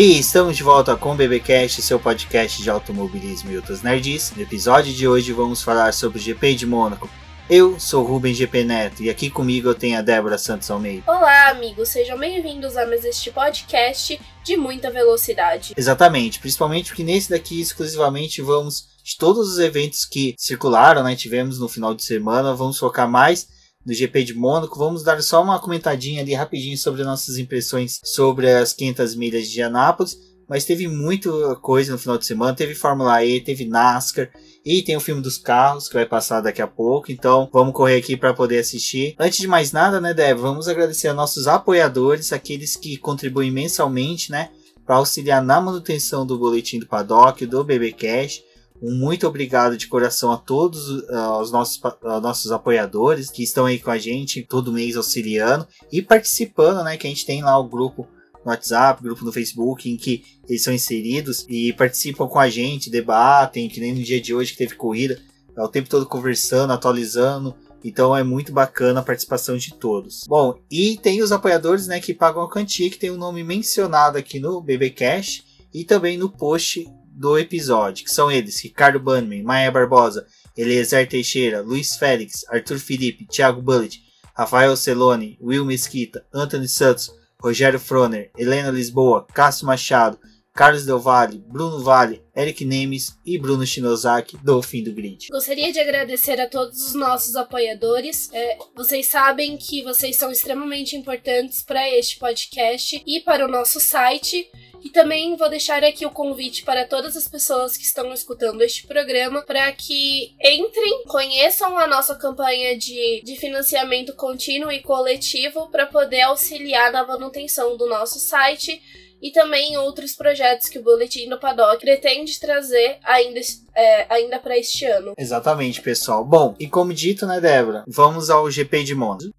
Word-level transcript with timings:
E 0.00 0.18
estamos 0.18 0.56
de 0.56 0.62
volta 0.62 0.96
com 0.96 1.12
o 1.12 1.14
BBcast, 1.14 1.82
seu 1.82 2.00
podcast 2.00 2.62
de 2.62 2.70
automobilismo 2.70 3.50
e 3.50 3.56
outras 3.56 3.82
nerds. 3.82 4.32
No 4.34 4.40
episódio 4.40 4.94
de 4.94 5.06
hoje 5.06 5.30
vamos 5.30 5.62
falar 5.62 5.92
sobre 5.92 6.18
o 6.18 6.22
GP 6.22 6.54
de 6.54 6.64
Mônaco. 6.64 7.06
Eu 7.50 7.78
sou 7.78 8.02
Rubem 8.02 8.32
GP 8.32 8.64
Neto 8.64 9.02
e 9.02 9.10
aqui 9.10 9.28
comigo 9.28 9.68
eu 9.68 9.74
tenho 9.74 9.98
a 9.98 10.00
Débora 10.00 10.38
Santos 10.38 10.70
Almeida. 10.70 11.02
Olá, 11.06 11.50
amigos, 11.50 11.90
sejam 11.90 12.18
bem-vindos 12.18 12.78
a 12.78 12.86
mais 12.86 13.04
este 13.04 13.30
podcast 13.30 14.18
de 14.42 14.56
muita 14.56 14.90
velocidade. 14.90 15.74
Exatamente, 15.76 16.38
principalmente 16.38 16.86
porque 16.86 17.04
nesse 17.04 17.28
daqui 17.28 17.60
exclusivamente 17.60 18.40
vamos 18.40 18.88
de 19.04 19.18
todos 19.18 19.50
os 19.50 19.58
eventos 19.58 20.06
que 20.06 20.34
circularam, 20.38 21.02
né, 21.02 21.14
tivemos 21.14 21.58
no 21.58 21.68
final 21.68 21.94
de 21.94 22.02
semana, 22.02 22.54
vamos 22.54 22.78
focar 22.78 23.06
mais 23.06 23.48
no 23.84 23.94
GP 23.94 24.24
de 24.24 24.34
Mônaco. 24.34 24.78
Vamos 24.78 25.02
dar 25.02 25.22
só 25.22 25.42
uma 25.42 25.58
comentadinha 25.58 26.22
ali 26.22 26.34
rapidinho 26.34 26.76
sobre 26.76 27.04
nossas 27.04 27.38
impressões 27.38 28.00
sobre 28.04 28.50
as 28.50 28.72
500 28.72 29.14
milhas 29.14 29.48
de 29.48 29.62
Anápolis. 29.62 30.18
Mas 30.48 30.64
teve 30.64 30.88
muita 30.88 31.30
coisa 31.56 31.92
no 31.92 31.98
final 31.98 32.18
de 32.18 32.26
semana. 32.26 32.56
Teve 32.56 32.74
Fórmula 32.74 33.24
E, 33.24 33.40
teve 33.40 33.64
NASCAR 33.64 34.30
e 34.64 34.82
tem 34.82 34.96
o 34.96 35.00
filme 35.00 35.22
dos 35.22 35.38
carros 35.38 35.86
que 35.86 35.94
vai 35.94 36.04
passar 36.04 36.40
daqui 36.40 36.60
a 36.60 36.66
pouco. 36.66 37.12
Então 37.12 37.48
vamos 37.52 37.72
correr 37.72 37.96
aqui 37.96 38.16
para 38.16 38.34
poder 38.34 38.58
assistir. 38.58 39.14
Antes 39.16 39.38
de 39.38 39.46
mais 39.46 39.70
nada, 39.70 40.00
né, 40.00 40.12
Débora? 40.12 40.48
Vamos 40.48 40.66
agradecer 40.66 41.06
a 41.06 41.14
nossos 41.14 41.46
apoiadores, 41.46 42.32
aqueles 42.32 42.74
que 42.74 42.96
contribuem 42.96 43.50
mensalmente, 43.50 44.32
né? 44.32 44.50
Para 44.84 44.96
auxiliar 44.96 45.40
na 45.40 45.60
manutenção 45.60 46.26
do 46.26 46.36
boletim 46.36 46.80
do 46.80 46.86
paddock, 46.86 47.46
do 47.46 47.62
BBcast. 47.62 48.42
Um 48.82 48.94
muito 48.94 49.26
obrigado 49.26 49.76
de 49.76 49.86
coração 49.86 50.32
a 50.32 50.38
todos 50.38 50.88
uh, 50.88 51.38
os 51.40 51.52
nossos, 51.52 51.76
uh, 51.76 52.20
nossos 52.20 52.50
apoiadores 52.50 53.30
que 53.30 53.42
estão 53.42 53.66
aí 53.66 53.78
com 53.78 53.90
a 53.90 53.98
gente 53.98 54.42
todo 54.42 54.72
mês 54.72 54.96
auxiliando 54.96 55.66
e 55.92 56.00
participando, 56.00 56.82
né? 56.82 56.96
Que 56.96 57.06
a 57.06 57.10
gente 57.10 57.26
tem 57.26 57.42
lá 57.42 57.58
o 57.58 57.68
grupo 57.68 58.08
no 58.44 58.50
WhatsApp, 58.50 59.02
grupo 59.02 59.24
no 59.24 59.32
Facebook, 59.32 59.90
em 59.90 59.96
que 59.96 60.24
eles 60.48 60.62
são 60.62 60.72
inseridos 60.72 61.44
e 61.48 61.72
participam 61.74 62.26
com 62.26 62.38
a 62.38 62.48
gente, 62.48 62.90
debatem, 62.90 63.68
que 63.68 63.80
nem 63.80 63.94
no 63.94 64.02
dia 64.02 64.20
de 64.20 64.34
hoje 64.34 64.52
que 64.52 64.58
teve 64.58 64.74
corrida, 64.74 65.20
é 65.56 65.62
o 65.62 65.68
tempo 65.68 65.88
todo 65.88 66.06
conversando, 66.06 66.72
atualizando. 66.72 67.54
Então 67.84 68.16
é 68.16 68.22
muito 68.22 68.52
bacana 68.52 69.00
a 69.00 69.02
participação 69.02 69.56
de 69.56 69.74
todos. 69.74 70.24
Bom, 70.26 70.58
e 70.70 70.98
tem 70.98 71.22
os 71.22 71.32
apoiadores 71.32 71.86
né, 71.86 72.00
que 72.00 72.14
pagam 72.14 72.42
a 72.42 72.50
quantia, 72.50 72.90
que 72.90 72.98
tem 72.98 73.10
o 73.10 73.14
um 73.14 73.18
nome 73.18 73.42
mencionado 73.42 74.18
aqui 74.18 74.38
no 74.38 74.60
BB 74.60 74.90
Cash 74.90 75.44
e 75.72 75.84
também 75.84 76.18
no 76.18 76.28
post 76.28 76.86
do 77.20 77.38
episódio, 77.38 78.02
que 78.02 78.10
são 78.10 78.30
eles: 78.32 78.58
Ricardo 78.62 78.98
Bannerman, 78.98 79.42
Maia 79.42 79.70
Barbosa, 79.70 80.26
Eliezer 80.56 81.06
Teixeira, 81.06 81.60
Luiz 81.60 81.94
Félix, 81.96 82.46
Arthur 82.48 82.78
Felipe, 82.78 83.26
Thiago 83.26 83.60
Bullet, 83.60 84.00
Rafael 84.34 84.74
Celone, 84.74 85.36
Will 85.38 85.66
Mesquita, 85.66 86.24
Anthony 86.32 86.66
Santos, 86.66 87.14
Rogério 87.38 87.78
Froner, 87.78 88.30
Helena 88.38 88.70
Lisboa, 88.70 89.26
Cássio 89.34 89.66
Machado, 89.66 90.18
Carlos 90.60 90.84
Del 90.84 90.98
Valle, 90.98 91.38
Bruno 91.38 91.82
Vale, 91.82 92.22
Eric 92.36 92.66
Nemes 92.66 93.18
e 93.24 93.38
Bruno 93.38 93.64
Shinozaki 93.64 94.36
do 94.44 94.60
Fim 94.60 94.84
do 94.84 94.92
Grid. 94.92 95.28
Gostaria 95.30 95.72
de 95.72 95.80
agradecer 95.80 96.38
a 96.38 96.46
todos 96.46 96.88
os 96.88 96.94
nossos 96.94 97.34
apoiadores. 97.34 98.28
É, 98.30 98.58
vocês 98.76 99.06
sabem 99.06 99.56
que 99.56 99.82
vocês 99.82 100.16
são 100.16 100.30
extremamente 100.30 100.94
importantes 100.94 101.62
para 101.62 101.88
este 101.88 102.18
podcast 102.18 103.02
e 103.06 103.20
para 103.20 103.46
o 103.46 103.50
nosso 103.50 103.80
site. 103.80 104.50
E 104.84 104.90
também 104.90 105.34
vou 105.34 105.48
deixar 105.48 105.82
aqui 105.82 106.04
o 106.04 106.10
convite 106.10 106.62
para 106.62 106.86
todas 106.86 107.16
as 107.16 107.26
pessoas 107.26 107.74
que 107.74 107.84
estão 107.84 108.12
escutando 108.12 108.60
este 108.60 108.86
programa 108.86 109.40
para 109.40 109.72
que 109.72 110.34
entrem, 110.42 111.04
conheçam 111.06 111.78
a 111.78 111.86
nossa 111.86 112.14
campanha 112.16 112.76
de, 112.76 113.22
de 113.24 113.34
financiamento 113.36 114.14
contínuo 114.14 114.70
e 114.70 114.82
coletivo 114.82 115.70
para 115.70 115.86
poder 115.86 116.20
auxiliar 116.20 116.92
na 116.92 117.06
manutenção 117.06 117.78
do 117.78 117.86
nosso 117.86 118.18
site 118.18 118.78
e 119.20 119.30
também 119.30 119.76
outros 119.76 120.14
projetos 120.14 120.68
que 120.68 120.78
o 120.78 120.82
Boletim 120.82 121.28
do 121.28 121.38
Paddock 121.38 121.80
pretende 121.80 122.38
trazer 122.38 122.98
ainda, 123.04 123.40
é, 123.74 124.06
ainda 124.12 124.38
para 124.38 124.58
este 124.58 124.84
ano. 124.84 125.14
Exatamente, 125.16 125.80
pessoal. 125.80 126.24
Bom, 126.24 126.54
e 126.58 126.66
como 126.66 126.92
dito, 126.92 127.26
né, 127.26 127.40
Débora, 127.40 127.84
vamos 127.86 128.30
ao 128.30 128.50
GP 128.50 128.84
de 128.84 128.94
Monza. 128.94 129.30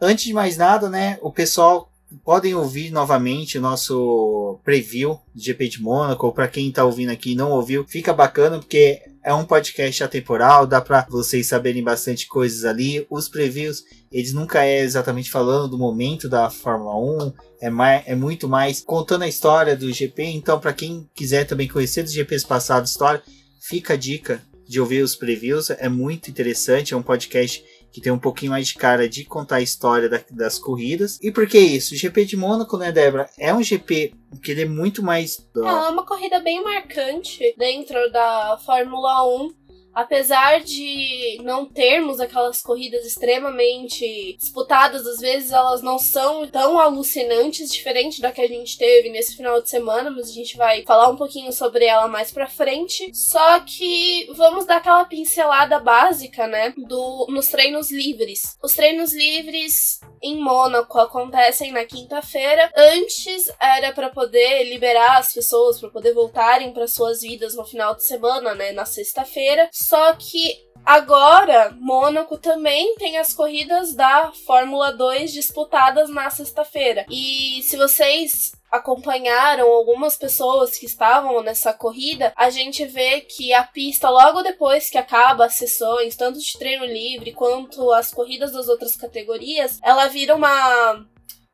Antes 0.00 0.24
de 0.24 0.34
mais 0.34 0.56
nada, 0.56 0.88
né, 0.88 1.18
o 1.22 1.32
pessoal 1.32 1.88
podem 2.24 2.54
ouvir 2.54 2.90
novamente 2.90 3.56
o 3.56 3.60
nosso 3.60 4.58
preview 4.64 5.18
de 5.34 5.46
GP 5.46 5.68
de 5.68 5.82
Mônaco, 5.82 6.32
para 6.32 6.48
quem 6.48 6.68
está 6.68 6.84
ouvindo 6.84 7.10
aqui 7.10 7.32
e 7.32 7.36
não 7.36 7.52
ouviu, 7.52 7.86
fica 7.86 8.12
bacana 8.12 8.58
porque 8.58 9.02
é 9.24 9.32
um 9.32 9.44
podcast 9.44 10.02
atemporal, 10.02 10.66
dá 10.66 10.80
para 10.80 11.06
vocês 11.08 11.46
saberem 11.46 11.82
bastante 11.82 12.26
coisas 12.26 12.64
ali. 12.64 13.06
Os 13.08 13.28
previews, 13.28 13.84
eles 14.10 14.32
nunca 14.32 14.64
é 14.64 14.80
exatamente 14.80 15.30
falando 15.30 15.68
do 15.68 15.78
momento 15.78 16.28
da 16.28 16.50
Fórmula 16.50 16.96
1, 17.26 17.32
é, 17.60 17.70
mais, 17.70 18.02
é 18.06 18.14
muito 18.16 18.48
mais 18.48 18.80
contando 18.80 19.22
a 19.22 19.28
história 19.28 19.76
do 19.76 19.92
GP. 19.92 20.24
Então, 20.24 20.58
para 20.58 20.72
quem 20.72 21.08
quiser 21.14 21.44
também 21.44 21.68
conhecer 21.68 22.02
dos 22.02 22.12
GPs 22.12 22.44
passados, 22.44 22.90
história, 22.90 23.22
fica 23.60 23.94
a 23.94 23.96
dica 23.96 24.42
de 24.66 24.80
ouvir 24.80 25.02
os 25.02 25.14
previews, 25.14 25.70
é 25.70 25.88
muito 25.88 26.30
interessante, 26.30 26.94
é 26.94 26.96
um 26.96 27.02
podcast 27.02 27.62
que 27.92 28.00
tem 28.00 28.10
um 28.10 28.18
pouquinho 28.18 28.52
mais 28.52 28.68
de 28.68 28.74
cara 28.74 29.08
de 29.08 29.24
contar 29.24 29.56
a 29.56 29.60
história 29.60 30.08
da, 30.08 30.20
das 30.30 30.58
corridas. 30.58 31.18
E 31.22 31.30
por 31.30 31.46
que 31.46 31.58
isso? 31.58 31.94
O 31.94 31.96
GP 31.96 32.24
de 32.24 32.36
Mônaco, 32.36 32.78
né, 32.78 32.90
Débora? 32.90 33.28
É 33.38 33.52
um 33.54 33.62
GP 33.62 34.14
que 34.42 34.50
ele 34.50 34.62
é 34.62 34.66
muito 34.66 35.02
mais. 35.02 35.46
É, 35.56 35.60
é 35.60 35.90
uma 35.90 36.04
corrida 36.04 36.40
bem 36.40 36.64
marcante 36.64 37.54
dentro 37.58 38.10
da 38.10 38.58
Fórmula 38.64 39.24
1 39.44 39.61
apesar 39.94 40.60
de 40.60 41.38
não 41.42 41.66
termos 41.66 42.20
aquelas 42.20 42.60
corridas 42.60 43.04
extremamente 43.06 44.36
disputadas, 44.38 45.06
às 45.06 45.20
vezes 45.20 45.52
elas 45.52 45.82
não 45.82 45.98
são 45.98 46.46
tão 46.48 46.78
alucinantes, 46.78 47.72
diferente 47.72 48.20
da 48.20 48.32
que 48.32 48.40
a 48.40 48.48
gente 48.48 48.78
teve 48.78 49.10
nesse 49.10 49.36
final 49.36 49.60
de 49.60 49.68
semana, 49.68 50.10
mas 50.10 50.28
a 50.28 50.32
gente 50.32 50.56
vai 50.56 50.82
falar 50.84 51.08
um 51.08 51.16
pouquinho 51.16 51.52
sobre 51.52 51.84
ela 51.84 52.08
mais 52.08 52.30
pra 52.30 52.48
frente. 52.48 53.10
Só 53.14 53.60
que 53.60 54.28
vamos 54.34 54.64
dar 54.64 54.76
aquela 54.76 55.04
pincelada 55.04 55.78
básica, 55.78 56.46
né, 56.46 56.72
do, 56.76 57.26
nos 57.28 57.48
treinos 57.48 57.90
livres. 57.90 58.56
Os 58.62 58.74
treinos 58.74 59.12
livres 59.14 60.00
em 60.22 60.36
Mônaco 60.36 60.98
acontecem 60.98 61.72
na 61.72 61.84
quinta-feira. 61.84 62.70
Antes 62.76 63.50
era 63.60 63.92
para 63.92 64.08
poder 64.08 64.64
liberar 64.64 65.18
as 65.18 65.32
pessoas 65.32 65.80
para 65.80 65.90
poder 65.90 66.14
voltarem 66.14 66.72
para 66.72 66.86
suas 66.86 67.22
vidas 67.22 67.54
no 67.54 67.64
final 67.64 67.94
de 67.94 68.04
semana, 68.04 68.54
né, 68.54 68.72
na 68.72 68.84
sexta-feira. 68.84 69.68
Só 69.82 70.14
que 70.14 70.72
Agora, 70.84 71.76
Mônaco 71.78 72.36
também 72.36 72.96
tem 72.96 73.16
as 73.16 73.32
corridas 73.32 73.94
da 73.94 74.32
Fórmula 74.44 74.92
2 74.92 75.32
disputadas 75.32 76.10
na 76.10 76.28
sexta-feira. 76.28 77.06
E 77.08 77.62
se 77.62 77.76
vocês 77.76 78.52
acompanharam 78.68 79.70
algumas 79.70 80.16
pessoas 80.16 80.76
que 80.76 80.86
estavam 80.86 81.42
nessa 81.42 81.72
corrida, 81.72 82.32
a 82.34 82.50
gente 82.50 82.84
vê 82.84 83.20
que 83.20 83.52
a 83.52 83.62
pista, 83.62 84.10
logo 84.10 84.42
depois 84.42 84.90
que 84.90 84.98
acaba 84.98 85.44
as 85.44 85.54
sessões, 85.54 86.16
tanto 86.16 86.40
de 86.40 86.58
treino 86.58 86.84
livre 86.84 87.32
quanto 87.32 87.92
as 87.92 88.12
corridas 88.12 88.50
das 88.50 88.68
outras 88.68 88.96
categorias, 88.96 89.78
ela 89.84 90.08
vira 90.08 90.34
uma 90.34 91.06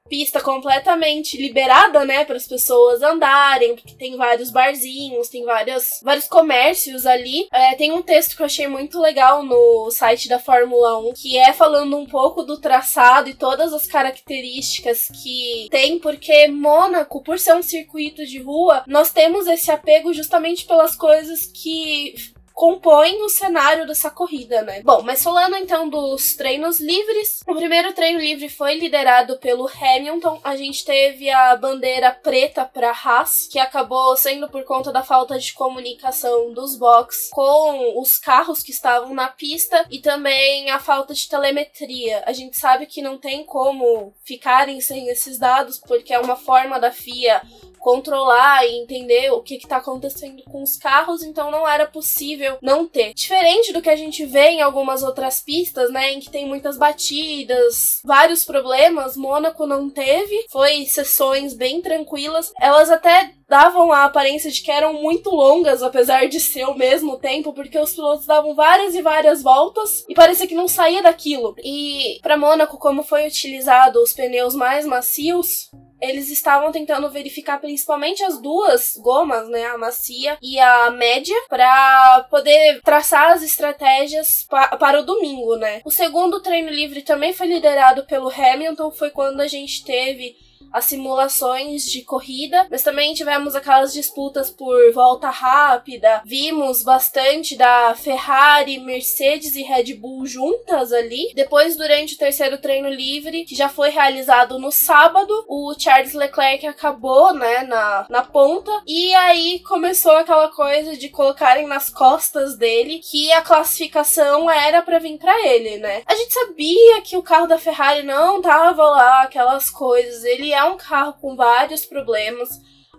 pista 0.09 0.41
completamente 0.41 1.37
liberada, 1.37 2.05
né, 2.05 2.25
para 2.25 2.37
as 2.37 2.47
pessoas 2.47 3.03
andarem, 3.03 3.75
porque 3.75 3.95
tem 3.95 4.17
vários 4.17 4.51
barzinhos, 4.51 5.29
tem 5.29 5.45
várias, 5.45 6.01
vários 6.03 6.27
comércios 6.27 7.07
ali. 7.07 7.47
É, 7.53 7.75
tem 7.75 7.93
um 7.93 8.03
texto 8.03 8.37
que 8.37 8.43
eu 8.43 8.47
achei 8.47 8.67
muito 8.67 8.99
legal 9.01 9.43
no 9.43 9.91
site 9.91 10.29
da 10.29 10.39
Fórmula 10.39 10.99
1, 10.99 11.13
que 11.15 11.37
é 11.37 11.53
falando 11.53 11.97
um 11.97 12.07
pouco 12.07 12.43
do 12.43 12.59
traçado 12.59 13.29
e 13.29 13.35
todas 13.35 13.73
as 13.73 13.87
características 13.87 15.09
que 15.23 15.69
tem, 15.71 15.99
porque 15.99 16.49
Mônaco, 16.49 17.23
por 17.23 17.39
ser 17.39 17.55
um 17.55 17.63
circuito 17.63 18.25
de 18.27 18.41
rua, 18.41 18.85
nós 18.87 19.13
temos 19.13 19.47
esse 19.47 19.71
apego 19.71 20.13
justamente 20.13 20.67
pelas 20.67 20.97
coisas 20.97 21.47
que 21.47 22.15
compõem 22.59 23.23
o 23.23 23.29
cenário 23.29 23.87
dessa 23.87 24.11
corrida, 24.11 24.63
né? 24.63 24.83
Bom, 24.83 25.01
mas 25.05 25.23
falando 25.23 25.55
então 25.55 25.89
dos 25.89 26.35
treinos 26.35 26.81
livres, 26.81 27.41
o 27.47 27.55
primeiro 27.55 27.93
treino 27.93 28.19
livre 28.19 28.49
foi 28.49 28.75
liderado 28.75 29.39
pelo 29.39 29.69
Hamilton. 29.69 30.41
A 30.43 30.57
gente 30.57 30.85
teve 30.85 31.31
a 31.31 31.55
bandeira 31.55 32.11
preta 32.11 32.65
para 32.65 32.91
Haas, 32.91 33.47
que 33.47 33.61
acabou 33.61 34.17
sendo 34.17 34.49
por 34.49 34.65
conta 34.65 34.91
da 34.91 35.05
falta 35.05 35.39
de 35.39 35.53
comunicação 35.53 36.53
dos 36.53 36.75
box 36.77 37.31
com 37.31 38.03
os 38.03 38.19
carros 38.19 38.61
que 38.61 38.73
estavam 38.73 39.15
na 39.15 39.29
pista 39.29 39.87
e 39.89 40.01
também 40.01 40.69
a 40.69 40.81
falta 40.81 41.15
de 41.15 41.29
telemetria. 41.29 42.25
A 42.27 42.33
gente 42.33 42.59
sabe 42.59 42.87
que 42.87 43.01
não 43.01 43.19
tem 43.19 43.45
como 43.45 44.13
ficarem 44.25 44.81
sem 44.81 45.09
esses 45.09 45.39
dados 45.39 45.79
porque 45.79 46.13
é 46.13 46.19
uma 46.19 46.35
forma 46.35 46.81
da 46.81 46.91
FIA 46.91 47.41
controlar 47.79 48.67
e 48.67 48.79
entender 48.79 49.31
o 49.33 49.43
que 49.43 49.57
está 49.57 49.79
acontecendo 49.79 50.43
com 50.45 50.63
os 50.63 50.77
carros, 50.77 51.23
então 51.23 51.51
não 51.51 51.67
era 51.67 51.87
possível 51.87 52.59
não 52.61 52.87
ter. 52.87 53.15
Diferente 53.15 53.73
do 53.73 53.83
que 53.83 53.91
a 53.91 53.97
gente 53.97 54.25
vê 54.25 54.51
em 54.51 54.63
algumas 54.63 55.03
outras 55.03 55.41
pistas, 55.41 55.91
né, 55.91 56.13
em 56.13 56.21
que 56.21 56.31
tem 56.31 56.47
muitas 56.47 56.77
batidas, 56.77 58.01
vários 58.05 58.45
problemas, 58.45 59.17
Mônaco 59.17 59.67
não 59.67 59.89
teve, 59.89 60.47
foi 60.51 60.87
sessões 60.87 61.55
bem 61.55 61.81
tranquilas. 61.81 62.53
Elas 62.61 62.91
até 62.91 63.33
davam 63.49 63.91
a 63.93 64.05
aparência 64.05 64.51
de 64.51 64.61
que 64.61 64.71
eram 64.71 64.93
muito 64.93 65.31
longas, 65.31 65.83
apesar 65.83 66.29
de 66.29 66.39
ser 66.39 66.65
o 66.67 66.77
mesmo 66.77 67.17
tempo, 67.17 67.53
porque 67.53 67.79
os 67.79 67.95
pilotos 67.95 68.27
davam 68.27 68.55
várias 68.55 68.95
e 68.95 69.01
várias 69.01 69.43
voltas 69.43 70.05
e 70.09 70.15
parecia 70.15 70.47
que 70.47 70.55
não 70.55 70.69
saía 70.69 71.03
daquilo. 71.03 71.55
E 71.65 72.19
para 72.23 72.37
Mônaco, 72.37 72.77
como 72.77 73.03
foi 73.03 73.27
utilizado 73.27 74.03
os 74.03 74.13
pneus 74.13 74.55
mais 74.55 74.85
macios, 74.85 75.71
eles 76.01 76.31
estavam 76.31 76.71
tentando 76.73 77.11
verificar 77.11 77.61
principalmente 77.61 78.23
as 78.23 78.41
duas 78.41 78.97
gomas, 78.99 79.49
né, 79.49 79.67
a 79.67 79.79
macia 79.79 80.39
e 80.43 80.59
a 80.59 80.91
média, 80.91 81.37
para 81.49 82.27
poder 82.31 82.81
traçar 82.83 83.33
as 83.33 83.43
estratégias 83.43 84.47
pa 84.49 84.77
para 84.77 85.01
o 85.01 85.05
domingo, 85.05 85.57
né. 85.57 85.83
O 85.85 85.91
segundo 85.91 86.41
treino 86.41 86.71
livre 86.71 87.03
também 87.03 87.33
foi 87.33 87.47
liderado 87.47 88.05
pelo 88.05 88.31
Hamilton, 88.31 88.91
foi 88.91 89.11
quando 89.11 89.41
a 89.41 89.49
gente 89.49 89.85
teve 89.85 90.37
as 90.73 90.85
simulações 90.85 91.85
de 91.85 92.03
corrida, 92.03 92.67
mas 92.71 92.83
também 92.83 93.15
tivemos 93.15 93.55
aquelas 93.55 93.93
disputas 93.93 94.51
por 94.51 94.93
volta 94.93 95.31
rápida. 95.31 96.23
Vimos 96.25 96.83
bastante 96.83 97.57
da 97.57 97.95
Ferrari, 97.95 98.79
Mercedes 98.79 99.57
e 99.57 99.63
Red 99.63 99.95
Bull 99.95 100.27
juntas 100.27 100.93
ali. 100.93 101.33
Depois, 101.35 101.77
durante 101.77 102.15
o 102.15 102.19
terceiro 102.19 102.59
treino 102.59 102.89
livre, 102.89 103.45
que 103.45 103.55
já 103.55 103.69
foi 103.69 103.91
realizado 103.91 104.59
no 104.59 104.71
sábado, 104.71 105.45
o 105.49 105.75
Charles 105.79 106.15
Leclerc 106.15 106.67
acabou, 106.67 107.33
né, 107.35 107.63
na, 107.63 108.07
na 108.09 108.23
ponta. 108.23 108.71
E 108.87 109.15
aí 109.15 109.61
começou 109.61 110.13
aquela 110.13 110.49
coisa 110.49 110.97
de 110.97 111.09
colocarem 111.09 111.67
nas 111.67 111.89
costas 111.89 112.57
dele 112.57 112.99
que 112.99 113.33
a 113.33 113.43
classificação 113.43 114.51
era 114.51 114.83
para 114.83 114.99
vir 114.99 115.19
para 115.19 115.47
ele, 115.47 115.79
né? 115.79 116.03
A 116.07 116.15
gente 116.15 116.33
sabia 116.33 117.01
que 117.03 117.17
o 117.17 117.23
carro 117.23 117.47
da 117.47 117.59
Ferrari 117.59 118.03
não 118.03 118.41
tava 118.43 118.83
lá, 118.83 119.23
aquelas 119.23 119.71
coisas. 119.71 120.25
Ele 120.25 120.48
é 120.53 120.65
um 120.65 120.77
carro 120.77 121.15
com 121.15 121.37
vários 121.37 121.85
problemas. 121.85 122.49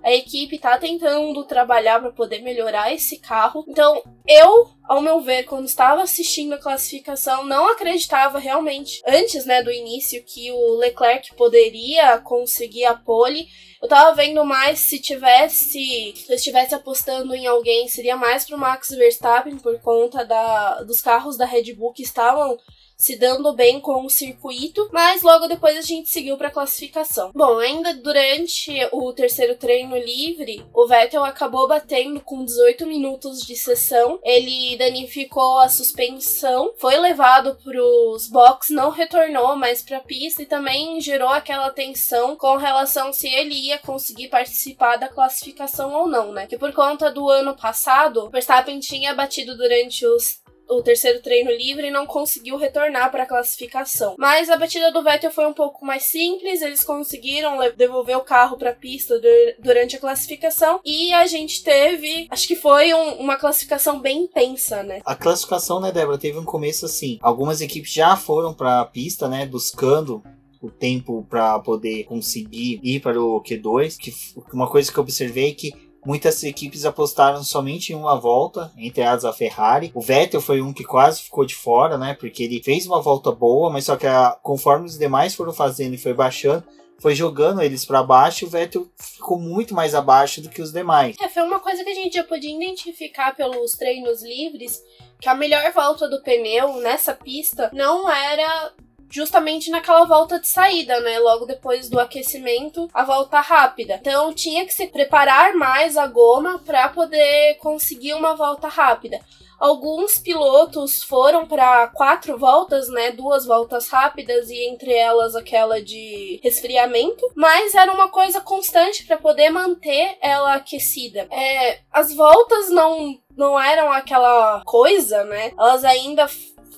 A 0.04 0.12
equipe 0.14 0.58
tá 0.58 0.78
tentando 0.78 1.44
trabalhar 1.44 2.00
para 2.00 2.12
poder 2.12 2.42
melhorar 2.42 2.94
esse 2.94 3.20
carro. 3.20 3.66
Então, 3.68 4.02
eu, 4.26 4.70
ao 4.90 5.02
meu 5.02 5.22
ver, 5.22 5.44
quando 5.44 5.68
estava 5.68 6.02
assistindo 6.02 6.54
a 6.54 6.58
classificação, 6.58 7.46
não 7.46 7.68
acreditava 7.68 8.40
realmente, 8.40 9.04
antes, 9.06 9.46
né, 9.46 9.62
do 9.62 9.72
início, 9.72 10.24
que 10.26 10.52
o 10.52 10.78
Leclerc 10.78 11.36
poderia 11.36 12.18
conseguir 12.18 12.86
a 12.86 12.96
pole. 12.96 13.48
Eu 13.80 13.88
tava 13.88 14.16
vendo 14.16 14.44
mais 14.44 14.80
se 14.80 15.00
tivesse, 15.00 16.12
se 16.16 16.26
eu 16.28 16.36
estivesse 16.36 16.74
apostando 16.74 17.36
em 17.36 17.46
alguém, 17.46 17.88
seria 17.88 18.18
mais 18.18 18.46
pro 18.46 18.58
Max 18.58 18.90
Verstappen 18.90 19.60
por 19.60 19.80
conta 19.80 20.26
da, 20.26 20.82
dos 20.82 21.02
carros 21.02 21.38
da 21.38 21.46
Red 21.46 21.72
Bull 21.76 21.94
que 21.94 22.02
estavam 22.02 22.58
se 23.00 23.16
dando 23.16 23.54
bem 23.54 23.80
com 23.80 24.06
o 24.06 24.10
circuito, 24.10 24.90
mas 24.92 25.22
logo 25.22 25.48
depois 25.48 25.78
a 25.78 25.82
gente 25.82 26.10
seguiu 26.10 26.38
para 26.38 26.50
a 26.50 26.52
classificação. 26.52 27.32
Bom, 27.34 27.58
ainda 27.58 27.94
durante 27.94 28.72
o 28.92 29.14
terceiro 29.14 29.56
treino 29.56 29.98
livre, 29.98 30.66
o 30.74 30.86
Vettel 30.86 31.24
acabou 31.24 31.66
batendo 31.66 32.20
com 32.20 32.44
18 32.44 32.86
minutos 32.86 33.40
de 33.40 33.56
sessão. 33.56 34.20
Ele 34.22 34.76
danificou 34.80 35.60
a 35.60 35.68
suspensão, 35.68 36.74
foi 36.78 36.98
levado 36.98 37.54
para 37.62 37.84
os 37.84 38.30
boxes, 38.30 38.74
não 38.74 38.90
retornou 38.90 39.58
mais 39.58 39.82
para 39.82 39.98
a 39.98 40.02
pista 40.02 40.42
e 40.42 40.46
também 40.46 41.02
gerou 41.02 41.28
aquela 41.28 41.70
tensão 41.70 42.34
com 42.38 42.56
relação 42.56 43.12
se 43.12 43.28
ele 43.28 43.54
ia 43.54 43.78
conseguir 43.78 44.30
participar 44.30 44.96
da 44.96 45.10
classificação 45.10 45.94
ou 45.94 46.08
não, 46.08 46.32
né? 46.32 46.48
Que 46.48 46.58
por 46.58 46.72
conta 46.72 47.12
do 47.12 47.30
ano 47.30 47.58
passado, 47.58 48.30
Verstappen 48.30 48.80
tinha 48.80 49.14
batido 49.14 49.58
durante 49.58 50.06
os 50.06 50.40
o 50.70 50.82
terceiro 50.82 51.22
treino 51.22 51.52
livre 51.52 51.88
e 51.88 51.92
não 51.92 52.06
conseguiu 52.06 52.58
retornar 52.58 53.12
para 53.12 53.24
a 53.24 53.28
classificação. 53.28 54.16
Mas 54.18 54.50
a 54.50 54.58
batida 54.58 54.92
do 54.92 55.04
Vettel 55.04 55.32
foi 55.32 55.48
um 55.48 55.54
pouco 55.54 55.86
mais 55.86 56.04
simples, 56.04 56.62
eles 56.62 56.84
conseguiram 56.84 57.58
devolver 57.76 58.18
o 58.18 58.24
carro 58.24 58.58
para 58.58 58.70
a 58.70 58.76
pista 58.76 59.20
durante 59.60 59.96
a 59.96 60.00
classificação 60.00 60.80
e 60.86 61.12
a 61.14 61.26
gente 61.26 61.64
teve, 61.64 62.28
acho 62.30 62.48
que 62.48 62.56
foi 62.56 62.94
um, 62.94 63.14
uma 63.16 63.38
classificação 63.38 64.00
bem 64.00 64.24
intensa, 64.24 64.84
né? 64.84 65.02
A 65.06 65.16
classificação, 65.16 65.80
né, 65.80 65.92
Débora, 65.92 66.18
teve 66.18 66.38
um 66.38 66.46
começo 66.46 66.86
assim. 66.86 67.18
Algumas 67.22 67.62
equipes 67.62 67.92
já 67.92 68.16
foram 68.16 68.54
para 68.54 68.82
a 68.82 68.86
pista, 68.86 69.28
né, 69.28 69.46
buscando 69.46 70.24
o 70.62 70.70
tempo 70.70 71.26
para 71.30 71.58
poder 71.60 72.04
conseguir 72.04 72.80
ir 72.84 73.00
para 73.00 73.20
o 73.20 73.42
Q2, 73.42 73.98
que 73.98 74.14
uma 74.54 74.70
coisa 74.70 74.92
que 74.92 74.98
eu 74.98 75.04
observei 75.04 75.52
é 75.52 75.54
que 75.54 75.89
Muitas 76.06 76.44
equipes 76.44 76.86
apostaram 76.86 77.44
somente 77.44 77.92
em 77.92 77.96
uma 77.96 78.20
volta, 78.20 78.72
entre 78.78 79.04
as 79.04 79.26
a 79.26 79.34
Ferrari. 79.34 79.92
O 79.94 80.02
Vettel 80.02 80.42
foi 80.42 80.62
um 80.62 80.74
que 80.74 80.84
quase 80.84 81.22
ficou 81.22 81.46
de 81.46 81.56
fora, 81.56 81.98
né? 81.98 82.16
Porque 82.20 82.44
ele 82.44 82.64
fez 82.64 82.86
uma 82.86 83.02
volta 83.02 83.32
boa, 83.32 83.70
mas 83.70 83.86
só 83.86 83.96
que 83.98 84.08
a, 84.08 84.38
conforme 84.42 84.86
os 84.86 84.98
demais 84.98 85.36
foram 85.36 85.52
fazendo 85.52 85.94
e 85.94 85.98
foi 85.98 86.14
baixando, 86.14 86.64
foi 87.00 87.16
jogando 87.16 87.62
eles 87.62 87.86
para 87.86 88.04
baixo 88.04 88.46
o 88.46 88.50
Vettel 88.50 88.88
ficou 88.98 89.40
muito 89.40 89.74
mais 89.74 89.96
abaixo 89.96 90.42
do 90.42 90.50
que 90.50 90.62
os 90.62 90.72
demais. 90.72 91.16
É, 91.20 91.30
foi 91.30 91.44
uma 91.44 91.60
coisa 91.60 91.84
que 91.84 91.90
a 91.90 91.96
gente 91.96 92.16
já 92.16 92.24
podia 92.24 92.54
identificar 92.54 93.36
pelos 93.36 93.72
treinos 93.72 94.22
livres, 94.22 94.82
que 95.20 95.30
a 95.30 95.34
melhor 95.34 95.72
volta 95.72 96.10
do 96.10 96.22
pneu 96.22 96.76
nessa 96.82 97.14
pista 97.14 97.70
não 97.74 98.10
era 98.10 98.74
justamente 99.10 99.70
naquela 99.70 100.06
volta 100.06 100.40
de 100.40 100.48
saída, 100.48 101.00
né? 101.02 101.20
Logo 101.20 101.46
depois 101.46 101.90
do 101.90 102.00
aquecimento, 102.00 102.90
a 102.94 103.04
volta 103.04 103.40
rápida. 103.40 103.96
Então 103.96 104.34
tinha 104.34 104.66
que 104.66 104.74
se 104.74 104.88
preparar 104.88 105.54
mais 105.56 105.98
a 105.98 106.08
goma 106.08 106.60
para 106.66 106.90
poder 106.90 107.56
conseguir 107.56 108.14
uma 108.14 108.36
volta 108.36 108.68
rápida. 108.68 109.20
Alguns 109.60 110.18
pilotos 110.18 111.04
foram 111.04 111.46
para 111.46 111.88
quatro 111.88 112.38
voltas, 112.38 112.88
né? 112.88 113.12
Duas 113.12 113.46
voltas 113.46 113.90
rápidas 113.90 114.50
e 114.50 114.66
entre 114.70 114.94
elas 114.94 115.36
aquela 115.36 115.82
de 115.82 116.40
resfriamento, 116.42 117.30
mas 117.36 117.76
era 117.76 117.92
uma 117.92 118.08
coisa 118.08 118.40
constante 118.40 119.06
para 119.06 119.18
poder 119.18 119.50
manter 119.50 120.18
ela 120.22 120.56
aquecida. 120.56 121.28
É, 121.30 121.80
as 121.92 122.14
voltas 122.14 122.70
não 122.70 123.20
não 123.36 123.60
eram 123.60 123.92
aquela 123.92 124.62
coisa, 124.66 125.24
né? 125.26 125.54
Elas 125.58 125.84
ainda 125.84 126.28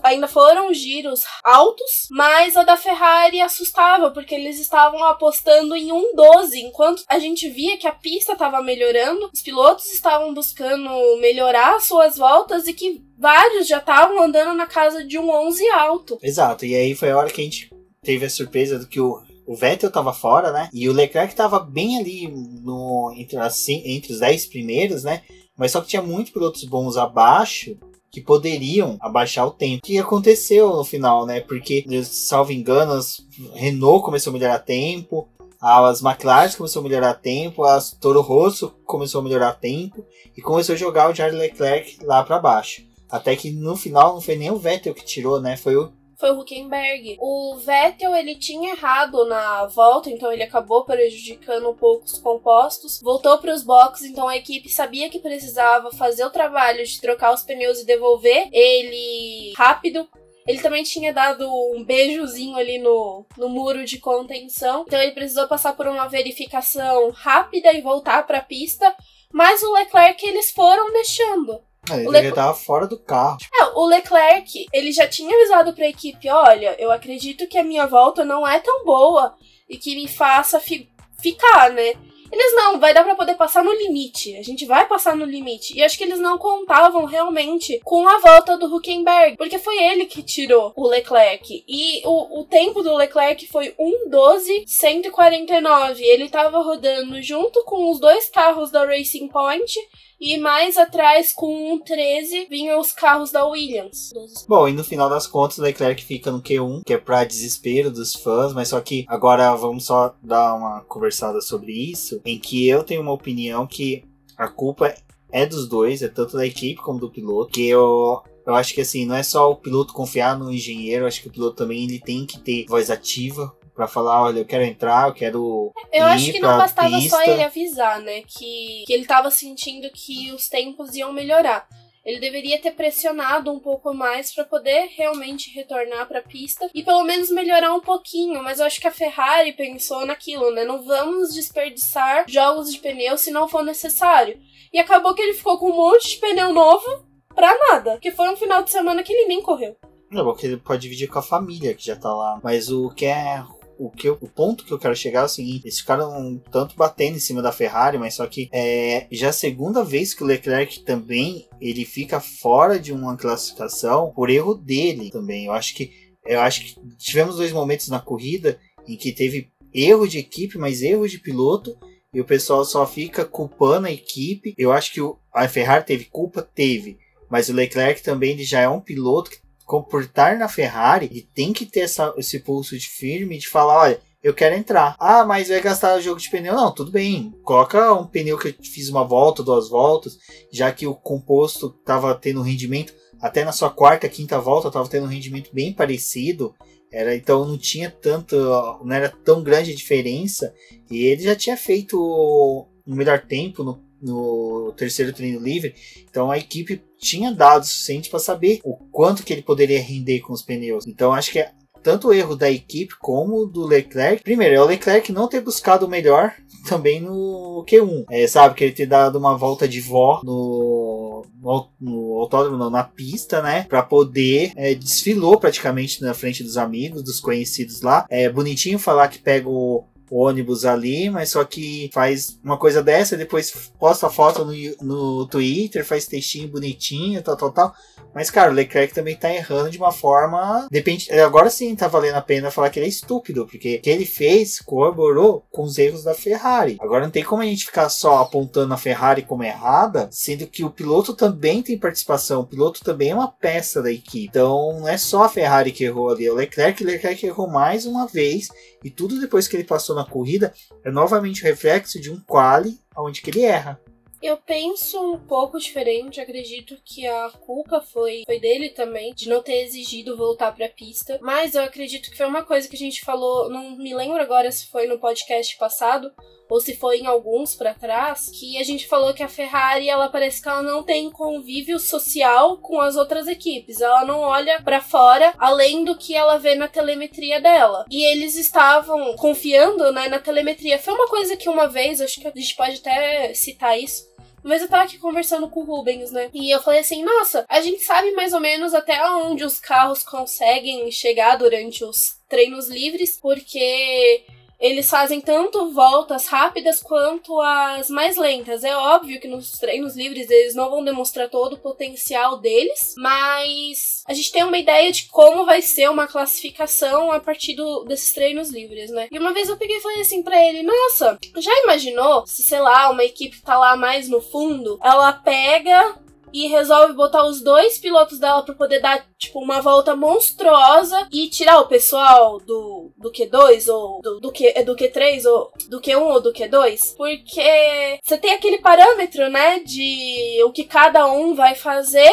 ainda 0.04 0.28
foram 0.28 0.74
giros 0.74 1.22
altos, 1.44 2.08
mas 2.10 2.56
a 2.58 2.64
da 2.64 2.78
Ferrari 2.78 3.42
assustava, 3.42 4.12
porque 4.12 4.36
eles 4.36 4.60
estavam 4.60 5.04
apostando 5.04 5.76
em 5.76 5.92
um 5.92 6.16
12, 6.16 6.60
enquanto 6.60 7.04
a 7.08 7.20
gente 7.20 7.50
via 7.50 7.78
que 7.78 7.88
a 7.88 7.92
pista 7.94 8.34
estava 8.34 8.62
melhorando, 8.62 9.30
os 9.34 9.42
pilotos 9.42 9.92
estavam 9.94 10.34
buscando 10.34 10.90
melhorar 11.20 11.80
suas 11.80 12.18
voltas 12.18 12.68
e 12.68 12.74
que 12.74 13.02
vários 13.18 13.68
já 13.68 13.78
estavam 13.78 14.22
andando 14.22 14.54
na 14.56 14.66
casa 14.66 15.04
de 15.04 15.18
um 15.18 15.30
11 15.30 15.70
alto. 15.70 16.18
Exato, 16.22 16.66
e 16.66 16.76
aí 16.76 16.96
foi 16.96 17.12
a 17.12 17.18
hora 17.18 17.30
que 17.30 17.42
a 17.42 17.44
gente 17.44 17.70
teve 18.04 18.26
a 18.26 18.30
surpresa 18.30 18.80
do 18.80 18.88
que 18.88 19.00
o 19.00 19.22
o 19.46 19.56
Vettel 19.56 19.92
tava 19.92 20.14
fora, 20.14 20.52
né? 20.52 20.70
E 20.74 20.88
o 20.88 20.94
Leclerc 20.94 21.36
tava 21.36 21.60
bem 21.60 22.00
ali 22.00 22.28
no, 22.28 23.14
entre, 23.18 23.38
assim, 23.38 23.82
entre 23.86 24.14
os 24.14 24.20
10 24.20 24.46
primeiros, 24.46 25.04
né? 25.04 25.24
Mas 25.58 25.72
só 25.72 25.82
que 25.82 25.90
tinha 25.90 26.02
muitos 26.02 26.32
pilotos 26.32 26.64
bons 26.64 26.96
abaixo 26.96 27.78
que 28.12 28.22
poderiam 28.22 28.98
abaixar 29.00 29.48
o 29.48 29.52
tempo. 29.52 29.78
O 29.78 29.88
que 29.88 29.98
aconteceu 29.98 30.76
no 30.76 30.84
final, 30.84 31.26
né? 31.26 31.40
Porque, 31.40 31.86
salvo 32.04 32.52
engano, 32.52 32.94
as 32.94 33.26
Renault 33.54 34.04
começou 34.04 34.32
a 34.32 34.34
melhorar 34.34 34.60
tempo, 34.60 35.28
as 35.62 36.02
McLaren 36.04 36.52
começou 36.52 36.82
a 36.82 36.84
melhorar 36.84 37.14
tempo, 37.14 37.64
as 37.64 37.92
Toro 37.92 38.22
Rosso 38.22 38.74
começou 38.86 39.22
a 39.22 39.24
melhorar 39.24 39.54
tempo 39.54 40.06
e 40.36 40.42
começou 40.42 40.74
a 40.74 40.78
jogar 40.78 41.10
o 41.10 41.16
Charles 41.16 41.40
Leclerc 41.40 42.04
lá 42.04 42.24
para 42.24 42.40
baixo. 42.40 42.84
Até 43.10 43.36
que 43.36 43.52
no 43.52 43.76
final 43.76 44.14
não 44.14 44.22
foi 44.22 44.36
nem 44.36 44.52
o 44.52 44.58
Vettel 44.58 44.94
que 44.94 45.06
tirou, 45.06 45.40
né? 45.40 45.56
Foi 45.56 45.76
o 45.76 45.92
foi 46.22 46.32
o 46.32 46.40
Huckenberg. 46.40 47.18
O 47.20 47.58
Vettel, 47.58 48.16
ele 48.16 48.36
tinha 48.36 48.74
errado 48.74 49.26
na 49.26 49.66
volta, 49.66 50.10
então 50.10 50.32
ele 50.32 50.44
acabou 50.44 50.86
prejudicando 50.86 51.70
um 51.70 51.76
pouco 51.76 52.06
os 52.06 52.20
compostos. 52.20 53.02
Voltou 53.02 53.40
para 53.40 53.54
os 53.54 53.64
boxes, 53.64 54.08
então 54.08 54.28
a 54.28 54.38
equipe 54.38 54.70
sabia 54.70 55.10
que 55.10 55.20
precisava 55.20 55.90
fazer 55.92 56.24
o 56.24 56.30
trabalho 56.30 56.86
de 56.86 57.02
trocar 57.02 57.34
os 57.34 57.42
pneus 57.42 57.80
e 57.80 57.86
devolver 57.86 58.48
ele 58.54 59.52
rápido. 59.58 60.08
Ele 60.48 60.62
também 60.62 60.84
tinha 60.84 61.12
dado 61.12 61.48
um 61.76 61.84
beijozinho 61.84 62.56
ali 62.56 62.78
no, 62.78 63.26
no 63.38 63.50
muro 63.50 63.84
de 63.84 64.00
contenção. 64.00 64.84
Então 64.88 65.02
ele 65.02 65.14
precisou 65.14 65.48
passar 65.48 65.76
por 65.76 65.88
uma 65.88 66.08
verificação 66.08 67.12
rápida 67.12 67.74
e 67.74 67.82
voltar 67.82 68.26
para 68.28 68.40
a 68.40 68.44
pista. 68.44 68.96
Mas 69.34 69.64
o 69.64 69.74
Leclerc 69.74 70.24
eles 70.26 70.52
foram 70.52 70.92
deixando. 70.92 71.62
É, 71.92 72.02
ele 72.02 72.10
Le... 72.10 72.30
já 72.30 72.36
tava 72.36 72.54
fora 72.54 72.88
do 72.88 72.98
carro. 72.98 73.38
É, 73.54 73.64
o 73.76 73.86
Leclerc, 73.86 74.68
ele 74.72 74.92
já 74.92 75.08
tinha 75.08 75.36
avisado 75.36 75.74
pra 75.74 75.88
equipe: 75.88 76.30
olha, 76.30 76.76
eu 76.80 76.92
acredito 76.92 77.48
que 77.48 77.58
a 77.58 77.64
minha 77.64 77.86
volta 77.86 78.26
não 78.26 78.48
é 78.48 78.60
tão 78.60 78.86
boa 78.86 79.36
e 79.70 79.78
que 79.78 79.96
me 79.96 80.08
faça 80.08 80.60
fi 80.60 80.90
ficar, 81.20 81.70
né? 81.70 81.94
Eles 82.32 82.56
não, 82.56 82.80
vai 82.80 82.94
dar 82.94 83.04
para 83.04 83.16
poder 83.16 83.36
passar 83.36 83.62
no 83.62 83.74
limite. 83.74 84.38
A 84.38 84.42
gente 84.42 84.66
vai 84.66 84.88
passar 84.88 85.18
no 85.18 85.26
limite. 85.26 85.78
E 85.78 85.84
acho 85.84 85.98
que 85.98 86.06
eles 86.06 86.20
não 86.20 86.38
contavam 86.38 87.04
realmente 87.04 87.82
com 87.84 88.08
a 88.08 88.20
volta 88.20 88.58
do 88.58 88.74
Huckenberg, 88.74 89.36
porque 89.36 89.60
foi 89.60 89.78
ele 89.78 90.06
que 90.06 90.24
tirou 90.24 90.72
o 90.78 90.88
Leclerc. 90.88 91.62
E 91.68 92.02
o, 92.06 92.40
o 92.40 92.46
tempo 92.46 92.82
do 92.82 92.96
Leclerc 92.96 93.46
foi 93.48 93.76
1:12.149. 93.78 96.00
Ele 96.00 96.30
tava 96.30 96.60
rodando 96.60 97.22
junto 97.22 97.66
com 97.66 97.92
os 97.92 98.00
dois 98.00 98.30
carros 98.30 98.72
da 98.72 98.86
Racing 98.86 99.28
Point 99.28 99.78
e 100.22 100.38
mais 100.38 100.78
atrás, 100.78 101.34
com 101.34 101.74
um 101.74 101.80
13, 101.80 102.46
vinham 102.48 102.80
os 102.80 102.92
carros 102.92 103.32
da 103.32 103.44
Williams. 103.44 104.12
Bom, 104.48 104.68
e 104.68 104.72
no 104.72 104.84
final 104.84 105.10
das 105.10 105.26
contas, 105.26 105.58
o 105.58 105.64
Leclerc 105.64 106.06
fica 106.06 106.30
no 106.30 106.44
Q1, 106.44 106.84
que 106.86 106.94
é 106.94 106.98
pra 107.00 107.24
desespero 107.24 107.90
dos 107.90 108.14
fãs, 108.14 108.54
mas 108.54 108.68
só 108.68 108.80
que 108.80 109.04
agora 109.08 109.56
vamos 109.56 109.86
só 109.86 110.14
dar 110.22 110.54
uma 110.54 110.82
conversada 110.82 111.42
sobre 111.42 111.72
isso, 111.74 112.22
em 112.24 112.38
que 112.38 112.68
eu 112.68 112.84
tenho 112.84 113.02
uma 113.02 113.12
opinião 113.12 113.66
que 113.66 114.04
a 114.38 114.48
culpa 114.48 114.94
é 115.32 115.46
dos 115.48 115.68
dois, 115.68 116.04
é 116.04 116.08
tanto 116.08 116.38
da 116.38 116.46
equipe 116.46 116.82
como 116.82 117.00
do 117.00 117.10
piloto, 117.10 117.52
que 117.52 117.68
eu 117.68 118.22
eu 118.46 118.56
acho 118.56 118.74
que 118.74 118.82
assim, 118.82 119.06
não 119.06 119.16
é 119.16 119.22
só 119.24 119.52
o 119.52 119.56
piloto 119.56 119.94
confiar 119.94 120.38
no 120.38 120.52
engenheiro, 120.52 121.06
acho 121.06 121.22
que 121.22 121.28
o 121.28 121.32
piloto 121.32 121.56
também 121.56 121.84
ele 121.84 122.00
tem 122.00 122.26
que 122.26 122.40
ter 122.40 122.66
voz 122.68 122.90
ativa 122.90 123.56
para 123.82 123.88
falar, 123.88 124.22
olha, 124.22 124.40
eu 124.40 124.46
quero 124.46 124.64
entrar, 124.64 125.08
eu 125.08 125.14
quero. 125.14 125.74
Eu 125.92 126.06
acho 126.06 126.32
que 126.32 126.40
não 126.40 126.56
bastava 126.56 126.98
pista. 126.98 127.16
só 127.16 127.24
ele 127.24 127.42
avisar, 127.42 128.00
né? 128.00 128.22
Que, 128.22 128.84
que 128.86 128.94
ele 128.94 129.08
tava 129.08 129.32
sentindo 129.32 129.90
que 129.90 130.32
os 130.32 130.48
tempos 130.48 130.94
iam 130.96 131.12
melhorar. 131.12 131.68
Ele 132.06 132.20
deveria 132.20 132.62
ter 132.62 132.72
pressionado 132.72 133.52
um 133.52 133.60
pouco 133.60 133.92
mais 133.92 134.34
para 134.34 134.44
poder 134.44 134.90
realmente 134.96 135.52
retornar 135.52 136.08
para 136.08 136.20
a 136.20 136.24
pista 136.24 136.70
e 136.76 136.84
pelo 136.84 137.04
menos 137.04 137.32
melhorar 137.32 137.74
um 137.74 137.80
pouquinho. 137.80 138.44
Mas 138.44 138.60
eu 138.60 138.68
acho 138.68 138.80
que 138.80 138.88
a 138.88 138.92
Ferrari 138.92 139.54
pensou 139.54 140.06
naquilo, 140.06 140.52
né? 140.52 140.64
Não 140.64 140.84
vamos 140.84 141.34
desperdiçar 141.34 142.26
jogos 142.28 142.72
de 142.72 142.78
pneu 142.80 143.18
se 143.18 143.32
não 143.32 143.48
for 143.48 143.64
necessário. 143.64 144.40
E 144.72 144.78
acabou 144.78 145.16
que 145.16 145.24
ele 145.24 145.34
ficou 145.34 145.58
com 145.58 145.72
um 145.72 145.76
monte 145.76 146.10
de 146.10 146.18
pneu 146.18 146.54
novo 146.54 146.86
pra 147.34 147.56
nada. 147.70 147.98
Que 148.00 148.12
foi 148.12 148.30
um 148.30 148.38
final 148.38 148.62
de 148.62 148.70
semana 148.70 149.02
que 149.02 149.12
ele 149.12 149.28
nem 149.28 149.42
correu. 149.42 149.76
Não, 150.12 150.24
porque 150.26 150.46
ele 150.46 150.58
pode 150.58 150.82
dividir 150.82 151.08
com 151.08 151.20
a 151.20 151.24
família 151.24 151.74
que 151.74 151.86
já 151.86 151.96
tá 151.96 152.14
lá. 152.14 152.40
Mas 152.44 152.70
o 152.70 152.90
que 152.92 153.06
é. 153.06 153.44
O, 153.86 153.90
que 153.90 154.08
eu- 154.08 154.18
o 154.22 154.28
ponto 154.28 154.64
que 154.64 154.72
eu 154.72 154.78
quero 154.80 154.96
chegar 154.96 155.22
é 155.22 155.26
o 155.26 155.30
seguinte: 155.30 155.64
eles 155.66 155.80
ficaram 155.80 156.12
um 156.18 156.38
tanto 156.38 156.76
batendo 156.76 157.16
em 157.18 157.20
cima 157.20 157.42
da 157.42 157.52
Ferrari, 157.52 157.98
mas 157.98 158.14
só 158.14 158.28
que 158.28 158.50
é 158.54 159.08
já 159.12 159.30
a 159.30 159.34
segunda 159.34 159.84
vez 159.84 160.14
que 160.14 160.24
o 160.24 160.28
Leclerc 160.28 160.82
também 160.84 161.48
ele 161.60 161.84
fica 161.86 162.20
fora 162.20 162.80
de 162.80 162.94
uma 162.94 163.18
classificação 163.18 164.12
por 164.16 164.30
erro 164.30 164.54
dele 164.56 165.10
também. 165.10 165.46
Eu 165.46 165.54
acho 165.54 165.74
que 165.76 165.92
eu 166.26 166.40
acho 166.42 166.62
que 166.66 166.76
tivemos 166.98 167.38
dois 167.38 167.52
momentos 167.52 167.88
na 167.90 168.00
corrida 168.00 168.60
em 168.88 168.96
que 168.96 169.12
teve 169.12 169.50
erro 169.74 170.08
de 170.08 170.20
equipe, 170.20 170.58
mas 170.58 170.82
erro 170.82 171.08
de 171.08 171.18
piloto. 171.20 171.76
E 172.14 172.20
o 172.20 172.26
pessoal 172.26 172.66
só 172.66 172.86
fica 172.86 173.24
culpando 173.24 173.88
a 173.88 173.92
equipe. 173.92 174.54
Eu 174.58 174.72
acho 174.74 174.92
que 174.92 175.00
o, 175.00 175.18
a 175.34 175.48
Ferrari 175.48 175.86
teve 175.86 176.06
culpa? 176.06 176.42
Teve. 176.42 176.98
Mas 177.30 177.48
o 177.48 177.54
Leclerc 177.54 178.04
também 178.04 178.32
ele 178.32 178.44
já 178.44 178.60
é 178.60 178.68
um 178.68 178.82
piloto 178.82 179.32
que 179.32 179.38
comportar 179.72 180.38
na 180.38 180.50
Ferrari 180.50 181.10
e 181.14 181.22
tem 181.22 181.54
que 181.54 181.66
ter 181.66 181.80
essa, 181.80 182.14
esse 182.18 182.40
pulso 182.40 182.78
de 182.78 182.90
firme 182.90 183.38
de 183.38 183.48
falar, 183.48 183.84
olha, 183.84 184.02
eu 184.22 184.34
quero 184.34 184.54
entrar. 184.54 184.98
Ah, 185.00 185.24
mas 185.24 185.48
vai 185.48 185.62
gastar 185.62 185.98
o 185.98 186.02
jogo 186.02 186.20
de 186.20 186.30
pneu? 186.30 186.54
Não, 186.54 186.74
tudo 186.74 186.92
bem. 186.92 187.34
Coloca 187.42 187.94
um 187.94 188.06
pneu 188.06 188.38
que 188.38 188.50
eu 188.50 188.56
fiz 188.62 188.90
uma 188.90 189.06
volta, 189.06 189.42
duas 189.42 189.70
voltas, 189.70 190.18
já 190.52 190.74
que 190.74 190.86
o 190.86 190.94
composto 190.94 191.74
estava 191.80 192.14
tendo 192.14 192.42
um 192.42 192.44
rendimento, 192.44 192.94
até 193.22 193.46
na 193.46 193.54
sua 193.54 193.70
quarta, 193.70 194.10
quinta 194.10 194.38
volta, 194.42 194.68
estava 194.68 194.90
tendo 194.90 195.06
um 195.06 195.10
rendimento 195.10 195.50
bem 195.54 195.72
parecido. 195.72 196.54
Era, 196.92 197.16
então 197.16 197.46
não 197.46 197.58
tinha 197.58 197.90
tanto, 197.90 198.36
não 198.84 198.94
era 198.94 199.08
tão 199.08 199.42
grande 199.42 199.72
a 199.72 199.76
diferença. 199.76 200.54
E 200.92 201.06
ele 201.06 201.24
já 201.24 201.34
tinha 201.34 201.56
feito 201.56 201.98
o 201.98 202.68
melhor 202.86 203.22
tempo 203.22 203.64
no, 203.64 203.82
no 204.02 204.74
terceiro 204.76 205.14
treino 205.14 205.40
livre. 205.40 205.76
Então 206.10 206.32
a 206.32 206.38
equipe 206.38 206.82
tinha 206.98 207.32
dados 207.32 207.70
suficientes 207.70 208.10
para 208.10 208.20
saber 208.20 208.60
o 208.64 208.76
quanto 208.76 209.24
que 209.24 209.34
ele 209.34 209.42
poderia 209.42 209.82
render 209.82 210.20
com 210.20 210.34
os 210.34 210.42
pneus. 210.42 210.86
Então 210.88 211.14
acho 211.14 211.32
que 211.32 211.40
é 211.40 211.52
tanto 211.84 212.10
o 212.10 212.14
erro 212.14 212.36
da 212.36 212.50
equipe 212.50 212.94
como 213.00 213.46
do 213.46 213.66
Leclerc. 213.66 214.24
Primeiro, 214.24 214.56
é 214.56 214.62
o 214.62 214.66
Leclerc 214.66 215.12
não 215.12 215.28
ter 215.28 215.42
buscado 215.42 215.86
o 215.86 215.90
melhor 215.90 216.34
também 216.68 217.02
no 217.02 217.66
Q1. 217.68 218.06
É, 218.10 218.28
sabe, 218.28 218.56
que 218.56 218.64
ele 218.64 218.74
ter 218.74 218.86
dado 218.86 219.18
uma 219.18 219.36
volta 219.36 219.68
de 219.68 219.82
vó 219.82 220.22
no, 220.24 221.26
no, 221.42 221.68
no 221.80 222.20
autódromo, 222.20 222.58
não, 222.58 222.70
na 222.70 222.84
pista, 222.84 223.42
né? 223.42 223.66
Pra 223.68 223.82
poder. 223.82 224.52
É, 224.56 224.76
desfilou 224.76 225.40
praticamente 225.40 226.02
na 226.02 226.14
frente 226.14 226.44
dos 226.44 226.58
amigos, 226.58 227.04
dos 227.04 227.20
conhecidos 227.20 227.82
lá. 227.82 228.06
É 228.10 228.30
bonitinho 228.30 228.80
falar 228.80 229.08
que 229.08 229.20
pega 229.20 229.50
o 229.50 229.84
ônibus 230.12 230.66
ali, 230.66 231.10
mas 231.10 231.30
só 231.30 231.46
que 231.46 231.90
faz 231.94 232.38
uma 232.44 232.58
coisa 232.58 232.84
dessa, 232.84 233.16
depois 233.16 233.72
posta 233.80 234.08
a 234.08 234.10
foto 234.10 234.44
no, 234.44 234.54
no 234.82 235.26
Twitter, 235.28 235.86
faz 235.86 236.06
textinho 236.06 236.50
bonitinho, 236.50 237.24
tal, 237.24 237.38
tal, 237.38 237.52
tal. 237.52 237.76
Mas, 238.14 238.30
cara, 238.30 238.52
o 238.52 238.54
Leclerc 238.54 238.94
também 238.94 239.16
tá 239.16 239.34
errando 239.34 239.70
de 239.70 239.78
uma 239.78 239.92
forma. 239.92 240.68
Depende. 240.70 241.12
Agora 241.14 241.50
sim 241.50 241.74
tá 241.76 241.88
valendo 241.88 242.16
a 242.16 242.22
pena 242.22 242.52
falar 242.52 242.70
que 242.70 242.78
ele 242.78 242.88
é 242.88 242.90
estúpido, 242.90 243.48
porque 243.48 243.78
o 243.78 243.82
que 243.82 243.90
ele 243.90 244.06
fez 244.06 244.60
corroborou 244.60 245.46
com 245.50 245.64
os 245.64 245.78
erros 245.78 246.04
da 246.04 246.14
Ferrari. 246.14 246.78
Agora 246.82 247.06
não 247.06 247.12
tem 247.12 247.24
como 247.24 247.42
a 247.42 247.46
gente 247.46 247.66
ficar 247.66 247.90
só 247.90 248.18
apontando 248.18 248.74
a 248.74 248.78
Ferrari 248.78 249.22
como 249.22 249.44
errada, 249.44 250.10
sendo 250.12 250.46
que 250.46 250.64
o 250.64 250.70
piloto 250.70 251.14
também 251.14 251.64
tem 251.64 251.78
participação. 251.78 252.42
O 252.42 252.48
piloto 252.48 252.84
também 252.84 253.12
é 253.12 253.16
uma 253.16 253.32
peça 253.32 253.82
da 253.82 253.92
equipe. 253.92 254.28
Então 254.28 254.80
não 254.80 254.88
é 254.88 254.98
só 254.98 255.24
a 255.24 255.30
Ferrari 255.30 255.72
que 255.72 255.86
errou 255.86 256.10
ali, 256.10 256.26
é 256.26 256.32
o 256.32 256.36
Leclerc. 256.36 256.84
O 256.84 256.88
Leclerc 256.88 257.26
errou 257.26 257.48
mais 257.48 257.86
uma 257.86 258.08
vez. 258.08 258.50
E 258.84 258.90
tudo 258.90 259.20
depois 259.22 259.48
que 259.48 259.56
ele 259.56 259.64
passou 259.64 259.96
na 259.96 260.01
corrida 260.06 260.54
é 260.84 260.92
novamente 260.92 261.42
o 261.42 261.46
reflexo 261.46 262.00
de 262.00 262.12
um 262.12 262.20
quali 262.20 262.80
onde 262.96 263.22
que 263.22 263.30
ele 263.30 263.44
erra. 263.44 263.80
Eu 264.22 264.38
penso 264.38 265.02
um 265.02 265.18
pouco 265.18 265.58
diferente, 265.58 266.22
acredito 266.22 266.78
que 266.86 267.08
a 267.08 267.32
culpa 267.32 267.82
foi, 267.82 268.22
foi 268.24 268.40
dele 268.40 268.70
também, 268.70 269.16
de 269.16 269.28
não 269.28 269.42
ter 269.42 269.64
exigido 269.64 270.16
voltar 270.16 270.52
pra 270.52 270.70
pista. 270.70 271.18
Mas 271.24 271.56
eu 271.56 271.64
acredito 271.64 272.12
que 272.12 272.18
foi 272.18 272.28
uma 272.28 272.44
coisa 272.44 272.68
que 272.68 272.76
a 272.76 272.80
gente 272.80 273.04
falou, 273.04 273.50
não 273.50 273.76
me 273.76 273.96
lembro 273.96 274.22
agora 274.22 274.52
se 274.52 274.68
foi 274.68 274.86
no 274.86 275.00
podcast 275.00 275.58
passado 275.58 276.12
ou 276.52 276.60
se 276.60 276.76
foi 276.76 276.98
em 276.98 277.06
alguns 277.08 277.56
pra 277.56 277.74
trás, 277.74 278.30
que 278.30 278.58
a 278.58 278.64
gente 278.64 278.86
falou 278.86 279.14
que 279.14 279.24
a 279.24 279.30
Ferrari, 279.30 279.88
ela 279.88 280.10
parece 280.10 280.42
que 280.42 280.50
ela 280.50 280.62
não 280.62 280.84
tem 280.84 281.10
convívio 281.10 281.80
social 281.80 282.58
com 282.58 282.82
as 282.82 282.98
outras 282.98 283.26
equipes. 283.26 283.80
Ela 283.80 284.04
não 284.04 284.20
olha 284.20 284.62
pra 284.62 284.82
fora 284.82 285.34
além 285.38 285.86
do 285.86 285.98
que 285.98 286.14
ela 286.14 286.38
vê 286.38 286.54
na 286.54 286.68
telemetria 286.68 287.40
dela. 287.40 287.86
E 287.90 288.04
eles 288.04 288.36
estavam 288.36 289.16
confiando, 289.16 289.94
né, 289.94 290.10
na 290.10 290.20
telemetria. 290.20 290.78
Foi 290.78 290.94
uma 290.94 291.08
coisa 291.08 291.38
que 291.38 291.48
uma 291.48 291.70
vez, 291.70 292.02
acho 292.02 292.20
que 292.20 292.28
a 292.28 292.34
gente 292.36 292.54
pode 292.58 292.80
até 292.80 293.34
citar 293.34 293.80
isso, 293.80 294.12
mas 294.44 294.62
eu 294.62 294.68
tava 294.68 294.84
aqui 294.84 294.98
conversando 294.98 295.48
com 295.50 295.62
o 295.62 295.64
Rubens, 295.64 296.12
né? 296.12 296.30
E 296.34 296.54
eu 296.54 296.62
falei 296.62 296.82
assim: 296.82 297.02
nossa, 297.02 297.46
a 297.48 297.62
gente 297.62 297.82
sabe 297.82 298.12
mais 298.12 298.34
ou 298.34 298.42
menos 298.42 298.74
até 298.74 299.02
onde 299.10 299.46
os 299.46 299.58
carros 299.58 300.04
conseguem 300.04 300.92
chegar 300.92 301.38
durante 301.38 301.86
os 301.86 302.20
treinos 302.28 302.68
livres, 302.68 303.18
porque 303.22 304.26
eles 304.62 304.90
fazem 304.90 305.20
tanto 305.20 305.72
voltas 305.72 306.28
rápidas 306.28 306.82
quanto 306.82 307.42
as 307.42 307.90
mais 307.90 308.16
lentas. 308.16 308.64
É 308.64 308.76
óbvio 308.76 309.20
que 309.20 309.28
nos 309.28 309.54
treinos 309.54 309.96
livres 309.96 310.30
eles 310.30 310.54
não 310.54 310.70
vão 310.70 310.84
demonstrar 310.84 311.28
todo 311.30 311.54
o 311.54 311.60
potencial 311.60 312.38
deles, 312.38 312.94
mas 312.98 314.04
a 314.08 314.14
gente 314.14 314.32
tem 314.32 314.44
uma 314.44 314.58
ideia 314.58 314.92
de 314.92 315.08
como 315.10 315.46
vai 315.46 315.62
ser 315.62 315.90
uma 315.90 316.08
classificação 316.08 317.12
a 317.12 317.20
partir 317.20 317.56
do, 317.56 317.84
desses 317.86 318.14
treinos 318.14 318.52
livres, 318.52 318.92
né? 318.92 319.08
E 319.12 319.18
uma 319.18 319.34
vez 319.34 319.50
eu 319.50 319.58
peguei 319.58 319.78
e 319.78 319.82
falei 319.82 320.02
assim 320.02 320.22
pra 320.22 320.40
ele: 320.46 320.62
Nossa, 320.62 321.18
já 321.38 321.52
imaginou 321.64 322.26
se, 322.28 322.44
sei 322.44 322.60
lá, 322.60 322.92
uma 322.92 323.04
equipe 323.04 323.42
tá 323.42 323.58
lá 323.58 323.76
mais 323.76 324.08
no 324.08 324.22
fundo, 324.22 324.80
ela 324.84 325.12
pega 325.12 325.96
e 326.34 326.48
resolve 326.48 326.94
botar 326.94 327.26
os 327.26 327.42
dois 327.42 327.78
pilotos 327.78 328.20
dela 328.20 328.44
pra 328.44 328.56
poder 328.56 328.80
dar, 328.80 329.06
tipo, 329.18 329.40
uma 329.40 329.62
volta 329.62 329.96
monstruosa 329.96 331.08
e 331.12 331.30
tirar 331.30 331.60
o 331.60 331.68
pessoal 331.68 332.40
do, 332.40 332.92
do 332.98 333.12
Q2 333.12 333.74
ou 333.74 334.02
do, 334.02 334.20
do, 334.20 334.32
Q, 334.32 334.64
do 334.64 334.76
Q3 334.76 335.26
ou 335.26 335.52
do 335.70 335.82
Q1 335.82 336.02
ou 336.02 336.22
do 336.22 336.34
Q2? 336.34 336.96
Porque 336.96 338.00
você 338.04 338.18
tem 338.18 338.34
aquele 338.34 338.60
parâmetro, 338.60 339.30
né, 339.30 339.60
de 339.60 340.42
o 340.46 340.52
que 340.52 340.64
cada 340.64 341.08
um 341.12 341.34
vai 341.34 341.56
fazer 341.56 342.12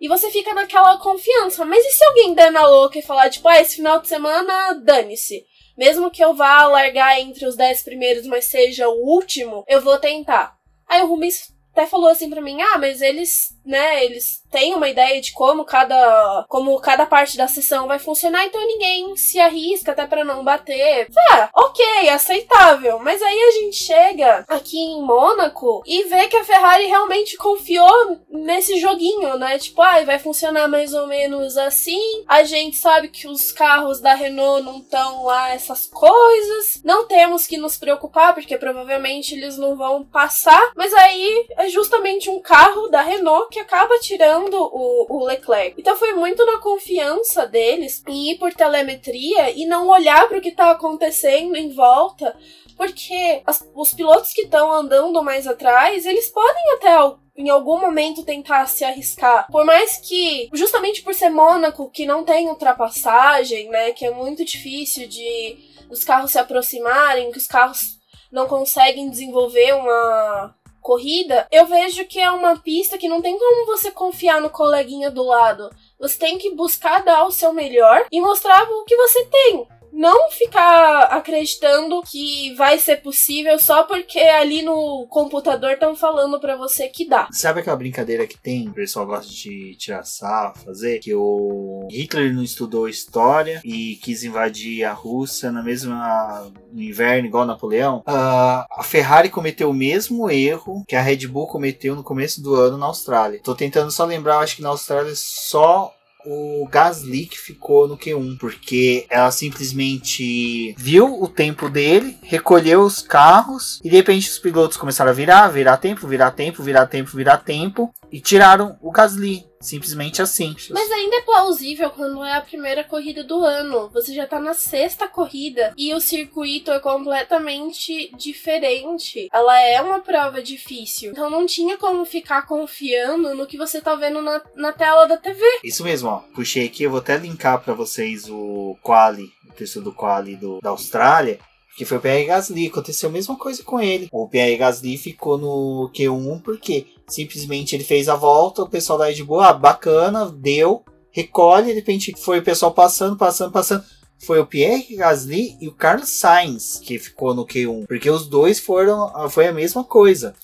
e 0.00 0.08
você 0.08 0.30
fica 0.30 0.54
naquela 0.54 0.98
confiança. 0.98 1.64
Mas 1.64 1.84
e 1.84 1.90
se 1.90 2.04
alguém 2.04 2.34
der 2.34 2.50
na 2.50 2.66
louca 2.66 2.98
e 2.98 3.02
falar, 3.02 3.28
tipo, 3.28 3.46
ah, 3.46 3.60
esse 3.60 3.76
final 3.76 4.00
de 4.00 4.08
semana, 4.08 4.74
dane-se. 4.82 5.44
Mesmo 5.76 6.10
que 6.10 6.22
eu 6.22 6.34
vá 6.34 6.66
largar 6.66 7.20
entre 7.20 7.46
os 7.46 7.56
10 7.56 7.82
primeiros, 7.82 8.26
mas 8.26 8.46
seja 8.46 8.88
o 8.88 9.00
último, 9.06 9.64
eu 9.68 9.80
vou 9.80 9.98
tentar. 9.98 10.56
Aí 10.88 11.02
o 11.02 11.06
Rubens 11.06 11.48
até 11.72 11.86
falou 11.86 12.08
assim 12.08 12.28
pra 12.28 12.42
mim, 12.42 12.60
ah, 12.60 12.78
mas 12.78 13.00
eles, 13.00 13.50
né, 13.64 14.04
eles 14.04 14.42
têm 14.50 14.74
uma 14.74 14.88
ideia 14.88 15.20
de 15.20 15.32
como 15.32 15.64
cada, 15.64 16.44
como 16.48 16.78
cada 16.80 17.06
parte 17.06 17.36
da 17.36 17.46
sessão 17.46 17.86
vai 17.86 17.98
funcionar, 17.98 18.44
então 18.44 18.60
ninguém 18.66 19.16
se 19.16 19.38
arrisca 19.38 19.92
até 19.92 20.06
pra 20.06 20.24
não 20.24 20.42
bater. 20.42 21.08
Ah, 21.30 21.48
ok, 21.54 22.08
aceitável. 22.08 22.98
Mas 22.98 23.22
aí 23.22 23.42
a 23.42 23.50
gente 23.52 23.76
chega 23.84 24.44
aqui 24.48 24.78
em 24.78 25.02
Mônaco 25.02 25.82
e 25.86 26.04
vê 26.04 26.28
que 26.28 26.36
a 26.36 26.44
Ferrari 26.44 26.86
realmente 26.86 27.36
confiou 27.36 28.18
nesse 28.28 28.78
joguinho, 28.78 29.36
né? 29.38 29.58
Tipo, 29.58 29.82
ah, 29.82 30.02
vai 30.04 30.18
funcionar 30.18 30.68
mais 30.68 30.92
ou 30.92 31.06
menos 31.06 31.56
assim. 31.56 32.24
A 32.26 32.42
gente 32.44 32.76
sabe 32.76 33.08
que 33.08 33.28
os 33.28 33.52
carros 33.52 34.00
da 34.00 34.14
Renault 34.14 34.64
não 34.64 34.78
estão 34.78 35.24
lá 35.24 35.50
essas 35.50 35.86
coisas. 35.86 36.80
Não 36.84 37.06
temos 37.06 37.46
que 37.46 37.56
nos 37.56 37.76
preocupar, 37.76 38.34
porque 38.34 38.56
provavelmente 38.56 39.34
eles 39.34 39.56
não 39.56 39.76
vão 39.76 40.04
passar. 40.04 40.72
Mas 40.74 40.92
aí 40.94 41.46
é 41.56 41.68
justamente 41.68 42.30
um 42.30 42.40
carro 42.40 42.88
da 42.88 43.02
Renault 43.02 43.49
que 43.50 43.58
acaba 43.58 43.98
tirando 43.98 44.54
o, 44.54 45.06
o 45.08 45.24
Leclerc. 45.24 45.74
Então 45.78 45.96
foi 45.96 46.14
muito 46.14 46.44
na 46.46 46.58
confiança 46.58 47.46
deles 47.46 48.02
em 48.08 48.30
ir 48.30 48.38
por 48.38 48.54
telemetria 48.54 49.50
e 49.50 49.66
não 49.66 49.88
olhar 49.88 50.28
para 50.28 50.38
o 50.38 50.40
que 50.40 50.48
está 50.48 50.70
acontecendo 50.70 51.56
em 51.56 51.74
volta, 51.74 52.36
porque 52.76 53.42
as, 53.44 53.68
os 53.74 53.92
pilotos 53.92 54.32
que 54.32 54.42
estão 54.42 54.72
andando 54.72 55.22
mais 55.22 55.46
atrás, 55.46 56.06
eles 56.06 56.30
podem 56.30 56.72
até 56.76 56.96
em 57.36 57.48
algum 57.48 57.80
momento 57.80 58.24
tentar 58.24 58.66
se 58.66 58.84
arriscar. 58.84 59.46
Por 59.50 59.64
mais 59.64 59.96
que, 59.96 60.48
justamente 60.52 61.02
por 61.02 61.14
ser 61.14 61.30
Mônaco, 61.30 61.90
que 61.90 62.06
não 62.06 62.24
tem 62.24 62.48
ultrapassagem, 62.48 63.68
né, 63.68 63.92
que 63.92 64.06
é 64.06 64.10
muito 64.10 64.44
difícil 64.44 65.06
de 65.08 65.58
os 65.90 66.04
carros 66.04 66.30
se 66.30 66.38
aproximarem, 66.38 67.30
que 67.30 67.38
os 67.38 67.46
carros 67.46 67.98
não 68.30 68.46
conseguem 68.46 69.10
desenvolver 69.10 69.74
uma 69.74 70.54
corrida, 70.80 71.46
eu 71.50 71.66
vejo 71.66 72.04
que 72.06 72.18
é 72.18 72.30
uma 72.30 72.58
pista 72.58 72.98
que 72.98 73.08
não 73.08 73.20
tem 73.20 73.38
como 73.38 73.66
você 73.66 73.90
confiar 73.90 74.40
no 74.40 74.50
coleguinha 74.50 75.10
do 75.10 75.22
lado. 75.22 75.70
Você 75.98 76.18
tem 76.18 76.38
que 76.38 76.54
buscar 76.54 77.04
dar 77.04 77.24
o 77.24 77.30
seu 77.30 77.52
melhor 77.52 78.06
e 78.10 78.20
mostrar 78.20 78.68
o 78.68 78.84
que 78.84 78.96
você 78.96 79.24
tem. 79.26 79.68
Não 79.92 80.30
ficar 80.30 81.04
acreditando 81.04 82.02
que 82.02 82.54
vai 82.54 82.78
ser 82.78 82.96
possível 82.96 83.58
só 83.58 83.84
porque 83.84 84.18
ali 84.18 84.62
no 84.62 85.06
computador 85.08 85.72
estão 85.72 85.94
falando 85.94 86.40
para 86.40 86.56
você 86.56 86.88
que 86.88 87.08
dá. 87.08 87.28
Sabe 87.32 87.60
aquela 87.60 87.76
brincadeira 87.76 88.26
que 88.26 88.38
tem, 88.38 88.68
o 88.68 88.74
pessoal 88.74 89.06
gosta 89.06 89.30
de 89.30 89.74
tirar 89.76 90.04
sarro, 90.04 90.58
fazer, 90.64 90.98
que 91.00 91.14
o 91.14 91.86
Hitler 91.90 92.34
não 92.34 92.42
estudou 92.42 92.88
história 92.88 93.60
e 93.64 93.96
quis 93.96 94.24
invadir 94.24 94.84
a 94.84 94.92
Rússia 94.92 95.50
na 95.50 95.62
mesma 95.62 96.50
no 96.72 96.82
inverno 96.82 97.26
igual 97.26 97.44
Napoleão? 97.44 97.98
Uh, 97.98 98.64
a 98.70 98.82
Ferrari 98.82 99.28
cometeu 99.28 99.70
o 99.70 99.74
mesmo 99.74 100.30
erro 100.30 100.84
que 100.86 100.96
a 100.96 101.02
Red 101.02 101.26
Bull 101.26 101.46
cometeu 101.46 101.94
no 101.94 102.02
começo 102.02 102.42
do 102.42 102.54
ano 102.54 102.78
na 102.78 102.86
Austrália. 102.86 103.40
Tô 103.42 103.54
tentando 103.54 103.90
só 103.90 104.04
lembrar, 104.04 104.38
acho 104.38 104.56
que 104.56 104.62
na 104.62 104.68
Austrália 104.68 105.12
só 105.14 105.94
o 106.24 106.66
Gasly 106.70 107.26
que 107.26 107.38
ficou 107.38 107.88
no 107.88 107.96
Q1, 107.96 108.38
porque 108.38 109.06
ela 109.08 109.30
simplesmente 109.30 110.74
viu 110.78 111.20
o 111.20 111.28
tempo 111.28 111.68
dele, 111.68 112.18
recolheu 112.22 112.82
os 112.82 113.02
carros 113.02 113.80
e 113.84 113.90
de 113.90 113.96
repente 113.96 114.28
os 114.28 114.38
pilotos 114.38 114.76
começaram 114.76 115.10
a 115.10 115.14
virar, 115.14 115.48
virar 115.48 115.76
tempo, 115.76 116.06
virar 116.06 116.30
tempo, 116.32 116.62
virar 116.62 116.86
tempo, 116.86 117.16
virar 117.16 117.38
tempo 117.38 117.92
e 118.10 118.20
tiraram 118.20 118.76
o 118.80 118.90
Gasly. 118.90 119.49
Simplesmente 119.62 120.22
assim. 120.22 120.56
Mas 120.70 120.90
ainda 120.90 121.16
é 121.16 121.20
plausível 121.20 121.90
quando 121.90 122.24
é 122.24 122.34
a 122.34 122.40
primeira 122.40 122.82
corrida 122.82 123.22
do 123.22 123.44
ano. 123.44 123.90
Você 123.92 124.14
já 124.14 124.26
tá 124.26 124.40
na 124.40 124.54
sexta 124.54 125.06
corrida 125.06 125.74
e 125.76 125.92
o 125.92 126.00
circuito 126.00 126.70
é 126.70 126.80
completamente 126.80 128.10
diferente. 128.16 129.28
Ela 129.30 129.60
é 129.60 129.80
uma 129.82 130.00
prova 130.00 130.42
difícil. 130.42 131.10
Então 131.10 131.28
não 131.28 131.44
tinha 131.44 131.76
como 131.76 132.06
ficar 132.06 132.46
confiando 132.46 133.34
no 133.34 133.46
que 133.46 133.58
você 133.58 133.82
tá 133.82 133.94
vendo 133.94 134.22
na, 134.22 134.40
na 134.56 134.72
tela 134.72 135.06
da 135.06 135.18
TV. 135.18 135.44
Isso 135.62 135.84
mesmo, 135.84 136.08
ó. 136.08 136.22
Puxei 136.34 136.66
aqui, 136.66 136.84
eu 136.84 136.90
vou 136.90 137.00
até 137.00 137.18
linkar 137.18 137.60
para 137.60 137.74
vocês 137.74 138.30
o 138.30 138.78
quali, 138.82 139.30
o 139.46 139.52
texto 139.52 139.82
do 139.82 139.92
quali 139.92 140.36
do, 140.36 140.58
da 140.62 140.70
Austrália 140.70 141.38
que 141.76 141.84
foi 141.86 141.96
o 141.96 142.00
Pierre 142.00 142.26
Gasly. 142.26 142.66
Aconteceu 142.66 143.08
a 143.08 143.12
mesma 143.12 143.36
coisa 143.36 143.62
com 143.62 143.80
ele. 143.80 144.08
O 144.12 144.28
Pierre 144.28 144.58
Gasly 144.58 144.98
ficou 144.98 145.38
no 145.38 145.90
Q1 145.94 146.42
porque 146.42 146.88
simplesmente 147.10 147.74
ele 147.74 147.84
fez 147.84 148.08
a 148.08 148.14
volta, 148.14 148.62
o 148.62 148.68
pessoal 148.68 148.98
da 148.98 149.06
Red 149.06 149.22
Bull, 149.22 149.40
ah, 149.40 149.52
bacana, 149.52 150.30
deu, 150.30 150.84
recolhe, 151.10 151.66
de 151.66 151.72
repente 151.74 152.14
foi 152.16 152.38
o 152.38 152.42
pessoal 152.42 152.72
passando, 152.72 153.16
passando, 153.16 153.52
passando. 153.52 153.84
Foi 154.22 154.38
o 154.38 154.46
Pierre 154.46 154.96
Gasly 154.96 155.56
e 155.60 155.68
o 155.68 155.72
Carlos 155.72 156.10
Sainz 156.10 156.78
que 156.78 156.98
ficou 156.98 157.34
no 157.34 157.46
Q1, 157.46 157.86
porque 157.86 158.10
os 158.10 158.26
dois 158.26 158.60
foram, 158.60 159.30
foi 159.30 159.48
a 159.48 159.52
mesma 159.52 159.82
coisa. 159.82 160.34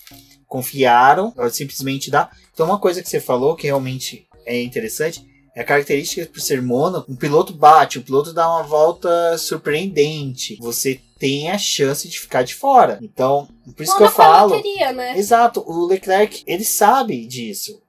Confiaram, 0.47 1.33
simplesmente 1.51 2.09
dá. 2.09 2.29
Então, 2.53 2.65
uma 2.65 2.79
coisa 2.79 3.03
que 3.03 3.09
você 3.09 3.19
falou 3.19 3.55
que 3.55 3.67
realmente 3.67 4.27
é 4.45 4.61
interessante 4.61 5.21
é 5.57 5.61
a 5.61 5.65
característica 5.65 6.25
por 6.27 6.39
ser 6.39 6.61
mono, 6.61 7.03
um 7.09 7.15
piloto 7.15 7.51
bate, 7.51 7.97
o 7.97 8.03
piloto 8.03 8.31
dá 8.31 8.47
uma 8.47 8.63
volta 8.63 9.37
surpreendente. 9.39 10.55
Você 10.59 11.01
tem 11.17 11.49
a 11.49 11.57
chance 11.57 12.07
de 12.07 12.19
ficar 12.19 12.43
de 12.43 12.53
fora. 12.55 12.99
Então, 13.01 13.47
por 13.75 13.83
isso 13.83 13.97
que 13.97 14.03
eu 14.03 14.09
falo. 14.09 14.55
Loteria, 14.55 14.91
né? 14.93 15.17
Exato, 15.17 15.63
o 15.65 15.85
Leclerc, 15.85 16.43
ele 16.45 16.63
sabe 16.63 17.25
disso. 17.25 17.81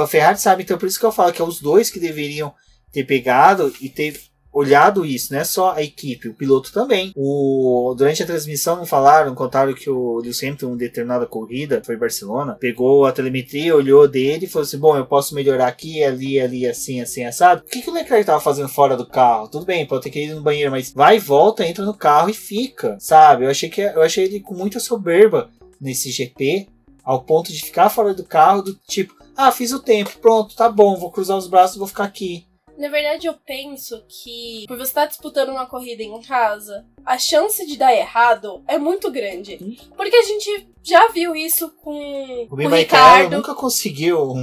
A 0.00 0.06
Ferrari 0.06 0.38
sabe, 0.38 0.62
então 0.62 0.76
por 0.76 0.86
isso 0.86 0.98
que 0.98 1.06
eu 1.06 1.12
falo 1.12 1.32
que 1.32 1.40
é 1.40 1.44
os 1.44 1.60
dois 1.60 1.88
que 1.90 1.98
deveriam 1.98 2.52
ter 2.92 3.04
pegado 3.04 3.74
e 3.80 3.88
ter 3.88 4.20
olhado 4.54 5.04
isso, 5.04 5.32
não 5.32 5.40
é 5.40 5.44
só 5.44 5.72
a 5.72 5.82
equipe, 5.82 6.28
o 6.28 6.34
piloto 6.34 6.72
também. 6.72 7.12
O, 7.16 7.92
durante 7.98 8.22
a 8.22 8.26
transmissão 8.26 8.76
não 8.76 8.86
falaram, 8.86 9.34
contaram 9.34 9.74
que 9.74 9.90
o 9.90 10.18
Lewis 10.18 10.42
Hamilton, 10.42 10.74
em 10.74 10.76
determinada 10.76 11.26
corrida, 11.26 11.82
foi 11.84 11.96
Barcelona, 11.96 12.56
pegou 12.58 13.04
a 13.04 13.12
telemetria, 13.12 13.74
olhou 13.74 14.06
dele 14.06 14.46
e 14.46 14.48
falou 14.48 14.64
assim: 14.64 14.78
Bom, 14.78 14.96
eu 14.96 15.04
posso 15.04 15.34
melhorar 15.34 15.66
aqui, 15.66 16.02
ali, 16.04 16.38
ali, 16.40 16.66
assim, 16.66 17.00
assim, 17.00 17.24
assado. 17.24 17.62
O 17.62 17.68
que, 17.68 17.82
que 17.82 17.90
o 17.90 17.92
Leclerc 17.92 18.24
tava 18.24 18.40
fazendo 18.40 18.68
fora 18.68 18.96
do 18.96 19.06
carro? 19.06 19.48
Tudo 19.48 19.66
bem, 19.66 19.86
pode 19.86 20.04
ter 20.04 20.10
que 20.10 20.20
ir 20.20 20.34
no 20.34 20.40
banheiro, 20.40 20.70
mas 20.70 20.92
vai 20.92 21.18
volta, 21.18 21.66
entra 21.66 21.84
no 21.84 21.94
carro 21.94 22.30
e 22.30 22.34
fica, 22.34 22.96
sabe? 23.00 23.44
Eu 23.44 23.50
achei 23.50 23.68
que 23.68 23.80
eu 23.80 24.02
achei 24.02 24.24
ele 24.24 24.40
com 24.40 24.54
muita 24.54 24.78
soberba 24.78 25.50
nesse 25.80 26.10
GP, 26.10 26.68
ao 27.02 27.22
ponto 27.24 27.52
de 27.52 27.60
ficar 27.60 27.90
fora 27.90 28.14
do 28.14 28.24
carro, 28.24 28.62
do 28.62 28.74
tipo, 28.88 29.14
ah, 29.36 29.50
fiz 29.50 29.72
o 29.72 29.80
tempo, 29.80 30.18
pronto, 30.20 30.54
tá 30.54 30.68
bom, 30.68 30.96
vou 30.96 31.10
cruzar 31.10 31.36
os 31.36 31.48
braços, 31.48 31.76
vou 31.76 31.88
ficar 31.88 32.04
aqui. 32.04 32.46
Na 32.76 32.88
verdade, 32.88 33.26
eu 33.26 33.34
penso 33.34 34.04
que 34.08 34.64
por 34.66 34.76
você 34.76 34.90
estar 34.90 35.06
disputando 35.06 35.50
uma 35.50 35.66
corrida 35.66 36.02
em 36.02 36.20
casa, 36.22 36.84
a 37.04 37.16
chance 37.18 37.64
de 37.66 37.76
dar 37.76 37.94
errado 37.94 38.62
é 38.66 38.78
muito 38.78 39.10
grande. 39.10 39.58
Porque 39.96 40.16
a 40.16 40.22
gente 40.22 40.68
já 40.82 41.08
viu 41.08 41.36
isso 41.36 41.70
com 41.82 42.46
o, 42.50 42.54
o 42.54 42.68
Ricardo. 42.68 43.36
nunca 43.36 43.54
conseguiu 43.54 44.34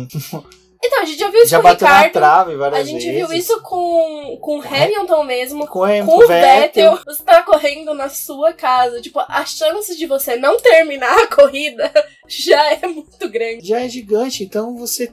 Então, 0.84 1.02
a 1.02 1.06
gente 1.06 1.20
já 1.20 1.30
viu 1.30 1.42
isso 1.42 1.50
já 1.50 1.62
com 1.62 1.68
o 1.68 1.72
Ricardo. 1.72 2.04
Na 2.06 2.10
trave 2.10 2.56
várias 2.56 2.80
a 2.80 2.84
gente 2.84 3.06
vezes. 3.06 3.16
viu 3.16 3.34
isso 3.38 3.62
com, 3.62 4.38
com 4.42 4.58
o 4.58 4.62
Hamilton 4.62 5.24
mesmo. 5.24 5.68
Com, 5.68 5.80
com, 5.80 6.06
com 6.06 6.16
o 6.16 6.28
Vettel. 6.28 6.96
Vettel. 6.96 7.00
Você 7.06 7.24
tá 7.24 7.44
correndo 7.44 7.94
na 7.94 8.10
sua 8.10 8.52
casa. 8.54 9.00
Tipo, 9.00 9.20
a 9.20 9.46
chance 9.46 9.96
de 9.96 10.08
você 10.08 10.38
não 10.38 10.58
terminar 10.58 11.16
a 11.20 11.28
corrida 11.28 11.92
já 12.28 12.74
é 12.74 12.88
muito 12.88 13.30
grande. 13.30 13.68
Já 13.68 13.82
é 13.82 13.90
gigante. 13.90 14.44
Então 14.44 14.76
você 14.76 15.12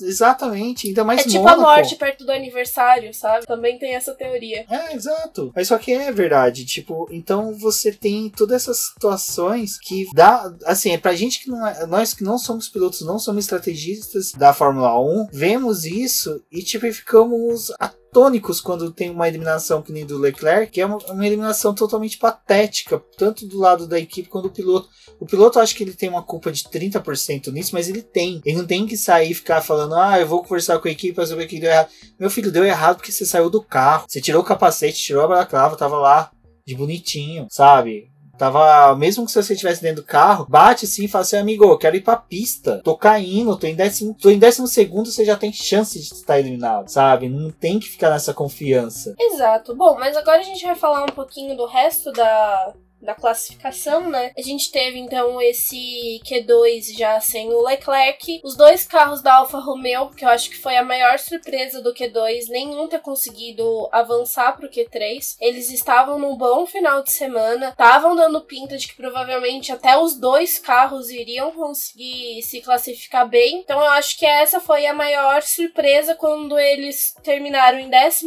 Exatamente, 0.00 0.88
ainda 0.88 1.04
mais 1.04 1.20
É 1.20 1.24
tipo 1.24 1.38
Mônaco. 1.38 1.60
a 1.60 1.64
morte 1.64 1.96
perto 1.96 2.24
do 2.24 2.32
aniversário, 2.32 3.12
sabe? 3.12 3.46
Também 3.46 3.78
tem 3.78 3.94
essa 3.94 4.14
teoria. 4.14 4.64
É, 4.70 4.94
exato. 4.94 5.52
Mas 5.54 5.68
só 5.68 5.78
que 5.78 5.92
é 5.92 6.10
verdade, 6.12 6.64
tipo, 6.64 7.08
então 7.10 7.52
você 7.54 7.92
tem 7.92 8.28
todas 8.30 8.62
essas 8.62 8.78
situações 8.78 9.78
que 9.78 10.08
dá, 10.14 10.52
assim, 10.64 10.90
é 10.92 10.98
pra 10.98 11.14
gente 11.14 11.40
que 11.42 11.50
não 11.50 11.66
é, 11.66 11.86
nós 11.86 12.14
que 12.14 12.24
não 12.24 12.38
somos 12.38 12.68
pilotos, 12.68 13.02
não 13.02 13.18
somos 13.18 13.44
estrategistas 13.44 14.32
da 14.32 14.52
Fórmula 14.52 14.98
1, 15.00 15.28
vemos 15.32 15.84
isso 15.84 16.42
e 16.50 16.62
tipo 16.62 16.90
ficamos 16.92 17.70
tônicos 18.12 18.60
quando 18.60 18.92
tem 18.92 19.10
uma 19.10 19.28
eliminação 19.28 19.82
que 19.82 19.92
nem 19.92 20.04
do 20.04 20.18
Leclerc, 20.18 20.72
que 20.72 20.80
é 20.80 20.86
uma, 20.86 20.98
uma, 21.08 21.26
eliminação 21.26 21.74
totalmente 21.74 22.18
patética, 22.18 23.02
tanto 23.16 23.46
do 23.46 23.58
lado 23.58 23.86
da 23.86 23.98
equipe 23.98 24.28
quanto 24.28 24.48
do 24.48 24.54
piloto. 24.54 24.88
O 25.18 25.26
piloto 25.26 25.58
acho 25.58 25.74
que 25.74 25.82
ele 25.84 25.94
tem 25.94 26.08
uma 26.08 26.22
culpa 26.22 26.50
de 26.50 26.64
30% 26.64 27.52
nisso, 27.52 27.70
mas 27.74 27.88
ele 27.88 28.02
tem. 28.02 28.40
Ele 28.44 28.58
não 28.58 28.66
tem 28.66 28.86
que 28.86 28.96
sair 28.96 29.30
e 29.30 29.34
ficar 29.34 29.62
falando, 29.62 29.94
ah, 29.94 30.18
eu 30.18 30.26
vou 30.26 30.42
conversar 30.42 30.78
com 30.78 30.88
a 30.88 30.90
equipe 30.90 31.14
pra 31.14 31.26
saber 31.26 31.44
o 31.44 31.48
que 31.48 31.60
deu 31.60 31.70
errado. 31.70 31.88
Meu 32.18 32.30
filho, 32.30 32.52
deu 32.52 32.64
errado 32.64 32.96
porque 32.96 33.12
você 33.12 33.24
saiu 33.24 33.48
do 33.48 33.62
carro. 33.62 34.06
Você 34.08 34.20
tirou 34.20 34.42
o 34.42 34.44
capacete, 34.44 35.02
tirou 35.02 35.24
a 35.24 35.28
balaclava, 35.28 35.76
tava 35.76 35.98
lá 35.98 36.30
de 36.66 36.74
bonitinho, 36.74 37.46
sabe? 37.50 38.09
Tava, 38.40 38.96
mesmo 38.96 39.26
que 39.26 39.32
você 39.32 39.52
estivesse 39.52 39.82
dentro 39.82 40.00
do 40.00 40.06
carro, 40.06 40.46
bate 40.48 40.86
assim 40.86 41.04
e 41.04 41.08
fala 41.08 41.20
assim, 41.20 41.36
amigo, 41.36 41.62
eu 41.62 41.76
quero 41.76 41.94
ir 41.94 42.00
pra 42.00 42.16
pista. 42.16 42.80
Tô 42.82 42.96
caindo, 42.96 43.54
tô 43.54 43.66
em 43.66 43.74
décimo, 43.74 44.16
tô 44.18 44.30
em 44.30 44.38
décimo 44.38 44.66
segundo, 44.66 45.12
você 45.12 45.26
já 45.26 45.36
tem 45.36 45.52
chance 45.52 45.98
de 45.98 46.06
estar 46.06 46.38
eliminado, 46.38 46.88
sabe? 46.88 47.28
Não 47.28 47.50
tem 47.50 47.78
que 47.78 47.90
ficar 47.90 48.08
nessa 48.08 48.32
confiança. 48.32 49.14
Exato. 49.20 49.76
Bom, 49.76 49.98
mas 49.98 50.16
agora 50.16 50.40
a 50.40 50.42
gente 50.42 50.64
vai 50.64 50.74
falar 50.74 51.02
um 51.02 51.14
pouquinho 51.14 51.54
do 51.54 51.66
resto 51.66 52.10
da, 52.12 52.72
da 53.00 53.14
classificação, 53.14 54.08
né? 54.08 54.32
A 54.36 54.42
gente 54.42 54.70
teve 54.70 54.98
então 54.98 55.40
esse 55.40 56.20
Q2 56.24 56.96
já 56.96 57.20
sem 57.20 57.48
o 57.52 57.62
Leclerc, 57.62 58.40
os 58.44 58.56
dois 58.56 58.84
carros 58.84 59.22
da 59.22 59.36
Alfa 59.36 59.58
Romeo, 59.58 60.10
que 60.10 60.24
eu 60.24 60.28
acho 60.28 60.50
que 60.50 60.58
foi 60.58 60.76
a 60.76 60.84
maior 60.84 61.18
surpresa 61.18 61.80
do 61.80 61.94
Q2, 61.94 62.48
nenhum 62.48 62.88
ter 62.88 63.00
conseguido 63.00 63.88
avançar 63.90 64.56
pro 64.56 64.68
Q3. 64.68 65.36
Eles 65.40 65.70
estavam 65.70 66.18
num 66.18 66.36
bom 66.36 66.66
final 66.66 67.02
de 67.02 67.10
semana, 67.10 67.70
estavam 67.70 68.14
dando 68.14 68.40
pinta 68.42 68.76
de 68.76 68.88
que 68.88 68.96
provavelmente 68.96 69.72
até 69.72 69.96
os 69.98 70.14
dois 70.14 70.58
carros 70.58 71.10
iriam 71.10 71.50
conseguir 71.52 72.42
se 72.42 72.60
classificar 72.60 73.28
bem. 73.28 73.58
Então 73.58 73.80
eu 73.80 73.90
acho 73.90 74.18
que 74.18 74.26
essa 74.26 74.60
foi 74.60 74.86
a 74.86 74.94
maior 74.94 75.42
surpresa 75.42 76.14
quando 76.14 76.58
eles 76.58 77.14
terminaram 77.22 77.78
em 77.78 77.90
14 77.90 78.26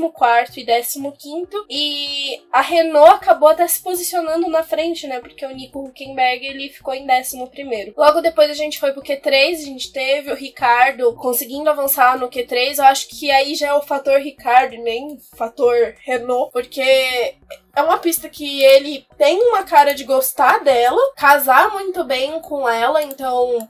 e 0.58 0.66
15 0.66 1.66
e 1.70 2.42
a 2.52 2.62
Renault 2.62 3.16
acabou 3.16 3.50
até 3.50 3.68
se 3.68 3.82
posicionando 3.82 4.50
na 4.50 4.62
frente, 4.63 5.08
né? 5.08 5.19
Porque 5.19 5.45
o 5.45 5.52
Nico 5.52 5.84
Huckenberg 5.84 6.45
ele 6.45 6.69
ficou 6.69 6.93
em 6.93 7.06
11. 7.10 7.93
Logo 7.95 8.21
depois 8.21 8.49
a 8.49 8.54
gente 8.54 8.80
foi 8.80 8.91
pro 8.91 9.04
Q3, 9.04 9.54
a 9.54 9.65
gente 9.65 9.91
teve 9.91 10.32
o 10.32 10.36
Ricardo 10.36 11.13
conseguindo 11.15 11.69
avançar 11.69 12.17
no 12.17 12.30
Q3. 12.30 12.78
Eu 12.78 12.86
acho 12.86 13.08
que 13.10 13.30
aí 13.32 13.56
já 13.56 13.67
é 13.67 13.73
o 13.73 13.82
fator 13.82 14.19
Ricardo, 14.19 14.78
nem 14.78 15.19
fator 15.36 15.95
Renault, 16.04 16.52
porque 16.52 16.82
é 16.82 17.82
uma 17.82 17.97
pista 17.97 18.30
que 18.30 18.63
ele 18.63 19.06
tem 19.17 19.41
uma 19.41 19.63
cara 19.63 19.93
de 19.93 20.04
gostar 20.04 20.63
dela, 20.63 21.02
casar 21.15 21.71
muito 21.71 22.04
bem 22.04 22.39
com 22.41 22.67
ela, 22.67 23.02
então 23.02 23.67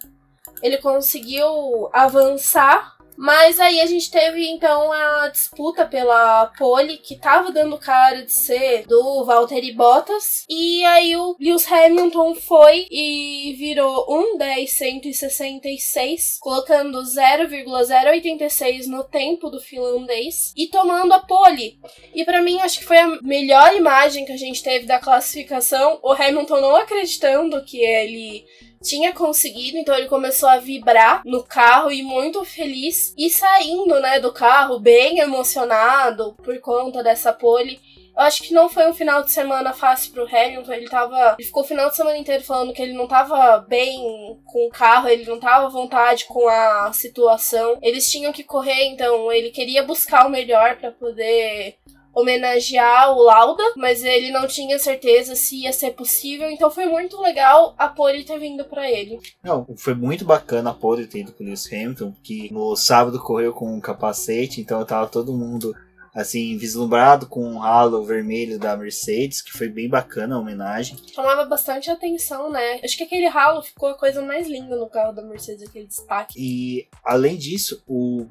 ele 0.62 0.78
conseguiu 0.78 1.90
avançar 1.94 2.94
mas 3.24 3.58
aí 3.58 3.80
a 3.80 3.86
gente 3.86 4.12
teve 4.12 4.46
então 4.50 4.92
a 4.92 5.30
disputa 5.30 5.86
pela 5.86 6.48
pole, 6.58 6.98
que 6.98 7.16
tava 7.16 7.54
dando 7.54 7.78
cara 7.78 8.26
de 8.26 8.34
ser 8.34 8.86
do 8.86 9.24
Valtteri 9.24 9.72
Bottas. 9.72 10.44
E 10.50 10.84
aí 10.84 11.16
o 11.16 11.34
Lewis 11.40 11.66
Hamilton 11.72 12.36
foi 12.36 12.86
e 12.92 13.56
virou 13.58 14.08
1.10.166, 14.38 16.38
colocando 16.42 17.02
0,086 17.02 18.88
no 18.88 19.06
tempo 19.06 19.50
do 19.50 19.62
finlandês 19.62 20.52
e 20.58 20.68
tomando 20.68 21.14
a 21.14 21.20
pole. 21.20 21.80
E 22.14 22.26
para 22.26 22.42
mim 22.42 22.60
acho 22.60 22.80
que 22.80 22.86
foi 22.86 22.98
a 22.98 23.22
melhor 23.22 23.74
imagem 23.74 24.26
que 24.26 24.34
a 24.34 24.38
gente 24.38 24.62
teve 24.62 24.86
da 24.86 25.00
classificação. 25.00 25.98
O 26.04 26.12
Hamilton 26.12 26.60
não 26.60 26.76
acreditando 26.76 27.64
que 27.64 27.78
ele 27.78 28.44
tinha 28.84 29.14
conseguido, 29.14 29.78
então 29.78 29.96
ele 29.96 30.08
começou 30.08 30.50
a 30.50 30.58
vibrar 30.58 31.22
no 31.26 31.44
carro 31.44 31.92
e 31.92 32.04
muito 32.04 32.44
feliz 32.44 33.14
e 33.18 33.30
saindo, 33.30 34.00
né, 34.00 34.20
do 34.20 34.32
carro 34.32 34.80
bem 34.80 35.20
emocionado 35.20 36.34
por 36.44 36.60
conta 36.60 37.02
dessa 37.02 37.32
pole. 37.32 37.80
Eu 38.16 38.22
acho 38.22 38.44
que 38.44 38.54
não 38.54 38.70
foi 38.70 38.88
um 38.88 38.94
final 38.94 39.24
de 39.24 39.32
semana 39.32 39.74
fácil 39.74 40.12
pro 40.14 40.28
Hamilton. 40.28 40.72
Ele 40.72 40.88
tava. 40.88 41.36
Ele 41.38 41.48
ficou 41.48 41.64
o 41.64 41.66
final 41.66 41.90
de 41.90 41.96
semana 41.96 42.16
inteiro 42.16 42.44
falando 42.44 42.72
que 42.72 42.82
ele 42.82 42.94
não 42.94 43.08
tava 43.08 43.58
bem 43.68 44.40
com 44.46 44.68
o 44.68 44.70
carro, 44.70 45.10
ele 45.10 45.26
não 45.26 45.40
tava 45.40 45.66
à 45.66 45.70
vontade 45.70 46.26
com 46.26 46.48
a 46.48 46.94
situação. 46.94 47.80
Eles 47.82 48.12
tinham 48.12 48.32
que 48.32 48.44
correr, 48.44 48.84
então 48.84 49.32
ele 49.32 49.50
queria 49.50 49.82
buscar 49.82 50.28
o 50.28 50.30
melhor 50.30 50.78
para 50.78 50.92
poder 50.92 51.76
homenagear 52.14 53.12
o 53.12 53.24
Lauda, 53.24 53.64
mas 53.76 54.04
ele 54.04 54.32
não 54.32 54.48
tinha 54.48 54.78
certeza 54.78 55.36
se 55.36 55.64
ia 55.64 55.74
ser 55.74 55.92
possível, 55.92 56.50
então 56.50 56.70
foi 56.70 56.86
muito 56.86 57.20
legal 57.22 57.74
a 57.78 57.88
pole 57.88 58.24
ter 58.24 58.40
vindo 58.40 58.64
para 58.66 58.90
ele. 58.90 59.20
Não, 59.44 59.66
foi 59.76 59.96
muito 59.96 60.24
bacana 60.24 60.70
a 60.70 60.74
pole 60.74 61.08
ter 61.08 61.20
ido 61.20 61.32
pro 61.32 61.46
Lewis 61.46 61.72
Hamilton, 61.72 62.14
que 62.24 62.54
no 62.54 62.76
sábado 62.76 63.20
correu 63.20 63.54
com 63.54 63.74
um 63.74 63.82
capacete, 63.82 64.62
então 64.62 64.86
tava 64.86 65.08
todo 65.08 65.34
mundo 65.34 65.76
assim, 66.14 66.58
vislumbrado 66.58 67.26
com 67.26 67.56
o 67.56 67.64
halo 67.64 68.04
vermelho 68.04 68.60
da 68.60 68.78
Mercedes, 68.78 69.42
que 69.42 69.52
foi 69.52 69.68
bem 69.68 69.90
bacana 69.90 70.36
a 70.36 70.40
homenagem. 70.40 70.98
Chamava 71.12 71.44
bastante 71.46 71.90
atenção, 71.90 72.52
né? 72.52 72.80
Acho 72.84 72.96
que 72.96 73.04
aquele 73.04 73.26
halo 73.26 73.64
ficou 73.64 73.90
a 73.90 73.98
coisa 73.98 74.22
mais 74.22 74.48
linda 74.48 74.76
no 74.76 74.88
carro 74.88 75.12
da 75.12 75.24
Mercedes, 75.24 75.68
aquele 75.68 75.88
destaque. 75.88 76.36
E 76.38 76.88
além 77.04 77.36
disso, 77.36 77.82
o 77.88 78.28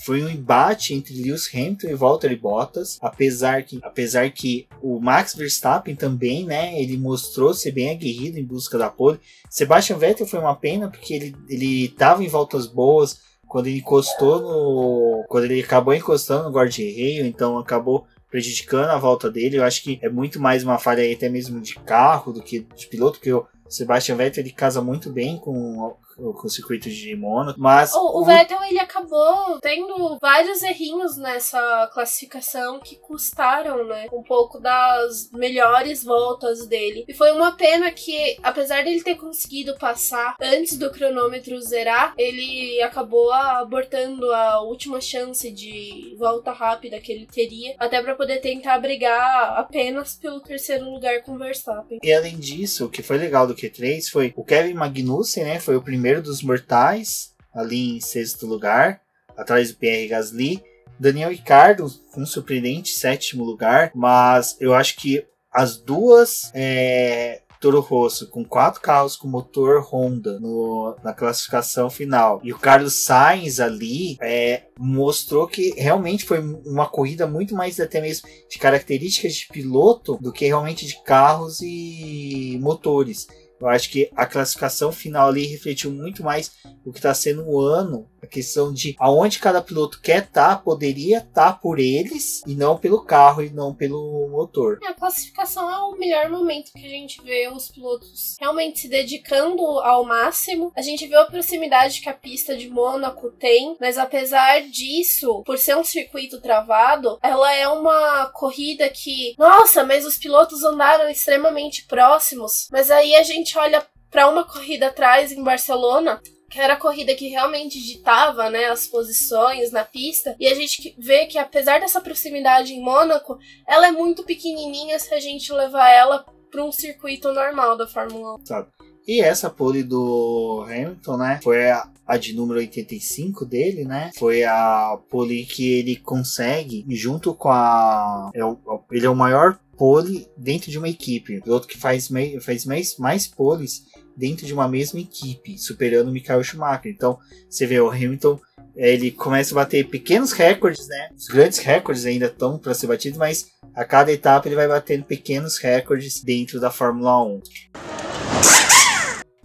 foi 0.00 0.22
um 0.22 0.28
embate 0.28 0.94
entre 0.94 1.14
Lewis 1.14 1.48
Hamilton 1.52 1.88
e 1.88 1.94
Valtteri 1.94 2.36
Bottas, 2.36 2.98
apesar 3.00 3.62
que, 3.62 3.78
apesar 3.82 4.30
que 4.30 4.66
o 4.80 5.00
Max 5.00 5.34
Verstappen 5.34 5.96
também, 5.96 6.44
né, 6.44 6.80
ele 6.80 6.96
mostrou 6.96 7.52
ser 7.52 7.72
bem 7.72 7.90
aguerrido 7.90 8.38
em 8.38 8.44
busca 8.44 8.78
da 8.78 8.88
pole. 8.88 9.18
Sebastian 9.50 9.98
Vettel 9.98 10.26
foi 10.26 10.38
uma 10.38 10.54
pena 10.54 10.88
porque 10.88 11.14
ele 11.14 11.36
ele 11.48 11.84
estava 11.86 12.22
em 12.22 12.28
voltas 12.28 12.66
boas 12.66 13.20
quando 13.46 13.66
ele 13.66 13.78
encostou 13.78 14.40
no, 14.40 15.24
quando 15.28 15.44
ele 15.44 15.60
acabou 15.60 15.94
encostando 15.94 16.44
no 16.44 16.54
guarda-reio, 16.54 17.26
então 17.26 17.58
acabou 17.58 18.06
prejudicando 18.30 18.90
a 18.90 18.98
volta 18.98 19.30
dele. 19.30 19.56
Eu 19.56 19.64
acho 19.64 19.82
que 19.82 19.98
é 20.02 20.08
muito 20.08 20.38
mais 20.38 20.62
uma 20.62 20.78
falha 20.78 21.02
aí 21.02 21.14
até 21.14 21.28
mesmo 21.28 21.60
de 21.60 21.74
carro 21.76 22.32
do 22.32 22.42
que 22.42 22.66
de 22.76 22.86
piloto, 22.86 23.18
porque 23.18 23.32
o 23.32 23.46
Sebastian 23.68 24.16
Vettel 24.16 24.44
ele 24.44 24.52
casa 24.52 24.82
muito 24.82 25.10
bem 25.10 25.38
com 25.38 25.96
com 26.18 26.46
o 26.46 26.50
circuito 26.50 26.90
de 26.90 27.14
Mônaco, 27.14 27.58
mas... 27.60 27.94
O, 27.94 28.20
o, 28.20 28.24
Vettel, 28.24 28.62
ele 28.64 28.78
acabou 28.78 29.58
tendo 29.60 30.18
vários 30.20 30.62
errinhos 30.62 31.16
nessa 31.16 31.88
classificação 31.92 32.80
que 32.80 32.96
custaram, 32.96 33.86
né, 33.86 34.06
um 34.12 34.22
pouco 34.22 34.58
das 34.58 35.30
melhores 35.32 36.04
voltas 36.04 36.66
dele. 36.66 37.04
E 37.08 37.14
foi 37.14 37.30
uma 37.32 37.52
pena 37.52 37.90
que, 37.90 38.36
apesar 38.42 38.84
dele 38.84 39.02
ter 39.02 39.14
conseguido 39.14 39.76
passar 39.78 40.36
antes 40.40 40.76
do 40.76 40.90
cronômetro 40.90 41.60
zerar, 41.60 42.14
ele 42.18 42.82
acabou 42.82 43.32
abortando 43.32 44.32
a 44.32 44.60
última 44.60 45.00
chance 45.00 45.50
de 45.50 46.16
volta 46.18 46.52
rápida 46.52 47.00
que 47.00 47.12
ele 47.12 47.26
teria, 47.26 47.74
até 47.78 48.02
para 48.02 48.14
poder 48.14 48.40
tentar 48.40 48.78
brigar 48.78 49.58
apenas 49.58 50.16
pelo 50.16 50.40
terceiro 50.40 50.90
lugar 50.90 51.22
com 51.22 51.32
o 51.32 51.38
Verstappen. 51.38 51.98
E 52.02 52.12
além 52.12 52.36
disso, 52.38 52.86
o 52.86 52.90
que 52.90 53.02
foi 53.02 53.18
legal 53.18 53.46
do 53.46 53.54
Q3 53.54 54.10
foi 54.10 54.32
o 54.36 54.44
Kevin 54.44 54.74
Magnussen, 54.74 55.44
né, 55.44 55.60
foi 55.60 55.76
o 55.76 55.82
primeiro 55.82 56.07
primeiro 56.08 56.22
dos 56.22 56.42
mortais, 56.42 57.34
ali 57.54 57.96
em 57.96 58.00
sexto 58.00 58.46
lugar, 58.46 59.02
atrás 59.36 59.70
do 59.70 59.76
Pierre 59.76 60.08
Gasly. 60.08 60.62
Daniel 60.98 61.28
Ricardo, 61.28 61.84
um 62.16 62.24
surpreendente 62.24 62.88
sétimo 62.94 63.44
lugar, 63.44 63.92
mas 63.94 64.56
eu 64.58 64.72
acho 64.72 64.96
que 64.96 65.26
as 65.52 65.76
duas 65.76 66.50
é, 66.54 67.42
Toro 67.60 67.80
Rosso 67.80 68.30
com 68.30 68.42
quatro 68.42 68.80
carros 68.80 69.16
com 69.16 69.28
motor 69.28 69.82
Honda 69.82 70.40
no, 70.40 70.96
na 71.04 71.12
classificação 71.12 71.90
final 71.90 72.40
e 72.42 72.52
o 72.52 72.58
Carlos 72.58 72.94
Sainz 72.94 73.60
ali 73.60 74.16
é, 74.22 74.62
mostrou 74.78 75.46
que 75.46 75.74
realmente 75.76 76.24
foi 76.24 76.38
uma 76.38 76.88
corrida 76.88 77.26
muito 77.26 77.54
mais 77.54 77.78
até 77.78 78.00
mesmo 78.00 78.28
de 78.48 78.58
características 78.58 79.34
de 79.34 79.48
piloto 79.48 80.16
do 80.20 80.32
que 80.32 80.46
realmente 80.46 80.86
de 80.86 81.02
carros 81.02 81.60
e 81.60 82.58
motores. 82.62 83.26
Eu 83.60 83.68
acho 83.68 83.90
que 83.90 84.10
a 84.16 84.26
classificação 84.26 84.92
final 84.92 85.28
ali 85.28 85.46
refletiu 85.46 85.90
muito 85.90 86.22
mais 86.22 86.52
o 86.84 86.92
que 86.92 86.98
está 86.98 87.12
sendo 87.12 87.48
o 87.48 87.60
ano, 87.60 88.08
a 88.22 88.26
questão 88.26 88.72
de 88.72 88.96
aonde 88.98 89.38
cada 89.38 89.60
piloto 89.62 90.00
quer 90.00 90.24
estar, 90.24 90.56
tá, 90.56 90.56
poderia 90.56 91.18
estar 91.18 91.52
tá 91.52 91.52
por 91.52 91.78
eles 91.78 92.42
e 92.46 92.54
não 92.54 92.76
pelo 92.76 93.04
carro 93.04 93.42
e 93.42 93.50
não 93.50 93.74
pelo 93.74 94.28
motor. 94.28 94.78
É, 94.82 94.88
a 94.88 94.94
classificação 94.94 95.70
é 95.70 95.78
o 95.78 95.98
melhor 95.98 96.28
momento 96.30 96.72
que 96.72 96.84
a 96.84 96.88
gente 96.88 97.22
vê 97.22 97.48
os 97.48 97.70
pilotos 97.70 98.36
realmente 98.40 98.80
se 98.80 98.88
dedicando 98.88 99.62
ao 99.80 100.04
máximo. 100.04 100.72
A 100.76 100.82
gente 100.82 101.06
vê 101.06 101.16
a 101.16 101.24
proximidade 101.24 102.00
que 102.00 102.08
a 102.08 102.14
pista 102.14 102.56
de 102.56 102.68
Mônaco 102.68 103.30
tem, 103.30 103.76
mas 103.80 103.98
apesar 103.98 104.62
disso, 104.62 105.42
por 105.44 105.58
ser 105.58 105.76
um 105.76 105.84
circuito 105.84 106.40
travado, 106.40 107.18
ela 107.22 107.52
é 107.54 107.68
uma 107.68 108.26
corrida 108.26 108.88
que, 108.88 109.34
nossa, 109.38 109.84
mas 109.84 110.04
os 110.04 110.18
pilotos 110.18 110.62
andaram 110.64 111.08
extremamente 111.08 111.86
próximos. 111.86 112.68
Mas 112.70 112.90
aí 112.90 113.14
a 113.14 113.22
gente 113.22 113.47
gente 113.48 113.58
olha 113.58 113.86
para 114.10 114.28
uma 114.28 114.44
corrida 114.44 114.88
atrás 114.88 115.32
em 115.32 115.42
Barcelona, 115.42 116.20
que 116.50 116.60
era 116.60 116.74
a 116.74 116.78
corrida 116.78 117.14
que 117.14 117.28
realmente 117.28 117.80
ditava 117.80 118.50
né, 118.50 118.66
as 118.66 118.86
posições 118.86 119.70
na 119.70 119.84
pista, 119.84 120.36
e 120.38 120.46
a 120.46 120.54
gente 120.54 120.94
vê 120.98 121.26
que 121.26 121.38
apesar 121.38 121.80
dessa 121.80 122.00
proximidade 122.00 122.74
em 122.74 122.82
Mônaco, 122.82 123.38
ela 123.66 123.86
é 123.86 123.90
muito 123.90 124.22
pequenininha 124.22 124.98
se 124.98 125.14
a 125.14 125.20
gente 125.20 125.52
levar 125.52 125.90
ela 125.90 126.26
para 126.50 126.64
um 126.64 126.72
circuito 126.72 127.32
normal 127.32 127.76
da 127.76 127.86
Fórmula 127.86 128.36
1. 128.36 128.46
Sabe. 128.46 128.68
E 129.08 129.22
essa 129.22 129.48
pole 129.48 129.82
do 129.82 130.66
Hamilton, 130.68 131.16
né, 131.16 131.40
foi 131.42 131.70
a, 131.70 131.88
a, 132.06 132.18
de 132.18 132.34
número 132.34 132.58
85 132.58 133.46
dele, 133.46 133.86
né? 133.86 134.10
Foi 134.14 134.44
a 134.44 134.98
pole 135.08 135.46
que 135.46 135.78
ele 135.78 135.96
consegue 135.96 136.84
junto 136.90 137.32
com 137.32 137.48
a 137.48 138.30
é 138.34 138.44
o, 138.44 138.58
ele 138.92 139.06
é 139.06 139.08
o 139.08 139.16
maior 139.16 139.58
pole 139.78 140.28
dentro 140.36 140.70
de 140.70 140.76
uma 140.76 140.90
equipe. 140.90 141.40
O 141.46 141.52
outro 141.52 141.66
que 141.66 141.78
faz, 141.78 142.10
mei, 142.10 142.38
faz 142.38 142.66
mais, 142.66 142.98
mais 142.98 143.26
poles 143.26 143.86
dentro 144.14 144.44
de 144.44 144.52
uma 144.52 144.68
mesma 144.68 145.00
equipe, 145.00 145.56
superando 145.56 146.08
o 146.08 146.12
Michael 146.12 146.44
Schumacher. 146.44 146.92
Então, 146.92 147.18
você 147.48 147.64
vê 147.64 147.80
o 147.80 147.88
Hamilton, 147.88 148.38
ele 148.76 149.10
começa 149.10 149.54
a 149.54 149.64
bater 149.64 149.88
pequenos 149.88 150.32
recordes, 150.32 150.86
né? 150.86 151.08
Os 151.16 151.28
grandes 151.28 151.58
recordes 151.60 152.04
ainda 152.04 152.26
estão 152.26 152.58
para 152.58 152.74
ser 152.74 152.88
batidos, 152.88 153.16
mas 153.18 153.46
a 153.74 153.86
cada 153.86 154.12
etapa 154.12 154.48
ele 154.48 154.56
vai 154.56 154.68
batendo 154.68 155.04
pequenos 155.04 155.56
recordes 155.56 156.22
dentro 156.22 156.60
da 156.60 156.70
Fórmula 156.70 157.24
1. 157.24 157.40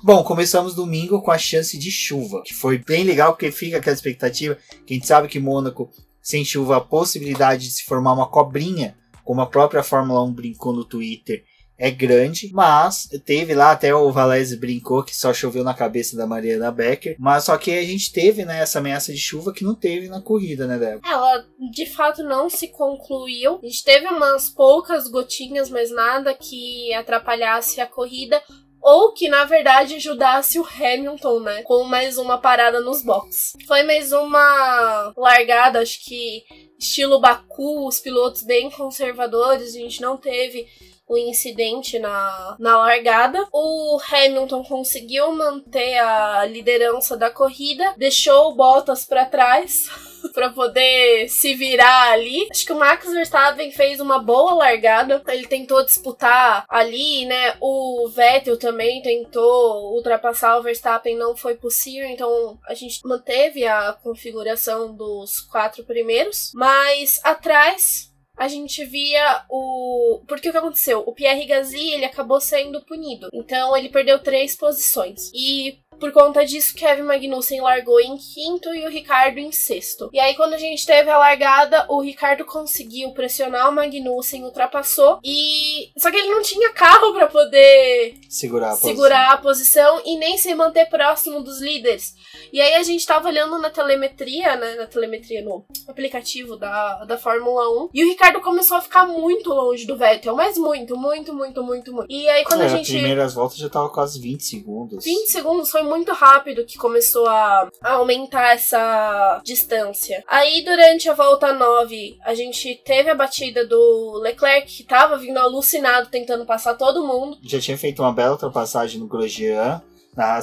Bom, 0.06 0.22
começamos 0.22 0.76
domingo 0.76 1.22
com 1.22 1.32
a 1.32 1.38
chance 1.38 1.78
de 1.78 1.90
chuva, 1.90 2.42
que 2.44 2.54
foi 2.54 2.78
bem 2.78 3.06
legal 3.06 3.32
porque 3.32 3.50
fica 3.50 3.78
aquela 3.78 3.96
expectativa. 3.96 4.58
Que 4.86 4.94
a 4.94 4.98
gente 4.98 5.08
sabe 5.08 5.30
que 5.30 5.40
Mônaco, 5.40 5.90
sem 6.22 6.44
chuva, 6.44 6.76
a 6.76 6.82
possibilidade 6.82 7.64
de 7.64 7.72
se 7.72 7.86
formar 7.86 8.12
uma 8.12 8.28
cobrinha 8.28 8.98
como 9.24 9.40
a 9.40 9.46
própria 9.46 9.82
Fórmula 9.82 10.22
1 10.24 10.34
brincou 10.34 10.74
no 10.74 10.84
Twitter, 10.84 11.46
é 11.78 11.90
grande, 11.90 12.50
mas 12.54 13.08
teve 13.26 13.56
lá 13.56 13.72
até 13.72 13.96
o 13.96 14.12
Valese 14.12 14.58
brincou 14.58 15.04
que 15.04 15.16
só 15.16 15.34
choveu 15.34 15.64
na 15.64 15.74
cabeça 15.74 16.16
da 16.16 16.28
Mariana 16.28 16.72
Becker, 16.72 17.16
mas 17.18 17.46
só 17.46 17.58
que 17.58 17.72
a 17.72 17.84
gente 17.84 18.12
teve 18.12 18.46
né, 18.46 18.60
essa 18.60 18.80
ameaça 18.80 19.12
de 19.12 19.18
chuva 19.18 19.54
que 19.54 19.64
não 19.64 19.74
teve 19.74 20.08
na 20.08 20.22
corrida, 20.22 20.68
né, 20.68 20.78
Débora? 20.78 21.02
Ela 21.06 21.46
de 21.72 21.86
fato 21.86 22.24
não 22.24 22.50
se 22.50 22.68
concluiu. 22.68 23.60
A 23.64 23.66
gente 23.66 23.84
teve 23.84 24.08
umas 24.08 24.50
poucas 24.50 25.08
gotinhas, 25.08 25.70
mas 25.70 25.92
nada 25.92 26.34
que 26.34 26.94
atrapalhasse 26.94 27.82
a 27.82 27.88
corrida 27.88 28.42
ou 28.84 29.14
que 29.14 29.30
na 29.30 29.46
verdade 29.46 29.96
ajudasse 29.96 30.60
o 30.60 30.68
Hamilton, 30.68 31.40
né, 31.40 31.64
com 31.64 31.84
mais 31.86 32.18
uma 32.18 32.38
parada 32.38 32.82
nos 32.82 33.02
boxes. 33.02 33.54
Foi 33.66 33.82
mais 33.84 34.12
uma 34.12 35.14
largada, 35.16 35.80
acho 35.80 36.04
que 36.04 36.44
estilo 36.78 37.20
Baku, 37.20 37.88
os 37.88 38.00
pilotos 38.00 38.44
bem 38.44 38.70
conservadores, 38.70 39.74
a 39.74 39.80
gente 39.80 40.02
não 40.02 40.18
teve 40.18 40.68
o 41.08 41.18
incidente 41.18 41.98
na, 42.00 42.56
na 42.60 42.78
largada. 42.78 43.48
O 43.54 44.00
Hamilton 44.12 44.64
conseguiu 44.64 45.34
manter 45.34 45.98
a 46.00 46.46
liderança 46.46 47.16
da 47.16 47.30
corrida, 47.30 47.94
deixou 47.98 48.52
o 48.52 48.56
Bottas 48.56 49.06
para 49.06 49.26
trás. 49.26 49.90
para 50.34 50.50
poder 50.50 51.28
se 51.30 51.54
virar 51.54 52.12
ali. 52.12 52.48
Acho 52.52 52.66
que 52.66 52.74
o 52.74 52.80
Max 52.80 53.12
Verstappen 53.12 53.72
fez 53.72 54.00
uma 54.00 54.20
boa 54.20 54.54
largada. 54.54 55.22
Ele 55.28 55.48
tentou 55.48 55.84
disputar 55.86 56.66
ali, 56.70 57.26
né? 57.26 57.56
O 57.60 58.08
Vettel 58.10 58.58
também 58.58 59.02
tentou 59.02 59.94
ultrapassar 59.94 60.58
o 60.58 60.64
Verstappen, 60.64 61.16
não 61.16 61.36
foi 61.36 61.56
possível. 61.56 62.08
Então 62.10 62.58
a 62.68 62.74
gente 62.74 63.00
manteve 63.06 63.66
a 63.66 63.94
configuração 63.94 64.96
dos 64.96 65.40
quatro 65.40 65.84
primeiros. 65.84 66.52
Mas 66.54 67.20
atrás 67.24 68.14
a 68.36 68.48
gente 68.48 68.84
via 68.86 69.46
o. 69.50 70.22
Porque 70.28 70.50
o 70.50 70.52
que 70.52 70.58
aconteceu? 70.58 71.04
O 71.06 71.14
Pierre 71.14 71.46
Gasly 71.46 71.94
ele 71.94 72.06
acabou 72.06 72.42
sendo 72.42 72.82
punido. 72.82 73.30
Então 73.32 73.76
ele 73.78 73.90
perdeu 73.90 74.20
três 74.20 74.56
posições. 74.56 75.32
E 75.34 75.80
por 76.04 76.12
conta 76.12 76.46
disso, 76.46 76.76
Kevin 76.76 77.04
Magnussen 77.04 77.62
largou 77.62 77.98
em 77.98 78.18
quinto 78.18 78.76
e 78.76 78.86
o 78.86 78.90
Ricardo 78.90 79.40
em 79.40 79.54
sexto. 79.54 80.10
E 80.12 80.20
aí, 80.20 80.36
quando 80.36 80.54
a 80.54 80.58
gente 80.58 80.86
teve 80.86 81.10
a 81.10 81.18
largada, 81.18 81.86
o 81.88 82.02
Ricardo 82.02 82.44
conseguiu 82.44 83.12
pressionar 83.12 83.70
o 83.70 83.72
Magnussen, 83.72 84.44
ultrapassou 84.44 85.22
e. 85.24 85.94
Só 85.98 86.12
que 86.12 86.18
ele 86.18 86.28
não 86.28 86.42
tinha 86.42 86.74
carro 86.74 87.14
para 87.14 87.28
poder 87.28 88.16
segurar 88.28 88.72
a, 88.72 88.76
segurar 88.76 89.32
a 89.32 89.38
posição 89.38 90.02
e 90.04 90.18
nem 90.18 90.38
se 90.38 90.54
manter 90.54 90.90
próximo 90.90 91.42
dos 91.42 91.62
líderes. 91.62 92.16
E 92.52 92.60
aí 92.60 92.76
a 92.76 92.84
gente 92.84 93.06
tava 93.06 93.30
olhando 93.30 93.58
na 93.58 93.70
telemetria, 93.70 94.58
né? 94.58 94.76
Na 94.76 94.88
telemetria, 94.88 95.42
no 95.42 95.64
aplicativo 95.88 96.58
da, 96.58 97.06
da 97.06 97.18
Fórmula 97.18 97.86
1. 97.86 97.90
E 97.94 98.04
o 98.04 98.10
Ricardo 98.10 98.42
começou 98.42 98.76
a 98.76 98.82
ficar 98.82 99.08
muito 99.08 99.52
longe 99.52 99.86
do 99.86 99.96
Vettel, 99.96 100.36
mas 100.36 100.58
muito, 100.58 100.98
muito, 100.98 101.34
muito, 101.34 101.64
muito, 101.64 101.94
muito. 101.94 102.12
E 102.12 102.28
aí 102.28 102.44
quando 102.44 102.64
é, 102.64 102.66
a 102.66 102.68
gente. 102.68 102.94
As 102.94 103.00
primeiras 103.00 103.34
voltas 103.34 103.58
já 103.58 103.70
tava 103.70 103.88
quase 103.88 104.20
20 104.20 104.44
segundos. 104.44 105.06
20 105.06 105.32
segundos 105.32 105.72
foi 105.72 105.82
muito 105.82 105.93
rápido 106.14 106.66
que 106.66 106.78
começou 106.78 107.28
a, 107.28 107.70
a 107.82 107.94
aumentar 107.94 108.54
essa 108.54 109.42
distância. 109.44 110.24
Aí 110.28 110.64
durante 110.64 111.10
a 111.10 111.14
volta 111.14 111.54
9, 111.54 112.18
a 112.24 112.34
gente 112.34 112.82
teve 112.84 113.10
a 113.10 113.16
batida 113.16 113.66
do 113.66 114.20
Leclerc, 114.22 114.68
que 114.68 114.84
tava 114.84 115.18
vindo 115.18 115.38
alucinado 115.38 116.10
tentando 116.10 116.46
passar 116.46 116.76
todo 116.76 117.06
mundo. 117.06 117.38
Já 117.44 117.60
tinha 117.60 117.78
feito 117.78 118.02
uma 118.02 118.14
bela 118.14 118.34
ultrapassagem 118.34 119.00
no 119.00 119.08
Grosjean 119.08 119.82
na 120.16 120.40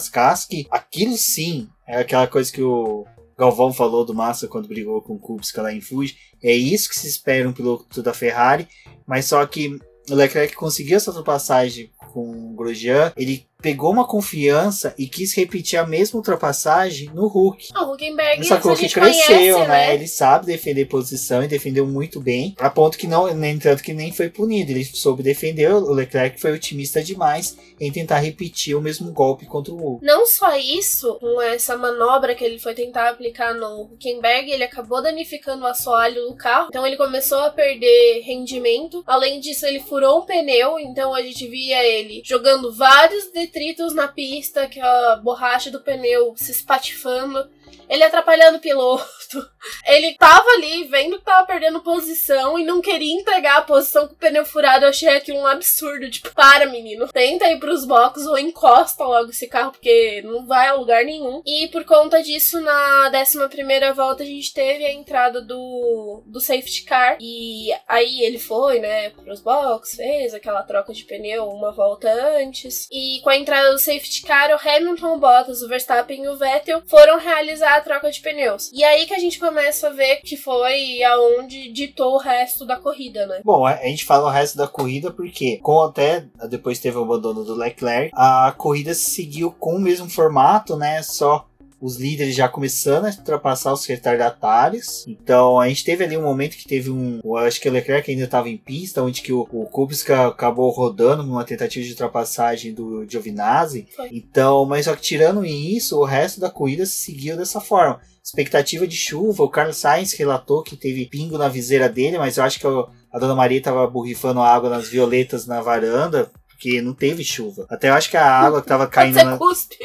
que 0.48 0.66
aquilo 0.70 1.16
sim 1.16 1.68
é 1.86 1.98
aquela 1.98 2.26
coisa 2.26 2.52
que 2.52 2.62
o 2.62 3.06
Galvão 3.38 3.72
falou 3.72 4.04
do 4.04 4.14
Massa 4.14 4.48
quando 4.48 4.68
brigou 4.68 5.00
com 5.00 5.14
o 5.14 5.18
Kubica 5.18 5.62
lá 5.62 5.72
em 5.72 5.80
Fuji. 5.80 6.16
É 6.42 6.52
isso 6.52 6.88
que 6.88 6.98
se 6.98 7.06
espera 7.06 7.48
um 7.48 7.52
piloto 7.52 8.02
da 8.02 8.12
Ferrari, 8.12 8.68
mas 9.06 9.26
só 9.26 9.44
que 9.46 9.78
o 10.10 10.14
Leclerc 10.14 10.54
conseguiu 10.54 10.96
essa 10.96 11.10
ultrapassagem 11.10 11.90
com 12.12 12.52
o 12.52 12.54
Grosjean, 12.54 13.12
ele 13.16 13.46
pegou 13.60 13.92
uma 13.92 14.06
confiança 14.06 14.94
e 14.98 15.06
quis 15.06 15.34
repetir 15.34 15.78
a 15.78 15.86
mesma 15.86 16.18
ultrapassagem 16.18 17.10
no 17.14 17.26
Hulk. 17.26 17.68
O 17.74 17.92
Huckenberg 17.92 18.44
Só 18.44 18.56
que 18.56 18.66
o 18.66 18.70
Hulk 18.70 18.88
cresceu, 18.88 19.26
conhece, 19.26 19.58
né? 19.60 19.66
né? 19.68 19.94
Ele 19.94 20.06
sabe 20.08 20.46
defender 20.46 20.86
posição 20.86 21.42
e 21.42 21.48
defendeu 21.48 21.86
muito 21.86 22.20
bem. 22.20 22.54
A 22.58 22.70
ponto 22.70 22.98
que 22.98 23.06
não, 23.06 23.32
nem 23.34 23.58
tanto 23.58 23.82
que 23.82 23.92
nem 23.92 24.12
foi 24.12 24.28
punido. 24.28 24.70
Ele 24.72 24.84
soube 24.84 25.22
defender. 25.22 25.72
O 25.72 25.92
Leclerc 25.92 26.40
foi 26.40 26.52
otimista 26.52 27.02
demais 27.02 27.56
em 27.80 27.90
tentar 27.90 28.18
repetir 28.18 28.76
o 28.76 28.80
mesmo 28.80 29.10
golpe 29.10 29.46
contra 29.46 29.72
o 29.72 29.76
Hulk. 29.76 30.04
Não 30.04 30.26
só 30.26 30.54
isso, 30.56 31.14
com 31.14 31.40
essa 31.40 31.76
manobra 31.76 32.34
que 32.34 32.44
ele 32.44 32.58
foi 32.58 32.74
tentar 32.74 33.08
aplicar 33.08 33.54
no 33.54 33.82
Huckenberg, 33.82 34.50
ele 34.50 34.62
acabou 34.62 35.02
danificando 35.02 35.64
o 35.64 35.66
assoalho 35.66 36.28
do 36.28 36.36
carro. 36.36 36.68
Então 36.68 36.86
ele 36.86 36.96
começou 36.96 37.38
a 37.38 37.50
perder 37.50 38.20
rendimento. 38.20 39.02
Além 39.06 39.40
disso, 39.40 39.64
ele 39.64 39.80
furou 39.80 40.20
um 40.20 40.26
pneu. 40.26 40.78
Então 40.78 41.14
a 41.14 41.22
gente 41.22 41.46
via 41.48 41.82
ele 41.82 42.22
jogando 42.24 42.72
vários 42.72 43.30
detritos 43.32 43.94
na 43.94 44.08
pista, 44.08 44.68
que 44.68 44.78
a 44.78 45.16
borracha 45.16 45.70
do 45.70 45.80
pneu 45.80 46.34
se 46.36 46.50
espatifando 46.50 47.48
ele 47.88 48.04
atrapalhando 48.04 48.58
o 48.58 48.60
piloto. 48.60 49.04
Ele 49.86 50.14
tava 50.14 50.48
ali 50.50 50.84
vendo 50.84 51.18
que 51.18 51.24
tava 51.24 51.46
perdendo 51.46 51.82
posição 51.82 52.58
e 52.58 52.64
não 52.64 52.80
queria 52.80 53.14
entregar 53.14 53.58
a 53.58 53.62
posição 53.62 54.08
com 54.08 54.14
o 54.14 54.16
pneu 54.16 54.44
furado. 54.44 54.84
Eu 54.84 54.90
achei 54.90 55.08
aquilo 55.08 55.38
um 55.38 55.46
absurdo. 55.46 56.10
Tipo, 56.10 56.34
para, 56.34 56.66
menino. 56.66 57.08
Tenta 57.08 57.48
ir 57.48 57.58
pros 57.58 57.84
boxes 57.84 58.26
ou 58.26 58.38
encosta 58.38 59.04
logo 59.04 59.30
esse 59.30 59.46
carro, 59.46 59.72
porque 59.72 60.22
não 60.24 60.46
vai 60.46 60.68
a 60.68 60.74
lugar 60.74 61.04
nenhum. 61.04 61.42
E 61.46 61.68
por 61.68 61.84
conta 61.84 62.22
disso, 62.22 62.60
na 62.60 63.10
11 63.14 63.92
volta, 63.94 64.22
a 64.22 64.26
gente 64.26 64.52
teve 64.52 64.84
a 64.84 64.92
entrada 64.92 65.40
do, 65.40 66.22
do 66.26 66.40
safety 66.40 66.84
car. 66.84 67.16
E 67.20 67.68
aí 67.86 68.22
ele 68.22 68.38
foi, 68.38 68.80
né, 68.80 69.10
pros 69.10 69.40
boxes, 69.40 69.96
fez 69.96 70.34
aquela 70.34 70.62
troca 70.62 70.92
de 70.92 71.04
pneu 71.04 71.48
uma 71.48 71.72
volta 71.72 72.10
antes. 72.38 72.88
E 72.90 73.20
com 73.22 73.30
a 73.30 73.36
entrada 73.36 73.72
do 73.72 73.78
safety 73.78 74.22
car, 74.22 74.50
o 74.50 74.68
Hamilton, 74.68 75.14
o 75.14 75.18
Bottas, 75.18 75.62
o 75.62 75.68
Verstappen 75.68 76.24
e 76.24 76.28
o 76.28 76.36
Vettel 76.36 76.82
foram 76.86 77.18
a 77.62 77.80
troca 77.80 78.10
de 78.10 78.20
pneus. 78.20 78.70
E 78.72 78.82
aí 78.84 79.06
que 79.06 79.14
a 79.14 79.18
gente 79.18 79.38
começa 79.38 79.88
a 79.88 79.92
ver 79.92 80.16
que 80.16 80.36
foi 80.36 81.02
aonde 81.02 81.72
ditou 81.72 82.14
o 82.14 82.18
resto 82.18 82.64
da 82.64 82.76
corrida, 82.76 83.26
né? 83.26 83.40
Bom, 83.44 83.66
a 83.66 83.76
gente 83.76 84.04
fala 84.04 84.28
o 84.28 84.32
resto 84.32 84.56
da 84.56 84.68
corrida 84.68 85.10
porque, 85.10 85.58
como 85.62 85.82
até 85.82 86.26
depois 86.48 86.78
teve 86.78 86.96
o 86.96 87.02
abandono 87.02 87.44
do 87.44 87.54
Leclerc, 87.54 88.10
a 88.14 88.52
corrida 88.56 88.94
seguiu 88.94 89.52
com 89.52 89.76
o 89.76 89.80
mesmo 89.80 90.08
formato, 90.08 90.76
né? 90.76 91.02
Só 91.02 91.46
os 91.80 91.96
líderes 91.96 92.34
já 92.34 92.48
começando 92.48 93.06
a 93.06 93.10
ultrapassar 93.10 93.72
os 93.72 93.86
retardatários. 93.86 95.04
Então 95.08 95.58
a 95.58 95.68
gente 95.68 95.84
teve 95.84 96.04
ali 96.04 96.16
um 96.16 96.22
momento 96.22 96.56
que 96.56 96.68
teve 96.68 96.90
um. 96.90 97.20
Eu 97.24 97.36
acho 97.36 97.60
que 97.60 97.68
o 97.68 97.72
Leclerc 97.72 98.10
ainda 98.10 98.24
estava 98.24 98.48
em 98.48 98.56
pista, 98.56 99.02
onde 99.02 99.22
que 99.22 99.32
o, 99.32 99.48
o 99.50 99.66
Kubica 99.66 100.28
acabou 100.28 100.70
rodando 100.70 101.22
numa 101.22 101.44
tentativa 101.44 101.84
de 101.84 101.92
ultrapassagem 101.92 102.74
do 102.74 103.06
Giovinazzi. 103.08 103.88
Foi. 103.96 104.10
Então, 104.12 104.66
mas 104.66 104.84
só 104.84 104.94
que 104.94 105.02
tirando 105.02 105.44
isso, 105.44 105.98
o 105.98 106.04
resto 106.04 106.40
da 106.40 106.50
corrida 106.50 106.84
seguiu 106.84 107.36
dessa 107.36 107.60
forma. 107.60 108.00
Expectativa 108.22 108.86
de 108.86 108.96
chuva, 108.96 109.42
o 109.42 109.48
Carlos 109.48 109.78
Sainz 109.78 110.12
relatou 110.12 110.62
que 110.62 110.76
teve 110.76 111.06
pingo 111.06 111.38
na 111.38 111.48
viseira 111.48 111.88
dele, 111.88 112.18
mas 112.18 112.36
eu 112.36 112.44
acho 112.44 112.60
que 112.60 112.66
a 112.66 113.18
Dona 113.18 113.34
Maria 113.34 113.58
estava 113.58 113.86
borrifando 113.86 114.40
água 114.40 114.68
nas 114.68 114.88
violetas 114.88 115.46
na 115.46 115.62
varanda, 115.62 116.30
porque 116.48 116.82
não 116.82 116.92
teve 116.92 117.24
chuva. 117.24 117.66
Até 117.70 117.88
eu 117.88 117.94
acho 117.94 118.10
que 118.10 118.18
a 118.18 118.30
água 118.30 118.60
que 118.60 118.66
estava 118.66 118.86
caindo. 118.86 119.14
Você 119.14 119.24
na... 119.24 119.38
cuspe. 119.38 119.78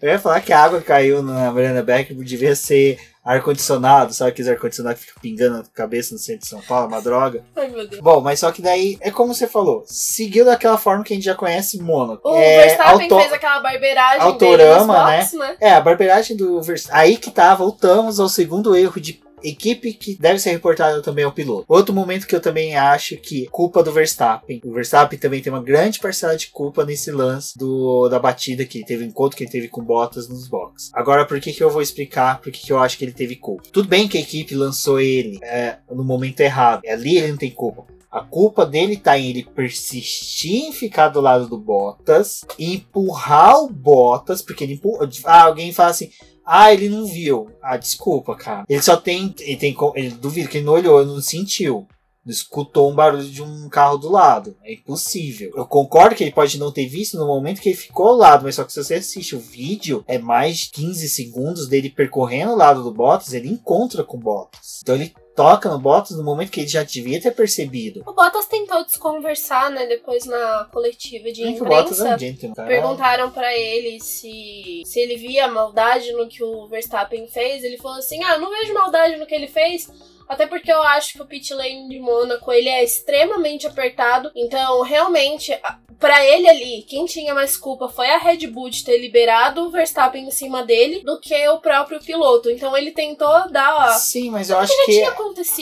Eu 0.00 0.10
ia 0.10 0.18
falar 0.18 0.40
que 0.40 0.52
a 0.52 0.60
água 0.60 0.80
caiu 0.80 1.22
na 1.22 1.50
Mariana 1.52 1.82
Beck 1.82 2.12
devia 2.14 2.54
ser 2.54 2.98
ar-condicionado, 3.24 4.12
sabe 4.12 4.30
aqueles 4.30 4.50
ar-condicionado 4.50 4.96
que 4.96 5.06
fica 5.06 5.18
pingando 5.20 5.58
na 5.58 5.64
cabeça 5.72 6.12
no 6.12 6.20
centro 6.20 6.42
de 6.42 6.48
São 6.48 6.60
Paulo, 6.60 6.88
uma 6.88 7.00
droga. 7.00 7.42
Ai, 7.56 7.68
meu 7.68 7.88
Deus. 7.88 8.02
Bom, 8.02 8.20
mas 8.20 8.38
só 8.38 8.52
que 8.52 8.60
daí, 8.60 8.98
é 9.00 9.10
como 9.10 9.34
você 9.34 9.46
falou, 9.46 9.82
seguiu 9.86 10.44
daquela 10.44 10.76
forma 10.76 11.02
que 11.02 11.14
a 11.14 11.16
gente 11.16 11.24
já 11.24 11.34
conhece 11.34 11.80
Mônaco. 11.80 12.28
O 12.28 12.36
é, 12.36 12.66
Verstappen 12.66 13.10
auto... 13.10 13.20
fez 13.20 13.32
aquela 13.32 13.60
barbeiragem 13.60 14.20
Autorama, 14.20 15.06
né? 15.06 15.28
né? 15.32 15.56
É, 15.58 15.72
a 15.72 15.80
barbeiragem 15.80 16.36
do 16.36 16.60
Verstappen. 16.60 17.00
Aí 17.00 17.16
que 17.16 17.30
tá, 17.30 17.54
voltamos 17.54 18.20
ao 18.20 18.28
segundo 18.28 18.76
erro 18.76 19.00
de 19.00 19.23
equipe 19.44 19.92
que 19.92 20.16
deve 20.16 20.38
ser 20.38 20.50
reportada 20.50 21.02
também 21.02 21.24
ao 21.24 21.32
piloto. 21.32 21.64
Outro 21.68 21.94
momento 21.94 22.26
que 22.26 22.34
eu 22.34 22.40
também 22.40 22.76
acho 22.76 23.16
que 23.16 23.46
culpa 23.46 23.82
do 23.82 23.92
Verstappen. 23.92 24.60
O 24.64 24.72
Verstappen 24.72 25.18
também 25.18 25.42
tem 25.42 25.52
uma 25.52 25.62
grande 25.62 26.00
parcela 26.00 26.36
de 26.36 26.48
culpa 26.48 26.84
nesse 26.84 27.10
lance 27.10 27.56
do, 27.58 28.08
da 28.08 28.18
batida 28.18 28.64
que 28.64 28.84
teve 28.84 29.04
encontro 29.04 29.36
que 29.36 29.44
ele 29.44 29.50
teve 29.50 29.68
com 29.68 29.82
Bottas 29.82 30.28
nos 30.28 30.48
boxes. 30.48 30.90
Agora, 30.94 31.26
por 31.26 31.40
que, 31.40 31.52
que 31.52 31.62
eu 31.62 31.70
vou 31.70 31.82
explicar 31.82 32.40
por 32.40 32.50
que, 32.50 32.66
que 32.66 32.72
eu 32.72 32.78
acho 32.78 32.96
que 32.96 33.04
ele 33.04 33.12
teve 33.12 33.36
culpa? 33.36 33.62
Tudo 33.72 33.88
bem 33.88 34.08
que 34.08 34.18
a 34.18 34.20
equipe 34.20 34.54
lançou 34.54 35.00
ele 35.00 35.38
é, 35.42 35.78
no 35.90 36.04
momento 36.04 36.40
errado. 36.40 36.82
Ali 36.86 37.18
ele 37.18 37.28
não 37.28 37.36
tem 37.36 37.50
culpa. 37.50 37.84
A 38.14 38.20
culpa 38.20 38.64
dele 38.64 38.96
tá 38.96 39.18
em 39.18 39.30
ele 39.30 39.42
persistir 39.42 40.66
em 40.66 40.72
ficar 40.72 41.08
do 41.08 41.20
lado 41.20 41.48
do 41.48 41.58
Bottas, 41.58 42.44
empurrar 42.56 43.58
o 43.58 43.68
Bottas, 43.68 44.40
porque 44.40 44.62
ele 44.62 44.74
empurra. 44.74 45.08
Ah, 45.24 45.42
alguém 45.42 45.72
fala 45.72 45.90
assim: 45.90 46.10
ah, 46.44 46.72
ele 46.72 46.88
não 46.88 47.06
viu. 47.06 47.50
Ah, 47.62 47.76
desculpa, 47.76 48.34
cara. 48.36 48.64
Ele 48.68 48.82
só 48.82 48.96
tem. 48.96 49.34
Ele 49.40 49.56
tem. 49.56 49.76
Ele 49.94 50.10
duvido 50.10 50.48
que 50.48 50.58
ele 50.58 50.66
não 50.66 50.74
olhou, 50.74 51.00
ele 51.00 51.10
não 51.10 51.20
sentiu. 51.20 51.86
Não 52.24 52.32
escutou 52.32 52.90
um 52.90 52.94
barulho 52.94 53.24
de 53.24 53.42
um 53.42 53.68
carro 53.68 53.98
do 53.98 54.10
lado. 54.10 54.56
É 54.62 54.72
impossível. 54.72 55.52
Eu 55.54 55.66
concordo 55.66 56.16
que 56.16 56.24
ele 56.24 56.32
pode 56.32 56.58
não 56.58 56.72
ter 56.72 56.86
visto 56.86 57.18
no 57.18 57.26
momento 57.26 57.60
que 57.60 57.68
ele 57.68 57.76
ficou 57.76 58.08
ao 58.08 58.16
lado, 58.16 58.44
mas 58.44 58.54
só 58.54 58.64
que 58.64 58.72
se 58.72 58.82
você 58.82 58.94
assiste 58.94 59.36
o 59.36 59.40
vídeo, 59.40 60.02
é 60.08 60.16
mais 60.16 60.58
de 60.58 60.70
15 60.70 61.08
segundos 61.10 61.68
dele 61.68 61.90
percorrendo 61.90 62.52
o 62.52 62.56
lado 62.56 62.82
do 62.82 62.92
Bottas, 62.92 63.34
ele 63.34 63.48
encontra 63.48 64.02
com 64.02 64.16
o 64.16 64.20
Bottas. 64.20 64.80
Então 64.82 64.94
ele 64.94 65.12
toca 65.34 65.68
no 65.68 65.78
Bottas 65.78 66.16
no 66.16 66.24
momento 66.24 66.50
que 66.50 66.60
ele 66.60 66.68
já 66.68 66.82
devia 66.82 67.20
ter 67.20 67.32
percebido. 67.32 68.02
O 68.06 68.12
Bottas 68.12 68.46
tentou 68.46 68.84
desconversar, 68.84 69.70
né, 69.70 69.86
depois 69.86 70.24
na 70.24 70.68
coletiva 70.72 71.30
de 71.30 71.42
imprensa. 71.42 71.64
O 71.64 71.66
Bottas 71.66 72.00
é 72.00 72.14
um 72.14 72.18
gentleman, 72.18 72.54
perguntaram 72.54 73.30
para 73.30 73.56
ele 73.56 74.00
se, 74.00 74.82
se 74.84 75.00
ele 75.00 75.16
via 75.16 75.48
maldade 75.48 76.12
no 76.12 76.28
que 76.28 76.42
o 76.42 76.68
Verstappen 76.68 77.26
fez. 77.26 77.64
Ele 77.64 77.78
falou 77.78 77.98
assim: 77.98 78.22
"Ah, 78.22 78.38
não 78.38 78.50
vejo 78.50 78.72
maldade 78.74 79.16
no 79.16 79.26
que 79.26 79.34
ele 79.34 79.48
fez". 79.48 79.90
Até 80.28 80.46
porque 80.46 80.72
eu 80.72 80.82
acho 80.82 81.14
que 81.14 81.22
o 81.22 81.26
pit 81.26 81.52
lane 81.52 81.88
de 81.88 81.98
Mônaco 82.00 82.52
ele 82.52 82.68
é 82.68 82.82
extremamente 82.82 83.66
apertado. 83.66 84.30
Então, 84.34 84.82
realmente, 84.82 85.52
para 85.98 86.24
ele 86.24 86.48
ali, 86.48 86.82
quem 86.82 87.06
tinha 87.06 87.34
mais 87.34 87.56
culpa 87.56 87.88
foi 87.88 88.10
a 88.10 88.18
Red 88.18 88.46
Bull 88.48 88.68
de 88.68 88.84
ter 88.84 88.98
liberado 88.98 89.62
o 89.62 89.70
Verstappen 89.70 90.26
em 90.26 90.30
cima 90.30 90.64
dele 90.64 91.02
do 91.02 91.18
que 91.20 91.48
o 91.48 91.60
próprio 91.60 91.98
piloto. 92.00 92.50
Então 92.50 92.76
ele 92.76 92.90
tentou 92.90 93.50
dar. 93.50 93.98
Sim, 93.98 94.30
mas 94.30 94.50
eu 94.50 94.58
acho 94.58 94.72
que, 94.84 94.92
que 94.92 95.02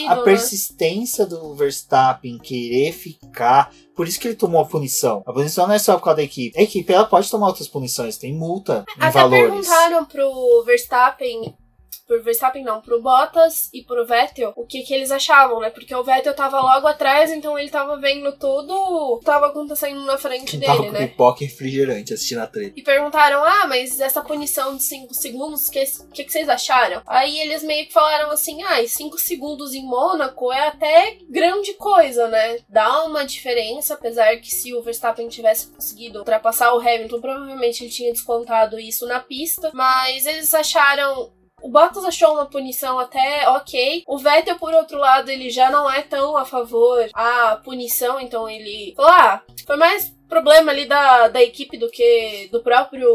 a 0.07 0.15
né? 0.15 0.21
persistência 0.23 1.25
do 1.25 1.53
Verstappen 1.55 2.37
querer 2.37 2.91
ficar 2.91 3.71
por 3.95 4.07
isso 4.07 4.19
que 4.19 4.27
ele 4.27 4.35
tomou 4.35 4.61
a 4.61 4.65
punição. 4.65 5.23
A 5.25 5.31
punição 5.31 5.67
não 5.67 5.75
é 5.75 5.79
só 5.79 5.95
por 5.97 6.05
causa 6.05 6.17
da 6.17 6.23
equipe. 6.23 6.57
A 6.59 6.63
equipe 6.63 6.91
ela 6.91 7.05
pode 7.05 7.29
tomar 7.29 7.47
outras 7.47 7.67
punições, 7.67 8.17
tem 8.17 8.33
multa 8.33 8.83
em 8.97 9.03
Até 9.03 9.11
valores. 9.11 9.51
perguntaram 9.51 10.05
pro 10.05 10.63
Verstappen 10.65 11.55
pro 12.07 12.21
Verstappen 12.23 12.63
não, 12.63 12.81
pro 12.81 13.01
Bottas 13.01 13.69
e 13.73 13.83
pro 13.83 14.05
Vettel, 14.05 14.53
o 14.55 14.65
que 14.65 14.81
que 14.81 14.93
eles 14.93 15.11
achavam, 15.11 15.59
né? 15.59 15.69
Porque 15.69 15.93
o 15.95 16.03
Vettel 16.03 16.35
tava 16.35 16.59
logo 16.59 16.87
atrás, 16.87 17.31
então 17.31 17.57
ele 17.57 17.69
tava 17.69 17.97
vendo 17.97 18.31
tudo 18.33 19.19
que 19.19 19.25
tava 19.25 19.47
acontecendo 19.47 20.03
na 20.05 20.17
frente 20.17 20.57
dele, 20.57 20.71
tava 20.71 20.83
com 20.83 20.91
né? 20.91 21.07
pipoca 21.07 21.43
e 21.43 21.47
refrigerante 21.47 22.13
assistindo 22.13 22.39
a 22.39 22.47
treta. 22.47 22.73
E 22.75 22.81
perguntaram, 22.81 23.43
ah, 23.43 23.67
mas 23.67 23.99
essa 23.99 24.21
punição 24.21 24.75
de 24.75 24.83
5 24.83 25.13
segundos, 25.13 25.67
o 25.67 25.71
que, 25.71 25.85
que, 26.13 26.23
que 26.25 26.31
vocês 26.31 26.49
acharam? 26.49 27.01
Aí 27.05 27.39
eles 27.39 27.63
meio 27.63 27.87
que 27.87 27.93
falaram 27.93 28.31
assim, 28.31 28.61
ah, 28.63 28.85
5 28.85 29.17
segundos 29.17 29.73
em 29.73 29.83
Mônaco 29.83 30.51
é 30.51 30.67
até 30.67 31.17
grande 31.29 31.73
coisa, 31.73 32.27
né? 32.27 32.59
Dá 32.69 33.03
uma 33.05 33.25
diferença, 33.25 33.93
apesar 33.93 34.37
que 34.37 34.49
se 34.49 34.73
o 34.73 34.81
Verstappen 34.81 35.27
tivesse 35.27 35.67
conseguido 35.67 36.19
ultrapassar 36.19 36.73
o 36.73 36.79
Hamilton, 36.79 37.21
provavelmente 37.21 37.83
ele 37.83 37.91
tinha 37.91 38.11
descontado 38.11 38.79
isso 38.79 39.07
na 39.07 39.19
pista, 39.19 39.71
mas 39.73 40.25
eles 40.25 40.53
acharam 40.53 41.31
o 41.63 41.69
Bottas 41.69 42.03
achou 42.03 42.33
uma 42.33 42.45
punição 42.45 42.99
até 42.99 43.47
ok. 43.47 44.03
O 44.05 44.17
Vettel, 44.17 44.59
por 44.59 44.73
outro 44.73 44.97
lado, 44.97 45.31
ele 45.31 45.49
já 45.49 45.71
não 45.71 45.89
é 45.89 46.01
tão 46.01 46.35
a 46.35 46.45
favor 46.45 47.09
a 47.13 47.55
punição, 47.63 48.19
então 48.19 48.49
ele 48.49 48.93
falou: 48.95 49.11
ah, 49.11 49.41
foi 49.65 49.77
mais 49.77 50.13
problema 50.27 50.71
ali 50.71 50.85
da, 50.85 51.29
da 51.29 51.41
equipe 51.41 51.77
do 51.77 51.89
que 51.89 52.49
do 52.51 52.61
próprio 52.61 53.07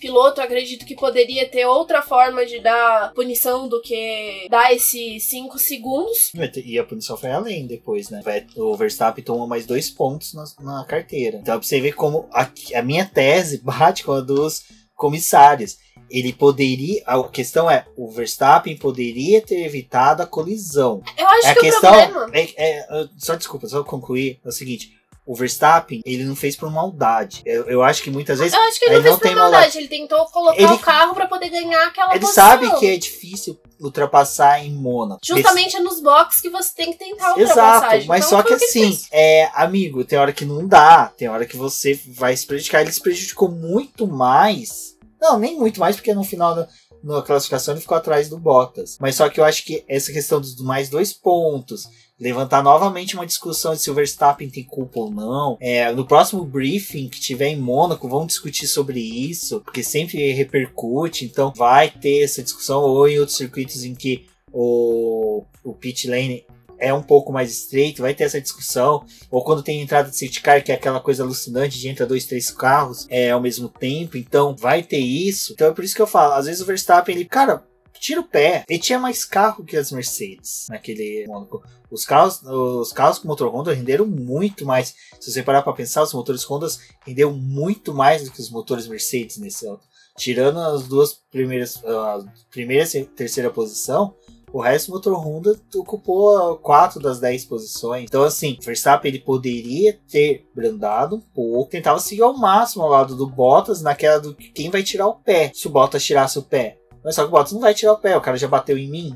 piloto. 0.00 0.40
Acredito 0.40 0.86
que 0.86 0.94
poderia 0.94 1.48
ter 1.48 1.66
outra 1.66 2.00
forma 2.00 2.46
de 2.46 2.60
dar 2.60 3.12
punição 3.12 3.68
do 3.68 3.82
que 3.82 4.46
dar 4.48 4.72
esses 4.72 5.24
5 5.24 5.58
segundos. 5.58 6.30
E 6.64 6.78
a 6.78 6.84
punição 6.84 7.16
foi 7.16 7.32
além 7.32 7.66
depois, 7.66 8.08
né? 8.08 8.22
O 8.56 8.76
Verstappen 8.76 9.24
tomou 9.24 9.48
mais 9.48 9.66
dois 9.66 9.90
pontos 9.90 10.32
na, 10.32 10.44
na 10.60 10.84
carteira. 10.84 11.38
Então 11.38 11.58
pra 11.58 11.66
você 11.66 11.80
ver 11.80 11.92
como 11.92 12.28
a, 12.32 12.48
a 12.74 12.82
minha 12.82 13.04
tese 13.04 13.58
bate 13.64 14.04
com 14.04 14.12
a 14.12 14.20
dos 14.20 14.62
comissários 14.94 15.78
ele 16.10 16.32
poderia. 16.32 17.02
A 17.06 17.22
questão 17.24 17.70
é, 17.70 17.86
o 17.96 18.10
Verstappen 18.10 18.76
poderia 18.76 19.40
ter 19.40 19.64
evitado 19.64 20.22
a 20.22 20.26
colisão. 20.26 21.02
Eu 21.16 21.26
acho 21.28 21.46
é 21.48 21.52
que 21.54 21.58
a 21.58 21.62
questão, 21.62 21.90
o 21.90 22.08
problema. 22.10 22.30
É, 22.32 22.52
é, 22.56 23.08
só 23.18 23.34
desculpa, 23.34 23.66
só 23.68 23.82
concluir. 23.84 24.38
É 24.44 24.48
o 24.48 24.52
seguinte. 24.52 24.98
O 25.26 25.34
Verstappen, 25.36 26.00
ele 26.04 26.24
não 26.24 26.34
fez 26.34 26.56
por 26.56 26.68
maldade. 26.72 27.42
Eu, 27.44 27.64
eu 27.66 27.82
acho 27.84 28.02
que 28.02 28.10
muitas 28.10 28.40
vezes. 28.40 28.52
Eu 28.52 28.60
acho 28.62 28.80
que 28.80 28.86
ele, 28.86 28.96
ele 28.96 29.04
não 29.04 29.10
não 29.12 29.18
fez 29.18 29.28
tem 29.30 29.32
por 29.36 29.42
maldade. 29.42 29.62
maldade. 29.66 29.78
Ele 29.78 29.88
tentou 29.88 30.26
colocar 30.26 30.60
Ele- 30.60 30.72
o 30.72 30.78
carro 30.78 31.14
pra 31.14 31.28
poder 31.28 31.50
ganhar 31.50 31.86
aquela 31.86 32.10
Ele 32.12 32.20
posição. 32.20 32.44
sabe 32.44 32.78
que 32.80 32.86
é 32.86 32.96
difícil 32.96 33.56
ultrapassar 33.80 34.64
em 34.64 34.72
Mônaco. 34.72 35.20
Justamente 35.22 35.76
é 35.76 35.80
nos 35.80 36.00
boxes 36.02 36.40
que 36.40 36.48
você 36.50 36.74
tem 36.74 36.92
que 36.92 36.98
tentar 36.98 37.34
a 37.34 37.40
Exato, 37.40 38.06
mas 38.06 38.26
Então, 38.26 38.38
só 38.38 38.42
que 38.42 38.54
ele 38.54 38.64
assim, 38.64 38.80
fez. 38.92 39.08
é, 39.12 39.50
amigo, 39.54 40.04
tem 40.04 40.18
hora 40.18 40.32
que 40.32 40.44
não 40.44 40.66
dá, 40.66 41.12
tem 41.16 41.28
hora 41.28 41.46
que 41.46 41.56
você 41.56 41.98
vai 42.08 42.36
se 42.36 42.46
prejudicar. 42.46 42.80
Ele 42.80 42.92
se 42.92 43.00
prejudicou 43.00 43.48
muito 43.50 44.06
mais. 44.08 44.96
Não, 45.20 45.38
nem 45.38 45.58
muito 45.58 45.78
mais, 45.78 45.96
porque 45.96 46.14
no 46.14 46.24
final 46.24 46.54
da 46.54 47.22
classificação 47.22 47.74
ele 47.74 47.80
ficou 47.80 47.96
atrás 47.96 48.28
do 48.28 48.38
Bottas. 48.38 48.96
Mas 49.00 49.16
só 49.16 49.28
que 49.28 49.40
eu 49.40 49.44
acho 49.44 49.64
que 49.64 49.84
essa 49.88 50.12
questão 50.12 50.40
dos 50.40 50.56
mais 50.60 50.88
dois 50.88 51.12
pontos, 51.12 51.88
levantar 52.20 52.62
novamente 52.62 53.14
uma 53.14 53.26
discussão 53.26 53.72
de 53.72 53.80
se 53.80 53.90
o 53.90 53.94
Verstappen 53.94 54.50
tem 54.50 54.62
culpa 54.62 55.00
ou 55.00 55.10
não. 55.10 55.56
É, 55.60 55.90
no 55.92 56.06
próximo 56.06 56.44
briefing 56.44 57.08
que 57.08 57.18
tiver 57.18 57.48
em 57.48 57.56
Mônaco, 57.56 58.08
vamos 58.08 58.28
discutir 58.28 58.66
sobre 58.66 59.00
isso, 59.00 59.60
porque 59.60 59.82
sempre 59.82 60.32
repercute, 60.32 61.24
então 61.24 61.52
vai 61.56 61.90
ter 61.90 62.22
essa 62.22 62.42
discussão, 62.42 62.82
ou 62.82 63.08
em 63.08 63.18
outros 63.18 63.38
circuitos 63.38 63.84
em 63.84 63.94
que 63.94 64.26
o, 64.52 65.44
o 65.64 65.72
pit 65.72 66.08
lane 66.08 66.44
é 66.80 66.92
um 66.92 67.02
pouco 67.02 67.32
mais 67.32 67.52
estreito, 67.52 68.02
vai 68.02 68.14
ter 68.14 68.24
essa 68.24 68.40
discussão. 68.40 69.04
Ou 69.30 69.44
quando 69.44 69.62
tem 69.62 69.80
entrada 69.80 70.10
de 70.10 70.16
safety 70.16 70.40
car, 70.40 70.64
que 70.64 70.72
é 70.72 70.74
aquela 70.74 71.00
coisa 71.00 71.22
alucinante 71.22 71.78
de 71.78 71.88
entra 71.88 72.06
dois, 72.06 72.24
três 72.24 72.50
carros 72.50 73.06
é, 73.08 73.30
ao 73.30 73.40
mesmo 73.40 73.68
tempo. 73.68 74.16
Então 74.16 74.56
vai 74.56 74.82
ter 74.82 74.98
isso. 74.98 75.52
Então 75.52 75.68
é 75.68 75.72
por 75.72 75.84
isso 75.84 75.94
que 75.94 76.02
eu 76.02 76.06
falo, 76.06 76.34
às 76.34 76.46
vezes 76.46 76.60
o 76.60 76.66
Verstappen, 76.66 77.14
ele, 77.14 77.24
cara, 77.24 77.62
tira 78.00 78.20
o 78.20 78.24
pé. 78.24 78.64
Ele 78.68 78.78
tinha 78.78 78.98
mais 78.98 79.24
carro 79.24 79.64
que 79.64 79.76
as 79.76 79.92
Mercedes 79.92 80.66
naquele 80.68 81.26
Mônaco. 81.28 81.62
Os 81.90 82.04
carros, 82.04 82.42
os 82.42 82.92
carros 82.92 83.18
com 83.18 83.28
motor 83.28 83.52
Honda 83.54 83.74
renderam 83.74 84.06
muito 84.06 84.64
mais. 84.64 84.94
Se 85.20 85.30
você 85.30 85.42
parar 85.42 85.62
para 85.62 85.72
pensar, 85.72 86.02
os 86.02 86.14
motores 86.14 86.44
Honda 86.44 86.68
renderam 87.04 87.32
muito 87.32 87.92
mais 87.92 88.24
do 88.24 88.30
que 88.30 88.40
os 88.40 88.50
motores 88.50 88.88
Mercedes 88.88 89.36
nesse 89.36 89.66
auto. 89.66 89.84
Tirando 90.16 90.58
as 90.60 90.86
duas 90.86 91.14
primeiras, 91.30 91.82
a 91.84 92.24
primeira 92.50 92.84
e 92.96 93.04
terceira 93.04 93.50
posição, 93.50 94.14
o 94.52 94.60
resto 94.60 94.88
do 94.88 94.94
motor 94.94 95.14
Honda 95.14 95.56
ocupou 95.74 96.56
4 96.58 97.00
das 97.00 97.20
10 97.20 97.44
posições. 97.44 98.04
Então, 98.04 98.22
assim, 98.22 98.58
Verstappen 98.60 99.10
ele 99.10 99.20
poderia 99.20 99.98
ter 100.10 100.48
brandado 100.54 101.16
um 101.16 101.20
pouco, 101.20 101.70
tentava 101.70 101.98
seguir 102.00 102.22
ao 102.22 102.36
máximo 102.36 102.82
ao 102.82 102.90
lado 102.90 103.14
do 103.14 103.26
Bottas, 103.26 103.82
naquela 103.82 104.18
do 104.18 104.34
que 104.34 104.50
quem 104.50 104.70
vai 104.70 104.82
tirar 104.82 105.06
o 105.06 105.14
pé. 105.14 105.50
Se 105.54 105.66
o 105.66 105.70
Bottas 105.70 106.04
tirasse 106.04 106.38
o 106.38 106.42
pé. 106.42 106.78
Mas 107.02 107.14
só 107.14 107.22
que 107.22 107.28
o 107.28 107.30
Bottas 107.30 107.52
não 107.52 107.60
vai 107.60 107.74
tirar 107.74 107.92
o 107.92 107.98
pé, 107.98 108.16
o 108.16 108.20
cara 108.20 108.36
já 108.36 108.48
bateu 108.48 108.76
em 108.76 108.90
mim. 108.90 109.14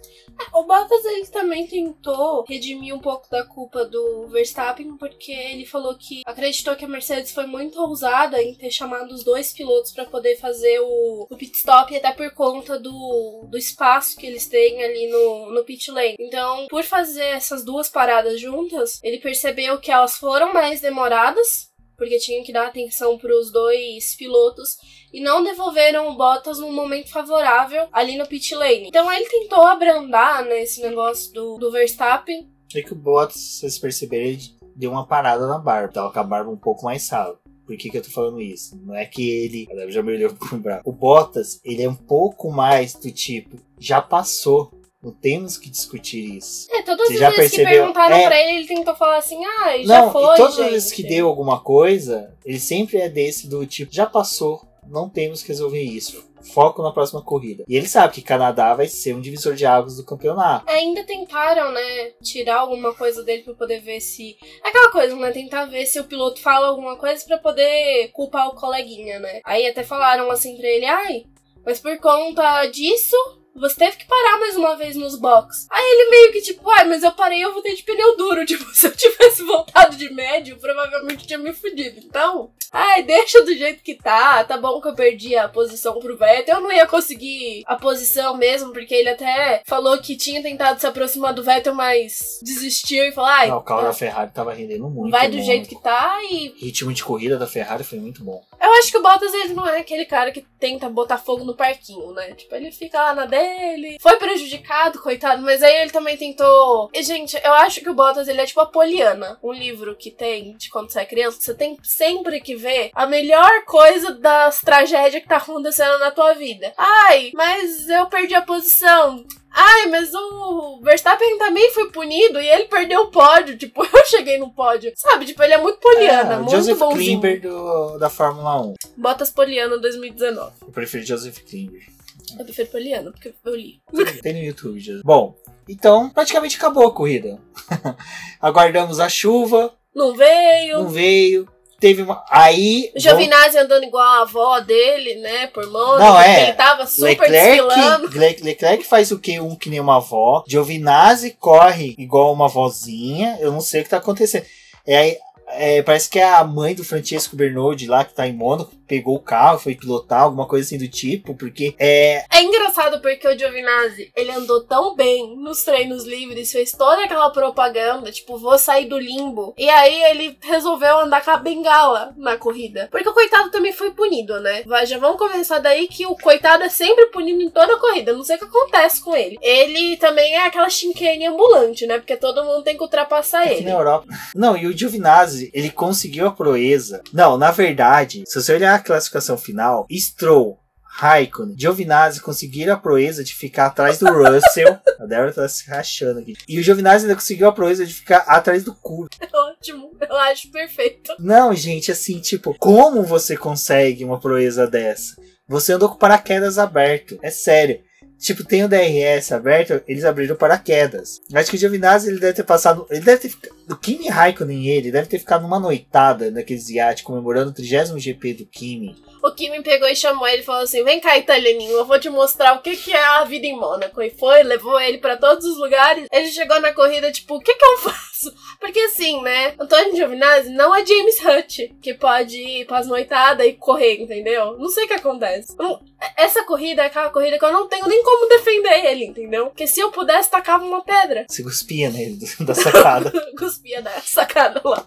O 0.52 0.62
Bottas 0.64 1.04
ele 1.04 1.26
também 1.26 1.66
tentou 1.66 2.44
redimir 2.48 2.94
um 2.94 3.00
pouco 3.00 3.28
da 3.28 3.44
culpa 3.44 3.84
do 3.84 4.26
Verstappen, 4.28 4.96
porque 4.96 5.32
ele 5.32 5.66
falou 5.66 5.96
que 5.96 6.22
acreditou 6.24 6.76
que 6.76 6.84
a 6.84 6.88
Mercedes 6.88 7.32
foi 7.32 7.46
muito 7.46 7.80
ousada 7.80 8.40
em 8.42 8.54
ter 8.54 8.70
chamado 8.70 9.12
os 9.12 9.24
dois 9.24 9.52
pilotos 9.52 9.92
para 9.92 10.04
poder 10.04 10.36
fazer 10.36 10.78
o, 10.80 11.26
o 11.28 11.36
pit 11.36 11.56
stop, 11.56 11.94
até 11.96 12.12
por 12.12 12.30
conta 12.32 12.78
do, 12.78 13.46
do 13.48 13.58
espaço 13.58 14.16
que 14.16 14.26
eles 14.26 14.46
têm 14.46 14.82
ali 14.82 15.08
no, 15.08 15.52
no 15.52 15.64
pit 15.64 15.90
lane. 15.90 16.16
Então, 16.20 16.66
por 16.68 16.84
fazer 16.84 17.24
essas 17.24 17.64
duas 17.64 17.88
paradas 17.88 18.40
juntas, 18.40 19.00
ele 19.02 19.18
percebeu 19.18 19.80
que 19.80 19.90
elas 19.90 20.16
foram 20.16 20.52
mais 20.52 20.80
demoradas. 20.80 21.73
Porque 21.96 22.18
tinha 22.18 22.42
que 22.42 22.52
dar 22.52 22.66
atenção 22.66 23.16
para 23.18 23.36
os 23.38 23.52
dois 23.52 24.14
pilotos 24.16 24.76
e 25.12 25.20
não 25.20 25.44
devolveram 25.44 26.08
o 26.08 26.16
Bottas 26.16 26.58
num 26.58 26.72
momento 26.72 27.10
favorável 27.10 27.88
ali 27.92 28.16
no 28.16 28.26
pit 28.26 28.54
lane. 28.54 28.88
Então 28.88 29.10
ele 29.12 29.28
tentou 29.28 29.62
abrandar 29.64 30.44
nesse 30.44 30.82
negócio 30.82 31.32
do, 31.32 31.56
do 31.56 31.70
Verstappen. 31.70 32.48
É 32.74 32.82
que 32.82 32.92
o 32.92 32.96
Bottas, 32.96 33.40
vocês 33.40 33.78
perceberem, 33.78 34.30
ele 34.30 34.42
deu 34.74 34.90
uma 34.90 35.06
parada 35.06 35.46
na 35.46 35.58
barba. 35.58 35.92
Tava 35.92 36.12
com 36.12 36.18
a 36.18 36.24
barba 36.24 36.50
um 36.50 36.56
pouco 36.56 36.84
mais 36.84 37.08
rala. 37.08 37.38
Por 37.66 37.76
que, 37.76 37.88
que 37.88 37.96
eu 37.96 38.02
tô 38.02 38.10
falando 38.10 38.40
isso? 38.40 38.78
Não 38.84 38.94
é 38.94 39.06
que 39.06 39.28
ele. 39.28 39.66
Já 39.88 40.02
me 40.02 40.12
olhou 40.12 40.34
pro 40.34 40.58
bravo. 40.58 40.82
O 40.84 40.92
Bottas, 40.92 41.60
ele 41.64 41.82
é 41.82 41.88
um 41.88 41.94
pouco 41.94 42.50
mais 42.50 42.94
do 42.94 43.10
tipo, 43.10 43.56
já 43.78 44.02
passou. 44.02 44.70
Não 45.04 45.12
temos 45.12 45.58
que 45.58 45.68
discutir 45.68 46.36
isso. 46.38 46.66
É, 46.72 46.82
todas 46.82 47.08
Você 47.08 47.14
as 47.14 47.20
já 47.20 47.30
vezes 47.30 47.50
que 47.50 47.56
percebeu? 47.58 47.80
perguntaram 47.82 48.16
É. 48.16 48.26
pra 48.26 48.40
ele, 48.40 48.58
ele 48.58 48.66
tentou 48.66 48.96
falar 48.96 49.18
assim, 49.18 49.38
ah, 49.44 49.76
já 49.82 50.00
não, 50.06 50.12
foi, 50.12 50.34
e 50.34 50.36
todas 50.38 50.54
gente. 50.56 50.64
as 50.64 50.72
vezes 50.72 50.92
que 50.92 51.02
deu 51.02 51.28
alguma 51.28 51.60
coisa, 51.60 52.34
ele 52.44 52.58
sempre 52.58 52.96
é 52.98 53.08
desse 53.08 53.46
do 53.48 53.66
tipo, 53.66 53.94
já 53.94 54.06
passou, 54.06 54.62
não 54.88 55.08
temos 55.10 55.42
que 55.42 55.48
resolver 55.48 55.82
isso. 55.82 56.32
Foco 56.52 56.82
na 56.82 56.92
próxima 56.92 57.22
corrida. 57.22 57.64
E 57.66 57.74
ele 57.74 57.88
sabe 57.88 58.12
que 58.12 58.20
Canadá 58.20 58.74
vai 58.74 58.86
ser 58.86 59.14
um 59.14 59.20
divisor 59.20 59.54
de 59.54 59.64
águas 59.64 59.96
do 59.96 60.04
campeonato. 60.04 60.70
Ainda 60.70 61.02
tentaram, 61.02 61.72
né, 61.72 62.10
tirar 62.22 62.56
alguma 62.58 62.92
coisa 62.94 63.22
dele 63.24 63.42
pra 63.42 63.54
poder 63.54 63.80
ver 63.80 63.98
se. 64.00 64.36
Aquela 64.62 64.90
coisa, 64.90 65.16
né? 65.16 65.30
Tentar 65.32 65.64
ver 65.64 65.86
se 65.86 65.98
o 65.98 66.04
piloto 66.04 66.42
fala 66.42 66.66
alguma 66.66 66.96
coisa 66.96 67.24
pra 67.26 67.38
poder 67.38 68.08
culpar 68.12 68.48
o 68.48 68.54
coleguinha, 68.54 69.18
né? 69.20 69.40
Aí 69.42 69.66
até 69.66 69.82
falaram 69.82 70.30
assim 70.30 70.54
pra 70.58 70.68
ele, 70.68 70.84
ai, 70.84 71.24
mas 71.64 71.80
por 71.80 71.98
conta 71.98 72.66
disso. 72.66 73.16
Você 73.56 73.76
teve 73.76 73.96
que 73.96 74.06
parar 74.06 74.38
mais 74.40 74.56
uma 74.56 74.76
vez 74.76 74.96
nos 74.96 75.16
box. 75.18 75.66
Aí 75.70 75.82
ele 75.84 76.10
meio 76.10 76.32
que 76.32 76.42
tipo, 76.42 76.68
ai, 76.70 76.84
mas 76.84 77.02
eu 77.02 77.12
parei, 77.12 77.44
eu 77.44 77.52
voltei 77.52 77.74
de 77.74 77.82
pneu 77.82 78.16
duro. 78.16 78.44
Tipo, 78.54 78.64
se 78.74 78.86
eu 78.86 78.94
tivesse 78.96 79.42
voltado 79.42 79.96
de 79.96 80.12
médio, 80.12 80.56
provavelmente 80.58 81.26
tinha 81.26 81.38
me 81.38 81.52
fudido. 81.52 82.00
Então, 82.04 82.50
ai, 82.72 83.02
deixa 83.02 83.42
do 83.42 83.54
jeito 83.54 83.82
que 83.82 83.94
tá. 83.94 84.44
Tá 84.44 84.56
bom 84.56 84.80
que 84.80 84.88
eu 84.88 84.94
perdi 84.94 85.36
a 85.36 85.48
posição 85.48 85.98
pro 85.98 86.16
Vettel. 86.16 86.56
Eu 86.56 86.60
não 86.60 86.72
ia 86.72 86.86
conseguir 86.86 87.62
a 87.66 87.76
posição 87.76 88.36
mesmo, 88.36 88.72
porque 88.72 88.94
ele 88.94 89.08
até 89.10 89.62
falou 89.66 89.98
que 89.98 90.16
tinha 90.16 90.42
tentado 90.42 90.80
se 90.80 90.86
aproximar 90.86 91.32
do 91.32 91.42
Vettel, 91.42 91.74
mas 91.74 92.38
desistiu 92.42 93.04
e 93.04 93.12
falou, 93.12 93.30
ai, 93.30 93.48
Não, 93.48 93.58
o 93.58 93.62
carro 93.62 93.80
tá, 93.82 93.86
da 93.88 93.92
Ferrari 93.92 94.30
tava 94.32 94.52
rendendo 94.52 94.88
muito. 94.88 95.10
vai 95.10 95.28
do 95.28 95.36
bom. 95.38 95.42
jeito 95.44 95.68
que 95.68 95.80
tá 95.82 96.18
e 96.30 96.48
O 96.60 96.64
ritmo 96.64 96.92
de 96.92 97.02
corrida 97.04 97.36
da 97.38 97.46
Ferrari 97.46 97.82
foi 97.84 97.98
muito 97.98 98.22
bom. 98.24 98.42
eu 98.60 98.72
acho 98.74 98.90
que 98.90 98.98
o 98.98 99.02
Bottas 99.02 99.32
ele 99.34 99.54
não 99.54 99.66
é 99.66 99.78
aquele 99.78 100.04
cara 100.04 100.30
que 100.30 100.44
tenta 100.60 100.88
botar 100.88 101.18
fogo 101.18 101.44
no 101.44 101.54
parquinho, 101.56 102.12
né? 102.12 102.32
Tipo, 102.34 102.54
ele 102.54 102.70
fica 102.72 102.98
lá 103.02 103.14
na 103.14 103.26
dele. 103.44 103.96
Foi 104.00 104.16
prejudicado, 104.16 105.00
coitado, 105.00 105.42
mas 105.42 105.62
aí 105.62 105.82
ele 105.82 105.90
também 105.90 106.16
tentou. 106.16 106.90
E, 106.92 107.02
gente, 107.02 107.38
eu 107.44 107.52
acho 107.54 107.80
que 107.80 107.90
o 107.90 107.94
Bottas 107.94 108.28
ele 108.28 108.40
é 108.40 108.46
tipo 108.46 108.60
a 108.60 108.66
Poliana, 108.66 109.38
um 109.42 109.52
livro 109.52 109.94
que 109.96 110.10
tem 110.10 110.56
de 110.56 110.70
quando 110.70 110.90
você 110.90 111.00
é 111.00 111.04
criança. 111.04 111.38
Você 111.40 111.54
tem 111.54 111.76
sempre 111.82 112.40
que 112.40 112.56
ver 112.56 112.90
a 112.94 113.06
melhor 113.06 113.64
coisa 113.64 114.12
das 114.14 114.60
tragédias 114.60 115.22
que 115.22 115.28
tá 115.28 115.36
acontecendo 115.36 115.98
na 115.98 116.10
tua 116.10 116.34
vida. 116.34 116.72
Ai, 116.76 117.30
mas 117.34 117.88
eu 117.88 118.06
perdi 118.06 118.34
a 118.34 118.42
posição. 118.42 119.24
Ai, 119.56 119.86
mas 119.86 120.12
o 120.12 120.80
Verstappen 120.82 121.38
também 121.38 121.70
foi 121.70 121.88
punido 121.92 122.40
e 122.40 122.48
ele 122.48 122.64
perdeu 122.64 123.02
o 123.02 123.10
pódio. 123.10 123.56
Tipo, 123.56 123.84
eu 123.86 124.06
cheguei 124.06 124.36
no 124.36 124.50
pódio. 124.50 124.92
Sabe? 124.96 125.26
Tipo, 125.26 125.44
ele 125.44 125.54
é 125.54 125.58
muito 125.58 125.78
poliana, 125.78 126.34
É, 126.34 126.36
muito 126.38 126.50
Joseph 126.50 126.76
bonzinho. 126.78 127.20
Klimber 127.20 127.40
do, 127.40 127.96
da 127.98 128.10
Fórmula 128.10 128.60
1. 128.62 128.74
Bottas 128.96 129.30
Poliano 129.30 129.80
2019. 129.80 130.52
Eu 130.60 130.72
prefiro 130.72 131.06
Joseph 131.06 131.38
Klimber. 131.48 131.93
Eu 132.38 132.44
prefiro 132.44 132.68
Poliano, 132.70 133.12
porque 133.12 133.34
eu 133.44 133.54
li. 133.56 133.80
Tem 134.22 134.32
no 134.32 134.40
YouTube. 134.40 134.80
Joseph. 134.80 135.02
Bom, 135.04 135.34
então 135.68 136.10
praticamente 136.10 136.56
acabou 136.56 136.86
a 136.86 136.92
corrida. 136.94 137.38
Aguardamos 138.40 139.00
a 139.00 139.08
chuva, 139.08 139.74
Não 139.94 140.14
veio. 140.14 140.78
não 140.82 140.88
veio. 140.88 141.48
teve 141.80 142.02
uma. 142.02 142.24
Aí. 142.30 142.90
O 142.96 143.00
Giovinazzi 143.00 143.58
andando 143.58 143.84
igual 143.84 144.02
a 144.02 144.22
avó 144.22 144.60
dele, 144.60 145.16
né? 145.16 145.46
Por 145.48 145.66
Mônaco. 145.70 145.98
Não, 145.98 146.20
é. 146.20 146.44
Ele 146.44 146.52
tava 146.54 146.86
super 146.86 147.30
desfilando. 147.30 148.06
Leclerc, 148.06 148.42
Le- 148.42 148.48
Leclerc 148.50 148.84
faz 148.84 149.10
o 149.10 149.18
Q1 149.18 149.58
que 149.58 149.70
nem 149.70 149.80
uma 149.80 149.96
avó. 149.96 150.44
Giovinazzi 150.48 151.32
corre 151.32 151.94
igual 151.98 152.32
uma 152.32 152.48
vozinha. 152.48 153.36
Eu 153.40 153.52
não 153.52 153.60
sei 153.60 153.80
o 153.80 153.84
que 153.84 153.90
tá 153.90 153.98
acontecendo. 153.98 154.44
É, 154.86 154.96
aí, 154.96 155.16
é, 155.48 155.82
parece 155.82 156.08
que 156.08 156.18
é 156.18 156.24
a 156.24 156.44
mãe 156.44 156.74
do 156.74 156.84
Francesco 156.84 157.36
Bernardi 157.36 157.86
lá, 157.86 158.04
que 158.04 158.14
tá 158.14 158.26
em 158.26 158.32
Mônaco, 158.32 158.72
pegou 158.86 159.16
o 159.16 159.20
carro, 159.20 159.58
foi 159.58 159.74
pilotar, 159.74 160.22
alguma 160.22 160.46
coisa 160.46 160.66
assim 160.66 160.78
do 160.78 160.88
tipo, 160.88 161.34
porque 161.34 161.74
é. 161.78 162.24
É 162.30 162.42
engraçado 162.42 163.00
porque 163.00 163.26
o 163.26 163.38
Giovinazzi, 163.38 164.10
ele 164.14 164.30
andou 164.30 164.62
tão 164.64 164.94
bem 164.94 165.36
nos 165.36 165.62
treinos 165.62 166.04
livres, 166.04 166.52
fez 166.52 166.72
toda 166.72 167.04
aquela 167.04 167.30
propaganda, 167.30 168.12
tipo, 168.12 168.36
vou 168.36 168.58
sair 168.58 168.86
do 168.86 168.98
limbo. 168.98 169.54
E 169.56 169.68
aí 169.68 170.02
ele 170.10 170.38
resolveu 170.42 170.98
andar 171.00 171.24
com 171.24 171.30
a 171.30 171.36
bengala 171.36 172.14
na 172.16 172.36
corrida. 172.36 172.88
Porque 172.90 173.08
o 173.08 173.14
coitado 173.14 173.50
também 173.50 173.72
foi 173.72 173.90
punido, 173.90 174.40
né? 174.40 174.62
Já 174.86 174.98
vamos 174.98 175.18
começar 175.18 175.58
daí 175.58 175.88
que 175.88 176.06
o 176.06 176.16
coitado 176.16 176.64
é 176.64 176.68
sempre 176.68 177.06
punido 177.06 177.42
em 177.42 177.50
toda 177.50 177.74
a 177.74 177.80
corrida. 177.80 178.12
Não 178.12 178.24
sei 178.24 178.36
o 178.36 178.38
que 178.38 178.44
acontece 178.44 179.00
com 179.02 179.16
ele. 179.16 179.38
Ele 179.40 179.96
também 179.96 180.34
é 180.34 180.46
aquela 180.46 180.68
chinquene 180.68 181.26
ambulante, 181.26 181.86
né? 181.86 181.98
Porque 181.98 182.16
todo 182.16 182.44
mundo 182.44 182.62
tem 182.62 182.76
que 182.76 182.82
ultrapassar 182.82 183.42
Aqui 183.44 183.54
ele. 183.54 183.64
na 183.64 183.72
Europa. 183.72 184.06
Não, 184.34 184.56
e 184.56 184.66
o 184.66 184.76
Giovinazzi, 184.76 185.33
ele 185.52 185.70
conseguiu 185.70 186.26
a 186.26 186.32
proeza. 186.32 187.02
Não, 187.12 187.36
na 187.36 187.50
verdade, 187.50 188.24
se 188.26 188.40
você 188.40 188.54
olhar 188.54 188.74
a 188.74 188.78
classificação 188.78 189.36
final, 189.36 189.86
Stroll, 189.90 190.58
Raikkonen, 190.96 191.58
Giovinazzi 191.58 192.20
conseguiram 192.20 192.72
a 192.72 192.76
proeza 192.76 193.24
de 193.24 193.34
ficar 193.34 193.66
atrás 193.66 193.98
do 193.98 194.06
Russell. 194.06 194.78
a 195.00 195.06
Débora 195.06 195.32
tá 195.32 195.48
se 195.48 195.68
rachando 195.68 196.20
aqui. 196.20 196.34
E 196.48 196.58
o 196.58 196.62
Giovinazzi 196.62 197.04
ainda 197.04 197.16
conseguiu 197.16 197.48
a 197.48 197.52
proeza 197.52 197.84
de 197.84 197.92
ficar 197.92 198.18
atrás 198.18 198.62
do 198.62 198.72
Kurv. 198.72 199.08
Ótimo, 199.32 199.90
eu 200.00 200.16
acho 200.16 200.52
perfeito. 200.52 201.12
Não, 201.18 201.52
gente, 201.52 201.90
assim, 201.90 202.20
tipo, 202.20 202.54
como 202.58 203.02
você 203.02 203.36
consegue 203.36 204.04
uma 204.04 204.20
proeza 204.20 204.68
dessa? 204.68 205.16
Você 205.48 205.72
andou 205.72 205.88
com 205.88 205.96
paraquedas 205.96 206.58
aberto. 206.58 207.18
É 207.22 207.30
sério. 207.30 207.80
Tipo, 208.18 208.44
tem 208.44 208.64
o 208.64 208.68
DRS 208.68 209.32
aberto, 209.32 209.82
eles 209.86 210.04
abriram 210.04 210.36
paraquedas. 210.36 211.20
Acho 211.32 211.50
que 211.50 211.56
o 211.56 211.58
Giovinazzi 211.58 212.08
ele 212.08 212.20
deve 212.20 212.32
ter 212.32 212.44
passado. 212.44 212.86
Ele 212.90 213.00
deve 213.00 213.20
ter 213.20 213.28
ficado. 213.28 213.54
O 213.68 213.76
Kimi 213.76 214.08
Raikkonen 214.08 214.68
ele 214.68 214.90
deve 214.90 215.08
ter 215.08 215.18
ficado 215.18 215.42
numa 215.42 215.58
noitada 215.58 216.30
naqueles 216.30 216.68
iates 216.68 217.02
comemorando 217.02 217.50
o 217.50 217.54
30 217.54 217.98
GP 217.98 218.34
do 218.34 218.46
Kimi. 218.46 218.96
O 219.22 219.30
Kimi 219.30 219.62
pegou 219.62 219.88
e 219.88 219.96
chamou 219.96 220.28
ele 220.28 220.42
e 220.42 220.44
falou 220.44 220.62
assim: 220.62 220.84
Vem 220.84 221.00
cá, 221.00 221.16
italianinho, 221.16 221.72
eu 221.72 221.86
vou 221.86 221.98
te 221.98 222.10
mostrar 222.10 222.54
o 222.54 222.62
que, 222.62 222.76
que 222.76 222.92
é 222.92 223.04
a 223.04 223.24
vida 223.24 223.46
em 223.46 223.56
Mônaco. 223.56 224.02
E 224.02 224.10
foi, 224.10 224.42
levou 224.42 224.78
ele 224.80 224.98
pra 224.98 225.16
todos 225.16 225.44
os 225.44 225.56
lugares. 225.56 226.06
Ele 226.12 226.30
chegou 226.30 226.60
na 226.60 226.72
corrida, 226.72 227.10
tipo, 227.10 227.36
o 227.36 227.40
que, 227.40 227.54
que 227.54 227.64
eu 227.64 227.78
faço? 227.78 228.13
Porque 228.60 228.78
assim, 228.80 229.20
né? 229.22 229.54
Antônio 229.58 229.94
Giovinazzi 229.96 230.50
não 230.50 230.74
é 230.74 230.84
James 230.84 231.16
Hutt, 231.24 231.74
que 231.80 231.94
pode 231.94 232.36
ir 232.36 232.66
pras 232.66 232.86
noitadas 232.86 233.46
e 233.46 233.52
correr, 233.52 234.00
entendeu? 234.02 234.56
Não 234.58 234.68
sei 234.68 234.84
o 234.84 234.88
que 234.88 234.94
acontece. 234.94 235.54
Não- 235.58 235.80
Essa 236.16 236.42
corrida 236.44 236.82
é 236.82 236.86
aquela 236.86 237.10
corrida 237.10 237.38
que 237.38 237.44
eu 237.44 237.52
não 237.52 237.68
tenho 237.68 237.86
nem 237.86 238.02
como 238.02 238.28
defender 238.28 238.84
ele, 238.86 239.04
entendeu? 239.06 239.46
Porque 239.46 239.66
se 239.66 239.80
eu 239.80 239.90
pudesse, 239.90 240.30
tacava 240.30 240.64
uma 240.64 240.82
pedra. 240.82 241.24
Você 241.28 241.42
cuspia 241.42 241.90
nele 241.90 242.18
da 242.40 242.54
sacada. 242.54 243.12
Cuspia 243.38 243.80
da 243.82 243.90
sacada 244.00 244.60
lá. 244.64 244.86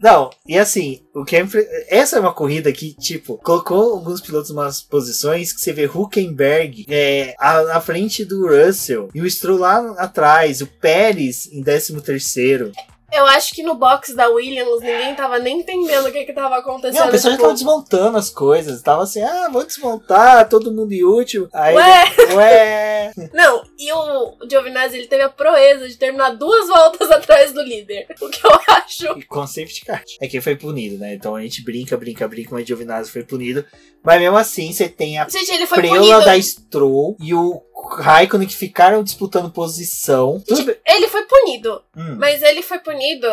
Não, 0.00 0.30
e 0.46 0.56
assim, 0.58 1.00
o 1.14 1.24
impre- 1.40 1.66
essa 1.88 2.16
é 2.16 2.20
uma 2.20 2.32
corrida 2.32 2.72
que, 2.72 2.94
tipo, 2.94 3.36
colocou 3.38 3.94
alguns 3.94 4.20
pilotos 4.20 4.50
em 4.50 4.52
umas 4.52 4.80
posições 4.80 5.52
que 5.52 5.60
você 5.60 5.72
vê 5.72 5.86
Huckenberg 5.86 6.86
é, 6.88 7.34
a- 7.38 7.62
na 7.64 7.80
frente 7.80 8.24
do 8.24 8.46
Russell 8.46 9.08
e 9.14 9.20
o 9.20 9.28
Stroll 9.30 9.58
lá 9.58 9.94
atrás, 9.98 10.60
o 10.60 10.66
Pérez 10.66 11.48
em 11.52 11.62
13 11.62 12.00
terceiro. 12.00 12.70
Eu 13.12 13.24
acho 13.26 13.54
que 13.54 13.62
no 13.62 13.74
box 13.74 14.14
da 14.14 14.28
Williams 14.28 14.80
ninguém 14.80 15.14
tava 15.14 15.38
nem 15.38 15.60
entendendo 15.60 16.06
o 16.06 16.12
que 16.12 16.24
que 16.24 16.32
tava 16.32 16.58
acontecendo. 16.58 17.00
Não, 17.00 17.08
o 17.08 17.10
pessoal 17.10 17.32
já 17.32 17.36
tipo, 17.36 17.42
tava 17.42 17.54
desmontando 17.54 18.18
as 18.18 18.30
coisas, 18.30 18.82
tava 18.82 19.02
assim, 19.02 19.22
ah, 19.22 19.48
vou 19.50 19.64
desmontar, 19.64 20.48
todo 20.48 20.72
mundo 20.72 20.92
inútil. 20.92 21.48
Aí, 21.52 21.74
Ué, 21.74 22.04
ué, 22.34 23.12
Não, 23.32 23.62
e 23.78 23.90
o 23.92 24.36
Giovinazzi 24.48 24.98
ele 24.98 25.06
teve 25.06 25.22
a 25.22 25.28
proeza 25.30 25.88
de 25.88 25.96
terminar 25.96 26.30
duas 26.30 26.68
voltas 26.68 27.10
atrás 27.12 27.52
do 27.52 27.62
líder. 27.62 28.06
O 28.20 28.28
que 28.28 28.46
eu 28.46 28.50
acho. 28.68 29.18
e 29.18 29.22
com 29.22 29.46
safety 29.46 29.84
car. 29.84 30.02
É 30.20 30.28
que 30.28 30.40
foi 30.40 30.56
punido, 30.56 30.98
né? 30.98 31.14
Então 31.14 31.34
a 31.34 31.40
gente 31.40 31.64
brinca, 31.64 31.96
brinca, 31.96 32.28
brinca, 32.28 32.50
mas 32.52 32.66
Giovinazzi 32.66 33.10
foi 33.10 33.22
punido. 33.24 33.64
Mas 34.04 34.20
mesmo 34.20 34.36
assim, 34.36 34.72
você 34.72 34.88
tem 34.88 35.18
a 35.18 35.28
Gente, 35.28 35.50
ele 35.52 35.66
foi 35.66 35.78
Preula 35.78 35.98
punido. 36.00 36.24
da 36.24 36.40
Stroll 36.40 37.16
e 37.20 37.34
o 37.34 37.62
Raikkonen 37.98 38.46
que 38.48 38.56
ficaram 38.56 39.02
disputando 39.02 39.50
posição. 39.50 40.42
Bem. 40.48 40.76
Ele 40.86 41.08
foi 41.08 41.22
punido, 41.26 41.82
Hum, 41.96 42.16
mas 42.18 42.42
ele 42.42 42.62
foi 42.62 42.78
punido 42.78 43.26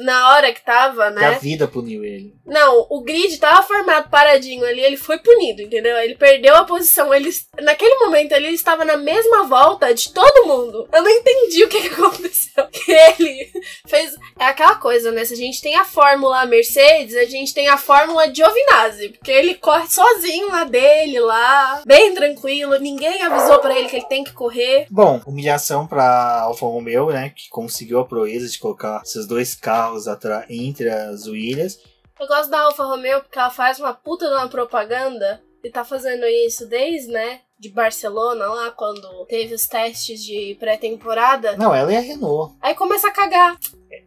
na 0.00 0.30
hora 0.30 0.52
que 0.52 0.64
tava, 0.64 1.12
que 1.12 1.24
a 1.24 1.30
né? 1.30 1.38
vida 1.40 1.68
puniu 1.68 2.04
ele. 2.04 2.34
Não, 2.46 2.86
o 2.88 3.02
grid 3.02 3.38
tava 3.38 3.62
formado 3.62 4.10
paradinho 4.10 4.64
ali, 4.64 4.80
ele 4.80 4.96
foi 4.96 5.18
punido, 5.18 5.62
entendeu? 5.62 5.96
Ele 5.98 6.14
perdeu 6.14 6.56
a 6.56 6.64
posição. 6.64 7.12
Ele, 7.12 7.30
naquele 7.60 7.96
momento 7.96 8.32
ele 8.32 8.48
estava 8.48 8.84
na 8.84 8.96
mesma 8.96 9.44
volta 9.44 9.94
de 9.94 10.12
todo 10.12 10.46
mundo. 10.46 10.88
Eu 10.92 11.02
não 11.02 11.10
entendi 11.10 11.64
o 11.64 11.68
que, 11.68 11.82
que 11.82 11.88
aconteceu. 11.88 12.66
Ele 12.88 13.50
fez. 13.86 14.16
É 14.38 14.46
aquela 14.46 14.74
coisa, 14.76 15.12
né? 15.12 15.24
Se 15.24 15.34
a 15.34 15.36
gente 15.36 15.60
tem 15.60 15.76
a 15.76 15.84
fórmula 15.84 16.44
Mercedes, 16.46 17.16
a 17.16 17.24
gente 17.24 17.54
tem 17.54 17.68
a 17.68 17.76
fórmula 17.76 18.32
Giovinazzi. 18.32 19.10
Porque 19.10 19.30
ele 19.30 19.54
corre 19.54 19.88
sozinho 19.88 20.48
na 20.48 20.64
dele 20.64 21.20
lá, 21.20 21.82
bem 21.86 22.14
tranquilo. 22.14 22.78
Ninguém 22.78 23.22
avisou 23.22 23.58
pra 23.58 23.78
ele 23.78 23.88
que 23.88 23.96
ele 23.96 24.06
tem 24.06 24.24
que 24.24 24.32
correr. 24.32 24.86
Bom, 24.90 25.20
humilhação 25.26 25.86
pra 25.86 26.42
Alfa 26.42 26.66
Romeo, 26.66 27.10
né? 27.10 27.32
Que 27.34 27.48
conseguiu 27.48 28.00
a 28.00 28.04
proeza 28.04 28.48
de 28.48 28.58
colocar 28.58 29.02
seus 29.04 29.26
dois 29.26 29.54
carros 29.54 29.89
atra- 30.06 30.46
entre 30.48 30.88
as 30.90 31.26
Williams. 31.26 31.78
Eu 32.18 32.26
gosto 32.26 32.50
da 32.50 32.60
Alfa 32.60 32.84
Romeo 32.84 33.20
porque 33.22 33.38
ela 33.38 33.50
faz 33.50 33.78
uma 33.80 33.94
puta 33.94 34.26
de 34.28 34.34
uma 34.34 34.48
propaganda 34.48 35.42
e 35.64 35.70
tá 35.70 35.84
fazendo 35.84 36.24
isso 36.26 36.66
desde, 36.66 37.08
né? 37.10 37.40
De 37.58 37.68
Barcelona 37.70 38.46
lá, 38.46 38.70
quando 38.70 39.26
teve 39.26 39.54
os 39.54 39.66
testes 39.66 40.22
de 40.22 40.56
pré-temporada. 40.58 41.56
Não, 41.56 41.74
ela 41.74 41.92
e 41.92 41.96
a 41.96 42.00
Renault. 42.00 42.54
Aí 42.60 42.74
começa 42.74 43.08
a 43.08 43.12
cagar. 43.12 43.56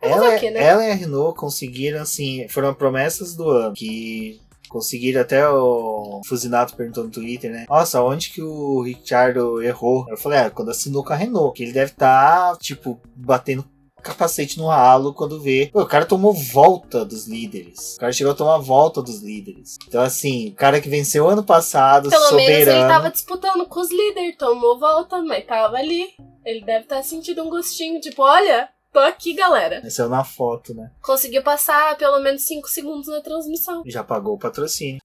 Ela, 0.01 0.35
o 0.35 0.39
quê, 0.39 0.49
né? 0.49 0.63
ela 0.63 0.83
e 0.85 0.91
a 0.91 0.95
Renault 0.95 1.37
conseguiram, 1.37 2.01
assim, 2.01 2.47
foram 2.49 2.73
promessas 2.73 3.35
do 3.35 3.47
ano. 3.49 3.75
Que 3.75 4.41
conseguiram 4.69 5.21
até 5.21 5.47
o 5.47 6.21
Fusinato 6.25 6.75
perguntou 6.75 7.03
no 7.03 7.11
Twitter, 7.11 7.51
né? 7.51 7.65
Nossa, 7.69 8.01
onde 8.01 8.31
que 8.31 8.41
o 8.41 8.81
Ricardo 8.81 9.61
errou? 9.61 10.05
Eu 10.09 10.17
falei, 10.17 10.39
ah, 10.39 10.49
quando 10.49 10.71
assinou 10.71 11.03
com 11.03 11.13
a 11.13 11.15
Renault. 11.15 11.55
Que 11.55 11.63
ele 11.63 11.73
deve 11.73 11.91
estar, 11.91 12.57
tipo, 12.57 12.99
batendo 13.15 13.63
capacete 14.03 14.57
no 14.57 14.67
ralo 14.67 15.13
quando 15.13 15.41
vê. 15.41 15.69
Pô, 15.73 15.81
o 15.81 15.87
cara 15.87 16.05
tomou 16.05 16.33
volta 16.33 17.03
dos 17.05 17.27
líderes. 17.27 17.95
O 17.95 17.99
cara 17.99 18.11
chegou 18.13 18.33
a 18.33 18.35
tomar 18.35 18.57
volta 18.59 19.01
dos 19.01 19.21
líderes. 19.21 19.77
Então, 19.87 20.01
assim, 20.01 20.49
o 20.49 20.55
cara 20.55 20.79
que 20.81 20.89
venceu 20.89 21.27
ano 21.27 21.43
passado, 21.43 22.09
Pelo 22.09 22.31
menos 22.35 22.43
soberano. 22.43 22.79
ele 22.79 22.87
tava 22.87 23.09
disputando 23.09 23.65
com 23.65 23.79
os 23.79 23.89
líderes, 23.91 24.37
tomou 24.37 24.77
volta, 24.79 25.21
mas 25.23 25.45
tava 25.45 25.77
ali. 25.77 26.09
Ele 26.45 26.61
deve 26.63 26.83
estar 26.83 27.01
sentindo 27.03 27.41
um 27.43 27.49
gostinho, 27.49 28.01
tipo, 28.01 28.21
olha, 28.21 28.67
tô 28.91 28.99
aqui, 28.99 29.33
galera. 29.33 29.79
Venceu 29.81 30.09
na 30.09 30.23
foto, 30.25 30.73
né? 30.73 30.91
Conseguiu 31.01 31.41
passar 31.41 31.97
pelo 31.97 32.19
menos 32.19 32.41
5 32.43 32.67
segundos 32.67 33.07
na 33.07 33.21
transmissão. 33.21 33.81
já 33.85 34.03
pagou 34.03 34.35
o 34.35 34.39
patrocínio. 34.39 34.99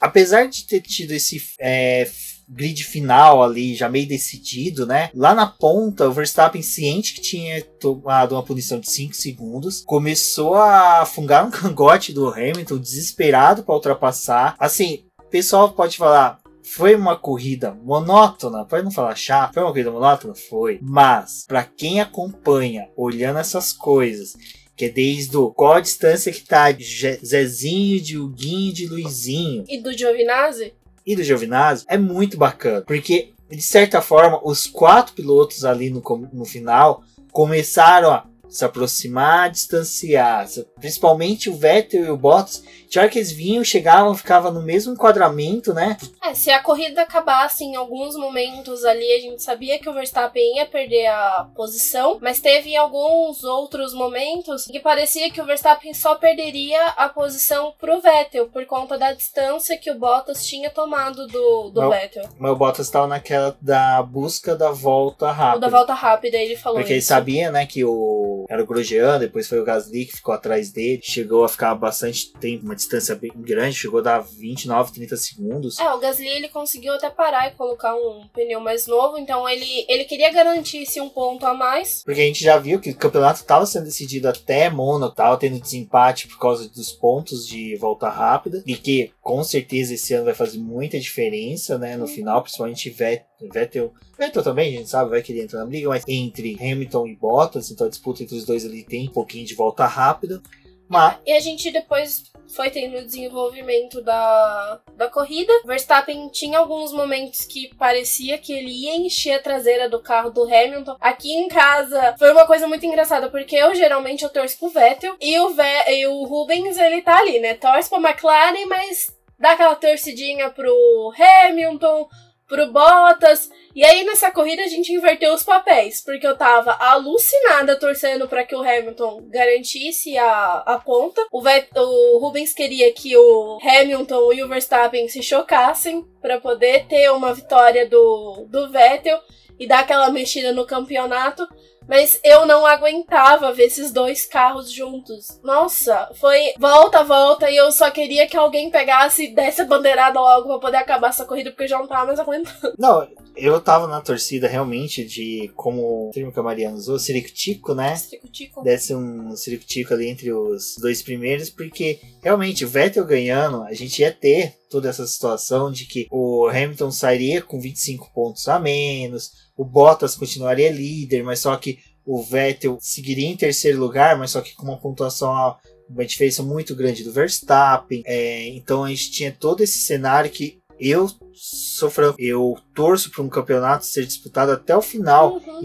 Apesar 0.00 0.46
de 0.48 0.66
ter 0.66 0.80
tido 0.80 1.12
esse 1.12 1.42
é, 1.60 2.10
grid 2.50 2.82
final 2.84 3.42
ali, 3.42 3.74
já 3.74 3.88
meio 3.88 4.08
decidido, 4.08 4.84
né? 4.84 5.10
Lá 5.14 5.34
na 5.34 5.46
ponta, 5.46 6.08
o 6.08 6.12
Verstappen, 6.12 6.62
ciente 6.62 7.14
que 7.14 7.20
tinha 7.20 7.62
tomado 7.62 8.32
uma 8.34 8.42
punição 8.42 8.80
de 8.80 8.90
5 8.90 9.14
segundos, 9.14 9.82
começou 9.86 10.56
a 10.56 11.06
fungar 11.06 11.46
um 11.46 11.50
cangote 11.50 12.12
do 12.12 12.28
Hamilton, 12.28 12.78
desesperado 12.78 13.62
para 13.62 13.74
ultrapassar. 13.74 14.56
Assim, 14.58 15.04
o 15.18 15.30
pessoal 15.30 15.72
pode 15.72 15.96
falar. 15.96 16.40
Foi 16.62 16.94
uma 16.94 17.16
corrida 17.16 17.74
monótona, 17.82 18.64
pode 18.64 18.84
não 18.84 18.92
falar 18.92 19.16
chata, 19.16 19.54
foi 19.54 19.62
uma 19.62 19.72
corrida 19.72 19.90
monótona? 19.90 20.34
Foi. 20.34 20.78
Mas, 20.80 21.44
para 21.48 21.64
quem 21.64 22.00
acompanha, 22.00 22.88
olhando 22.96 23.40
essas 23.40 23.72
coisas, 23.72 24.36
que 24.76 24.84
é 24.84 24.88
desde 24.88 25.36
o 25.36 25.50
qual 25.50 25.74
a 25.74 25.80
distância 25.80 26.30
que 26.30 26.40
tá 26.40 26.70
de 26.70 27.18
Zezinho, 27.24 28.00
de 28.00 28.16
Huguinho, 28.16 28.72
de 28.72 28.86
Luizinho 28.86 29.64
E 29.68 29.82
do 29.82 29.92
Giovinazzi? 29.92 30.72
E 31.12 31.16
do 31.16 31.24
Giovinazzi, 31.24 31.84
é 31.88 31.98
muito 31.98 32.36
bacana. 32.36 32.82
Porque, 32.82 33.32
de 33.50 33.62
certa 33.62 34.00
forma, 34.00 34.40
os 34.44 34.66
quatro 34.66 35.14
pilotos 35.14 35.64
ali 35.64 35.90
no, 35.90 36.02
no 36.32 36.44
final 36.44 37.02
começaram 37.32 38.10
a 38.12 38.26
se 38.48 38.64
aproximar, 38.64 39.50
distanciar. 39.50 40.46
Principalmente 40.78 41.48
o 41.48 41.56
Vettel 41.56 42.04
e 42.04 42.10
o 42.10 42.16
Bottas. 42.16 42.62
Já 42.90 43.08
que 43.08 43.18
eles 43.18 43.30
vinham, 43.30 43.62
chegavam, 43.62 44.14
ficavam 44.14 44.52
no 44.52 44.62
mesmo 44.62 44.92
enquadramento, 44.92 45.72
né? 45.72 45.96
É, 46.22 46.34
se 46.34 46.50
a 46.50 46.60
corrida 46.62 47.02
acabasse 47.02 47.62
em 47.64 47.76
alguns 47.76 48.16
momentos 48.16 48.84
ali, 48.84 49.12
a 49.12 49.20
gente 49.20 49.42
sabia 49.42 49.78
que 49.78 49.88
o 49.88 49.92
Verstappen 49.94 50.56
ia 50.56 50.66
perder 50.66 51.06
a 51.06 51.46
posição, 51.54 52.18
mas 52.20 52.40
teve 52.40 52.74
alguns 52.76 53.44
outros 53.44 53.94
momentos 53.94 54.64
que 54.64 54.80
parecia 54.80 55.30
que 55.30 55.40
o 55.40 55.46
Verstappen 55.46 55.94
só 55.94 56.16
perderia 56.16 56.84
a 56.96 57.08
posição 57.08 57.72
pro 57.78 58.00
Vettel, 58.00 58.48
por 58.48 58.66
conta 58.66 58.98
da 58.98 59.12
distância 59.12 59.78
que 59.78 59.90
o 59.90 59.98
Bottas 59.98 60.44
tinha 60.44 60.68
tomado 60.70 61.26
do, 61.28 61.70
do 61.70 61.80
Não. 61.82 61.90
Vettel. 61.90 62.24
Mas 62.38 62.50
o 62.52 62.56
Bottas 62.56 62.86
estava 62.86 63.06
naquela 63.06 63.56
da 63.60 64.02
busca 64.02 64.56
da 64.56 64.70
volta 64.72 65.26
O 65.26 65.32
rápida. 65.32 65.60
da 65.60 65.68
volta 65.76 65.94
rápida, 65.94 66.36
ele 66.36 66.56
falou 66.56 66.78
Porque 66.78 66.92
ele 66.94 66.98
isso. 66.98 67.08
sabia, 67.08 67.50
né, 67.52 67.66
que 67.66 67.84
o 67.84 68.46
era 68.48 68.62
o 68.62 68.66
Grosjean, 68.66 69.18
depois 69.18 69.48
foi 69.48 69.60
o 69.60 69.64
Gasly 69.64 70.06
que 70.06 70.16
ficou 70.16 70.34
atrás 70.34 70.72
dele. 70.72 71.00
Chegou 71.04 71.44
a 71.44 71.48
ficar 71.48 71.72
bastante 71.76 72.32
tempo, 72.32 72.64
uma 72.64 72.74
distância 72.80 73.14
bem 73.14 73.30
grande, 73.36 73.76
chegou 73.76 74.00
a 74.00 74.02
dar 74.02 74.20
29, 74.20 74.92
30 74.92 75.16
segundos. 75.16 75.78
É, 75.78 75.92
o 75.92 75.98
Gasly 75.98 76.26
ele 76.26 76.48
conseguiu 76.48 76.94
até 76.94 77.10
parar 77.10 77.48
e 77.48 77.54
colocar 77.54 77.94
um 77.94 78.26
pneu 78.32 78.60
mais 78.60 78.86
novo, 78.86 79.18
então 79.18 79.48
ele, 79.48 79.84
ele 79.88 80.04
queria 80.04 80.32
garantir-se 80.32 81.00
um 81.00 81.08
ponto 81.08 81.46
a 81.46 81.54
mais. 81.54 82.02
Porque 82.02 82.20
a 82.20 82.24
gente 82.24 82.42
já 82.42 82.58
viu 82.58 82.80
que 82.80 82.90
o 82.90 82.96
campeonato 82.96 83.40
estava 83.40 83.66
sendo 83.66 83.84
decidido 83.84 84.28
até 84.28 84.70
Mônaco, 84.70 85.14
tava 85.14 85.36
tendo 85.36 85.60
desempate 85.60 86.26
por 86.26 86.38
causa 86.38 86.68
dos 86.68 86.90
pontos 86.90 87.46
de 87.46 87.76
volta 87.76 88.08
rápida, 88.08 88.62
e 88.66 88.74
que 88.74 89.12
com 89.20 89.44
certeza 89.44 89.94
esse 89.94 90.14
ano 90.14 90.24
vai 90.24 90.34
fazer 90.34 90.58
muita 90.58 90.98
diferença, 90.98 91.78
né, 91.78 91.96
no 91.96 92.06
final, 92.06 92.42
principalmente 92.42 92.90
Vettel, 92.90 93.92
Vettel 94.18 94.42
também, 94.42 94.74
a 94.74 94.78
gente 94.78 94.90
sabe, 94.90 95.10
vai 95.10 95.22
querer 95.22 95.44
entrar 95.44 95.60
na 95.60 95.66
briga, 95.66 95.88
mas 95.88 96.04
entre 96.08 96.56
Hamilton 96.60 97.06
e 97.06 97.16
Bottas, 97.16 97.70
então 97.70 97.86
a 97.86 97.90
disputa 97.90 98.22
entre 98.22 98.36
os 98.36 98.44
dois 98.44 98.64
ali 98.64 98.82
tem 98.82 99.08
um 99.08 99.12
pouquinho 99.12 99.46
de 99.46 99.54
volta 99.54 99.86
rápida. 99.86 100.42
Mas... 100.90 101.18
E 101.24 101.32
a 101.32 101.40
gente 101.40 101.70
depois 101.70 102.24
foi 102.54 102.68
tendo 102.68 102.98
o 102.98 103.04
desenvolvimento 103.04 104.02
da, 104.02 104.80
da 104.96 105.08
corrida. 105.08 105.52
Verstappen 105.64 106.28
tinha 106.30 106.58
alguns 106.58 106.92
momentos 106.92 107.46
que 107.46 107.72
parecia 107.76 108.36
que 108.38 108.52
ele 108.52 108.70
ia 108.70 108.96
encher 108.96 109.34
a 109.34 109.42
traseira 109.42 109.88
do 109.88 110.00
carro 110.00 110.30
do 110.30 110.42
Hamilton. 110.42 110.96
Aqui 111.00 111.32
em 111.32 111.46
casa 111.48 112.16
foi 112.18 112.32
uma 112.32 112.46
coisa 112.46 112.66
muito 112.66 112.84
engraçada, 112.84 113.30
porque 113.30 113.54
eu 113.54 113.72
geralmente 113.74 114.24
eu 114.24 114.30
torço 114.30 114.58
pro 114.58 114.68
Vettel 114.68 115.16
e 115.20 115.38
o, 115.38 115.50
Ve 115.50 115.62
e 115.90 116.06
o 116.08 116.24
Rubens 116.24 116.76
ele 116.76 117.02
tá 117.02 117.18
ali, 117.18 117.38
né? 117.38 117.54
Torce 117.54 117.88
pra 117.88 117.98
McLaren, 117.98 118.66
mas 118.66 119.16
dá 119.38 119.52
aquela 119.52 119.76
torcidinha 119.76 120.50
pro 120.50 121.12
Hamilton, 121.46 122.08
pro 122.50 122.70
Bottas. 122.72 123.48
E 123.74 123.84
aí 123.84 124.04
nessa 124.04 124.32
corrida 124.32 124.62
a 124.62 124.66
gente 124.66 124.92
inverteu 124.92 125.32
os 125.32 125.44
papéis, 125.44 126.02
porque 126.02 126.26
eu 126.26 126.36
tava 126.36 126.72
alucinada 126.72 127.78
torcendo 127.78 128.28
para 128.28 128.44
que 128.44 128.54
o 128.54 128.60
Hamilton 128.60 129.28
garantisse 129.28 130.18
a, 130.18 130.64
a 130.66 130.78
ponta. 130.78 131.24
O, 131.30 131.40
o 131.40 132.18
Rubens 132.18 132.52
queria 132.52 132.92
que 132.92 133.16
o 133.16 133.58
Hamilton 133.62 134.32
e 134.32 134.42
o 134.42 134.48
Verstappen 134.48 135.08
se 135.08 135.22
chocassem 135.22 136.04
para 136.20 136.40
poder 136.40 136.86
ter 136.86 137.10
uma 137.12 137.32
vitória 137.32 137.88
do, 137.88 138.44
do 138.48 138.68
Vettel 138.70 139.20
e 139.58 139.66
dar 139.66 139.80
aquela 139.80 140.10
mexida 140.10 140.52
no 140.52 140.66
campeonato. 140.66 141.46
Mas 141.88 142.20
eu 142.22 142.46
não 142.46 142.64
aguentava 142.64 143.52
ver 143.52 143.64
esses 143.64 143.92
dois 143.92 144.26
carros 144.26 144.70
juntos. 144.72 145.40
Nossa, 145.42 146.10
foi 146.14 146.52
volta, 146.58 147.02
volta, 147.02 147.50
e 147.50 147.56
eu 147.56 147.72
só 147.72 147.90
queria 147.90 148.26
que 148.26 148.36
alguém 148.36 148.70
pegasse 148.70 149.24
e 149.24 149.34
desse 149.34 149.62
a 149.62 149.64
bandeirada 149.64 150.20
logo 150.20 150.48
pra 150.48 150.58
poder 150.58 150.76
acabar 150.76 151.08
essa 151.08 151.24
corrida, 151.24 151.50
porque 151.50 151.64
eu 151.64 151.68
já 151.68 151.78
não 151.78 151.86
tava 151.86 152.06
mais 152.06 152.20
aguentando. 152.20 152.74
Não, 152.78 153.06
eu 153.36 153.60
tava 153.60 153.86
na 153.86 154.00
torcida 154.00 154.46
realmente 154.46 155.04
de 155.04 155.50
como 155.56 156.08
o 156.08 156.10
termo 156.12 156.32
que 156.32 156.38
a 156.38 156.42
Mariana 156.42 156.76
usou, 156.76 156.98
Ciricutico, 156.98 157.74
né? 157.74 157.96
Ciricutico. 157.96 158.62
Desse 158.62 158.94
um 158.94 159.34
Ciricutico 159.34 159.94
ali 159.94 160.08
entre 160.08 160.32
os 160.32 160.76
dois 160.80 161.02
primeiros, 161.02 161.50
porque 161.50 162.00
realmente 162.22 162.64
o 162.64 162.68
Vettel 162.68 163.04
ganhando, 163.04 163.62
a 163.62 163.72
gente 163.72 164.00
ia 164.00 164.12
ter 164.12 164.59
toda 164.70 164.88
essa 164.88 165.06
situação 165.06 165.70
de 165.70 165.84
que 165.84 166.06
o 166.10 166.46
Hamilton 166.48 166.90
sairia 166.90 167.42
com 167.42 167.60
25 167.60 168.10
pontos 168.14 168.48
a 168.48 168.58
menos, 168.58 169.32
o 169.56 169.64
Bottas 169.64 170.14
continuaria 170.14 170.70
líder, 170.70 171.22
mas 171.22 171.40
só 171.40 171.56
que 171.56 171.78
o 172.06 172.22
Vettel 172.22 172.78
seguiria 172.80 173.28
em 173.28 173.36
terceiro 173.36 173.78
lugar, 173.78 174.16
mas 174.16 174.30
só 174.30 174.40
que 174.40 174.54
com 174.54 174.62
uma 174.62 174.78
pontuação 174.78 175.56
uma 175.88 176.06
diferença 176.06 176.42
muito 176.42 176.74
grande 176.74 177.02
do 177.02 177.12
Verstappen. 177.12 178.02
É, 178.06 178.48
então 178.48 178.84
a 178.84 178.88
gente 178.88 179.10
tinha 179.10 179.32
todo 179.32 179.60
esse 179.60 179.78
cenário 179.78 180.30
que 180.30 180.60
eu 180.78 181.10
sofro, 181.34 182.14
eu 182.18 182.56
torço 182.74 183.10
para 183.10 183.22
um 183.22 183.28
campeonato 183.28 183.84
ser 183.84 184.06
disputado 184.06 184.52
até 184.52 184.74
o 184.74 184.80
final, 184.80 185.34
uhum. 185.34 185.60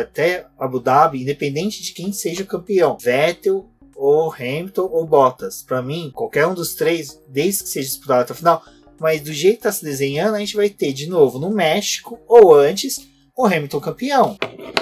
até 0.00 0.46
Abu 0.58 0.80
Dhabi, 0.80 1.22
independente 1.22 1.82
de 1.82 1.92
quem 1.92 2.12
seja 2.12 2.42
o 2.42 2.46
campeão. 2.46 2.96
Vettel 2.98 3.68
ou 3.96 4.32
Hamilton 4.32 4.88
ou 4.92 5.06
Bottas. 5.06 5.62
Para 5.62 5.82
mim, 5.82 6.10
qualquer 6.14 6.46
um 6.46 6.54
dos 6.54 6.74
três, 6.74 7.20
desde 7.28 7.64
que 7.64 7.68
seja 7.68 7.88
disputado 7.88 8.22
até 8.22 8.32
o 8.32 8.36
final. 8.36 8.62
Mas 8.98 9.20
do 9.20 9.32
jeito 9.32 9.54
que 9.54 9.68
está 9.68 9.72
se 9.72 9.84
desenhando, 9.84 10.34
a 10.34 10.38
gente 10.38 10.56
vai 10.56 10.70
ter 10.70 10.92
de 10.92 11.06
novo 11.08 11.38
no 11.38 11.50
México 11.50 12.18
ou 12.26 12.54
antes 12.54 13.06
o 13.36 13.44
Hamilton 13.44 13.80
campeão. 13.80 14.38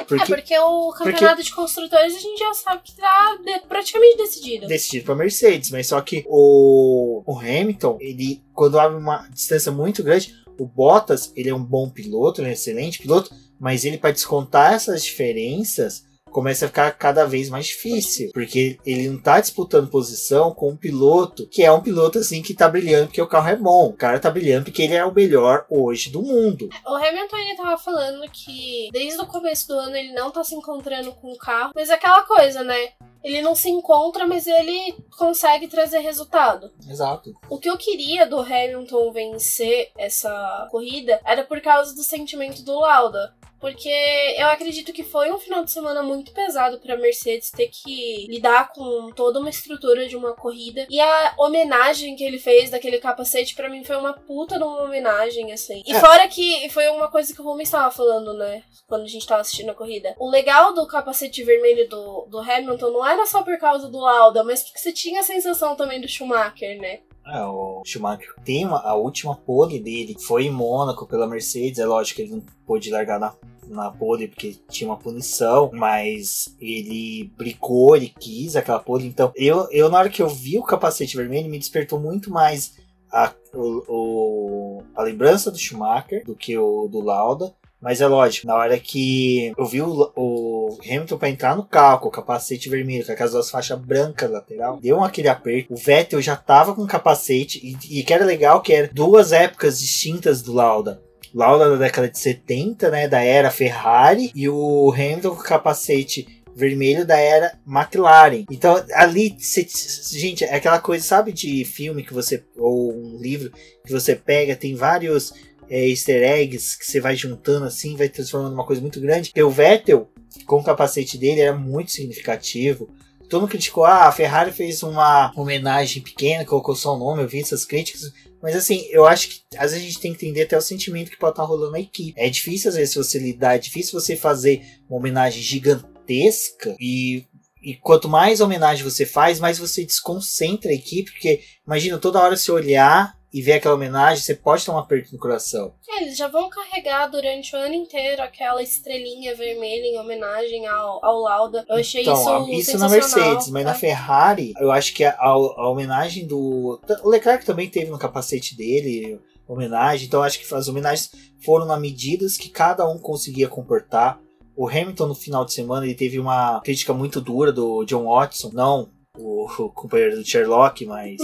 Porque, 0.07 0.33
é 0.33 0.37
porque 0.37 0.59
o 0.59 0.93
campeonato 0.93 1.37
porque, 1.37 1.43
de 1.43 1.55
construtores 1.55 2.15
a 2.15 2.19
gente 2.19 2.39
já 2.39 2.55
sabe 2.55 2.83
que 2.85 2.95
tá 2.95 3.39
praticamente 3.69 4.19
decidido. 4.19 4.67
Decidido 4.67 5.07
para 5.07 5.15
Mercedes, 5.15 5.71
mas 5.71 5.87
só 5.89 6.01
que 6.01 6.25
o, 6.29 7.23
o 7.27 7.39
Hamilton, 7.39 7.99
ele 8.01 8.43
quando 8.53 8.79
abre 8.79 8.97
uma 8.97 9.27
distância 9.29 9.73
muito 9.73 10.03
grande, 10.03 10.35
o 10.59 10.67
Bottas, 10.67 11.33
ele 11.35 11.49
é 11.49 11.55
um 11.55 11.65
bom 11.65 11.89
piloto, 11.91 12.43
é 12.43 12.45
um 12.45 12.49
excelente 12.49 13.01
piloto, 13.01 13.35
mas 13.59 13.85
ele 13.85 13.99
para 13.99 14.13
descontar 14.13 14.75
essas 14.75 15.03
diferenças, 15.03 16.05
começa 16.35 16.65
a 16.65 16.69
ficar 16.69 16.91
cada 16.91 17.25
vez 17.25 17.49
mais 17.49 17.67
difícil, 17.67 18.33
porque 18.35 18.77
ele 18.85 19.09
não 19.09 19.21
tá 19.21 19.41
disputando 19.41 19.89
posição 19.89 20.53
com 20.53 20.71
um 20.71 20.77
piloto 20.77 21.47
que 21.47 21.63
é 21.63 21.71
um 21.71 21.81
piloto 21.81 22.19
assim 22.19 22.43
que 22.43 22.53
tá 22.53 22.69
brilhando 22.69 23.07
porque 23.07 23.23
o 23.23 23.29
carro 23.29 23.49
é 23.49 23.57
bom. 23.57 23.87
O 23.87 23.93
cara 23.93 24.19
tá 24.19 24.29
brilhando 24.29 24.65
porque 24.65 24.83
ele 24.83 24.95
é 24.95 25.05
o 25.05 25.15
melhor 25.15 25.65
hoje 25.71 26.11
do 26.11 26.21
mundo. 26.21 26.69
O 26.85 26.97
Hamilton 26.97 27.37
ele 27.37 27.57
tava 27.57 27.79
falando 27.79 28.29
que 28.33 28.89
desde 28.93 29.21
o 29.21 29.27
começo 29.27 29.69
do 29.69 29.75
ano 29.75 29.95
ele 29.95 30.13
não 30.13 30.33
tá 30.33 30.43
se 30.43 30.57
encontrando 30.57 31.13
com 31.13 31.31
o 31.31 31.39
carro, 31.39 31.71
mas 31.73 31.89
é 31.89 31.95
aquela 31.95 32.25
coisa, 32.25 32.65
né? 32.65 32.89
ele 33.25 33.41
não 33.41 33.55
se 33.55 33.71
encontra, 33.71 34.27
mas 34.27 34.47
ele 34.47 34.95
consegue 35.17 35.67
trazer 35.67 36.01
resultado. 36.01 36.71
Exato. 36.87 37.35
O 37.49 37.59
que 37.59 37.71
eu 37.71 37.79
queria 37.79 38.27
do 38.27 38.39
Hamilton 38.39 39.11
vencer 39.13 39.91
essa 39.97 40.69
corrida 40.71 41.19
era 41.25 41.43
por 41.43 41.59
causa 41.63 41.95
do 41.95 42.03
sentimento 42.03 42.63
do 42.63 42.79
Lauda. 42.79 43.35
Porque 43.65 43.89
eu 44.37 44.47
acredito 44.49 44.93
que 44.93 45.03
foi 45.03 45.33
um 45.33 45.39
final 45.39 45.65
de 45.65 45.71
semana 45.71 46.03
muito 46.03 46.33
pesado 46.33 46.79
para 46.79 46.99
Mercedes 46.99 47.51
ter 47.51 47.69
que 47.69 48.27
lidar 48.29 48.71
com 48.75 49.11
toda 49.17 49.41
uma 49.41 49.49
estrutura 49.49 50.07
de 50.07 50.15
uma 50.15 50.35
corrida. 50.35 50.87
E 50.91 51.01
a 51.01 51.35
homenagem 51.39 52.15
que 52.15 52.23
ele 52.23 52.39
fez 52.39 52.69
daquele 52.69 52.99
capacete 52.99 53.55
para 53.55 53.71
mim 53.71 53.83
foi 53.83 53.97
uma 53.97 54.13
puta 54.13 54.59
de 54.59 54.65
uma 54.65 54.83
homenagem, 54.83 55.51
assim. 55.51 55.83
E 55.87 55.95
é. 55.95 55.99
fora 55.99 56.29
que 56.29 56.69
foi 56.69 56.89
uma 56.89 57.11
coisa 57.11 57.33
que 57.33 57.41
o 57.41 57.45
Rumi 57.45 57.63
estava 57.63 57.91
falando, 57.91 58.35
né? 58.35 58.63
Quando 58.87 59.05
a 59.05 59.09
gente 59.09 59.27
tava 59.27 59.41
assistindo 59.41 59.71
a 59.71 59.75
corrida. 59.75 60.15
O 60.19 60.29
legal 60.29 60.75
do 60.75 60.87
capacete 60.87 61.43
vermelho 61.43 61.89
do, 61.89 62.27
do 62.29 62.41
Hamilton 62.41 62.91
não 62.91 63.07
era 63.07 63.25
só 63.25 63.43
por 63.43 63.57
causa 63.57 63.89
do 63.89 63.99
Lauda, 63.99 64.45
mas 64.45 64.63
porque 64.63 64.79
você 64.79 64.93
tinha 64.93 65.21
a 65.21 65.25
sensação 65.25 65.75
também 65.75 66.03
do 66.03 66.07
Schumacher, 66.07 66.79
né? 66.79 67.01
É, 67.27 67.43
o 67.43 67.83
Schumacher 67.87 68.35
tem 68.45 68.67
uma, 68.67 68.81
a 68.81 68.95
última 68.95 69.35
pole 69.35 69.81
dele 69.81 70.15
foi 70.21 70.45
em 70.45 70.51
Mônaco 70.51 71.07
pela 71.07 71.27
Mercedes. 71.27 71.79
É 71.79 71.87
lógico 71.87 72.17
que 72.17 72.23
ele 72.23 72.33
não 72.33 72.43
pôde 72.67 72.91
largar 72.91 73.19
na 73.19 73.35
na 73.69 73.91
pole 73.91 74.29
porque 74.29 74.57
tinha 74.69 74.89
uma 74.89 74.97
punição, 74.97 75.71
mas 75.73 76.55
ele 76.61 77.33
bricou, 77.37 77.97
ele 77.97 78.09
quis 78.09 78.57
aquela 78.57 78.79
pole. 78.79 79.07
Então, 79.07 79.33
eu, 79.35 79.69
eu 79.71 79.89
na 79.89 79.99
hora 79.99 80.11
que 80.11 80.23
eu 80.23 80.29
vi 80.29 80.59
o 80.59 80.63
capacete 80.63 81.17
vermelho, 81.17 81.51
me 81.51 81.59
despertou 81.59 81.99
muito 81.99 82.31
mais 82.31 82.77
a, 83.11 83.33
o, 83.53 83.85
o, 83.89 84.83
a 84.95 85.03
lembrança 85.03 85.51
do 85.51 85.59
Schumacher 85.59 86.25
do 86.25 86.35
que 86.35 86.57
o 86.59 86.89
do 86.89 87.01
Lauda. 87.01 87.55
Mas 87.85 88.01
é 88.01 88.07
lógico, 88.07 88.47
na 88.47 88.55
hora 88.55 88.79
que 88.79 89.53
eu 89.59 89.67
vi 89.67 89.83
o, 89.83 90.11
o 90.17 90.79
Hamilton 90.83 91.19
para 91.19 91.29
entrar 91.29 91.55
no 91.55 91.67
carro, 91.67 92.09
o 92.09 92.11
capacete 92.11 92.71
vermelho, 92.71 93.05
com 93.05 93.13
aquelas 93.13 93.33
duas 93.33 93.51
faixas 93.51 93.79
brancas 93.79 94.31
lateral, 94.31 94.81
deu 94.81 95.05
aquele 95.05 95.29
aperto. 95.29 95.75
O 95.75 95.77
Vettel 95.77 96.23
já 96.23 96.35
tava 96.35 96.75
com 96.75 96.87
capacete, 96.87 97.61
e, 97.63 98.01
e 98.01 98.03
que 98.03 98.15
era 98.15 98.25
legal 98.25 98.63
que 98.63 98.73
era 98.73 98.91
duas 98.91 99.33
épocas 99.33 99.79
distintas 99.79 100.41
do 100.41 100.55
Lauda. 100.55 101.03
Lauda 101.35 101.69
da 101.69 101.77
década 101.77 102.09
de 102.09 102.19
70, 102.19 102.91
né, 102.91 103.07
da 103.07 103.23
era 103.23 103.51
Ferrari, 103.51 104.33
e 104.35 104.49
o 104.49 104.91
Hamilton 104.91 105.37
com 105.37 105.43
capacete 105.43 106.43
vermelho 106.57 107.05
da 107.05 107.19
era 107.19 107.59
McLaren. 107.67 108.47
Então, 108.51 108.83
ali, 108.95 109.37
cê, 109.39 109.67
gente, 110.11 110.43
é 110.45 110.55
aquela 110.55 110.79
coisa, 110.79 111.05
sabe, 111.05 111.33
de 111.33 111.67
filme 111.67 112.03
que 112.03 112.15
você, 112.15 112.43
ou 112.57 112.95
um 112.95 113.19
livro 113.21 113.53
que 113.85 113.93
você 113.93 114.15
pega, 114.15 114.57
tem 114.57 114.75
vários 114.75 115.35
é, 115.69 115.89
easter 115.89 116.23
eggs 116.23 116.79
que 116.79 116.87
você 116.87 117.01
vai 117.01 117.17
juntando 117.17 117.67
assim, 117.67 117.97
vai 117.97 118.09
transformando 118.09 118.55
uma 118.55 118.67
coisa 118.67 118.83
muito 118.83 119.01
grande. 119.01 119.31
E 119.35 119.43
o 119.43 119.51
Vettel, 119.51 120.11
com 120.47 120.57
o 120.57 120.65
capacete 120.65 121.19
dele, 121.19 121.41
era 121.41 121.57
muito 121.57 121.93
significativo. 121.93 122.89
Todo 123.29 123.43
mundo 123.43 123.51
criticou, 123.51 123.85
ah, 123.85 124.07
a 124.07 124.13
Ferrari 124.13 124.53
fez 124.53 124.83
uma 124.83 125.33
homenagem 125.35 126.03
pequena, 126.03 126.45
colocou 126.45 126.77
só 126.77 126.95
o 126.95 126.99
nome, 126.99 127.23
eu 127.23 127.29
vi 127.29 127.41
essas 127.41 127.65
críticas, 127.65 128.13
mas 128.43 128.55
assim, 128.55 128.87
eu 128.91 129.07
acho 129.07 129.29
que 129.29 129.43
às 129.57 129.73
vezes 129.73 129.87
a 129.87 129.89
gente 129.89 130.01
tem 130.01 130.13
que 130.13 130.27
entender 130.27 130.43
até 130.43 130.57
o 130.57 130.61
sentimento 130.61 131.11
que 131.11 131.19
pode 131.19 131.33
estar 131.33 131.45
rolando 131.45 131.73
na 131.73 131.81
equipe. 131.81 132.21
É 132.21 132.29
difícil 132.29 132.69
às 132.69 132.77
vezes 132.77 132.95
você 132.95 133.19
lidar, 133.19 133.57
é 133.57 133.59
difícil 133.59 133.99
você 133.99 134.15
fazer 134.15 134.63
uma 134.89 134.99
homenagem 134.99 135.43
gigantesca 135.43 136.77
e 136.79 137.25
e 137.65 137.75
quanto 137.77 138.11
mais 138.11 138.43
homenagem 138.43 138.85
você 138.85 139.07
faz, 139.07 139.41
mais 139.41 139.59
você 139.59 139.87
desconcentra 139.87 140.71
a 140.71 140.75
equipe, 140.75 141.11
porque 141.11 141.41
imagina 141.67 141.97
toda 141.97 142.21
hora 142.21 142.37
se 142.37 142.53
olhar 142.53 143.17
e 143.35 143.43
ver 143.43 143.55
aquela 143.55 143.75
homenagem, 143.75 144.23
você 144.23 144.33
pode 144.33 144.65
ter 144.65 144.71
um 144.71 144.79
aperto 144.79 145.13
no 145.13 145.19
coração. 145.19 145.75
É, 145.89 146.03
eles 146.05 146.17
já 146.17 146.29
vão 146.29 146.49
carregar 146.49 147.09
durante 147.09 147.53
o 147.57 147.59
ano 147.59 147.75
inteiro 147.75 148.23
aquela 148.23 148.63
estrelinha 148.63 149.35
vermelha 149.35 149.87
em 149.87 149.99
homenagem 149.99 150.65
ao, 150.69 151.05
ao 151.05 151.19
Lauda. 151.19 151.65
Eu 151.69 151.75
achei 151.75 152.03
então, 152.03 152.49
isso 152.49 152.71
Isso 152.71 152.79
na 152.79 152.89
Mercedes, 152.89 153.51
mas 153.51 153.63
é. 153.63 153.65
na 153.65 153.75
Ferrari, 153.75 154.53
eu 154.61 154.71
acho 154.71 154.95
que 154.95 155.03
a, 155.03 155.11
a, 155.19 155.31
a, 155.31 155.69
homenagem 155.69 156.29
do. 156.29 156.81
O 157.03 157.09
Leclerc 157.09 157.45
também 157.45 157.69
teve 157.69 157.91
no 157.91 157.99
capacete 157.99 158.57
dele 158.57 159.21
homenagem, 159.49 160.07
então 160.07 160.23
acho 160.23 160.39
que 160.39 160.55
as 160.55 160.69
homenagens 160.69 161.11
foram 161.45 161.67
na 161.67 161.77
medidas 161.77 162.37
que 162.37 162.49
cada 162.49 162.89
um 162.89 162.99
conseguia 162.99 163.49
comportar. 163.49 164.21
o 164.57 164.69
Hamilton 164.69 165.09
no 165.09 165.15
final 165.15 165.45
de 165.45 165.53
semana 165.53 165.85
ele 165.85 165.97
teve 165.97 166.21
uma 166.21 166.61
crítica 166.61 166.95
muito 166.95 167.21
dura 167.21 167.53
do 167.53 167.85
John 167.85 168.05
Watson, 168.05 168.51
não 168.53 168.89
o, 169.19 169.47
o 169.61 169.71
companheiro 169.71 170.17
do 170.17 170.25
Sherlock, 170.25 170.87
mas 170.87 171.17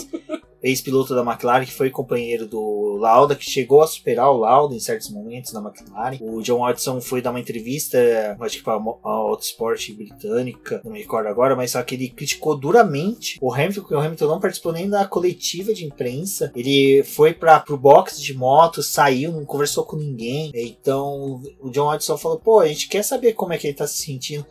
ex-piloto 0.63 1.15
da 1.15 1.23
McLaren, 1.23 1.65
que 1.65 1.73
foi 1.73 1.91
companheiro 1.91 2.47
do 2.47 2.97
Lauda, 2.99 3.35
que 3.35 3.49
chegou 3.49 3.83
a 3.83 3.87
superar 3.87 4.31
o 4.31 4.39
Lauda 4.39 4.75
em 4.75 4.81
certos 4.81 5.11
momentos 5.11 5.53
na 5.53 5.61
McLaren. 5.61 6.19
O 6.21 6.43
John 6.43 6.61
Watson 6.61 7.01
foi 7.01 7.23
dar 7.23 7.31
uma 7.31 7.41
entrevista, 7.41 7.99
acho 8.41 8.59
que 8.59 8.65
para 8.65 8.75
a 8.75 9.09
Autosport 9.09 9.91
britânica, 9.93 10.81
não 10.85 10.93
me 10.93 11.01
recordo 11.01 11.29
agora, 11.29 11.57
mas 11.57 11.73
só 11.73 11.83
que 11.83 11.95
ele 11.95 12.09
criticou 12.09 12.57
duramente 12.57 13.39
o 13.41 13.53
Hamilton, 13.53 13.81
porque 13.81 13.95
o 13.95 14.01
Hamilton 14.01 14.27
não 14.27 14.41
participou 14.41 14.73
nem 14.73 14.89
da 14.89 15.07
coletiva 15.07 15.73
de 15.73 15.85
imprensa. 15.85 16.53
Ele 16.55 17.03
foi 17.03 17.33
para 17.33 17.65
o 17.71 17.77
box 17.77 18.21
de 18.21 18.35
moto, 18.35 18.83
saiu, 18.83 19.33
não 19.33 19.45
conversou 19.45 19.85
com 19.85 19.97
ninguém. 19.97 20.51
Então 20.55 21.41
o 21.61 21.71
John 21.71 21.87
Watson 21.87 22.19
falou: 22.19 22.39
pô, 22.39 22.61
a 22.61 22.69
gente 22.69 22.89
quer 22.89 23.03
saber 23.03 23.33
como 23.33 23.53
é 23.53 23.59
que 23.59 23.67
ele 23.67 23.75
tá 23.75 23.87
se 23.87 24.03
sentindo. 24.03 24.45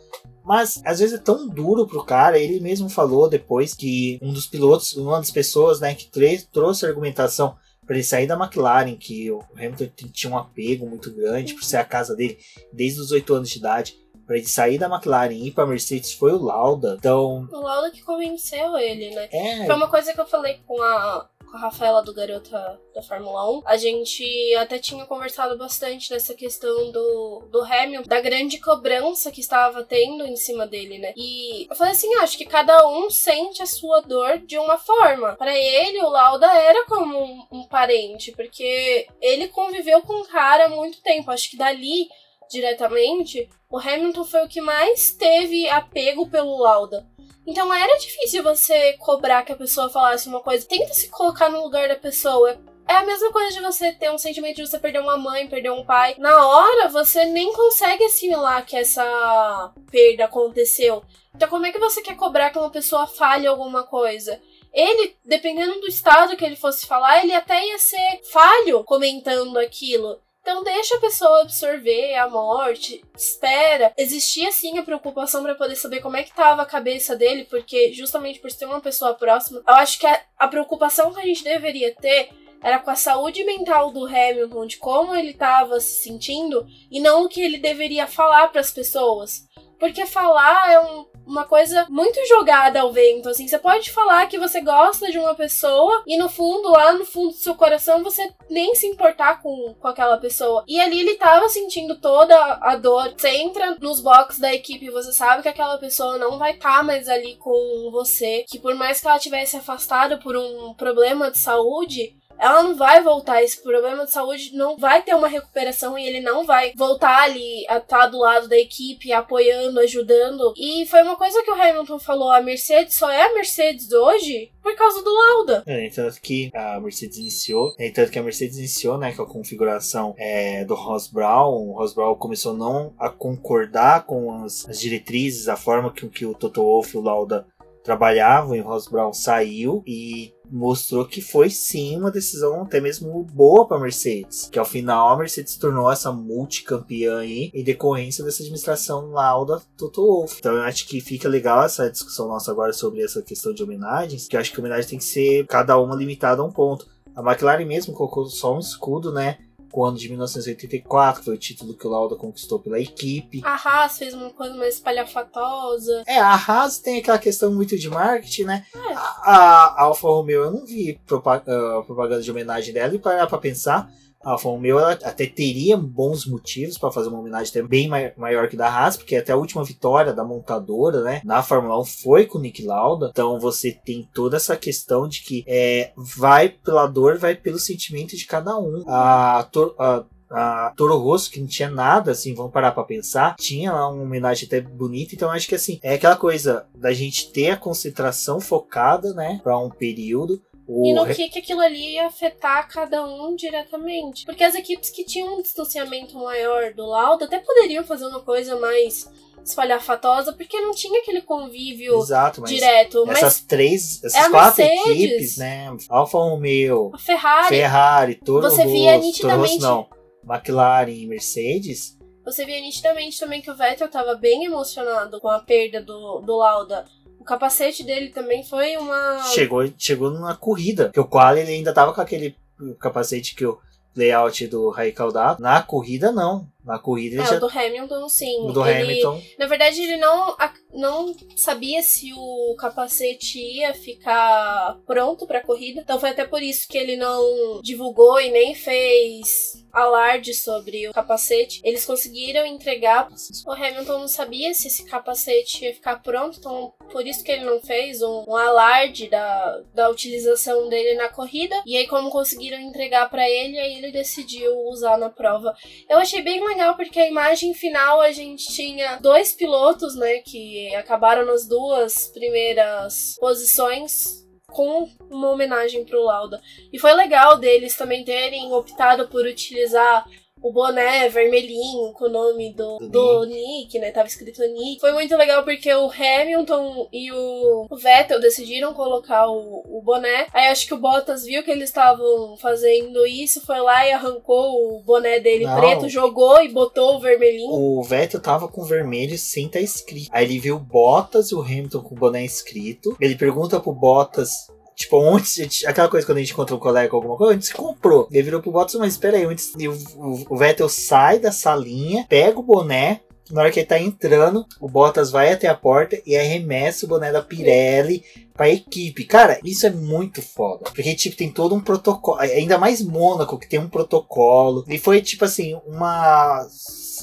Mas 0.44 0.80
às 0.84 0.98
vezes 1.00 1.18
é 1.18 1.22
tão 1.22 1.48
duro 1.48 1.86
pro 1.86 2.04
cara, 2.04 2.38
ele 2.38 2.60
mesmo 2.60 2.88
falou 2.88 3.28
depois 3.28 3.74
que 3.74 4.18
um 4.22 4.32
dos 4.32 4.46
pilotos, 4.46 4.96
uma 4.96 5.18
das 5.18 5.30
pessoas, 5.30 5.80
né, 5.80 5.94
que 5.94 6.10
trouxe 6.50 6.84
a 6.84 6.88
argumentação 6.88 7.56
para 7.86 7.96
ele 7.96 8.04
sair 8.04 8.26
da 8.26 8.36
McLaren, 8.36 8.94
que 8.94 9.30
o 9.30 9.42
Hamilton 9.56 9.88
tinha 10.12 10.32
um 10.32 10.38
apego 10.38 10.86
muito 10.86 11.12
grande 11.12 11.54
por 11.54 11.64
ser 11.64 11.78
a 11.78 11.84
casa 11.84 12.14
dele 12.14 12.38
desde 12.72 13.00
os 13.00 13.10
8 13.10 13.34
anos 13.34 13.50
de 13.50 13.58
idade. 13.58 13.98
Para 14.24 14.36
ele 14.36 14.46
sair 14.46 14.78
da 14.78 14.86
McLaren 14.86 15.32
e 15.32 15.48
ir 15.48 15.50
pra 15.50 15.66
Mercedes 15.66 16.12
foi 16.12 16.32
o 16.32 16.40
Lauda. 16.40 16.94
Então. 16.96 17.48
O 17.50 17.60
Lauda 17.60 17.90
que 17.90 18.00
convenceu 18.00 18.78
ele, 18.78 19.12
né? 19.12 19.28
É. 19.32 19.66
Foi 19.66 19.74
uma 19.74 19.88
coisa 19.88 20.14
que 20.14 20.20
eu 20.20 20.26
falei 20.26 20.60
com 20.68 20.80
a, 20.80 21.28
com 21.50 21.56
a 21.56 21.60
Rafaela 21.60 22.02
do 22.02 22.14
Garota 22.14 22.80
da 22.94 23.02
Fórmula 23.02 23.50
1, 23.58 23.62
a 23.66 23.76
gente 23.76 24.54
até 24.56 24.78
tinha 24.78 25.04
conversado 25.04 25.58
bastante 25.58 26.10
nessa 26.10 26.34
questão 26.34 26.90
do, 26.92 27.48
do 27.50 27.60
Hamilton, 27.62 28.08
da 28.08 28.20
grande 28.20 28.58
cobrança 28.60 29.30
que 29.30 29.40
estava 29.40 29.82
tendo 29.82 30.24
em 30.24 30.36
cima 30.36 30.66
dele, 30.66 30.98
né? 30.98 31.12
E 31.16 31.66
eu 31.68 31.76
falei 31.76 31.92
assim, 31.92 32.14
acho 32.16 32.38
que 32.38 32.44
cada 32.44 32.86
um 32.88 33.10
sente 33.10 33.62
a 33.62 33.66
sua 33.66 34.00
dor 34.00 34.38
de 34.38 34.58
uma 34.58 34.78
forma. 34.78 35.34
Para 35.36 35.56
ele, 35.56 35.98
o 36.02 36.08
Lauda 36.08 36.46
era 36.46 36.86
como 36.86 37.18
um, 37.18 37.46
um 37.50 37.68
parente, 37.68 38.32
porque 38.32 39.06
ele 39.20 39.48
conviveu 39.48 40.02
com 40.02 40.22
o 40.22 40.28
cara 40.28 40.66
há 40.66 40.68
muito 40.68 41.02
tempo. 41.02 41.30
Acho 41.30 41.50
que 41.50 41.56
dali 41.56 42.08
diretamente, 42.50 43.48
o 43.70 43.78
Hamilton 43.78 44.24
foi 44.24 44.44
o 44.44 44.48
que 44.48 44.60
mais 44.60 45.12
teve 45.12 45.68
apego 45.68 46.28
pelo 46.28 46.58
Lauda. 46.58 47.06
Então 47.46 47.72
era 47.72 47.98
difícil 47.98 48.42
você 48.42 48.94
cobrar 48.94 49.42
que 49.42 49.52
a 49.52 49.56
pessoa 49.56 49.88
falasse 49.88 50.28
uma 50.28 50.40
coisa. 50.40 50.66
Tenta 50.66 50.92
se 50.94 51.08
colocar 51.08 51.48
no 51.48 51.62
lugar 51.62 51.88
da 51.88 51.96
pessoa. 51.96 52.58
É 52.88 52.94
a 52.94 53.04
mesma 53.04 53.30
coisa 53.30 53.52
de 53.52 53.62
você 53.62 53.92
ter 53.92 54.10
um 54.10 54.18
sentimento 54.18 54.56
de 54.56 54.66
você 54.66 54.78
perder 54.78 55.00
uma 55.00 55.16
mãe, 55.16 55.46
perder 55.46 55.70
um 55.70 55.84
pai. 55.84 56.16
Na 56.18 56.46
hora, 56.46 56.88
você 56.88 57.24
nem 57.24 57.52
consegue 57.52 58.04
assimilar 58.04 58.66
que 58.66 58.76
essa 58.76 59.72
perda 59.90 60.24
aconteceu. 60.24 61.02
Então, 61.34 61.48
como 61.48 61.66
é 61.66 61.72
que 61.72 61.78
você 61.78 62.02
quer 62.02 62.16
cobrar 62.16 62.50
que 62.50 62.58
uma 62.58 62.70
pessoa 62.70 63.06
fale 63.06 63.46
alguma 63.46 63.84
coisa? 63.84 64.40
Ele, 64.72 65.16
dependendo 65.24 65.80
do 65.80 65.86
estado 65.86 66.36
que 66.36 66.44
ele 66.44 66.56
fosse 66.56 66.86
falar, 66.86 67.22
ele 67.22 67.32
até 67.32 67.64
ia 67.64 67.78
ser 67.78 68.20
falho 68.30 68.84
comentando 68.84 69.56
aquilo. 69.58 70.20
Então 70.50 70.64
deixa 70.64 70.96
a 70.96 71.00
pessoa 71.00 71.42
absorver 71.42 72.16
a 72.16 72.28
morte, 72.28 73.04
espera. 73.16 73.94
Existia 73.96 74.50
sim 74.50 74.78
a 74.78 74.82
preocupação 74.82 75.44
para 75.44 75.54
poder 75.54 75.76
saber 75.76 76.00
como 76.00 76.16
é 76.16 76.24
que 76.24 76.34
tava 76.34 76.62
a 76.62 76.66
cabeça 76.66 77.14
dele, 77.14 77.44
porque 77.44 77.92
justamente 77.92 78.40
por 78.40 78.50
ser 78.50 78.66
uma 78.66 78.80
pessoa 78.80 79.14
próxima, 79.14 79.62
eu 79.64 79.74
acho 79.74 80.00
que 80.00 80.06
a, 80.08 80.20
a 80.36 80.48
preocupação 80.48 81.14
que 81.14 81.20
a 81.20 81.24
gente 81.24 81.44
deveria 81.44 81.94
ter 81.94 82.30
era 82.60 82.80
com 82.80 82.90
a 82.90 82.96
saúde 82.96 83.44
mental 83.44 83.92
do 83.92 84.04
Hamilton, 84.04 84.66
de 84.66 84.76
como 84.78 85.14
ele 85.14 85.30
estava 85.30 85.78
se 85.78 86.02
sentindo, 86.02 86.66
e 86.90 86.98
não 86.98 87.26
o 87.26 87.28
que 87.28 87.40
ele 87.40 87.56
deveria 87.56 88.08
falar 88.08 88.48
para 88.48 88.60
as 88.60 88.72
pessoas. 88.72 89.48
Porque 89.78 90.04
falar 90.04 90.72
é 90.72 90.80
um, 90.80 91.06
uma 91.30 91.44
coisa 91.44 91.86
muito 91.88 92.18
jogada 92.26 92.80
ao 92.80 92.92
vento, 92.92 93.28
assim. 93.28 93.46
Você 93.46 93.58
pode 93.58 93.90
falar 93.90 94.26
que 94.26 94.38
você 94.38 94.60
gosta 94.60 95.10
de 95.10 95.18
uma 95.18 95.34
pessoa 95.34 96.02
e 96.06 96.18
no 96.18 96.28
fundo, 96.28 96.70
lá 96.70 96.92
no 96.92 97.04
fundo 97.04 97.28
do 97.28 97.34
seu 97.34 97.54
coração, 97.54 98.02
você 98.02 98.30
nem 98.48 98.74
se 98.74 98.86
importar 98.86 99.40
com, 99.40 99.74
com 99.78 99.88
aquela 99.88 100.18
pessoa. 100.18 100.64
E 100.66 100.80
ali 100.80 101.00
ele 101.00 101.14
tava 101.14 101.48
sentindo 101.48 101.96
toda 102.00 102.36
a 102.60 102.76
dor. 102.76 103.14
Você 103.16 103.28
entra 103.28 103.76
nos 103.80 104.00
boxes 104.00 104.40
da 104.40 104.52
equipe 104.52 104.86
e 104.86 104.90
você 104.90 105.12
sabe 105.12 105.42
que 105.42 105.48
aquela 105.48 105.78
pessoa 105.78 106.18
não 106.18 106.38
vai 106.38 106.52
estar 106.52 106.78
tá 106.78 106.82
mais 106.82 107.08
ali 107.08 107.36
com 107.36 107.90
você. 107.92 108.44
Que 108.48 108.58
por 108.58 108.74
mais 108.74 109.00
que 109.00 109.06
ela 109.06 109.18
tivesse 109.18 109.56
afastado 109.56 110.18
por 110.18 110.36
um 110.36 110.74
problema 110.74 111.30
de 111.30 111.38
saúde, 111.38 112.14
ela 112.40 112.62
não 112.62 112.74
vai 112.74 113.02
voltar. 113.02 113.42
Esse 113.42 113.62
problema 113.62 114.06
de 114.06 114.10
saúde 114.10 114.50
não 114.54 114.76
vai 114.76 115.02
ter 115.02 115.14
uma 115.14 115.28
recuperação 115.28 115.98
e 115.98 116.06
ele 116.06 116.20
não 116.20 116.44
vai 116.44 116.72
voltar 116.74 117.24
ali 117.24 117.66
a 117.68 117.76
estar 117.76 118.06
do 118.06 118.18
lado 118.18 118.48
da 118.48 118.56
equipe, 118.56 119.12
apoiando, 119.12 119.78
ajudando. 119.80 120.54
E 120.56 120.86
foi 120.86 121.02
uma 121.02 121.16
coisa 121.16 121.42
que 121.42 121.50
o 121.50 121.54
Hamilton 121.54 121.98
falou: 121.98 122.30
a 122.30 122.40
Mercedes 122.40 122.94
só 122.94 123.10
é 123.10 123.26
a 123.26 123.34
Mercedes 123.34 123.92
hoje 123.92 124.50
por 124.62 124.74
causa 124.74 125.02
do 125.02 125.10
Lauda. 125.10 125.62
É, 125.66 125.88
tanto 125.90 126.20
que 126.20 126.50
a 126.54 126.80
Mercedes 126.80 127.18
iniciou, 127.18 127.74
é, 127.78 127.90
tanto 127.90 128.10
que 128.10 128.18
a 128.18 128.22
Mercedes 128.22 128.56
iniciou, 128.58 128.96
né, 128.96 129.12
com 129.12 129.22
a 129.22 129.26
configuração 129.26 130.14
é, 130.18 130.64
do 130.64 130.74
Ross 130.74 131.08
Brown. 131.08 131.68
O 131.68 131.72
Ross 131.72 131.92
Brown 131.92 132.14
começou 132.14 132.54
não 132.54 132.94
a 132.98 133.10
concordar 133.10 134.06
com 134.06 134.42
as, 134.44 134.68
as 134.68 134.80
diretrizes, 134.80 135.48
a 135.48 135.56
forma 135.56 135.92
que, 135.92 136.08
que 136.08 136.24
o 136.24 136.34
Toto 136.34 136.62
Wolff 136.62 136.94
e 136.94 136.98
o 136.98 137.02
Lauda 137.02 137.46
trabalhavam 137.82 138.54
e 138.54 138.60
o 138.60 138.64
Ross 138.64 138.88
Brown 138.88 139.12
saiu 139.12 139.82
e 139.86 140.32
mostrou 140.50 141.04
que 141.04 141.20
foi 141.20 141.48
sim 141.50 141.96
uma 141.96 142.10
decisão 142.10 142.62
até 142.62 142.80
mesmo 142.80 143.24
boa 143.24 143.66
para 143.66 143.80
Mercedes, 143.80 144.48
que 144.50 144.58
ao 144.58 144.64
final 144.64 145.10
a 145.10 145.16
Mercedes 145.16 145.56
tornou 145.56 145.90
essa 145.90 146.12
multicampeã 146.12 147.18
aí 147.18 147.50
em 147.54 147.64
decorrência 147.64 148.24
dessa 148.24 148.42
administração 148.42 149.10
lauda 149.10 149.62
Toto 149.76 150.04
Wolff. 150.04 150.36
Então 150.38 150.52
eu 150.52 150.62
acho 150.62 150.86
que 150.86 151.00
fica 151.00 151.28
legal 151.28 151.64
essa 151.64 151.90
discussão 151.90 152.28
nossa 152.28 152.50
agora 152.50 152.72
sobre 152.72 153.02
essa 153.02 153.22
questão 153.22 153.52
de 153.52 153.62
homenagens, 153.62 154.26
que 154.26 154.36
eu 154.36 154.40
acho 154.40 154.52
que 154.52 154.58
a 154.58 154.60
homenagem 154.60 154.90
tem 154.90 154.98
que 154.98 155.04
ser 155.04 155.46
cada 155.46 155.78
uma 155.78 155.94
limitada 155.94 156.42
a 156.42 156.44
um 156.44 156.52
ponto. 156.52 156.86
A 157.14 157.22
McLaren 157.22 157.64
mesmo 157.64 157.92
colocou 157.92 158.26
só 158.26 158.54
um 158.54 158.60
escudo, 158.60 159.12
né? 159.12 159.38
Com 159.70 159.80
o 159.82 159.84
ano 159.84 159.96
de 159.96 160.08
1984, 160.08 161.24
foi 161.24 161.34
o 161.34 161.38
título 161.38 161.74
que 161.74 161.86
o 161.86 161.90
Lauda 161.90 162.16
conquistou 162.16 162.58
pela 162.58 162.78
equipe. 162.78 163.40
A 163.44 163.54
Haas 163.54 163.98
fez 163.98 164.14
uma 164.14 164.30
coisa 164.30 164.54
mais 164.54 164.74
espalhafatosa. 164.74 166.02
É, 166.06 166.18
a 166.18 166.34
Haas 166.34 166.78
tem 166.78 166.98
aquela 166.98 167.18
questão 167.18 167.52
muito 167.52 167.78
de 167.78 167.88
marketing, 167.88 168.44
né? 168.44 168.66
É. 168.74 168.92
A, 168.94 169.30
a 169.30 169.82
Alfa 169.82 170.08
Romeo, 170.08 170.44
eu 170.44 170.50
não 170.50 170.66
vi 170.66 171.00
propaganda, 171.06 171.78
uh, 171.78 171.84
propaganda 171.84 172.22
de 172.22 172.30
homenagem 172.30 172.74
dela 172.74 172.94
e 172.94 172.98
parar 172.98 173.26
pra 173.26 173.38
pensar 173.38 173.90
a 174.22 174.32
Alfa 174.32 174.48
Romeo 174.48 174.78
ela 174.78 174.92
até 174.92 175.26
teria 175.26 175.76
bons 175.76 176.26
motivos 176.26 176.76
para 176.76 176.92
fazer 176.92 177.08
uma 177.08 177.20
homenagem 177.20 177.50
até 177.50 177.62
bem 177.62 177.88
maior 178.16 178.48
que 178.48 178.56
da 178.56 178.68
Haas, 178.68 178.96
porque 178.96 179.16
até 179.16 179.32
a 179.32 179.36
última 179.36 179.64
vitória 179.64 180.12
da 180.12 180.24
montadora, 180.24 181.02
né, 181.02 181.20
na 181.24 181.42
Fórmula 181.42 181.80
1 181.80 181.84
foi 181.84 182.26
com 182.26 182.38
o 182.38 182.40
Nick 182.40 182.64
Lauda. 182.64 183.08
Então 183.10 183.38
você 183.40 183.72
tem 183.72 184.08
toda 184.12 184.36
essa 184.36 184.56
questão 184.56 185.08
de 185.08 185.22
que 185.22 185.44
é, 185.46 185.92
vai 185.96 186.48
pela 186.48 186.86
dor, 186.86 187.18
vai 187.18 187.34
pelo 187.34 187.58
sentimento 187.58 188.16
de 188.16 188.26
cada 188.26 188.58
um. 188.58 188.84
A, 188.86 189.48
a 189.78 190.04
a 190.30 190.72
Toro 190.76 190.96
Rosso, 190.96 191.30
que 191.30 191.40
não 191.40 191.46
tinha 191.46 191.68
nada, 191.68 192.12
assim, 192.12 192.34
vamos 192.34 192.52
parar 192.52 192.70
pra 192.70 192.84
pensar, 192.84 193.34
tinha 193.34 193.72
lá 193.72 193.88
uma 193.88 194.02
homenagem 194.02 194.46
até 194.46 194.60
bonita, 194.60 195.14
então 195.14 195.28
acho 195.28 195.48
que 195.48 195.56
assim, 195.56 195.80
é 195.82 195.94
aquela 195.94 196.16
coisa 196.16 196.66
da 196.74 196.92
gente 196.92 197.32
ter 197.32 197.50
a 197.50 197.56
concentração 197.56 198.40
focada, 198.40 199.12
né, 199.12 199.40
pra 199.42 199.58
um 199.58 199.68
período, 199.68 200.40
e 200.84 200.92
no 200.92 201.06
que, 201.06 201.28
que 201.28 201.38
aquilo 201.40 201.60
ali 201.60 201.94
ia 201.94 202.06
afetar 202.06 202.68
cada 202.68 203.04
um 203.04 203.34
diretamente. 203.34 204.24
Porque 204.24 204.44
as 204.44 204.54
equipes 204.54 204.90
que 204.90 205.04
tinham 205.04 205.36
um 205.36 205.42
distanciamento 205.42 206.16
maior 206.16 206.72
do 206.72 206.86
Lauda 206.86 207.24
até 207.24 207.38
poderiam 207.38 207.84
fazer 207.84 208.06
uma 208.06 208.20
coisa 208.20 208.58
mais 208.58 209.10
espalhafatosa, 209.44 210.32
porque 210.32 210.60
não 210.60 210.72
tinha 210.72 211.00
aquele 211.00 211.22
convívio 211.22 211.98
Exato, 211.98 212.42
mas 212.42 212.50
direto. 212.50 213.02
Essas 213.10 213.22
mas 213.22 213.40
três, 213.40 214.04
essas 214.04 214.26
é 214.26 214.30
quatro 214.30 214.62
Mercedes, 214.62 214.90
equipes, 214.90 215.36
né? 215.38 215.76
Alfa 215.88 216.18
Romeo, 216.18 216.90
a 216.94 216.98
Ferrari, 216.98 217.48
Ferrari, 217.48 218.14
Toro 218.16 218.42
você 218.42 218.62
Rosso, 218.62 218.74
via 218.74 218.96
nitidamente... 218.98 219.58
Toro 219.58 219.76
Rosso 219.76 219.90
não, 220.24 220.34
McLaren 220.34 220.90
e 220.90 221.06
Mercedes. 221.06 221.98
Você 222.24 222.44
via 222.44 222.60
nitidamente 222.60 223.18
também 223.18 223.40
que 223.40 223.50
o 223.50 223.56
Vettel 223.56 223.86
estava 223.86 224.14
bem 224.14 224.44
emocionado 224.44 225.18
com 225.20 225.28
a 225.28 225.40
perda 225.40 225.82
do, 225.82 226.20
do 226.20 226.36
Lauda. 226.36 226.84
O 227.30 227.32
capacete 227.32 227.84
dele 227.84 228.08
também 228.08 228.42
foi 228.42 228.76
uma. 228.76 229.22
Chegou, 229.32 229.64
chegou 229.78 230.10
numa 230.10 230.34
corrida. 230.34 230.90
Que 230.92 230.98
o 230.98 231.04
qual 231.04 231.36
ele 231.36 231.52
ainda 231.52 231.72
tava 231.72 231.92
com 231.92 232.00
aquele 232.00 232.34
capacete 232.80 233.36
que 233.36 233.46
o 233.46 233.56
layout 233.94 234.48
do 234.48 234.68
Raikkonen 234.68 235.36
Na 235.38 235.62
corrida, 235.62 236.10
não. 236.10 236.48
Na 236.64 236.78
corrida 236.78 237.22
é, 237.22 237.26
já... 237.26 237.36
o 237.36 237.40
do 237.40 237.48
Hamilton, 237.48 238.08
sim. 238.08 238.40
O 238.42 238.52
do 238.52 238.66
ele, 238.66 238.82
Hamilton. 238.82 239.22
Na 239.38 239.46
verdade, 239.46 239.82
ele 239.82 239.96
não, 239.96 240.36
não 240.72 241.14
sabia 241.36 241.82
se 241.82 242.12
o 242.14 242.54
capacete 242.58 243.38
ia 243.38 243.72
ficar 243.74 244.78
pronto 244.86 245.26
pra 245.26 245.42
corrida. 245.42 245.80
Então 245.80 245.98
foi 245.98 246.10
até 246.10 246.24
por 246.24 246.42
isso 246.42 246.68
que 246.68 246.76
ele 246.76 246.96
não 246.96 247.60
divulgou 247.62 248.20
e 248.20 248.30
nem 248.30 248.54
fez 248.54 249.64
alarde 249.72 250.34
sobre 250.34 250.88
o 250.88 250.92
capacete. 250.92 251.60
Eles 251.64 251.84
conseguiram 251.84 252.44
entregar. 252.44 253.08
O 253.46 253.52
Hamilton 253.52 254.00
não 254.00 254.08
sabia 254.08 254.52
se 254.52 254.68
esse 254.68 254.84
capacete 254.84 255.64
ia 255.64 255.74
ficar 255.74 256.02
pronto, 256.02 256.38
então 256.38 256.72
por 256.92 257.06
isso 257.06 257.22
que 257.24 257.30
ele 257.30 257.44
não 257.44 257.60
fez 257.60 258.02
um, 258.02 258.24
um 258.28 258.36
alarde 258.36 259.08
da, 259.08 259.62
da 259.72 259.88
utilização 259.88 260.68
dele 260.68 260.94
na 260.94 261.08
corrida. 261.08 261.54
E 261.64 261.76
aí, 261.76 261.86
como 261.86 262.10
conseguiram 262.10 262.60
entregar 262.60 263.08
para 263.08 263.28
ele, 263.28 263.58
aí 263.58 263.78
ele 263.78 263.92
decidiu 263.92 264.52
usar 264.68 264.98
na 264.98 265.08
prova. 265.08 265.54
Eu 265.88 265.98
achei 265.98 266.20
bem 266.20 266.40
legal 266.50 266.74
porque 266.74 266.98
a 266.98 267.08
imagem 267.08 267.54
final 267.54 268.00
a 268.00 268.10
gente 268.12 268.52
tinha 268.52 268.96
dois 268.96 269.32
pilotos, 269.32 269.94
né, 269.94 270.18
que 270.18 270.74
acabaram 270.74 271.24
nas 271.24 271.46
duas 271.46 272.08
primeiras 272.08 273.16
posições 273.18 274.20
com 274.48 274.88
uma 275.08 275.30
homenagem 275.30 275.84
pro 275.84 276.02
Lauda. 276.02 276.40
E 276.72 276.78
foi 276.78 276.92
legal 276.92 277.38
deles 277.38 277.76
também 277.76 278.04
terem 278.04 278.52
optado 278.52 279.08
por 279.08 279.24
utilizar 279.24 280.04
o 280.42 280.52
boné 280.52 281.08
vermelhinho 281.08 281.92
com 281.92 282.06
o 282.06 282.10
nome 282.10 282.52
do, 282.52 282.78
do, 282.78 283.24
Nick. 283.24 283.78
Né? 283.78 283.90
Tava 283.90 284.08
escrito 284.08 284.40
Nick. 284.42 284.80
Foi 284.80 284.92
muito 284.92 285.16
legal 285.16 285.44
porque 285.44 285.72
o 285.72 285.90
Hamilton 285.90 286.88
e 286.92 287.12
o 287.12 287.68
Vettel 287.76 288.20
decidiram 288.20 288.72
colocar 288.74 289.28
o, 289.28 289.64
o 289.66 289.82
boné. 289.82 290.26
Aí 290.32 290.48
acho 290.48 290.66
que 290.66 290.74
o 290.74 290.78
Bottas 290.78 291.24
viu 291.24 291.42
que 291.42 291.50
eles 291.50 291.68
estavam 291.68 292.36
fazendo 292.36 293.06
isso, 293.06 293.44
foi 293.44 293.60
lá 293.60 293.86
e 293.86 293.92
arrancou 293.92 294.78
o 294.78 294.82
boné 294.82 295.20
dele 295.20 295.44
Não. 295.44 295.60
preto, 295.60 295.88
jogou 295.88 296.42
e 296.42 296.48
botou 296.48 296.96
o 296.96 297.00
vermelhinho. 297.00 297.52
O 297.52 297.82
Vettel 297.82 298.20
tava 298.20 298.48
com 298.48 298.62
vermelho 298.64 299.18
sem 299.18 299.46
estar 299.46 299.58
tá 299.58 299.64
escrito. 299.64 300.08
Aí 300.12 300.24
ele 300.24 300.38
viu 300.38 300.56
o 300.56 300.60
Bottas 300.60 301.30
e 301.30 301.34
o 301.34 301.40
Hamilton 301.40 301.82
com 301.82 301.94
o 301.94 301.98
boné 301.98 302.24
escrito. 302.24 302.96
Ele 303.00 303.14
pergunta 303.14 303.60
pro 303.60 303.72
Bottas 303.72 304.48
Tipo, 304.80 304.96
onde 304.96 305.50
aquela 305.66 305.90
coisa 305.90 306.06
quando 306.06 306.16
a 306.16 306.20
gente 306.20 306.32
encontra 306.32 306.56
um 306.56 306.58
colega 306.58 306.88
com 306.88 306.96
alguma 306.96 307.14
coisa, 307.14 307.34
onde 307.34 307.44
você 307.44 307.52
comprou? 307.52 308.08
Ele 308.10 308.22
virou 308.22 308.40
pro 308.40 308.50
Bottas, 308.50 308.76
mas 308.76 308.94
espera 308.94 309.18
aí, 309.18 309.26
e 309.58 309.68
o, 309.68 309.72
o, 309.96 310.26
o 310.30 310.36
Vettel 310.38 310.70
sai 310.70 311.18
da 311.18 311.30
salinha, 311.30 312.06
pega 312.08 312.40
o 312.40 312.42
boné, 312.42 313.02
na 313.30 313.42
hora 313.42 313.50
que 313.50 313.60
ele 313.60 313.66
tá 313.66 313.78
entrando, 313.78 314.46
o 314.58 314.66
Bottas 314.66 315.10
vai 315.10 315.30
até 315.30 315.48
a 315.48 315.54
porta 315.54 316.00
e 316.06 316.16
arremessa 316.16 316.86
o 316.86 316.88
boné 316.88 317.12
da 317.12 317.20
Pirelli 317.20 318.02
pra 318.32 318.48
equipe. 318.48 319.04
Cara, 319.04 319.38
isso 319.44 319.66
é 319.66 319.70
muito 319.70 320.22
foda. 320.22 320.64
Porque, 320.64 320.94
tipo, 320.94 321.14
tem 321.14 321.30
todo 321.30 321.54
um 321.54 321.60
protocolo. 321.60 322.18
Ainda 322.18 322.56
mais 322.56 322.80
Mônaco, 322.80 323.38
que 323.38 323.48
tem 323.48 323.60
um 323.60 323.68
protocolo. 323.68 324.64
E 324.66 324.78
foi, 324.78 325.02
tipo 325.02 325.26
assim, 325.26 325.60
uma, 325.66 326.46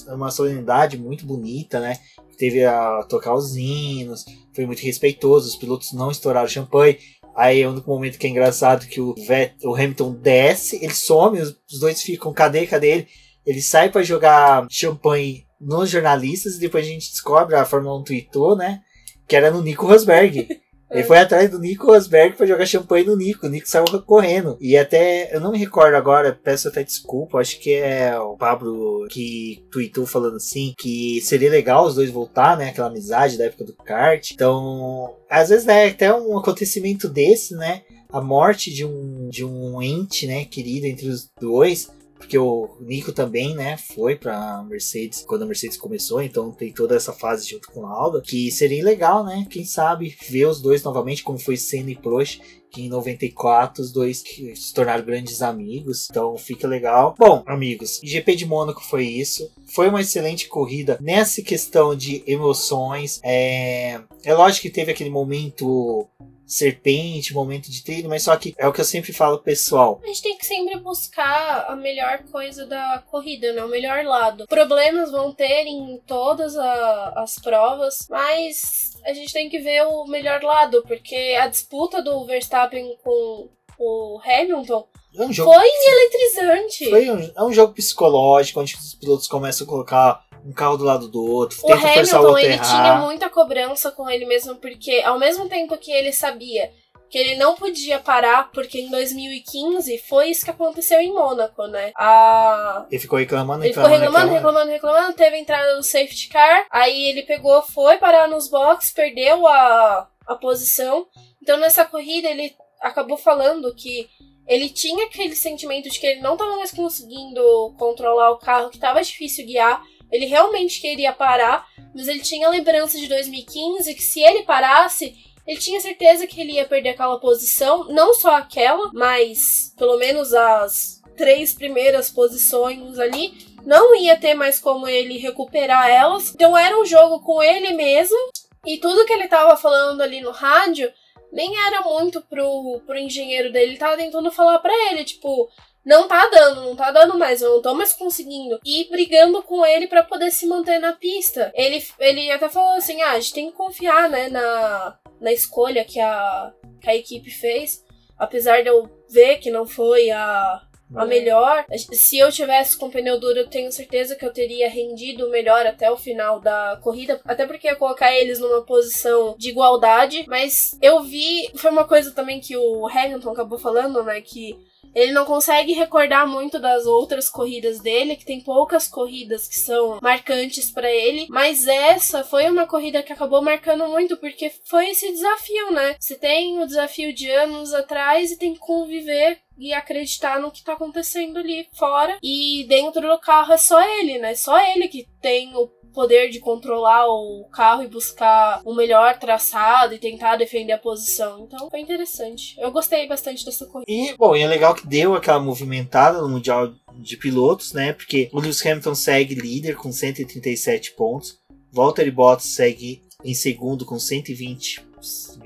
uma 0.07 0.31
solenidade 0.31 0.97
muito 0.97 1.27
bonita, 1.27 1.79
né? 1.79 1.97
Teve 2.37 2.65
a 2.65 3.03
tocar 3.03 3.33
os 3.33 3.55
hinos, 3.55 4.25
foi 4.53 4.65
muito 4.65 4.81
respeitoso, 4.81 5.47
os 5.47 5.55
pilotos 5.55 5.93
não 5.93 6.11
estouraram 6.11 6.47
champanhe. 6.47 6.97
Aí 7.37 7.61
é 7.61 7.67
o 7.67 7.71
único 7.71 7.87
momento 7.87 8.17
que 8.17 8.25
é 8.25 8.29
engraçado 8.31 8.87
que 8.87 8.99
o, 8.99 9.13
Vet, 9.13 9.53
o 9.63 9.75
Hamilton 9.75 10.13
desce, 10.13 10.83
ele 10.83 10.95
some, 10.95 11.39
os, 11.39 11.55
os 11.71 11.79
dois 11.79 12.01
ficam, 12.01 12.33
cadê, 12.33 12.65
cadê 12.65 12.87
ele? 12.87 13.07
Ele 13.45 13.61
sai 13.61 13.91
para 13.91 14.01
jogar 14.01 14.65
champanhe 14.71 15.45
nos 15.61 15.87
jornalistas 15.87 16.55
e 16.55 16.59
depois 16.59 16.83
a 16.85 16.89
gente 16.89 17.11
descobre, 17.11 17.55
a 17.55 17.63
Fórmula 17.63 17.99
1 17.99 18.03
tweetou, 18.03 18.55
né? 18.55 18.81
Que 19.27 19.35
era 19.35 19.51
no 19.51 19.61
Nico 19.61 19.85
Rosberg. 19.85 20.47
Ele 20.89 21.03
foi 21.03 21.17
atrás 21.17 21.49
do 21.49 21.59
Nico 21.59 21.87
Rosberg 21.87 22.35
pra 22.35 22.45
jogar 22.45 22.65
champanhe 22.65 23.05
no 23.05 23.17
Nico. 23.17 23.45
O 23.45 23.49
Nico 23.49 23.67
saiu 23.67 23.85
correndo. 24.03 24.57
E 24.61 24.77
até, 24.77 25.35
eu 25.35 25.41
não 25.41 25.51
me 25.51 25.57
recordo 25.57 25.95
agora, 25.95 26.37
peço 26.41 26.67
até 26.67 26.83
desculpa, 26.83 27.39
acho 27.39 27.59
que 27.59 27.73
é 27.73 28.17
o 28.17 28.37
Pablo 28.37 29.05
que 29.09 29.65
tweetou 29.69 30.05
falando 30.05 30.37
assim, 30.37 30.73
que 30.77 31.19
seria 31.21 31.49
legal 31.49 31.85
os 31.85 31.95
dois 31.95 32.09
voltar, 32.09 32.57
né? 32.57 32.69
Aquela 32.69 32.87
amizade 32.87 33.37
da 33.37 33.45
época 33.45 33.65
do 33.65 33.73
kart. 33.73 34.31
Então, 34.31 35.13
às 35.29 35.49
vezes, 35.49 35.65
né, 35.65 35.87
até 35.87 36.13
um 36.13 36.37
acontecimento 36.37 37.09
desse, 37.09 37.53
né? 37.55 37.81
A 38.09 38.21
morte 38.21 38.73
de 38.73 38.85
um, 38.85 39.27
de 39.27 39.43
um 39.43 39.81
ente, 39.81 40.25
né, 40.25 40.45
querido 40.45 40.85
entre 40.85 41.09
os 41.09 41.29
dois, 41.39 41.89
porque 42.17 42.37
o 42.37 42.77
Nico 42.81 43.11
também, 43.11 43.55
né, 43.55 43.77
foi 43.77 44.15
pra 44.15 44.63
Mercedes 44.63 45.23
quando 45.25 45.43
a 45.43 45.45
Mercedes 45.45 45.77
começou, 45.77 46.21
então 46.21 46.51
tem 46.51 46.71
toda 46.71 46.95
essa 46.95 47.13
fase 47.13 47.47
junto 47.49 47.71
com 47.71 47.85
a 47.85 47.89
Alda, 47.89 48.21
que 48.21 48.51
seria 48.51 48.83
legal, 48.83 49.23
né, 49.23 49.45
quem 49.49 49.63
sabe 49.63 50.15
ver 50.29 50.45
os 50.45 50.61
dois 50.61 50.83
novamente, 50.83 51.23
como 51.23 51.37
foi 51.37 51.57
Senna 51.57 51.91
e 51.91 51.95
Prost, 51.95 52.41
que 52.69 52.83
em 52.83 52.89
94 52.89 53.81
os 53.81 53.91
dois 53.91 54.23
se 54.55 54.73
tornaram 54.73 55.05
grandes 55.05 55.41
amigos, 55.41 56.07
então 56.09 56.37
fica 56.37 56.67
legal. 56.67 57.15
Bom, 57.17 57.43
amigos, 57.45 57.99
GP 58.03 58.35
de 58.35 58.45
Mônaco 58.45 58.83
foi 58.83 59.05
isso. 59.05 59.49
Foi 59.73 59.89
uma 59.89 60.01
excelente 60.01 60.47
corrida 60.47 60.97
nessa 61.01 61.41
questão 61.41 61.95
de 61.95 62.23
emoções. 62.27 63.19
É, 63.23 64.01
é 64.23 64.33
lógico 64.33 64.63
que 64.63 64.69
teve 64.69 64.91
aquele 64.91 65.09
momento 65.09 66.07
serpente, 66.47 67.33
momento 67.33 67.69
de 67.69 67.83
trilho, 67.83 68.09
mas 68.09 68.23
só 68.23 68.35
que 68.37 68.55
é 68.57 68.67
o 68.67 68.73
que 68.73 68.79
eu 68.81 68.85
sempre 68.85 69.11
falo 69.11 69.39
pessoal. 69.39 69.99
A 70.03 70.07
gente 70.07 70.21
tem 70.21 70.37
que 70.37 70.45
sempre 70.45 70.79
buscar 70.79 71.65
a 71.67 71.75
melhor 71.75 72.23
coisa 72.31 72.65
da 72.65 73.03
corrida, 73.11 73.51
né? 73.53 73.63
O 73.63 73.69
melhor 73.69 74.05
lado. 74.05 74.47
Problemas 74.47 75.11
vão 75.11 75.33
ter 75.33 75.65
em 75.65 76.01
todas 76.07 76.55
a, 76.57 77.13
as 77.17 77.35
provas, 77.35 78.07
mas 78.09 78.97
a 79.05 79.13
gente 79.13 79.33
tem 79.33 79.49
que 79.49 79.59
ver 79.59 79.83
o 79.83 80.05
melhor 80.05 80.41
lado, 80.41 80.83
porque 80.87 81.37
a 81.39 81.47
disputa 81.47 82.01
do 82.01 82.25
Verstappen 82.25 82.97
com 83.03 83.49
o 83.79 84.19
Hamilton 84.23 84.87
é 85.17 85.25
um 85.25 85.33
jogo, 85.33 85.51
foi 85.51 85.67
eletrizante. 85.67 86.89
Foi 86.89 87.09
um, 87.09 87.31
é 87.35 87.43
um 87.43 87.51
jogo 87.51 87.73
psicológico, 87.73 88.59
onde 88.59 88.75
os 88.75 88.95
pilotos 88.95 89.27
começam 89.27 89.65
a 89.65 89.69
colocar 89.69 90.25
um 90.45 90.53
carro 90.53 90.77
do 90.77 90.83
lado 90.83 91.07
do 91.07 91.25
outro, 91.25 91.57
o 91.61 91.73
Hamilton, 91.73 92.19
o 92.21 92.37
ele 92.37 92.53
errar. 92.53 92.63
tinha 92.63 92.95
muita 92.99 93.29
cobrança 93.29 93.91
com 93.91 94.09
ele 94.09 94.25
mesmo, 94.25 94.55
porque 94.55 95.01
ao 95.03 95.19
mesmo 95.19 95.49
tempo 95.49 95.77
que 95.77 95.91
ele 95.91 96.13
sabia 96.13 96.71
que 97.09 97.17
ele 97.17 97.35
não 97.35 97.55
podia 97.55 97.99
parar, 97.99 98.51
porque 98.51 98.81
em 98.81 98.89
2015 98.89 99.97
foi 99.99 100.29
isso 100.29 100.43
que 100.43 100.51
aconteceu 100.51 100.99
em 100.99 101.13
Mônaco, 101.13 101.65
né? 101.67 101.91
A... 101.95 102.85
Ele 102.91 102.99
ficou 102.99 103.17
reclamando, 103.17 103.63
ele 103.63 103.73
ficou 103.73 103.87
reclamando, 103.87 104.33
reclamando, 104.33 104.33
reclamando, 104.33 104.71
reclamando, 104.71 105.13
teve 105.13 105.37
a 105.37 105.39
entrada 105.39 105.75
do 105.75 105.83
safety 105.83 106.27
car, 106.27 106.65
aí 106.69 107.09
ele 107.09 107.23
pegou, 107.23 107.61
foi 107.61 107.97
parar 107.97 108.27
nos 108.27 108.49
boxes, 108.49 108.91
perdeu 108.91 109.47
a, 109.47 110.07
a 110.27 110.35
posição. 110.35 111.07
Então 111.41 111.57
nessa 111.57 111.85
corrida 111.85 112.27
ele 112.27 112.53
acabou 112.81 113.17
falando 113.17 113.73
que 113.73 114.09
ele 114.47 114.69
tinha 114.69 115.05
aquele 115.05 115.35
sentimento 115.35 115.89
de 115.89 115.99
que 115.99 116.07
ele 116.07 116.21
não 116.21 116.33
estava 116.33 116.55
mais 116.55 116.71
conseguindo 116.71 117.75
controlar 117.77 118.31
o 118.31 118.37
carro, 118.37 118.69
que 118.69 118.77
estava 118.77 119.03
difícil 119.03 119.45
guiar, 119.45 119.83
ele 120.11 120.25
realmente 120.25 120.79
queria 120.79 121.11
parar, 121.11 121.67
mas 121.93 122.07
ele 122.07 122.21
tinha 122.21 122.49
lembrança 122.49 122.97
de 122.97 123.07
2015 123.07 123.93
que 123.93 124.01
se 124.01 124.21
ele 124.21 124.43
parasse, 124.43 125.15
ele 125.45 125.59
tinha 125.59 125.81
certeza 125.81 126.27
que 126.27 126.39
ele 126.39 126.53
ia 126.53 126.65
perder 126.65 126.89
aquela 126.89 127.19
posição, 127.19 127.85
não 127.85 128.13
só 128.13 128.35
aquela, 128.35 128.89
mas 128.93 129.73
pelo 129.77 129.97
menos 129.97 130.33
as 130.33 131.01
três 131.17 131.53
primeiras 131.53 132.09
posições 132.09 132.99
ali, 132.99 133.33
não 133.65 133.95
ia 133.95 134.17
ter 134.17 134.33
mais 134.33 134.59
como 134.59 134.87
ele 134.87 135.17
recuperar 135.17 135.89
elas. 135.89 136.33
Então 136.33 136.57
era 136.57 136.79
um 136.79 136.85
jogo 136.85 137.19
com 137.19 137.43
ele 137.43 137.73
mesmo, 137.73 138.17
e 138.65 138.77
tudo 138.77 139.05
que 139.05 139.13
ele 139.13 139.27
tava 139.27 139.57
falando 139.57 140.01
ali 140.01 140.21
no 140.21 140.31
rádio 140.31 140.91
nem 141.31 141.57
era 141.65 141.81
muito 141.81 142.21
pro, 142.21 142.81
pro 142.85 142.97
engenheiro 142.97 143.51
dele, 143.51 143.71
ele 143.71 143.77
tava 143.77 143.97
tentando 143.97 144.31
falar 144.31 144.59
para 144.59 144.73
ele, 144.91 145.03
tipo, 145.03 145.49
não 145.87 146.05
tá 146.05 146.27
dando, 146.27 146.61
não 146.61 146.75
tá 146.75 146.91
dando 146.91 147.17
mais, 147.17 147.41
eu 147.41 147.55
não 147.55 147.61
tô 147.61 147.73
mais 147.73 147.93
conseguindo. 147.93 148.59
E 148.65 148.89
brigando 148.89 149.41
com 149.41 149.65
ele 149.65 149.87
para 149.87 150.03
poder 150.03 150.31
se 150.31 150.45
manter 150.45 150.79
na 150.79 150.91
pista. 150.91 151.49
Ele, 151.55 151.81
ele 151.97 152.29
até 152.29 152.49
falou 152.49 152.73
assim: 152.73 153.01
ah, 153.01 153.11
a 153.11 153.19
gente 153.19 153.33
tem 153.33 153.49
que 153.49 153.55
confiar, 153.55 154.09
né, 154.09 154.27
na, 154.27 154.99
na 155.21 155.31
escolha 155.31 155.85
que 155.85 155.97
a, 155.97 156.51
que 156.81 156.89
a 156.89 156.95
equipe 156.95 157.31
fez. 157.31 157.85
Apesar 158.17 158.63
de 158.63 158.67
eu 158.67 158.89
ver 159.09 159.37
que 159.37 159.49
não 159.49 159.65
foi 159.65 160.11
a, 160.11 160.61
a 160.95 161.03
é. 161.03 161.07
melhor. 161.07 161.65
Se 161.75 162.17
eu 162.17 162.31
tivesse 162.31 162.77
com 162.77 162.89
pneu 162.89 163.19
duro, 163.19 163.39
eu 163.39 163.47
tenho 163.47 163.71
certeza 163.71 164.15
que 164.15 164.25
eu 164.25 164.33
teria 164.33 164.69
rendido 164.69 165.29
melhor 165.29 165.65
até 165.65 165.91
o 165.91 165.97
final 165.97 166.39
da 166.39 166.79
corrida. 166.81 167.19
Até 167.25 167.45
porque 167.45 167.67
ia 167.67 167.75
colocar 167.75 168.13
eles 168.13 168.39
numa 168.39 168.61
posição 168.61 169.35
de 169.37 169.49
igualdade. 169.49 170.25
Mas 170.27 170.77
eu 170.81 171.03
vi. 171.03 171.49
Foi 171.55 171.71
uma 171.71 171.85
coisa 171.85 172.11
também 172.11 172.39
que 172.39 172.55
o 172.55 172.87
Hamilton 172.87 173.31
acabou 173.31 173.59
falando, 173.59 174.03
né? 174.03 174.21
Que 174.21 174.57
ele 174.97 175.11
não 175.11 175.25
consegue 175.25 175.73
recordar 175.73 176.27
muito 176.27 176.57
das 176.59 176.87
outras 176.87 177.29
corridas 177.29 177.79
dele, 177.79 178.15
que 178.15 178.25
tem 178.25 178.41
poucas 178.41 178.87
corridas 178.87 179.47
que 179.47 179.59
são 179.59 179.99
marcantes 180.01 180.71
para 180.71 180.91
ele, 180.91 181.27
mas 181.29 181.67
essa 181.67 182.23
foi 182.23 182.49
uma 182.49 182.65
corrida 182.65 183.03
que 183.03 183.13
acabou 183.13 183.41
marcando 183.41 183.87
muito 183.87 184.17
porque 184.17 184.51
foi 184.63 184.89
esse 184.89 185.11
desafio, 185.11 185.71
né? 185.71 185.95
Você 185.99 186.15
tem 186.15 186.59
o 186.59 186.65
desafio 186.65 187.13
de 187.13 187.29
anos 187.29 187.75
atrás 187.75 188.31
e 188.31 188.39
tem 188.39 188.53
que 188.53 188.59
conviver 188.59 189.39
e 189.57 189.73
acreditar 189.73 190.39
no 190.39 190.51
que 190.51 190.63
tá 190.63 190.73
acontecendo 190.73 191.37
ali 191.37 191.67
fora. 191.73 192.17
E 192.21 192.65
dentro 192.67 193.01
do 193.01 193.19
carro 193.19 193.53
é 193.53 193.57
só 193.57 193.81
ele, 193.99 194.19
né? 194.19 194.35
Só 194.35 194.57
ele 194.59 194.87
que 194.87 195.07
tem 195.21 195.55
o 195.55 195.67
poder 195.97 196.29
de 196.29 196.39
controlar 196.39 197.07
o 197.07 197.45
carro 197.51 197.81
e 197.81 197.87
buscar 197.87 198.61
o 198.63 198.75
melhor 198.75 199.17
traçado 199.17 199.95
e 199.95 199.97
tentar 199.97 200.35
defender 200.35 200.73
a 200.73 200.77
posição. 200.77 201.43
Então 201.43 201.71
foi 201.71 201.79
interessante. 201.79 202.55
Eu 202.59 202.71
gostei 202.71 203.07
bastante 203.07 203.43
dessa 203.43 203.65
corrida. 203.65 203.91
E, 203.91 204.15
bom, 204.15 204.35
e 204.35 204.43
é 204.43 204.47
legal 204.47 204.75
que 204.75 204.85
deu 204.85 205.15
aquela 205.15 205.39
movimentada 205.39 206.21
no 206.21 206.29
Mundial 206.29 206.71
de 206.93 207.17
Pilotos, 207.17 207.73
né? 207.73 207.93
Porque 207.93 208.29
o 208.31 208.39
Lewis 208.39 208.63
Hamilton 208.63 208.93
segue 208.93 209.33
líder 209.33 209.75
com 209.75 209.91
137 209.91 210.93
pontos. 210.93 211.39
Valtteri 211.71 212.11
Bottas 212.11 212.45
segue 212.45 213.01
em 213.23 213.33
segundo 213.33 213.83
com 213.83 213.97
120 213.97 214.86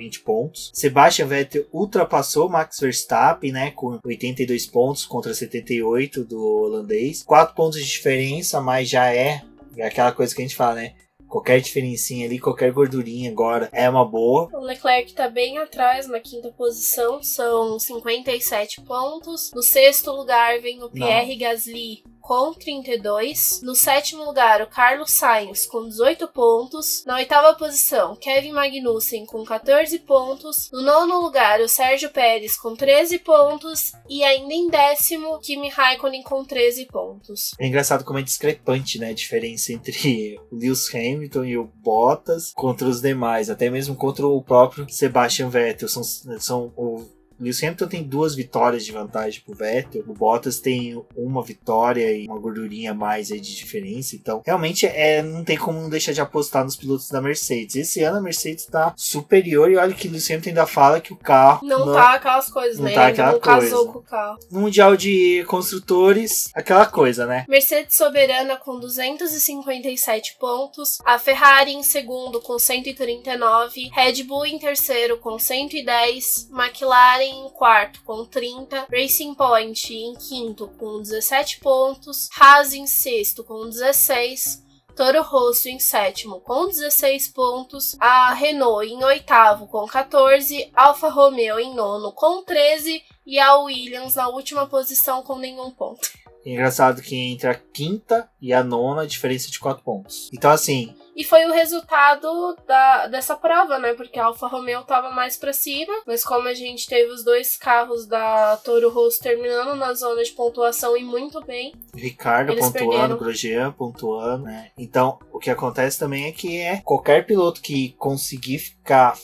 20 0.01 0.21
pontos. 0.21 0.71
Sebastian 0.73 1.27
Vettel 1.27 1.65
ultrapassou 1.71 2.49
Max 2.49 2.79
Verstappen, 2.79 3.51
né, 3.51 3.71
com 3.71 3.99
82 4.03 4.65
pontos 4.65 5.05
contra 5.05 5.33
78 5.33 6.23
do 6.23 6.43
holandês. 6.43 7.23
4 7.23 7.55
pontos 7.55 7.79
de 7.79 7.85
diferença, 7.85 8.59
mas 8.59 8.89
já 8.89 9.13
é 9.13 9.41
é 9.77 9.87
aquela 9.87 10.11
coisa 10.11 10.33
que 10.35 10.41
a 10.41 10.45
gente 10.45 10.55
fala, 10.55 10.75
né? 10.75 10.93
Qualquer 11.31 11.61
diferencinha 11.61 12.25
ali, 12.25 12.37
qualquer 12.37 12.73
gordurinha 12.73 13.31
agora 13.31 13.69
é 13.71 13.89
uma 13.89 14.03
boa. 14.03 14.49
O 14.51 14.59
Leclerc 14.59 15.13
tá 15.13 15.29
bem 15.29 15.57
atrás 15.59 16.05
na 16.05 16.19
quinta 16.19 16.51
posição, 16.51 17.23
são 17.23 17.79
57 17.79 18.81
pontos. 18.81 19.49
No 19.55 19.63
sexto 19.63 20.11
lugar 20.11 20.59
vem 20.59 20.83
o 20.83 20.89
Pierre 20.89 21.37
Não. 21.37 21.39
Gasly 21.39 22.03
com 22.21 22.53
32. 22.53 23.61
No 23.63 23.75
sétimo 23.75 24.23
lugar, 24.23 24.61
o 24.61 24.67
Carlos 24.67 25.11
Sainz 25.11 25.65
com 25.65 25.87
18 25.87 26.27
pontos. 26.27 27.03
Na 27.05 27.15
oitava 27.15 27.53
posição, 27.57 28.15
Kevin 28.15 28.51
Magnussen 28.51 29.25
com 29.25 29.43
14 29.43 29.99
pontos. 29.99 30.69
No 30.71 30.81
nono 30.81 31.19
lugar, 31.19 31.59
o 31.59 31.67
Sérgio 31.67 32.09
Pérez 32.11 32.55
com 32.55 32.75
13 32.75 33.19
pontos. 33.19 33.91
E 34.09 34.23
ainda 34.23 34.53
em 34.53 34.69
décimo, 34.69 35.39
Kimi 35.39 35.69
Raikkonen 35.69 36.23
com 36.23 36.45
13 36.45 36.85
pontos. 36.85 37.51
É 37.59 37.67
engraçado 37.67 38.05
como 38.05 38.19
é 38.19 38.21
discrepante, 38.21 38.99
né? 38.99 39.09
A 39.09 39.13
diferença 39.13 39.73
entre 39.73 40.39
o 40.51 40.55
Lewis 40.55 40.93
Hamilton 40.93 41.20
e 41.23 41.57
o 41.57 41.69
Bottas 41.83 42.51
contra 42.55 42.87
os 42.87 43.01
demais, 43.01 43.49
até 43.49 43.69
mesmo 43.69 43.95
contra 43.95 44.25
o 44.27 44.41
próprio 44.41 44.87
Sebastian 44.89 45.49
Vettel. 45.49 45.87
São, 45.87 46.03
são 46.03 46.73
o 46.75 47.05
Lewis 47.41 47.63
Hamilton 47.63 47.87
tem 47.87 48.03
duas 48.03 48.35
vitórias 48.35 48.85
de 48.85 48.91
vantagem 48.91 49.41
pro 49.41 49.55
Vettel. 49.55 50.03
O 50.07 50.13
Bottas 50.13 50.59
tem 50.59 51.03
uma 51.15 51.41
vitória 51.41 52.13
e 52.13 52.27
uma 52.27 52.37
gordurinha 52.37 52.91
a 52.91 52.93
mais 52.93 53.31
aí 53.31 53.39
de 53.39 53.55
diferença. 53.55 54.15
Então, 54.15 54.43
realmente, 54.45 54.85
é, 54.85 55.23
não 55.23 55.43
tem 55.43 55.57
como 55.57 55.81
não 55.81 55.89
deixar 55.89 56.11
de 56.11 56.21
apostar 56.21 56.63
nos 56.63 56.75
pilotos 56.75 57.09
da 57.09 57.19
Mercedes. 57.19 57.75
Esse 57.75 58.03
ano 58.03 58.19
a 58.19 58.21
Mercedes 58.21 58.65
tá 58.67 58.93
superior 58.95 59.71
e 59.71 59.77
olha 59.77 59.93
que 59.93 60.07
o 60.07 60.11
Lewis 60.11 60.29
Hamilton 60.29 60.49
ainda 60.49 60.67
fala 60.67 61.01
que 61.01 61.11
o 61.11 61.15
carro. 61.15 61.65
Não, 61.65 61.87
não 61.87 61.93
tá 61.93 62.13
aquelas 62.13 62.49
coisas, 62.49 62.77
não 62.77 62.85
né? 62.85 62.93
Tá 62.93 63.07
aquela 63.07 63.31
não 63.31 63.39
coisa. 63.39 63.59
casou 63.61 63.91
com 63.91 63.99
o 63.99 64.03
carro. 64.03 64.39
No 64.51 64.61
Mundial 64.61 64.95
de 64.95 65.43
Construtores, 65.47 66.51
aquela 66.53 66.85
coisa, 66.85 67.25
né? 67.25 67.45
Mercedes 67.49 67.95
soberana 67.95 68.55
com 68.55 68.79
257 68.79 70.35
pontos. 70.39 70.99
A 71.03 71.17
Ferrari 71.17 71.71
em 71.71 71.81
segundo 71.81 72.39
com 72.39 72.59
139. 72.59 73.89
Red 73.91 74.23
Bull 74.23 74.45
em 74.45 74.59
terceiro 74.59 75.17
com 75.17 75.39
110. 75.39 76.49
McLaren 76.51 77.30
em 77.31 77.49
quarto 77.49 78.01
com 78.03 78.25
30, 78.25 78.87
Racing 78.91 79.33
Point 79.33 79.93
em 79.93 80.13
quinto 80.15 80.67
com 80.77 81.01
17 81.01 81.59
pontos, 81.59 82.29
Haas 82.39 82.73
em 82.73 82.85
sexto 82.85 83.43
com 83.43 83.69
16, 83.69 84.63
Toro 84.95 85.21
Rosso 85.23 85.69
em 85.69 85.79
sétimo 85.79 86.41
com 86.41 86.67
16 86.67 87.29
pontos, 87.29 87.95
a 87.99 88.33
Renault 88.33 88.87
em 88.87 89.03
oitavo 89.03 89.67
com 89.67 89.85
14, 89.85 90.69
Alfa 90.75 91.09
Romeo 91.09 91.59
em 91.59 91.73
nono 91.73 92.11
com 92.11 92.43
13 92.43 93.01
e 93.25 93.39
a 93.39 93.55
Williams 93.57 94.15
na 94.15 94.27
última 94.27 94.67
posição 94.67 95.23
com 95.23 95.37
nenhum 95.37 95.71
ponto. 95.71 96.09
Engraçado 96.45 97.01
que 97.01 97.15
entre 97.15 97.47
a 97.47 97.55
quinta 97.55 98.29
e 98.41 98.51
a 98.51 98.63
nona, 98.63 99.03
a 99.03 99.07
diferença 99.07 99.47
é 99.47 99.51
de 99.51 99.59
4 99.59 99.83
pontos. 99.83 100.29
Então, 100.33 100.49
assim, 100.49 100.95
E 101.15 101.23
foi 101.23 101.45
o 101.45 101.53
resultado 101.53 102.55
da, 102.67 103.07
dessa 103.07 103.35
prova, 103.35 103.77
né? 103.77 103.93
Porque 103.93 104.19
a 104.19 104.25
Alfa 104.25 104.47
Romeo 104.47 104.83
tava 104.83 105.11
mais 105.11 105.37
pra 105.37 105.53
cima, 105.53 105.93
mas 106.07 106.23
como 106.23 106.47
a 106.47 106.53
gente 106.53 106.87
teve 106.87 107.11
os 107.11 107.23
dois 107.23 107.57
carros 107.57 108.05
da 108.05 108.57
Toro 108.57 108.89
Rosso 108.89 109.21
terminando 109.21 109.75
na 109.75 109.93
zona 109.93 110.23
de 110.23 110.31
pontuação 110.31 110.95
e 110.95 111.03
muito 111.03 111.41
bem, 111.41 111.73
Ricardo 111.93 112.55
pontuando. 112.55 113.17
Grosjean 113.17 113.71
pontuando, 113.71 114.43
né? 114.43 114.71
Então, 114.77 115.19
o 115.31 115.39
que 115.39 115.49
acontece 115.49 115.99
também 115.99 116.27
é 116.27 116.31
que 116.31 116.57
é 116.57 116.77
qualquer 116.77 117.25
piloto 117.25 117.61
que 117.61 117.93
conseguir 117.97 118.59
ficar 118.59 119.17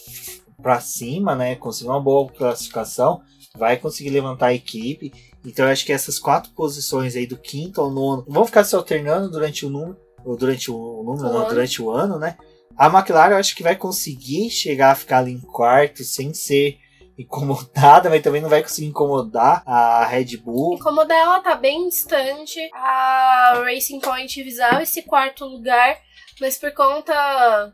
pra 0.62 0.80
cima, 0.80 1.36
né? 1.36 1.56
Conseguir 1.56 1.90
uma 1.90 2.02
boa 2.02 2.30
classificação, 2.30 3.22
vai 3.56 3.78
conseguir 3.78 4.10
levantar 4.10 4.48
a 4.48 4.54
equipe. 4.54 5.14
Então, 5.46 5.66
eu 5.66 5.72
acho 5.72 5.86
que 5.86 5.94
essas 5.94 6.20
quatro 6.20 6.52
posições 6.52 7.16
aí 7.16 7.26
do 7.26 7.38
quinto 7.38 7.80
ao 7.80 7.90
nono 7.90 8.26
vão 8.28 8.46
ficar 8.46 8.64
se 8.64 8.76
alternando 8.76 9.30
durante 9.32 9.66
o 9.66 9.70
número, 9.70 9.98
ou 10.28 10.36
durante 10.36 10.70
o 10.70 11.04
número, 11.04 11.24
não, 11.24 11.38
ano. 11.40 11.50
durante 11.50 11.82
o 11.82 11.90
ano, 11.90 12.20
né? 12.20 12.38
A 12.78 12.88
McLaren 12.88 13.32
eu 13.32 13.40
acho 13.40 13.56
que 13.56 13.64
vai 13.64 13.76
conseguir 13.76 14.50
chegar 14.50 14.92
a 14.92 14.96
ficar 14.96 15.20
ali 15.20 15.32
em 15.32 15.42
quarto 15.42 16.04
sem 16.04 16.34
ser 16.34 16.78
incomodada, 17.18 18.10
mas 18.12 18.22
também 18.22 18.42
não 18.42 18.50
vai 18.50 18.62
conseguir 18.62 18.88
incomodar 18.88 19.64
a 19.66 20.06
Red 20.06 20.38
Bull. 20.38 20.76
incomodar 20.76 21.18
ela 21.18 21.40
tá 21.40 21.56
bem 21.56 21.88
distante. 21.88 22.60
A 22.74 23.64
Racing 23.64 24.00
Point 24.00 24.44
visava 24.44 24.84
esse 24.84 25.02
quarto 25.02 25.46
lugar, 25.46 25.98
mas 26.40 26.58
por 26.58 26.72
conta 26.74 27.74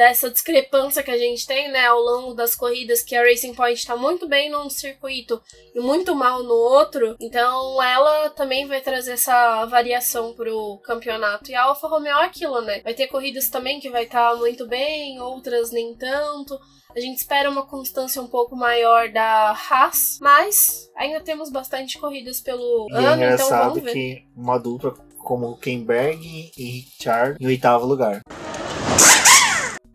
dessa 0.00 0.30
discrepância 0.30 1.02
que 1.02 1.10
a 1.10 1.18
gente 1.18 1.46
tem, 1.46 1.70
né, 1.70 1.84
ao 1.84 2.00
longo 2.00 2.32
das 2.32 2.54
corridas, 2.54 3.02
que 3.02 3.14
a 3.14 3.22
Racing 3.22 3.52
Point 3.52 3.86
tá 3.86 3.94
muito 3.94 4.26
bem 4.26 4.48
num 4.48 4.70
circuito 4.70 5.38
e 5.74 5.78
muito 5.78 6.14
mal 6.14 6.42
no 6.42 6.54
outro, 6.54 7.16
então 7.20 7.82
ela 7.82 8.30
também 8.30 8.66
vai 8.66 8.80
trazer 8.80 9.12
essa 9.12 9.66
variação 9.66 10.32
pro 10.32 10.80
campeonato. 10.82 11.50
E 11.50 11.54
a 11.54 11.64
Alfa 11.64 11.86
Romeo 11.86 12.16
é 12.16 12.24
aquilo, 12.24 12.62
né? 12.62 12.80
Vai 12.80 12.94
ter 12.94 13.08
corridas 13.08 13.50
também 13.50 13.78
que 13.78 13.90
vai 13.90 14.04
estar 14.04 14.34
muito 14.36 14.66
bem, 14.66 15.20
outras 15.20 15.70
nem 15.70 15.94
tanto. 15.94 16.58
A 16.96 16.98
gente 16.98 17.18
espera 17.18 17.50
uma 17.50 17.66
constância 17.66 18.22
um 18.22 18.26
pouco 18.26 18.56
maior 18.56 19.10
da 19.10 19.50
Haas, 19.50 20.16
mas 20.18 20.90
ainda 20.96 21.20
temos 21.20 21.50
bastante 21.50 21.98
corridas 21.98 22.40
pelo 22.40 22.86
E 22.88 22.94
é 22.94 22.96
ano, 22.96 23.06
então 23.06 23.16
engraçado 23.16 23.68
vamos 23.74 23.82
ver. 23.82 23.92
que 23.92 24.24
uma 24.34 24.56
dupla 24.56 24.94
como 25.18 25.58
Kenberg 25.58 26.50
e 26.56 26.86
Richard 26.88 27.36
em 27.38 27.46
oitavo 27.46 27.84
lugar. 27.84 28.22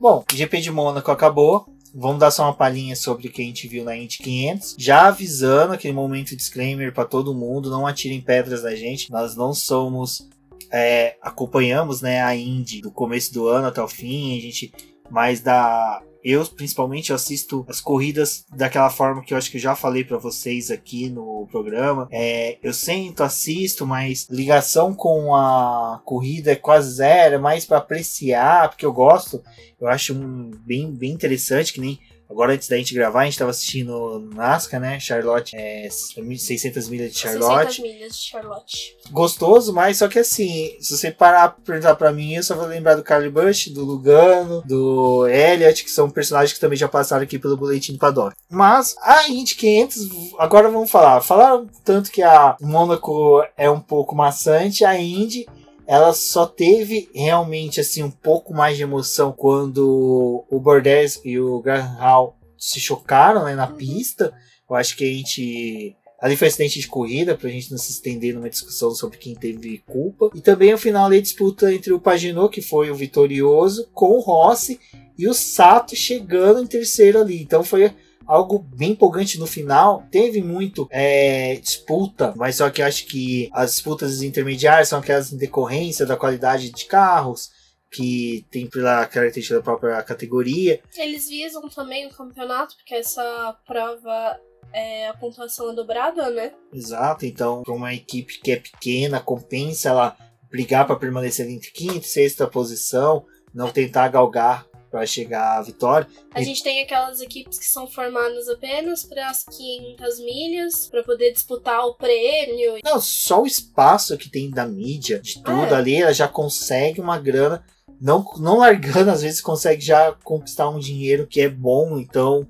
Bom, 0.05 0.23
GP 0.31 0.61
de 0.61 0.69
Mônaco 0.69 1.09
acabou. 1.09 1.65
Vamos 1.91 2.19
dar 2.19 2.29
só 2.29 2.43
uma 2.43 2.53
palhinha 2.53 2.95
sobre 2.95 3.27
o 3.27 3.31
que 3.31 3.41
a 3.41 3.45
gente 3.45 3.67
viu 3.67 3.83
na 3.83 3.97
Indy 3.97 4.19
500. 4.19 4.75
Já 4.77 5.07
avisando 5.07 5.73
aquele 5.73 5.95
momento 5.95 6.35
disclaimer 6.35 6.93
para 6.93 7.05
todo 7.05 7.33
mundo, 7.33 7.71
não 7.71 7.87
atirem 7.87 8.21
pedras 8.21 8.61
na 8.61 8.75
gente. 8.75 9.11
Nós 9.11 9.35
não 9.35 9.51
somos 9.51 10.29
é, 10.71 11.15
acompanhamos 11.23 12.01
né 12.03 12.21
a 12.21 12.35
Indy 12.35 12.81
do 12.81 12.91
começo 12.91 13.33
do 13.33 13.47
ano 13.47 13.65
até 13.65 13.81
o 13.81 13.87
fim. 13.87 14.37
A 14.37 14.41
gente 14.41 14.71
mais 15.09 15.41
da 15.41 16.03
eu 16.25 16.43
principalmente 16.47 17.13
assisto 17.13 17.63
as 17.69 17.79
corridas 17.79 18.45
daquela 18.49 18.89
forma 18.89 19.21
que 19.21 19.31
eu 19.31 19.37
acho 19.37 19.51
que 19.51 19.57
eu 19.57 19.61
já 19.61 19.75
falei 19.75 20.03
para 20.03 20.17
vocês 20.17 20.71
aqui 20.71 21.07
no 21.07 21.47
programa. 21.51 22.07
É, 22.11 22.57
eu 22.63 22.73
sento, 22.73 23.21
assisto, 23.21 23.85
mas 23.85 24.27
ligação 24.27 24.91
com 24.91 25.35
a 25.35 26.01
corrida 26.03 26.51
é 26.51 26.55
quase 26.55 26.95
zero, 26.95 27.35
é 27.35 27.37
mais 27.37 27.63
para 27.63 27.77
apreciar, 27.77 28.69
porque 28.69 28.83
eu 28.83 28.91
gosto. 28.91 29.43
Eu 29.79 29.87
acho 29.87 30.15
um, 30.15 30.49
bem, 30.65 30.91
bem 30.91 31.11
interessante, 31.11 31.71
que 31.71 31.79
nem 31.79 31.99
agora 32.29 32.53
antes 32.53 32.67
da 32.67 32.77
gente 32.77 32.93
gravar, 32.93 33.21
a 33.21 33.23
gente 33.25 33.33
estava 33.33 33.51
assistindo 33.51 34.29
NASCAR, 34.33 34.79
né? 34.79 34.99
Charlotte, 34.99 35.55
é, 35.55 35.87
600 35.89 36.89
milhas 36.89 37.11
de 37.11 37.19
600 37.19 37.47
Charlotte. 37.47 37.81
milhas 37.81 38.17
de 38.17 38.23
Charlotte. 38.23 38.97
Gostoso, 39.11 39.73
mas 39.73 39.97
só 39.97 40.07
que 40.07 40.19
assim, 40.19 40.75
se 40.79 40.97
você 40.97 41.11
parar 41.11 41.49
pra 41.49 41.63
perguntar 41.65 41.95
pra 41.95 42.11
mim, 42.11 42.35
eu 42.35 42.43
só 42.43 42.55
vou 42.55 42.65
lembrar 42.65 42.95
do 42.95 43.03
Carly 43.03 43.29
Bush, 43.29 43.69
do 43.69 43.83
Lugano, 43.83 44.61
do 44.65 45.27
Elliot, 45.27 45.83
que 45.83 45.91
são 45.91 46.09
personagens 46.09 46.53
que 46.53 46.59
também 46.59 46.77
já 46.77 46.87
passaram 46.87 47.23
aqui 47.23 47.37
pelo 47.37 47.57
Boletim 47.57 47.93
do 47.93 47.99
Paddock. 47.99 48.35
Mas 48.49 48.95
a 49.01 49.27
Indy 49.29 49.55
500, 49.55 50.09
agora 50.39 50.69
vamos 50.69 50.89
falar. 50.89 51.21
Falaram 51.21 51.67
tanto 51.83 52.11
que 52.11 52.21
a 52.21 52.55
Mônaco 52.61 53.43
é 53.57 53.69
um 53.69 53.79
pouco 53.79 54.15
maçante, 54.15 54.83
a 54.83 54.99
Indy 54.99 55.45
ela 55.87 56.13
só 56.13 56.45
teve 56.45 57.09
realmente 57.13 57.79
assim 57.79 58.03
um 58.03 58.11
pouco 58.11 58.53
mais 58.53 58.77
de 58.77 58.83
emoção 58.83 59.31
quando 59.31 60.45
o 60.49 60.59
Bordes 60.59 61.19
e 61.23 61.39
o 61.39 61.59
Graham 61.61 61.95
Hall 61.97 62.37
se 62.57 62.79
chocaram 62.79 63.45
né, 63.45 63.55
na 63.55 63.67
pista. 63.67 64.33
Eu 64.69 64.75
acho 64.75 64.95
que 64.97 65.03
a 65.03 65.13
gente 65.13 65.95
Ali 66.19 66.35
foi 66.35 66.47
acidente 66.47 66.79
de 66.79 66.87
corrida, 66.87 67.35
pra 67.35 67.49
gente 67.49 67.69
não 67.69 67.77
se 67.77 67.91
estender 67.91 68.33
numa 68.33 68.49
discussão 68.49 68.91
sobre 68.91 69.17
quem 69.17 69.35
teve 69.35 69.83
culpa. 69.85 70.31
E 70.33 70.41
também 70.41 70.73
o 70.73 70.77
final 70.77 71.05
ali, 71.05 71.21
disputa 71.21 71.71
entre 71.71 71.93
o 71.93 71.99
Paginot, 71.99 72.51
que 72.51 72.61
foi 72.61 72.89
o 72.89 72.95
vitorioso, 72.95 73.87
com 73.93 74.11
o 74.11 74.21
Rossi 74.21 74.79
e 75.17 75.27
o 75.27 75.33
Sato 75.33 75.95
chegando 75.95 76.63
em 76.63 76.67
terceiro 76.67 77.19
ali. 77.19 77.41
Então 77.41 77.63
foi 77.63 77.93
algo 78.27 78.59
bem 78.59 78.91
empolgante 78.91 79.39
no 79.39 79.47
final. 79.47 80.03
Teve 80.11 80.41
muito 80.41 80.87
é, 80.91 81.55
disputa, 81.55 82.33
mas 82.35 82.55
só 82.55 82.69
que 82.69 82.81
eu 82.81 82.85
acho 82.85 83.05
que 83.05 83.49
as 83.53 83.71
disputas 83.71 84.21
intermediárias 84.21 84.89
são 84.89 84.99
aquelas 84.99 85.31
em 85.31 85.37
decorrência 85.37 86.05
da 86.05 86.17
qualidade 86.17 86.71
de 86.71 86.85
carros, 86.85 87.51
que 87.91 88.45
tem 88.51 88.67
pela 88.67 89.05
característica 89.05 89.55
da 89.55 89.63
própria 89.63 90.01
categoria. 90.03 90.81
Eles 90.97 91.29
visam 91.29 91.67
também 91.69 92.07
o 92.07 92.09
campeonato, 92.09 92.75
porque 92.75 92.95
essa 92.95 93.55
prova 93.65 94.39
é 94.73 95.07
a 95.07 95.13
pontuação 95.13 95.71
é 95.71 95.73
dobrada, 95.73 96.29
né? 96.29 96.51
Exato, 96.73 97.25
então 97.25 97.63
para 97.63 97.73
uma 97.73 97.93
equipe 97.93 98.41
que 98.41 98.51
é 98.51 98.57
pequena, 98.57 99.21
compensa 99.21 99.89
ela 99.89 100.17
brigar 100.49 100.85
para 100.85 100.95
permanecer 100.95 101.49
entre 101.49 101.71
quinta 101.71 101.97
e 101.97 102.03
sexta 102.03 102.47
posição, 102.47 103.25
não 103.53 103.71
tentar 103.71 104.09
galgar 104.09 104.65
para 104.89 105.05
chegar 105.05 105.57
à 105.57 105.61
vitória. 105.61 106.07
A 106.33 106.41
gente 106.41 106.63
tem 106.63 106.81
aquelas 106.81 107.21
equipes 107.21 107.59
que 107.59 107.65
são 107.65 107.87
formadas 107.87 108.47
apenas 108.47 109.03
para 109.03 109.29
as 109.29 109.43
500 109.43 110.19
milhas, 110.19 110.87
para 110.87 111.03
poder 111.03 111.31
disputar 111.33 111.85
o 111.85 111.95
prêmio. 111.95 112.79
Não, 112.83 112.99
só 113.01 113.41
o 113.41 113.47
espaço 113.47 114.17
que 114.17 114.29
tem 114.29 114.49
da 114.49 114.65
mídia, 114.65 115.19
de 115.19 115.35
tudo 115.43 115.73
É. 115.73 115.75
ali, 115.75 116.01
ela 116.01 116.13
já 116.13 116.27
consegue 116.27 117.01
uma 117.01 117.17
grana, 117.17 117.63
não, 117.99 118.25
não 118.37 118.59
largando, 118.59 119.11
às 119.11 119.21
vezes 119.21 119.41
consegue 119.41 119.83
já 119.83 120.13
conquistar 120.23 120.69
um 120.69 120.79
dinheiro 120.79 121.27
que 121.27 121.41
é 121.41 121.49
bom, 121.49 121.97
então 121.97 122.47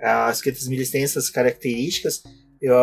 as 0.00 0.40
500 0.42 0.68
milhas 0.68 0.90
têm 0.90 1.02
essas 1.02 1.30
características. 1.30 2.22
Eu, 2.60 2.74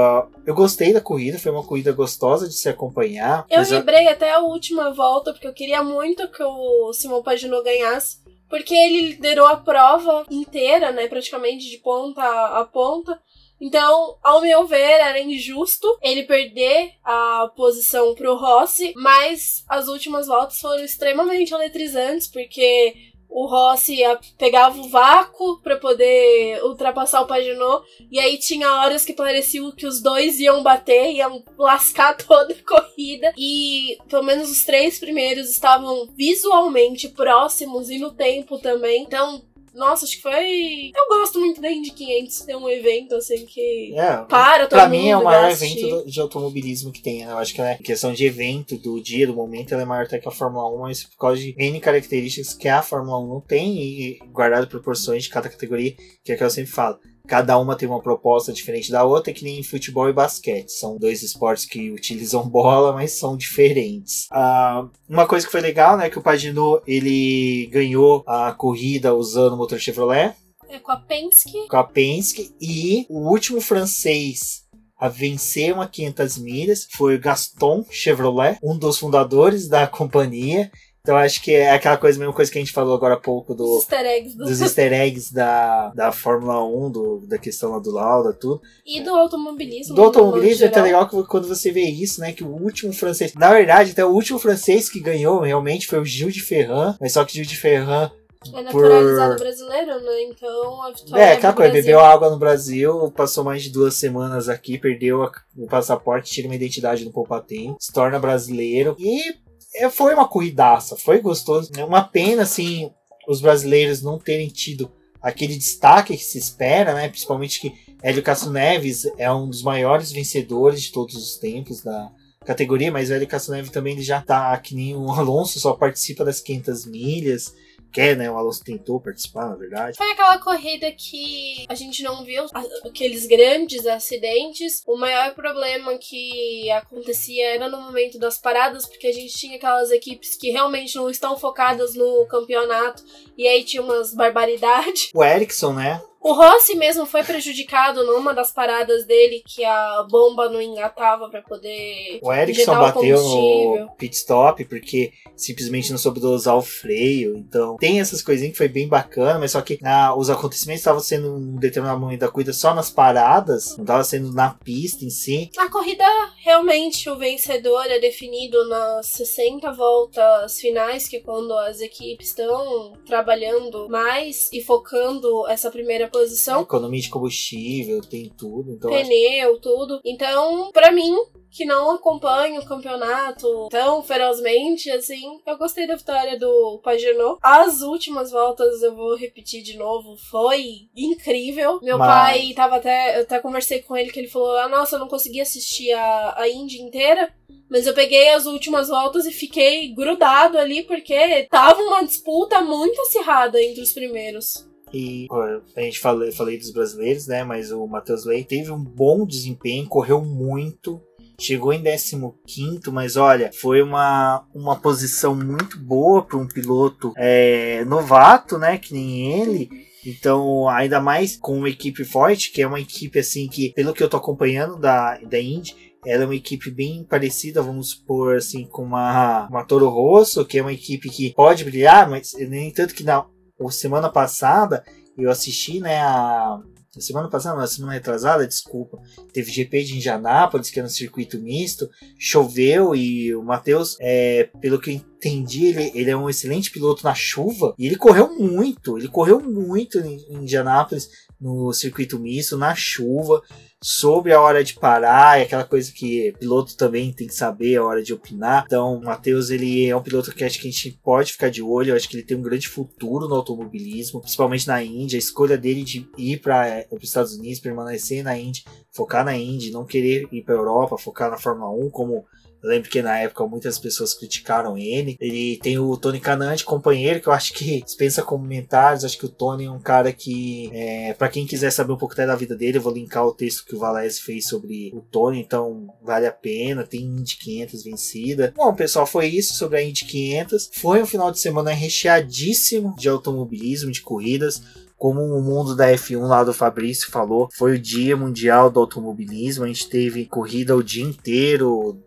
eu 0.45 0.53
gostei 0.53 0.93
da 0.93 1.01
corrida, 1.01 1.39
foi 1.39 1.51
uma 1.51 1.63
corrida 1.63 1.91
gostosa 1.91 2.47
de 2.47 2.53
se 2.53 2.69
acompanhar. 2.69 3.45
Eu 3.49 3.63
vibrei 3.63 4.07
até 4.07 4.31
a 4.31 4.39
última 4.39 4.93
volta, 4.93 5.31
porque 5.31 5.47
eu 5.47 5.53
queria 5.53 5.81
muito 5.83 6.27
que 6.29 6.43
o 6.43 6.93
Simão 6.93 7.23
Paginot 7.23 7.63
ganhasse. 7.63 8.17
Porque 8.51 8.75
ele 8.75 9.13
liderou 9.13 9.47
a 9.47 9.55
prova 9.55 10.25
inteira, 10.29 10.91
né? 10.91 11.07
Praticamente 11.07 11.67
de 11.67 11.77
ponta 11.77 12.21
a 12.21 12.63
ponta. 12.65 13.19
Então, 13.59 14.17
ao 14.23 14.41
meu 14.41 14.65
ver, 14.65 14.99
era 14.99 15.19
injusto 15.19 15.87
ele 16.01 16.23
perder 16.23 16.93
a 17.03 17.49
posição 17.55 18.13
pro 18.15 18.35
Rossi, 18.35 18.91
mas 18.95 19.63
as 19.69 19.87
últimas 19.87 20.27
voltas 20.27 20.59
foram 20.59 20.83
extremamente 20.83 21.53
eletrizantes, 21.53 22.27
porque 22.27 23.10
o 23.31 23.45
Rossi 23.45 23.99
pegava 24.37 24.77
o 24.79 24.89
vácuo 24.89 25.59
para 25.61 25.77
poder 25.77 26.61
ultrapassar 26.65 27.21
o 27.21 27.27
Paginot, 27.27 27.85
e 28.11 28.19
aí 28.19 28.37
tinha 28.37 28.69
horas 28.81 29.05
que 29.05 29.13
parecia 29.13 29.61
que 29.71 29.87
os 29.87 30.01
dois 30.01 30.39
iam 30.39 30.61
bater, 30.61 31.13
iam 31.13 31.41
lascar 31.57 32.15
toda 32.19 32.53
a 32.53 32.63
corrida, 32.63 33.33
e 33.37 33.97
pelo 34.09 34.23
menos 34.23 34.51
os 34.51 34.65
três 34.65 34.99
primeiros 34.99 35.49
estavam 35.49 36.09
visualmente 36.15 37.07
próximos 37.07 37.89
e 37.89 37.97
no 37.97 38.11
tempo 38.11 38.59
também. 38.59 39.03
Então, 39.03 39.41
nossa, 39.73 40.05
acho 40.05 40.15
que 40.17 40.21
foi. 40.21 40.91
Eu 40.95 41.07
gosto 41.17 41.39
muito 41.39 41.61
da 41.61 41.71
Indy 41.71 41.91
500 41.91 42.39
ter 42.41 42.55
um 42.55 42.69
evento 42.69 43.15
assim 43.15 43.45
que 43.45 43.93
É, 43.95 44.17
para 44.29 44.67
todo 44.67 44.69
Pra 44.79 44.87
mundo. 44.89 44.97
mim 45.01 45.09
é 45.09 45.17
o 45.17 45.23
maior 45.23 45.45
assistir. 45.49 45.85
evento 45.87 46.09
de 46.09 46.19
automobilismo 46.19 46.91
que 46.91 47.01
tem. 47.01 47.25
né? 47.25 47.31
Eu 47.31 47.37
acho 47.37 47.53
que 47.53 47.61
ela 47.61 47.71
é 47.71 47.75
questão 47.77 48.13
de 48.13 48.25
evento, 48.25 48.77
do 48.77 49.01
dia, 49.01 49.27
do 49.27 49.33
momento, 49.33 49.73
ela 49.73 49.83
é 49.83 49.85
maior 49.85 50.05
até 50.05 50.19
que 50.19 50.27
a 50.27 50.31
Fórmula 50.31 50.69
1, 50.75 50.79
mas 50.79 51.03
por 51.03 51.17
causa 51.17 51.41
de 51.41 51.55
N 51.57 51.79
características 51.79 52.53
que 52.53 52.67
a 52.67 52.81
Fórmula 52.81 53.19
1 53.19 53.27
não 53.27 53.41
tem 53.41 53.77
e 53.81 54.19
guardado 54.31 54.67
proporções 54.67 55.23
de 55.23 55.29
cada 55.29 55.49
categoria, 55.49 55.95
que 56.23 56.31
é 56.31 56.35
o 56.35 56.37
que 56.37 56.43
eu 56.43 56.49
sempre 56.49 56.71
falo. 56.71 56.97
Cada 57.27 57.57
uma 57.57 57.75
tem 57.75 57.87
uma 57.87 58.01
proposta 58.01 58.51
diferente 58.51 58.91
da 58.91 59.03
outra, 59.03 59.31
que 59.33 59.43
nem 59.43 59.63
futebol 59.63 60.09
e 60.09 60.13
basquete. 60.13 60.69
São 60.69 60.97
dois 60.97 61.21
esportes 61.23 61.65
que 61.65 61.91
utilizam 61.91 62.47
bola, 62.49 62.93
mas 62.93 63.11
são 63.13 63.37
diferentes. 63.37 64.27
Ah, 64.31 64.85
uma 65.07 65.25
coisa 65.27 65.45
que 65.45 65.51
foi 65.51 65.61
legal, 65.61 65.97
né, 65.97 66.09
que 66.09 66.17
o 66.19 66.21
Paginot, 66.21 66.81
ele 66.85 67.67
ganhou 67.71 68.23
a 68.27 68.51
corrida 68.51 69.13
usando 69.15 69.53
o 69.53 69.57
motor 69.57 69.79
Chevrolet, 69.79 70.33
É 70.69 70.79
com 70.79 70.91
a 70.91 70.97
Penske. 70.97 71.67
com 71.69 71.77
a 71.77 71.83
Penske 71.83 72.51
e 72.61 73.05
o 73.09 73.29
último 73.29 73.61
francês 73.61 74.61
a 74.97 75.07
vencer 75.09 75.73
uma 75.73 75.87
500 75.87 76.37
milhas 76.37 76.87
foi 76.91 77.15
o 77.15 77.19
Gaston 77.19 77.83
Chevrolet, 77.89 78.57
um 78.61 78.77
dos 78.77 78.99
fundadores 78.99 79.67
da 79.67 79.87
companhia. 79.87 80.71
Então 81.01 81.17
acho 81.17 81.41
que 81.41 81.51
é 81.51 81.71
aquela 81.71 81.97
coisa, 81.97 82.19
mesma 82.19 82.33
coisa 82.33 82.51
que 82.51 82.59
a 82.59 82.61
gente 82.61 82.71
falou 82.71 82.93
agora 82.93 83.15
há 83.15 83.19
pouco 83.19 83.55
do, 83.55 83.77
easter 83.79 84.05
eggs 84.05 84.37
do... 84.37 84.45
dos 84.45 84.61
easter 84.61 84.93
eggs 84.93 85.33
da, 85.33 85.89
da 85.95 86.11
Fórmula 86.11 86.63
1, 86.63 86.91
do, 86.91 87.23
da 87.27 87.39
questão 87.39 87.71
lá 87.71 87.79
do 87.79 87.89
Lauda, 87.91 88.33
tudo. 88.33 88.61
e 88.85 89.01
do 89.01 89.09
automobilismo. 89.15 89.95
Do 89.95 90.03
automobilismo 90.03 90.63
é 90.65 90.67
até 90.67 90.79
legal 90.81 91.07
que 91.09 91.23
quando 91.23 91.47
você 91.47 91.71
vê 91.71 91.81
isso, 91.85 92.21
né? 92.21 92.33
Que 92.33 92.43
o 92.43 92.49
último 92.49 92.93
francês. 92.93 93.33
Na 93.33 93.51
verdade, 93.51 93.91
até 93.91 94.05
o 94.05 94.09
último 94.09 94.37
francês 94.37 94.89
que 94.89 94.99
ganhou 94.99 95.39
realmente 95.39 95.87
foi 95.87 95.99
o 95.99 96.05
Gil 96.05 96.29
de 96.29 96.39
Ferran, 96.41 96.95
mas 97.01 97.13
só 97.13 97.25
que 97.25 97.33
Gil 97.33 97.45
de 97.45 97.57
Ferran 97.57 98.11
É 98.45 98.49
por- 98.51 98.63
naturalizado 98.83 99.35
brasileiro, 99.39 100.01
né? 100.01 100.21
Então 100.29 100.83
a 100.83 100.91
vitória 100.91 101.21
É, 101.23 101.31
aquela 101.33 101.53
coisa, 101.53 101.73
bebeu 101.73 101.99
água 101.99 102.29
no 102.29 102.37
Brasil, 102.37 103.11
passou 103.17 103.43
mais 103.43 103.63
de 103.63 103.71
duas 103.71 103.95
semanas 103.95 104.47
aqui, 104.47 104.77
perdeu 104.77 105.23
a- 105.23 105.31
o 105.57 105.65
passaporte, 105.65 106.29
tira 106.31 106.47
uma 106.47 106.55
identidade 106.55 107.03
no 107.03 107.11
poupatempo, 107.11 107.75
se 107.79 107.91
torna 107.91 108.19
brasileiro 108.19 108.95
e 108.99 109.33
é, 109.75 109.89
foi 109.89 110.13
uma 110.13 110.27
corridaça, 110.27 110.97
foi 110.97 111.19
gostoso. 111.19 111.71
É 111.77 111.83
uma 111.83 112.03
pena, 112.03 112.43
assim, 112.43 112.91
os 113.27 113.41
brasileiros 113.41 114.01
não 114.01 114.19
terem 114.19 114.47
tido 114.47 114.91
aquele 115.21 115.55
destaque 115.55 116.17
que 116.17 116.23
se 116.23 116.37
espera, 116.37 116.93
né? 116.93 117.07
Principalmente 117.07 117.59
que 117.59 117.73
Hélio 118.01 118.23
Castro 118.23 118.51
Neves 118.51 119.05
é 119.17 119.31
um 119.31 119.47
dos 119.47 119.61
maiores 119.61 120.11
vencedores 120.11 120.81
de 120.81 120.91
todos 120.91 121.15
os 121.15 121.37
tempos 121.37 121.81
da 121.81 122.11
categoria, 122.45 122.91
mas 122.91 123.11
Hélio 123.11 123.27
Castro 123.27 123.53
Neves 123.53 123.69
também 123.69 123.93
ele 123.93 124.01
já 124.01 124.19
tá 124.21 124.57
que 124.57 124.73
nem 124.73 124.95
o 124.95 125.11
Alonso, 125.11 125.59
só 125.59 125.73
participa 125.73 126.25
das 126.25 126.39
500 126.39 126.85
milhas. 126.87 127.53
Quer, 127.91 128.15
né? 128.15 128.29
O 128.31 128.37
Alonso 128.37 128.63
tentou 128.63 128.99
participar, 128.99 129.49
na 129.49 129.55
verdade. 129.55 129.97
Foi 129.97 130.11
aquela 130.11 130.37
corrida 130.37 130.91
que 130.91 131.65
a 131.67 131.75
gente 131.75 132.01
não 132.03 132.23
viu 132.23 132.45
aqueles 132.85 133.27
grandes 133.27 133.85
acidentes. 133.85 134.83
O 134.87 134.97
maior 134.97 135.33
problema 135.33 135.97
que 135.97 136.69
acontecia 136.71 137.55
era 137.55 137.69
no 137.69 137.81
momento 137.81 138.17
das 138.17 138.37
paradas, 138.37 138.85
porque 138.85 139.07
a 139.07 139.13
gente 139.13 139.33
tinha 139.33 139.57
aquelas 139.57 139.91
equipes 139.91 140.35
que 140.35 140.51
realmente 140.51 140.95
não 140.95 141.09
estão 141.09 141.37
focadas 141.37 141.95
no 141.95 142.25
campeonato 142.27 143.03
e 143.37 143.47
aí 143.47 143.63
tinha 143.63 143.83
umas 143.83 144.13
barbaridades. 144.13 145.09
O 145.13 145.23
Ericsson, 145.23 145.73
né? 145.73 146.01
O 146.21 146.33
Rossi 146.33 146.75
mesmo 146.75 147.05
foi 147.07 147.23
prejudicado 147.23 148.05
numa 148.05 148.31
das 148.31 148.51
paradas 148.51 149.05
dele 149.05 149.41
que 149.43 149.65
a 149.65 150.05
bomba 150.07 150.47
não 150.49 150.61
engatava 150.61 151.27
pra 151.29 151.41
poder 151.41 152.19
O 152.21 152.27
o 152.27 152.75
bateu 152.79 153.21
no 153.21 153.89
pit 153.97 154.15
stop 154.15 154.63
porque 154.65 155.11
simplesmente 155.35 155.89
não 155.89 155.97
soube 155.97 156.19
dosar 156.19 156.55
o 156.55 156.61
freio. 156.61 157.35
Então, 157.35 157.75
tem 157.77 157.99
essas 157.99 158.21
coisinhas 158.21 158.51
que 158.51 158.57
foi 158.57 158.67
bem 158.67 158.87
bacana, 158.87 159.39
mas 159.39 159.51
só 159.51 159.61
que 159.61 159.79
ah, 159.83 160.15
os 160.15 160.29
acontecimentos 160.29 160.81
estavam 160.81 160.99
sendo 160.99 161.33
um 161.33 161.55
determinado 161.55 161.99
momento 161.99 162.19
da 162.19 162.29
corrida 162.29 162.53
só 162.53 162.75
nas 162.75 162.91
paradas, 162.91 163.75
não 163.77 163.83
estava 163.83 164.03
sendo 164.03 164.31
na 164.31 164.51
pista 164.51 165.03
em 165.03 165.09
si. 165.09 165.49
A 165.57 165.69
corrida, 165.69 166.05
realmente, 166.43 167.09
o 167.09 167.17
vencedor 167.17 167.85
é 167.87 167.99
definido 167.99 168.67
nas 168.67 169.07
60 169.07 169.71
voltas 169.73 170.59
finais, 170.59 171.07
que 171.07 171.17
é 171.17 171.19
quando 171.19 171.51
as 171.53 171.81
equipes 171.81 172.27
estão 172.27 172.93
trabalhando 173.05 173.89
mais 173.89 174.49
e 174.53 174.61
focando 174.61 175.47
essa 175.47 175.71
primeira 175.71 176.10
posição. 176.11 176.61
Economia 176.61 177.01
de 177.01 177.09
combustível, 177.09 178.01
tem 178.01 178.29
tudo. 178.29 178.71
Então, 178.73 178.93
acho- 178.93 179.03
Pneu, 179.09 179.59
tudo. 179.59 179.99
Então, 180.05 180.71
pra 180.71 180.91
mim, 180.91 181.15
que 181.49 181.65
não 181.65 181.91
acompanho 181.91 182.61
o 182.61 182.65
campeonato 182.65 183.67
tão 183.69 184.01
ferozmente, 184.03 184.89
assim, 184.91 185.39
eu 185.45 185.57
gostei 185.57 185.85
da 185.87 185.95
vitória 185.95 186.37
do 186.39 186.79
Pagenot. 186.83 187.37
As 187.41 187.81
últimas 187.81 188.31
voltas, 188.31 188.81
eu 188.81 188.95
vou 188.95 189.15
repetir 189.15 189.61
de 189.61 189.77
novo, 189.77 190.15
foi 190.29 190.87
incrível. 190.95 191.79
Meu 191.81 191.97
Mas- 191.97 192.07
pai 192.09 192.53
tava 192.55 192.75
até. 192.77 193.17
Eu 193.17 193.23
até 193.23 193.39
conversei 193.39 193.81
com 193.81 193.95
ele 193.97 194.11
que 194.11 194.19
ele 194.19 194.27
falou: 194.29 194.55
Ah, 194.57 194.69
nossa, 194.69 194.95
eu 194.95 194.99
não 194.99 195.07
consegui 195.07 195.41
assistir 195.41 195.91
a, 195.93 196.35
a 196.37 196.49
Indy 196.49 196.81
inteira. 196.81 197.33
Mas 197.69 197.87
eu 197.87 197.93
peguei 197.93 198.29
as 198.29 198.45
últimas 198.45 198.89
voltas 198.89 199.25
e 199.25 199.31
fiquei 199.31 199.93
grudado 199.93 200.57
ali, 200.57 200.83
porque 200.83 201.47
tava 201.49 201.81
uma 201.81 202.03
disputa 202.03 202.59
muito 202.61 202.99
acirrada 203.01 203.61
entre 203.63 203.81
os 203.81 203.93
primeiros. 203.93 204.67
E 204.93 205.27
a 205.75 205.81
gente 205.81 205.99
falei, 205.99 206.31
falei 206.31 206.57
dos 206.57 206.71
brasileiros, 206.71 207.27
né? 207.27 207.43
Mas 207.43 207.71
o 207.71 207.87
Matheus 207.87 208.25
Leite 208.25 208.49
teve 208.49 208.71
um 208.71 208.83
bom 208.83 209.25
desempenho, 209.25 209.87
correu 209.87 210.21
muito. 210.21 211.01
Chegou 211.39 211.73
em 211.73 211.81
15, 211.81 212.91
mas 212.91 213.15
olha, 213.15 213.51
foi 213.51 213.81
uma, 213.81 214.45
uma 214.53 214.75
posição 214.75 215.33
muito 215.33 215.79
boa 215.79 216.23
para 216.23 216.37
um 216.37 216.47
piloto 216.47 217.13
é, 217.17 217.83
novato, 217.85 218.59
né? 218.59 218.77
Que 218.77 218.93
nem 218.93 219.41
ele. 219.41 219.69
Então, 220.05 220.67
ainda 220.67 220.99
mais 220.99 221.37
com 221.37 221.57
uma 221.57 221.69
equipe 221.69 222.03
forte, 222.03 222.51
que 222.51 222.61
é 222.61 222.67
uma 222.67 222.79
equipe 222.79 223.17
assim 223.19 223.47
que, 223.47 223.71
pelo 223.73 223.93
que 223.93 224.03
eu 224.03 224.09
tô 224.09 224.17
acompanhando 224.17 224.77
da, 224.79 225.17
da 225.17 225.39
Indy, 225.39 225.75
ela 226.05 226.23
é 226.23 226.25
uma 226.25 226.35
equipe 226.35 226.71
bem 226.71 227.03
parecida, 227.03 227.61
vamos 227.61 227.91
supor, 227.91 228.35
assim, 228.35 228.65
com 228.65 228.83
uma, 228.83 229.47
uma 229.47 229.63
Toro 229.63 229.87
Rosso, 229.89 230.45
que 230.45 230.57
é 230.57 230.61
uma 230.61 230.73
equipe 230.73 231.09
que 231.09 231.33
pode 231.33 231.63
brilhar, 231.63 232.09
mas 232.09 232.33
nem 232.33 232.71
tanto 232.71 232.95
que 232.95 233.03
na 233.03 233.25
semana 233.69 234.09
passada 234.09 234.83
eu 235.17 235.29
assisti, 235.29 235.79
né, 235.79 235.99
a. 235.99 236.59
a 236.95 237.01
Semana 237.01 237.29
passada, 237.29 237.55
não, 237.55 237.63
a 237.63 237.67
semana 237.67 237.93
retrasada, 237.93 238.47
desculpa. 238.47 238.99
Teve 239.33 239.51
GP 239.51 239.83
de 239.83 239.95
Indianápolis, 239.95 240.69
que 240.69 240.79
era 240.79 240.87
um 240.87 240.91
circuito 240.91 241.39
misto. 241.39 241.89
Choveu 242.17 242.95
e 242.95 243.33
o 243.33 243.43
Matheus, 243.43 243.95
é, 243.99 244.49
pelo 244.59 244.79
que 244.79 244.89
eu 244.89 244.95
entendi, 244.95 245.67
ele, 245.67 245.91
ele 245.95 246.09
é 246.09 246.17
um 246.17 246.29
excelente 246.29 246.71
piloto 246.71 247.03
na 247.03 247.13
chuva. 247.13 247.73
E 247.77 247.85
ele 247.85 247.95
correu 247.95 248.37
muito, 248.37 248.97
ele 248.97 249.07
correu 249.07 249.39
muito 249.39 249.99
em, 249.99 250.17
em 250.29 250.37
Indianápolis, 250.41 251.09
no 251.39 251.71
circuito 251.71 252.19
misto, 252.19 252.57
na 252.57 252.75
chuva 252.75 253.41
sobre 253.83 254.31
a 254.31 254.39
hora 254.39 254.63
de 254.63 254.75
parar, 254.75 255.39
é 255.39 255.43
aquela 255.43 255.63
coisa 255.63 255.91
que 255.91 256.33
piloto 256.39 256.77
também 256.77 257.11
tem 257.11 257.27
que 257.27 257.33
saber 257.33 257.77
a 257.77 257.83
hora 257.83 258.03
de 258.03 258.13
opinar. 258.13 258.63
Então, 258.65 258.95
o 258.95 259.03
Matheus, 259.03 259.49
ele 259.49 259.87
é 259.87 259.95
um 259.95 260.03
piloto 260.03 260.31
que 260.33 260.43
acho 260.43 260.59
que 260.59 260.67
a 260.67 260.71
gente 260.71 260.99
pode 261.03 261.33
ficar 261.33 261.49
de 261.49 261.63
olho, 261.63 261.89
eu 261.89 261.95
acho 261.95 262.07
que 262.07 262.15
ele 262.15 262.25
tem 262.25 262.37
um 262.37 262.41
grande 262.43 262.67
futuro 262.67 263.27
no 263.27 263.35
automobilismo, 263.35 264.21
principalmente 264.21 264.67
na 264.67 264.83
Índia, 264.83 265.17
a 265.17 265.19
escolha 265.19 265.57
dele 265.57 265.83
de 265.83 266.07
ir 266.17 266.39
para 266.39 266.85
os 266.91 267.03
Estados 267.03 267.33
Unidos, 267.33 267.59
permanecer 267.59 268.23
na 268.23 268.37
Índia, 268.37 268.63
focar 268.91 269.25
na 269.25 269.35
Indy, 269.35 269.71
não 269.71 269.85
querer 269.85 270.27
ir 270.31 270.43
para 270.43 270.53
Europa, 270.53 270.97
focar 270.97 271.31
na 271.31 271.37
Fórmula 271.37 271.71
1 271.71 271.89
como 271.89 272.25
eu 272.63 272.69
lembro 272.69 272.89
que 272.89 273.01
na 273.01 273.17
época 273.17 273.45
muitas 273.47 273.79
pessoas 273.79 274.13
criticaram 274.13 274.77
ele. 274.77 275.17
Ele 275.19 275.57
tem 275.57 275.79
o 275.79 275.97
Tony 275.97 276.19
Canante, 276.19 276.63
companheiro, 276.63 277.19
que 277.19 277.27
eu 277.27 277.33
acho 277.33 277.53
que 277.53 277.81
dispensa 277.81 278.21
comentários. 278.21 279.03
Acho 279.03 279.17
que 279.17 279.25
o 279.25 279.29
Tony 279.29 279.65
é 279.65 279.71
um 279.71 279.79
cara 279.79 280.13
que, 280.13 280.69
é, 280.73 281.13
para 281.13 281.29
quem 281.29 281.45
quiser 281.45 281.71
saber 281.71 281.93
um 281.93 281.97
pouco 281.97 282.13
até 282.13 282.25
da 282.25 282.35
vida 282.35 282.55
dele, 282.55 282.77
eu 282.77 282.81
vou 282.81 282.93
linkar 282.93 283.25
o 283.25 283.33
texto 283.33 283.65
que 283.65 283.75
o 283.75 283.79
Valese 283.79 284.21
fez 284.21 284.47
sobre 284.47 284.91
o 284.93 285.01
Tony, 285.01 285.39
então 285.39 285.87
vale 286.03 286.27
a 286.27 286.31
pena. 286.31 286.83
Tem 286.83 287.01
Indy 287.01 287.37
500 287.37 287.83
vencida. 287.83 288.53
Bom, 288.55 288.73
pessoal, 288.75 289.07
foi 289.07 289.27
isso 289.27 289.55
sobre 289.55 289.79
a 289.79 289.83
Indy 289.83 290.05
500. 290.05 290.69
Foi 290.73 291.01
um 291.01 291.05
final 291.05 291.31
de 291.31 291.39
semana 291.39 291.71
recheadíssimo 291.71 292.95
de 292.95 293.09
automobilismo, 293.09 293.91
de 293.91 294.01
corridas 294.01 294.61
como 295.01 295.19
o 295.19 295.41
mundo 295.41 295.75
da 295.75 295.91
F1 295.93 296.27
lá 296.27 296.43
do 296.43 296.53
Fabrício 296.53 297.09
falou, 297.09 297.49
foi 297.57 297.73
o 297.73 297.81
dia 297.81 298.15
mundial 298.15 298.69
do 298.69 298.79
automobilismo. 298.79 299.63
A 299.63 299.67
gente 299.67 299.89
teve 299.89 300.27
corrida 300.27 300.75
o 300.75 300.83
dia 300.83 301.03
inteiro, 301.03 301.99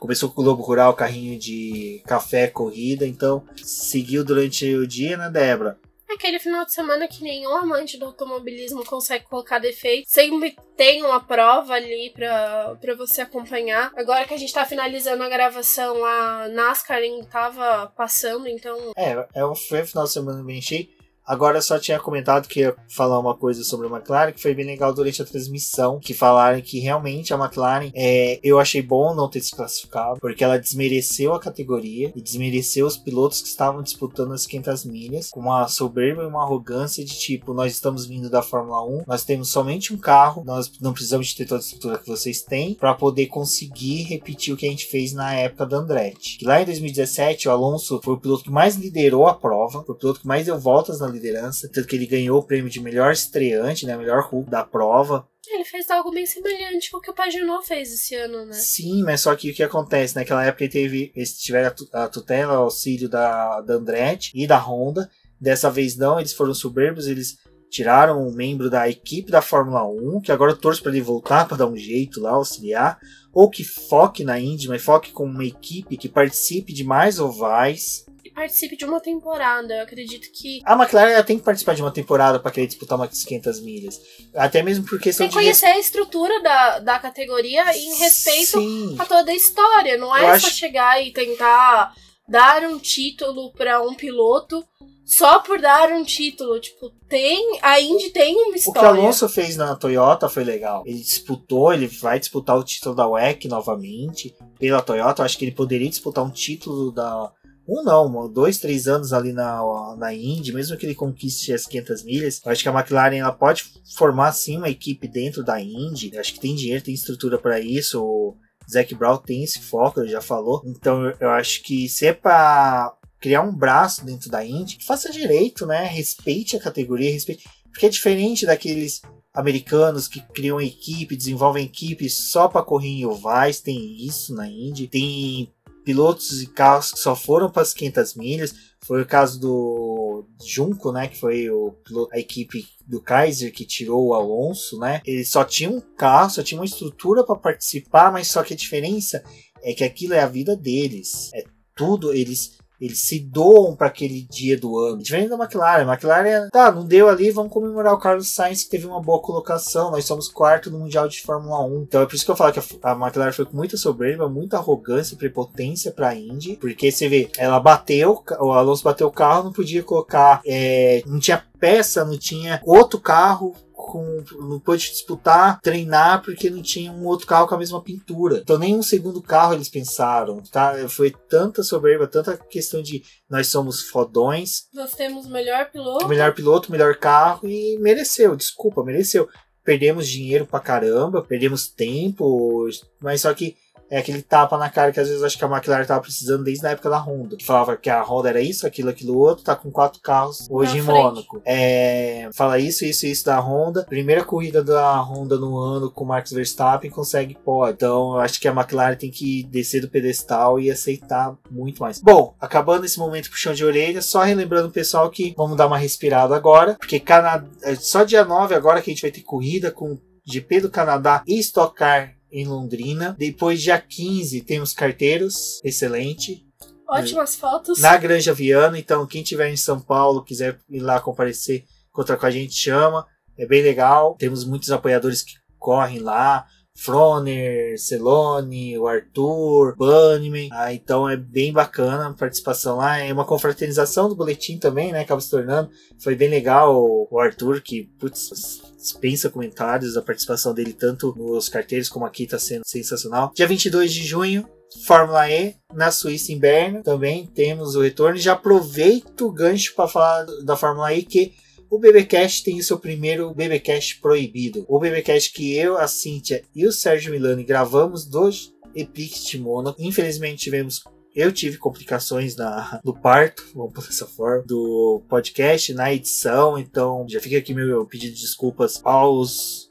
Começou 0.00 0.30
com 0.30 0.40
o 0.40 0.44
Globo 0.44 0.62
Rural, 0.62 0.94
carrinho 0.94 1.38
de 1.38 2.02
café, 2.06 2.46
corrida, 2.46 3.06
então 3.06 3.44
seguiu 3.62 4.24
durante 4.24 4.74
o 4.74 4.86
dia, 4.86 5.14
né, 5.18 5.28
Débora? 5.28 5.78
Aquele 6.10 6.38
final 6.40 6.64
de 6.64 6.72
semana 6.72 7.06
que 7.06 7.22
nenhum 7.22 7.54
amante 7.54 7.98
do 7.98 8.06
automobilismo 8.06 8.84
consegue 8.84 9.26
colocar 9.26 9.58
defeito. 9.58 10.10
Sempre 10.10 10.56
tem 10.74 11.04
uma 11.04 11.20
prova 11.20 11.74
ali 11.74 12.10
pra, 12.14 12.76
pra 12.80 12.94
você 12.94 13.20
acompanhar. 13.20 13.92
Agora 13.94 14.24
que 14.24 14.34
a 14.34 14.36
gente 14.36 14.52
tá 14.52 14.64
finalizando 14.64 15.22
a 15.22 15.28
gravação, 15.28 16.04
a 16.04 16.48
NASCAR 16.48 16.98
ainda 16.98 17.26
tava 17.26 17.92
passando, 17.94 18.48
então. 18.48 18.92
É, 18.96 19.28
é 19.34 19.46
um, 19.46 19.54
foi 19.54 19.82
um 19.82 19.86
final 19.86 20.04
de 20.04 20.12
semana 20.12 20.42
bem 20.42 20.60
cheio. 20.60 20.88
Agora 21.30 21.62
só 21.62 21.78
tinha 21.78 21.96
comentado 22.00 22.48
que 22.48 22.58
ia 22.58 22.74
falar 22.88 23.20
uma 23.20 23.36
coisa 23.36 23.62
sobre 23.62 23.86
a 23.86 23.90
McLaren 23.90 24.32
que 24.32 24.42
foi 24.42 24.52
bem 24.52 24.66
legal 24.66 24.92
durante 24.92 25.22
a 25.22 25.24
transmissão, 25.24 26.00
que 26.00 26.12
falaram 26.12 26.60
que 26.60 26.80
realmente 26.80 27.32
a 27.32 27.36
McLaren, 27.36 27.92
é, 27.94 28.40
eu 28.42 28.58
achei 28.58 28.82
bom 28.82 29.14
não 29.14 29.30
ter 29.30 29.40
se 29.40 29.54
classificado, 29.54 30.18
porque 30.18 30.42
ela 30.42 30.58
desmereceu 30.58 31.32
a 31.32 31.38
categoria 31.38 32.12
e 32.16 32.20
desmereceu 32.20 32.84
os 32.84 32.96
pilotos 32.96 33.40
que 33.40 33.46
estavam 33.46 33.80
disputando 33.80 34.32
as 34.32 34.44
500 34.44 34.84
milhas 34.86 35.30
com 35.30 35.38
uma 35.38 35.68
soberba 35.68 36.24
e 36.24 36.26
uma 36.26 36.42
arrogância 36.42 37.04
de 37.04 37.16
tipo, 37.16 37.54
nós 37.54 37.74
estamos 37.74 38.06
vindo 38.06 38.28
da 38.28 38.42
Fórmula 38.42 38.84
1, 38.84 39.04
nós 39.06 39.22
temos 39.22 39.50
somente 39.50 39.94
um 39.94 39.98
carro, 39.98 40.42
nós 40.44 40.68
não 40.80 40.92
precisamos 40.92 41.28
de 41.28 41.36
ter 41.36 41.46
toda 41.46 41.60
a 41.60 41.62
estrutura 41.62 41.98
que 41.98 42.08
vocês 42.08 42.42
têm 42.42 42.74
para 42.74 42.92
poder 42.92 43.26
conseguir 43.26 44.02
repetir 44.02 44.52
o 44.52 44.56
que 44.56 44.66
a 44.66 44.70
gente 44.70 44.86
fez 44.86 45.12
na 45.12 45.32
época 45.32 45.64
da 45.64 45.76
Andretti. 45.76 46.38
Que 46.38 46.44
lá 46.44 46.60
em 46.60 46.64
2017 46.64 47.46
o 47.46 47.52
Alonso 47.52 48.00
foi 48.02 48.14
o 48.14 48.18
piloto 48.18 48.42
que 48.42 48.50
mais 48.50 48.74
liderou 48.74 49.28
a 49.28 49.34
prova, 49.34 49.84
foi 49.84 49.94
o 49.94 49.98
piloto 49.98 50.18
que 50.18 50.26
mais 50.26 50.46
deu 50.46 50.58
voltas 50.58 50.98
na 50.98 51.06
liderança, 51.06 51.19
tanto 51.20 51.86
que 51.86 51.96
ele 51.96 52.06
ganhou 52.06 52.38
o 52.38 52.42
prêmio 52.42 52.70
de 52.70 52.80
melhor 52.80 53.12
estreante, 53.12 53.86
né, 53.86 53.96
melhor 53.96 54.28
Hulk 54.28 54.50
da 54.50 54.64
prova. 54.64 55.28
Ele 55.48 55.64
fez 55.64 55.90
algo 55.90 56.10
bem 56.10 56.26
semelhante 56.26 56.90
com 56.90 56.98
o 56.98 57.00
que 57.00 57.10
o 57.10 57.14
Paginot 57.14 57.66
fez 57.66 57.92
esse 57.92 58.14
ano, 58.14 58.46
né? 58.46 58.52
Sim, 58.52 59.02
mas 59.02 59.22
só 59.22 59.34
que 59.34 59.50
o 59.50 59.54
que 59.54 59.62
acontece? 59.62 60.14
Naquela 60.14 60.44
época 60.44 60.64
ele 60.64 60.72
teve, 60.72 61.12
eles 61.14 61.36
tiveram 61.38 61.74
a 61.92 62.08
tutela, 62.08 62.60
o 62.60 62.64
auxílio 62.64 63.08
da, 63.08 63.60
da 63.60 63.74
Andretti 63.74 64.32
e 64.34 64.46
da 64.46 64.58
Honda. 64.58 65.10
Dessa 65.40 65.70
vez 65.70 65.96
não, 65.96 66.20
eles 66.20 66.32
foram 66.32 66.54
soberbos, 66.54 67.06
eles 67.06 67.38
tiraram 67.70 68.26
um 68.26 68.32
membro 68.32 68.68
da 68.68 68.88
equipe 68.88 69.30
da 69.30 69.40
Fórmula 69.40 69.86
1, 69.86 70.20
que 70.20 70.32
agora 70.32 70.54
torço 70.54 70.82
para 70.82 70.92
ele 70.92 71.00
voltar 71.00 71.46
para 71.46 71.56
dar 71.56 71.66
um 71.66 71.76
jeito 71.76 72.20
lá, 72.20 72.32
auxiliar, 72.32 72.98
ou 73.32 73.48
que 73.48 73.62
foque 73.62 74.24
na 74.24 74.38
Indy, 74.38 74.68
mas 74.68 74.82
foque 74.82 75.12
com 75.12 75.24
uma 75.24 75.44
equipe 75.44 75.96
que 75.96 76.08
participe 76.08 76.72
de 76.72 76.84
mais 76.84 77.20
ovais, 77.20 78.04
participe 78.40 78.74
de 78.74 78.86
uma 78.86 79.00
temporada. 79.00 79.74
Eu 79.74 79.82
acredito 79.82 80.30
que. 80.32 80.62
A 80.64 80.74
McLaren 80.74 81.22
tem 81.22 81.38
que 81.38 81.44
participar 81.44 81.74
de 81.74 81.82
uma 81.82 81.90
temporada 81.90 82.40
para 82.40 82.50
querer 82.50 82.66
disputar 82.66 82.98
umas 82.98 83.22
500 83.22 83.60
milhas. 83.60 84.00
Até 84.34 84.62
mesmo 84.62 84.86
por 84.86 84.98
questão 84.98 85.26
tem 85.26 85.28
que 85.28 85.42
conhecer 85.42 85.66
a 85.66 85.78
estrutura 85.78 86.40
da, 86.40 86.78
da 86.78 86.98
categoria 86.98 87.76
em 87.76 87.98
respeito 87.98 88.58
Sim. 88.58 88.96
a 88.98 89.04
toda 89.04 89.30
a 89.30 89.34
história. 89.34 89.98
Não 89.98 90.16
é 90.16 90.22
Eu 90.22 90.40
só 90.40 90.46
acho... 90.46 90.54
chegar 90.54 91.04
e 91.04 91.12
tentar 91.12 91.92
dar 92.26 92.62
um 92.62 92.78
título 92.78 93.52
para 93.52 93.82
um 93.82 93.94
piloto 93.94 94.64
só 95.04 95.40
por 95.40 95.60
dar 95.60 95.92
um 95.92 96.02
título. 96.02 96.58
Tipo, 96.58 96.88
tem. 97.10 97.58
A 97.60 97.78
Indy 97.78 98.08
tem 98.08 98.34
uma 98.36 98.56
história. 98.56 98.88
O 98.88 98.94
que 98.94 98.98
o 99.00 99.02
Alonso 99.02 99.28
fez 99.28 99.54
na 99.54 99.76
Toyota 99.76 100.30
foi 100.30 100.44
legal. 100.44 100.82
Ele 100.86 100.98
disputou, 100.98 101.74
ele 101.74 101.88
vai 101.88 102.18
disputar 102.18 102.56
o 102.56 102.64
título 102.64 102.94
da 102.94 103.06
WEC 103.06 103.48
novamente 103.48 104.34
pela 104.58 104.80
Toyota. 104.80 105.20
Eu 105.20 105.26
acho 105.26 105.36
que 105.36 105.44
ele 105.44 105.52
poderia 105.52 105.90
disputar 105.90 106.24
um 106.24 106.30
título 106.30 106.90
da 106.90 107.30
um 107.70 107.84
não, 107.84 108.28
dois, 108.28 108.58
três 108.58 108.88
anos 108.88 109.12
ali 109.12 109.32
na, 109.32 109.62
na 109.96 110.12
Indy, 110.12 110.52
mesmo 110.52 110.76
que 110.76 110.84
ele 110.84 110.94
conquiste 110.94 111.52
as 111.52 111.66
500 111.66 112.02
milhas, 112.02 112.40
eu 112.44 112.50
acho 112.50 112.62
que 112.62 112.68
a 112.68 112.72
McLaren 112.72 113.18
ela 113.18 113.32
pode 113.32 113.64
formar 113.96 114.32
sim 114.32 114.56
uma 114.56 114.68
equipe 114.68 115.06
dentro 115.06 115.44
da 115.44 115.60
Indy. 115.60 116.10
Eu 116.12 116.20
acho 116.20 116.34
que 116.34 116.40
tem 116.40 116.56
dinheiro, 116.56 116.82
tem 116.82 116.92
estrutura 116.92 117.38
para 117.38 117.60
isso. 117.60 118.02
O 118.02 118.36
Zac 118.68 118.92
Brown 118.94 119.18
tem 119.18 119.44
esse 119.44 119.60
foco, 119.60 120.00
ele 120.00 120.10
já 120.10 120.20
falou. 120.20 120.62
Então 120.66 121.12
eu 121.20 121.30
acho 121.30 121.62
que 121.62 121.88
se 121.88 122.06
é 122.06 122.12
para 122.12 122.92
criar 123.20 123.42
um 123.42 123.54
braço 123.54 124.04
dentro 124.04 124.30
da 124.30 124.44
Indy, 124.44 124.78
faça 124.84 125.12
direito, 125.12 125.64
né? 125.64 125.84
Respeite 125.84 126.56
a 126.56 126.60
categoria, 126.60 127.12
respeite. 127.12 127.48
Porque 127.70 127.86
é 127.86 127.88
diferente 127.90 128.46
daqueles 128.46 129.00
americanos 129.32 130.08
que 130.08 130.20
criam 130.32 130.60
equipe, 130.60 131.16
desenvolvem 131.16 131.66
equipe 131.66 132.10
só 132.10 132.48
para 132.48 132.64
correr 132.64 132.88
em 132.88 133.06
ovais, 133.06 133.60
tem 133.60 134.04
isso 134.04 134.34
na 134.34 134.48
Indy. 134.48 134.88
Tem 134.88 135.52
pilotos 135.84 136.42
e 136.42 136.46
carros 136.46 136.92
que 136.92 136.98
só 136.98 137.14
foram 137.16 137.50
para 137.50 137.62
as 137.62 137.72
500 137.72 138.14
milhas. 138.14 138.54
Foi 138.80 139.02
o 139.02 139.06
caso 139.06 139.38
do 139.38 140.24
Junco, 140.44 140.90
né, 140.92 141.08
que 141.08 141.18
foi 141.18 141.50
o 141.50 141.72
piloto, 141.84 142.14
a 142.14 142.18
equipe 142.18 142.66
do 142.86 143.00
Kaiser 143.00 143.52
que 143.52 143.64
tirou 143.64 144.08
o 144.08 144.14
Alonso, 144.14 144.78
né? 144.78 145.00
Ele 145.06 145.24
só 145.24 145.44
tinha 145.44 145.70
um 145.70 145.80
carro, 145.80 146.30
só 146.30 146.42
tinha 146.42 146.60
uma 146.60 146.64
estrutura 146.64 147.24
para 147.24 147.36
participar, 147.36 148.10
mas 148.10 148.28
só 148.28 148.42
que 148.42 148.54
a 148.54 148.56
diferença 148.56 149.22
é 149.62 149.74
que 149.74 149.84
aquilo 149.84 150.14
é 150.14 150.20
a 150.20 150.26
vida 150.26 150.56
deles. 150.56 151.30
É 151.34 151.44
tudo 151.76 152.12
eles 152.12 152.58
eles 152.80 153.00
se 153.00 153.20
doam 153.20 153.76
para 153.76 153.88
aquele 153.88 154.26
dia 154.30 154.58
do 154.58 154.78
ano. 154.78 155.02
Diferente 155.02 155.28
da 155.28 155.36
McLaren. 155.36 155.82
A 155.82 155.92
McLaren, 155.92 156.48
tá, 156.50 156.72
não 156.72 156.84
deu 156.84 157.08
ali, 157.08 157.30
vamos 157.30 157.52
comemorar 157.52 157.92
o 157.92 157.98
Carlos 157.98 158.32
Sainz 158.32 158.64
que 158.64 158.70
teve 158.70 158.86
uma 158.86 159.00
boa 159.00 159.20
colocação. 159.20 159.90
Nós 159.90 160.04
somos 160.04 160.28
quarto 160.28 160.70
no 160.70 160.78
Mundial 160.78 161.06
de 161.06 161.20
Fórmula 161.20 161.62
1. 161.64 161.82
Então 161.82 162.02
é 162.02 162.06
por 162.06 162.14
isso 162.14 162.24
que 162.24 162.30
eu 162.30 162.36
falo 162.36 162.52
que 162.52 162.60
a 162.82 162.92
McLaren 162.92 163.32
foi 163.32 163.44
com 163.44 163.56
muita 163.56 163.76
soberba, 163.76 164.28
muita 164.28 164.56
arrogância 164.56 165.14
e 165.14 165.18
prepotência 165.18 165.92
pra 165.92 166.14
Indy. 166.14 166.56
Porque 166.56 166.90
você 166.90 167.08
vê, 167.08 167.30
ela 167.36 167.60
bateu, 167.60 168.22
o 168.40 168.52
Alonso 168.52 168.82
bateu 168.82 169.08
o 169.08 169.12
carro, 169.12 169.44
não 169.44 169.52
podia 169.52 169.82
colocar, 169.82 170.40
é, 170.46 171.02
não 171.06 171.18
tinha 171.18 171.44
peça, 171.58 172.04
não 172.04 172.16
tinha 172.18 172.60
outro 172.64 172.98
carro 172.98 173.54
com, 173.80 174.22
não 174.38 174.60
pôde 174.60 174.90
disputar, 174.90 175.60
treinar, 175.60 176.22
porque 176.22 176.50
não 176.50 176.62
tinha 176.62 176.92
um 176.92 177.06
outro 177.06 177.26
carro 177.26 177.46
com 177.46 177.54
a 177.54 177.58
mesma 177.58 177.82
pintura. 177.82 178.38
Então 178.38 178.58
nem 178.58 178.76
um 178.76 178.82
segundo 178.82 179.22
carro 179.22 179.54
eles 179.54 179.68
pensaram, 179.68 180.42
tá? 180.50 180.74
Foi 180.88 181.10
tanta 181.28 181.62
soberba, 181.62 182.06
tanta 182.06 182.36
questão 182.36 182.82
de 182.82 183.02
nós 183.28 183.48
somos 183.48 183.82
fodões. 183.82 184.64
Nós 184.72 184.92
temos 184.92 185.26
o 185.26 185.30
melhor 185.30 185.70
piloto. 185.70 186.08
Melhor 186.08 186.34
piloto, 186.34 186.72
melhor 186.72 186.96
carro 186.96 187.48
e 187.48 187.78
mereceu, 187.78 188.36
desculpa, 188.36 188.84
mereceu. 188.84 189.28
Perdemos 189.62 190.08
dinheiro 190.08 190.46
pra 190.46 190.58
caramba, 190.58 191.22
perdemos 191.22 191.68
tempo, 191.68 192.68
mas 193.00 193.20
só 193.20 193.32
que 193.34 193.56
é 193.90 193.98
aquele 193.98 194.22
tapa 194.22 194.56
na 194.56 194.70
cara 194.70 194.92
que 194.92 195.00
às 195.00 195.08
vezes 195.08 195.20
eu 195.20 195.26
acho 195.26 195.36
que 195.36 195.44
a 195.44 195.48
McLaren 195.48 195.84
tava 195.84 196.00
precisando 196.00 196.44
desde 196.44 196.64
a 196.66 196.70
época 196.70 196.88
da 196.88 196.98
Honda. 196.98 197.36
Que 197.36 197.44
falava 197.44 197.76
que 197.76 197.90
a 197.90 198.02
Honda 198.02 198.28
era 198.28 198.40
isso, 198.40 198.66
aquilo, 198.66 198.88
aquilo 198.88 199.18
outro, 199.18 199.44
tá 199.44 199.56
com 199.56 199.70
quatro 199.70 200.00
carros 200.00 200.46
hoje 200.48 200.74
na 200.74 200.78
em 200.78 200.82
frente. 200.82 201.02
Mônaco. 201.02 201.42
É, 201.44 202.30
fala 202.32 202.58
isso, 202.58 202.84
isso, 202.84 203.04
isso 203.04 203.24
da 203.24 203.40
Honda. 203.40 203.84
Primeira 203.84 204.24
corrida 204.24 204.62
da 204.62 205.00
Honda 205.00 205.36
no 205.36 205.58
ano 205.58 205.90
com 205.90 206.04
o 206.04 206.06
Max 206.06 206.30
Verstappen 206.30 206.90
consegue 206.90 207.36
pode. 207.44 207.72
Então 207.74 208.14
eu 208.14 208.20
acho 208.20 208.40
que 208.40 208.46
a 208.46 208.52
McLaren 208.52 208.94
tem 208.94 209.10
que 209.10 209.42
descer 209.44 209.80
do 209.80 209.88
pedestal 209.88 210.60
e 210.60 210.70
aceitar 210.70 211.36
muito 211.50 211.82
mais. 211.82 212.00
Bom, 212.00 212.34
acabando 212.40 212.86
esse 212.86 212.98
momento 212.98 213.30
puxão 213.30 213.52
de 213.52 213.64
orelha, 213.64 214.00
só 214.00 214.22
relembrando 214.22 214.68
o 214.68 214.72
pessoal 214.72 215.10
que 215.10 215.34
vamos 215.36 215.56
dar 215.56 215.66
uma 215.66 215.78
respirada 215.78 216.36
agora, 216.36 216.76
porque 216.78 217.00
Canadá, 217.00 217.44
é 217.64 217.74
só 217.74 218.04
dia 218.04 218.24
9 218.24 218.54
agora 218.54 218.80
que 218.80 218.90
a 218.90 218.94
gente 218.94 219.02
vai 219.02 219.10
ter 219.10 219.22
corrida 219.22 219.72
com 219.72 219.98
GP 220.24 220.60
do 220.60 220.70
Canadá 220.70 221.24
e 221.26 221.38
Stock 221.40 221.74
Car 221.74 222.19
em 222.32 222.46
Londrina. 222.46 223.16
Depois, 223.18 223.60
dia 223.60 223.78
15, 223.80 224.42
temos 224.42 224.72
carteiros, 224.72 225.60
excelente. 225.64 226.46
Ótimas 226.88 227.36
fotos. 227.36 227.78
Na 227.78 227.96
Granja 227.96 228.34
Viana, 228.34 228.78
então 228.78 229.06
quem 229.06 229.22
tiver 229.22 229.48
em 229.48 229.56
São 229.56 229.80
Paulo, 229.80 230.24
quiser 230.24 230.58
ir 230.68 230.80
lá 230.80 231.00
comparecer, 231.00 231.64
encontrar 231.88 232.16
com 232.16 232.26
a 232.26 232.30
gente, 232.30 232.54
chama. 232.54 233.06
É 233.38 233.46
bem 233.46 233.62
legal. 233.62 234.16
Temos 234.18 234.44
muitos 234.44 234.70
apoiadores 234.70 235.22
que 235.22 235.32
correm 235.58 236.00
lá. 236.00 236.46
Froner, 236.80 237.78
Celone, 237.78 238.78
o 238.78 238.86
Arthur, 238.86 239.76
Bunnyman. 239.76 240.48
Ah, 240.50 240.72
então 240.72 241.06
é 241.08 241.14
bem 241.14 241.52
bacana 241.52 242.08
a 242.08 242.12
participação 242.14 242.78
lá. 242.78 242.98
É 242.98 243.12
uma 243.12 243.26
confraternização 243.26 244.08
do 244.08 244.16
boletim 244.16 244.58
também, 244.58 244.90
né? 244.90 245.00
Acaba 245.00 245.20
se 245.20 245.30
tornando. 245.30 245.70
Foi 246.02 246.14
bem 246.14 246.30
legal 246.30 246.74
o 247.10 247.20
Arthur, 247.20 247.60
que, 247.60 247.84
putz, 247.98 248.62
dispensa 248.78 249.28
comentários 249.28 249.92
da 249.92 250.00
participação 250.00 250.54
dele, 250.54 250.72
tanto 250.72 251.14
nos 251.18 251.50
carteiros 251.50 251.90
como 251.90 252.06
aqui, 252.06 252.26
tá 252.26 252.38
sendo 252.38 252.62
sensacional. 252.64 253.30
Dia 253.34 253.46
22 253.46 253.92
de 253.92 254.02
junho, 254.02 254.48
Fórmula 254.86 255.30
E 255.30 255.56
na 255.74 255.90
Suíça 255.90 256.32
inverno 256.32 256.82
também 256.82 257.26
temos 257.26 257.74
o 257.74 257.82
retorno. 257.82 258.16
Já 258.16 258.32
aproveito 258.32 259.26
o 259.26 259.32
gancho 259.32 259.74
para 259.74 259.86
falar 259.86 260.26
da 260.44 260.56
Fórmula 260.56 260.94
E 260.94 261.02
que 261.02 261.34
o 261.70 261.78
BBcast 261.78 262.42
tem 262.42 262.58
o 262.58 262.64
seu 262.64 262.78
primeiro 262.78 263.32
BBcast 263.32 264.00
proibido. 264.00 264.66
O 264.68 264.80
BBcast 264.80 265.32
que 265.32 265.54
eu, 265.54 265.78
a 265.78 265.86
Cíntia 265.86 266.42
e 266.54 266.66
o 266.66 266.72
Sérgio 266.72 267.12
Milani 267.12 267.44
gravamos 267.44 268.04
do 268.04 268.28
Epic 268.74 269.34
Mônaco. 269.36 269.80
Infelizmente 269.80 270.42
tivemos 270.42 270.82
eu 271.14 271.32
tive 271.32 271.58
complicações 271.58 272.36
na, 272.36 272.80
no 272.84 272.96
parto, 272.96 273.44
vamos 273.52 273.72
por 273.72 273.84
essa 273.84 274.06
forma, 274.06 274.44
do 274.46 275.02
podcast, 275.08 275.74
na 275.74 275.92
edição, 275.92 276.56
então 276.56 277.04
já 277.08 277.20
fica 277.20 277.36
aqui 277.36 277.52
meu 277.52 277.84
pedido 277.84 278.14
de 278.14 278.20
desculpas 278.20 278.80
aos 278.84 279.68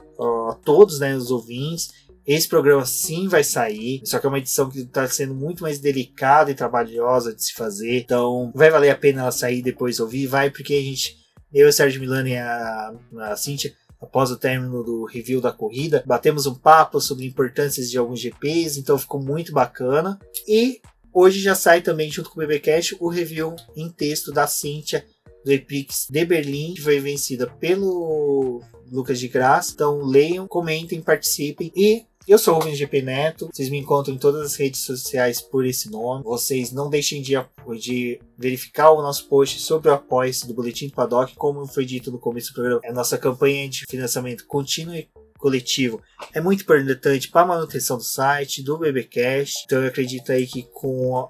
a 0.50 0.54
todos, 0.62 1.00
né, 1.00 1.16
os 1.16 1.30
ouvintes. 1.30 1.92
Esse 2.26 2.46
programa 2.46 2.84
sim 2.84 3.26
vai 3.26 3.42
sair, 3.42 4.02
só 4.04 4.18
que 4.18 4.26
é 4.26 4.28
uma 4.28 4.38
edição 4.38 4.68
que 4.68 4.80
está 4.80 5.08
sendo 5.08 5.34
muito 5.34 5.62
mais 5.62 5.78
delicada 5.78 6.50
e 6.50 6.54
trabalhosa 6.54 7.34
de 7.34 7.42
se 7.42 7.54
fazer, 7.54 8.00
então 8.00 8.52
vai 8.54 8.70
valer 8.70 8.90
a 8.90 8.94
pena 8.94 9.22
ela 9.22 9.32
sair 9.32 9.62
depois 9.62 9.98
ouvir, 9.98 10.26
vai, 10.26 10.50
porque 10.50 10.74
a 10.74 10.82
gente 10.82 11.19
eu, 11.52 11.68
o 11.68 11.72
Sérgio 11.72 12.00
Milani 12.00 12.30
e 12.30 12.36
a, 12.36 12.94
a 13.18 13.36
Cintia, 13.36 13.74
após 14.00 14.30
o 14.30 14.36
término 14.36 14.82
do 14.82 15.04
review 15.04 15.40
da 15.40 15.52
corrida, 15.52 16.02
batemos 16.06 16.46
um 16.46 16.54
papo 16.54 17.00
sobre 17.00 17.26
importâncias 17.26 17.90
de 17.90 17.98
alguns 17.98 18.20
GPs, 18.20 18.78
então 18.78 18.98
ficou 18.98 19.20
muito 19.22 19.52
bacana. 19.52 20.18
E 20.48 20.80
hoje 21.12 21.40
já 21.40 21.54
sai 21.54 21.82
também, 21.82 22.10
junto 22.10 22.30
com 22.30 22.40
o 22.40 22.46
BBcast, 22.46 22.96
o 22.98 23.08
review 23.08 23.54
em 23.76 23.90
texto 23.90 24.32
da 24.32 24.46
Cintia 24.46 25.04
do 25.44 25.52
Epix 25.52 26.06
de 26.08 26.24
Berlim, 26.24 26.74
que 26.74 26.82
foi 26.82 27.00
vencida 27.00 27.46
pelo 27.46 28.62
Lucas 28.90 29.18
de 29.18 29.28
Graça. 29.28 29.72
Então 29.74 30.02
leiam, 30.02 30.46
comentem, 30.46 31.00
participem 31.00 31.72
e 31.74 32.04
eu 32.30 32.38
sou 32.38 32.54
o 32.54 32.58
Rubens 32.60 32.78
GP 32.78 33.02
Neto, 33.02 33.50
vocês 33.52 33.68
me 33.68 33.76
encontram 33.76 34.14
em 34.14 34.18
todas 34.18 34.46
as 34.46 34.54
redes 34.54 34.82
sociais 34.82 35.40
por 35.40 35.66
esse 35.66 35.90
nome. 35.90 36.22
Vocês 36.22 36.70
não 36.70 36.88
deixem 36.88 37.20
de, 37.20 37.34
de 37.76 38.20
verificar 38.38 38.92
o 38.92 39.02
nosso 39.02 39.26
post 39.26 39.58
sobre 39.58 39.88
o 39.88 39.94
apoio 39.94 40.30
do 40.46 40.54
Boletim 40.54 40.86
do 40.86 40.94
Paddock, 40.94 41.34
como 41.34 41.66
foi 41.66 41.84
dito 41.84 42.12
no 42.12 42.20
começo 42.20 42.52
do 42.52 42.54
programa. 42.54 42.80
A 42.84 42.92
nossa 42.92 43.18
campanha 43.18 43.68
de 43.68 43.84
financiamento 43.90 44.46
contínuo 44.46 44.94
e 44.94 45.08
coletivo 45.40 46.00
é 46.32 46.40
muito 46.40 46.62
importante 46.62 47.28
para 47.28 47.40
a 47.40 47.46
manutenção 47.46 47.96
do 47.96 48.04
site, 48.04 48.62
do 48.62 48.78
BBcast. 48.78 49.64
Então 49.64 49.82
eu 49.82 49.88
acredito 49.88 50.30
aí 50.30 50.46
que 50.46 50.62
com 50.62 51.28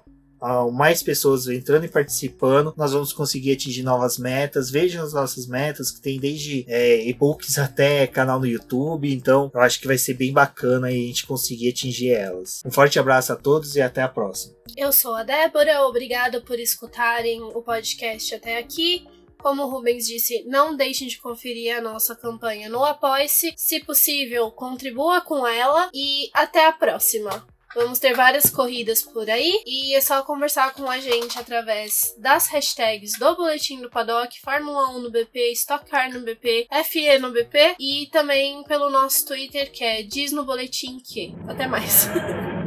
mais 0.71 1.03
pessoas 1.03 1.47
entrando 1.47 1.85
e 1.85 1.89
participando, 1.89 2.73
nós 2.75 2.91
vamos 2.91 3.13
conseguir 3.13 3.53
atingir 3.53 3.83
novas 3.83 4.17
metas. 4.17 4.69
Vejam 4.69 5.03
as 5.03 5.13
nossas 5.13 5.47
metas, 5.47 5.91
que 5.91 6.01
tem 6.01 6.19
desde 6.19 6.65
é, 6.67 7.07
e-books 7.07 7.57
até 7.57 8.07
canal 8.07 8.39
no 8.39 8.47
YouTube. 8.47 9.11
Então, 9.11 9.51
eu 9.53 9.61
acho 9.61 9.79
que 9.79 9.87
vai 9.87 9.97
ser 9.97 10.15
bem 10.15 10.33
bacana 10.33 10.87
a 10.87 10.91
gente 10.91 11.25
conseguir 11.25 11.69
atingir 11.69 12.11
elas. 12.11 12.61
Um 12.65 12.71
forte 12.71 12.99
abraço 12.99 13.33
a 13.33 13.35
todos 13.35 13.75
e 13.75 13.81
até 13.81 14.01
a 14.01 14.09
próxima. 14.09 14.55
Eu 14.75 14.91
sou 14.91 15.15
a 15.15 15.23
Débora, 15.23 15.81
obrigada 15.83 16.41
por 16.41 16.59
escutarem 16.59 17.41
o 17.41 17.61
podcast 17.61 18.35
até 18.35 18.57
aqui. 18.57 19.05
Como 19.41 19.63
o 19.63 19.69
Rubens 19.69 20.05
disse, 20.05 20.43
não 20.45 20.75
deixem 20.75 21.07
de 21.07 21.17
conferir 21.17 21.75
a 21.75 21.81
nossa 21.81 22.15
campanha 22.15 22.69
no 22.69 22.85
Apoie-se. 22.85 23.53
Se 23.57 23.79
possível, 23.83 24.51
contribua 24.51 25.19
com 25.21 25.47
ela 25.47 25.89
e 25.93 26.29
até 26.33 26.67
a 26.67 26.71
próxima. 26.71 27.43
Vamos 27.75 27.99
ter 27.99 28.13
várias 28.13 28.49
corridas 28.49 29.01
por 29.01 29.29
aí 29.29 29.61
e 29.65 29.95
é 29.95 30.01
só 30.01 30.21
conversar 30.23 30.73
com 30.73 30.89
a 30.89 30.99
gente 30.99 31.39
através 31.39 32.13
das 32.17 32.47
hashtags 32.47 33.17
do 33.17 33.35
Boletim 33.35 33.81
do 33.81 33.89
Paddock, 33.89 34.39
Fórmula 34.41 34.89
1 34.89 34.99
no 34.99 35.11
BP, 35.11 35.51
Stock 35.53 35.89
Car 35.89 36.11
no 36.11 36.21
BP, 36.21 36.67
FE 36.85 37.17
no 37.17 37.31
BP 37.31 37.75
e 37.79 38.07
também 38.11 38.63
pelo 38.63 38.89
nosso 38.89 39.25
Twitter 39.25 39.71
que 39.71 39.83
é 39.83 40.03
Diz 40.03 40.31
no 40.31 40.45
Boletim 40.45 40.99
que. 40.99 41.33
Até 41.47 41.67
mais! 41.67 42.07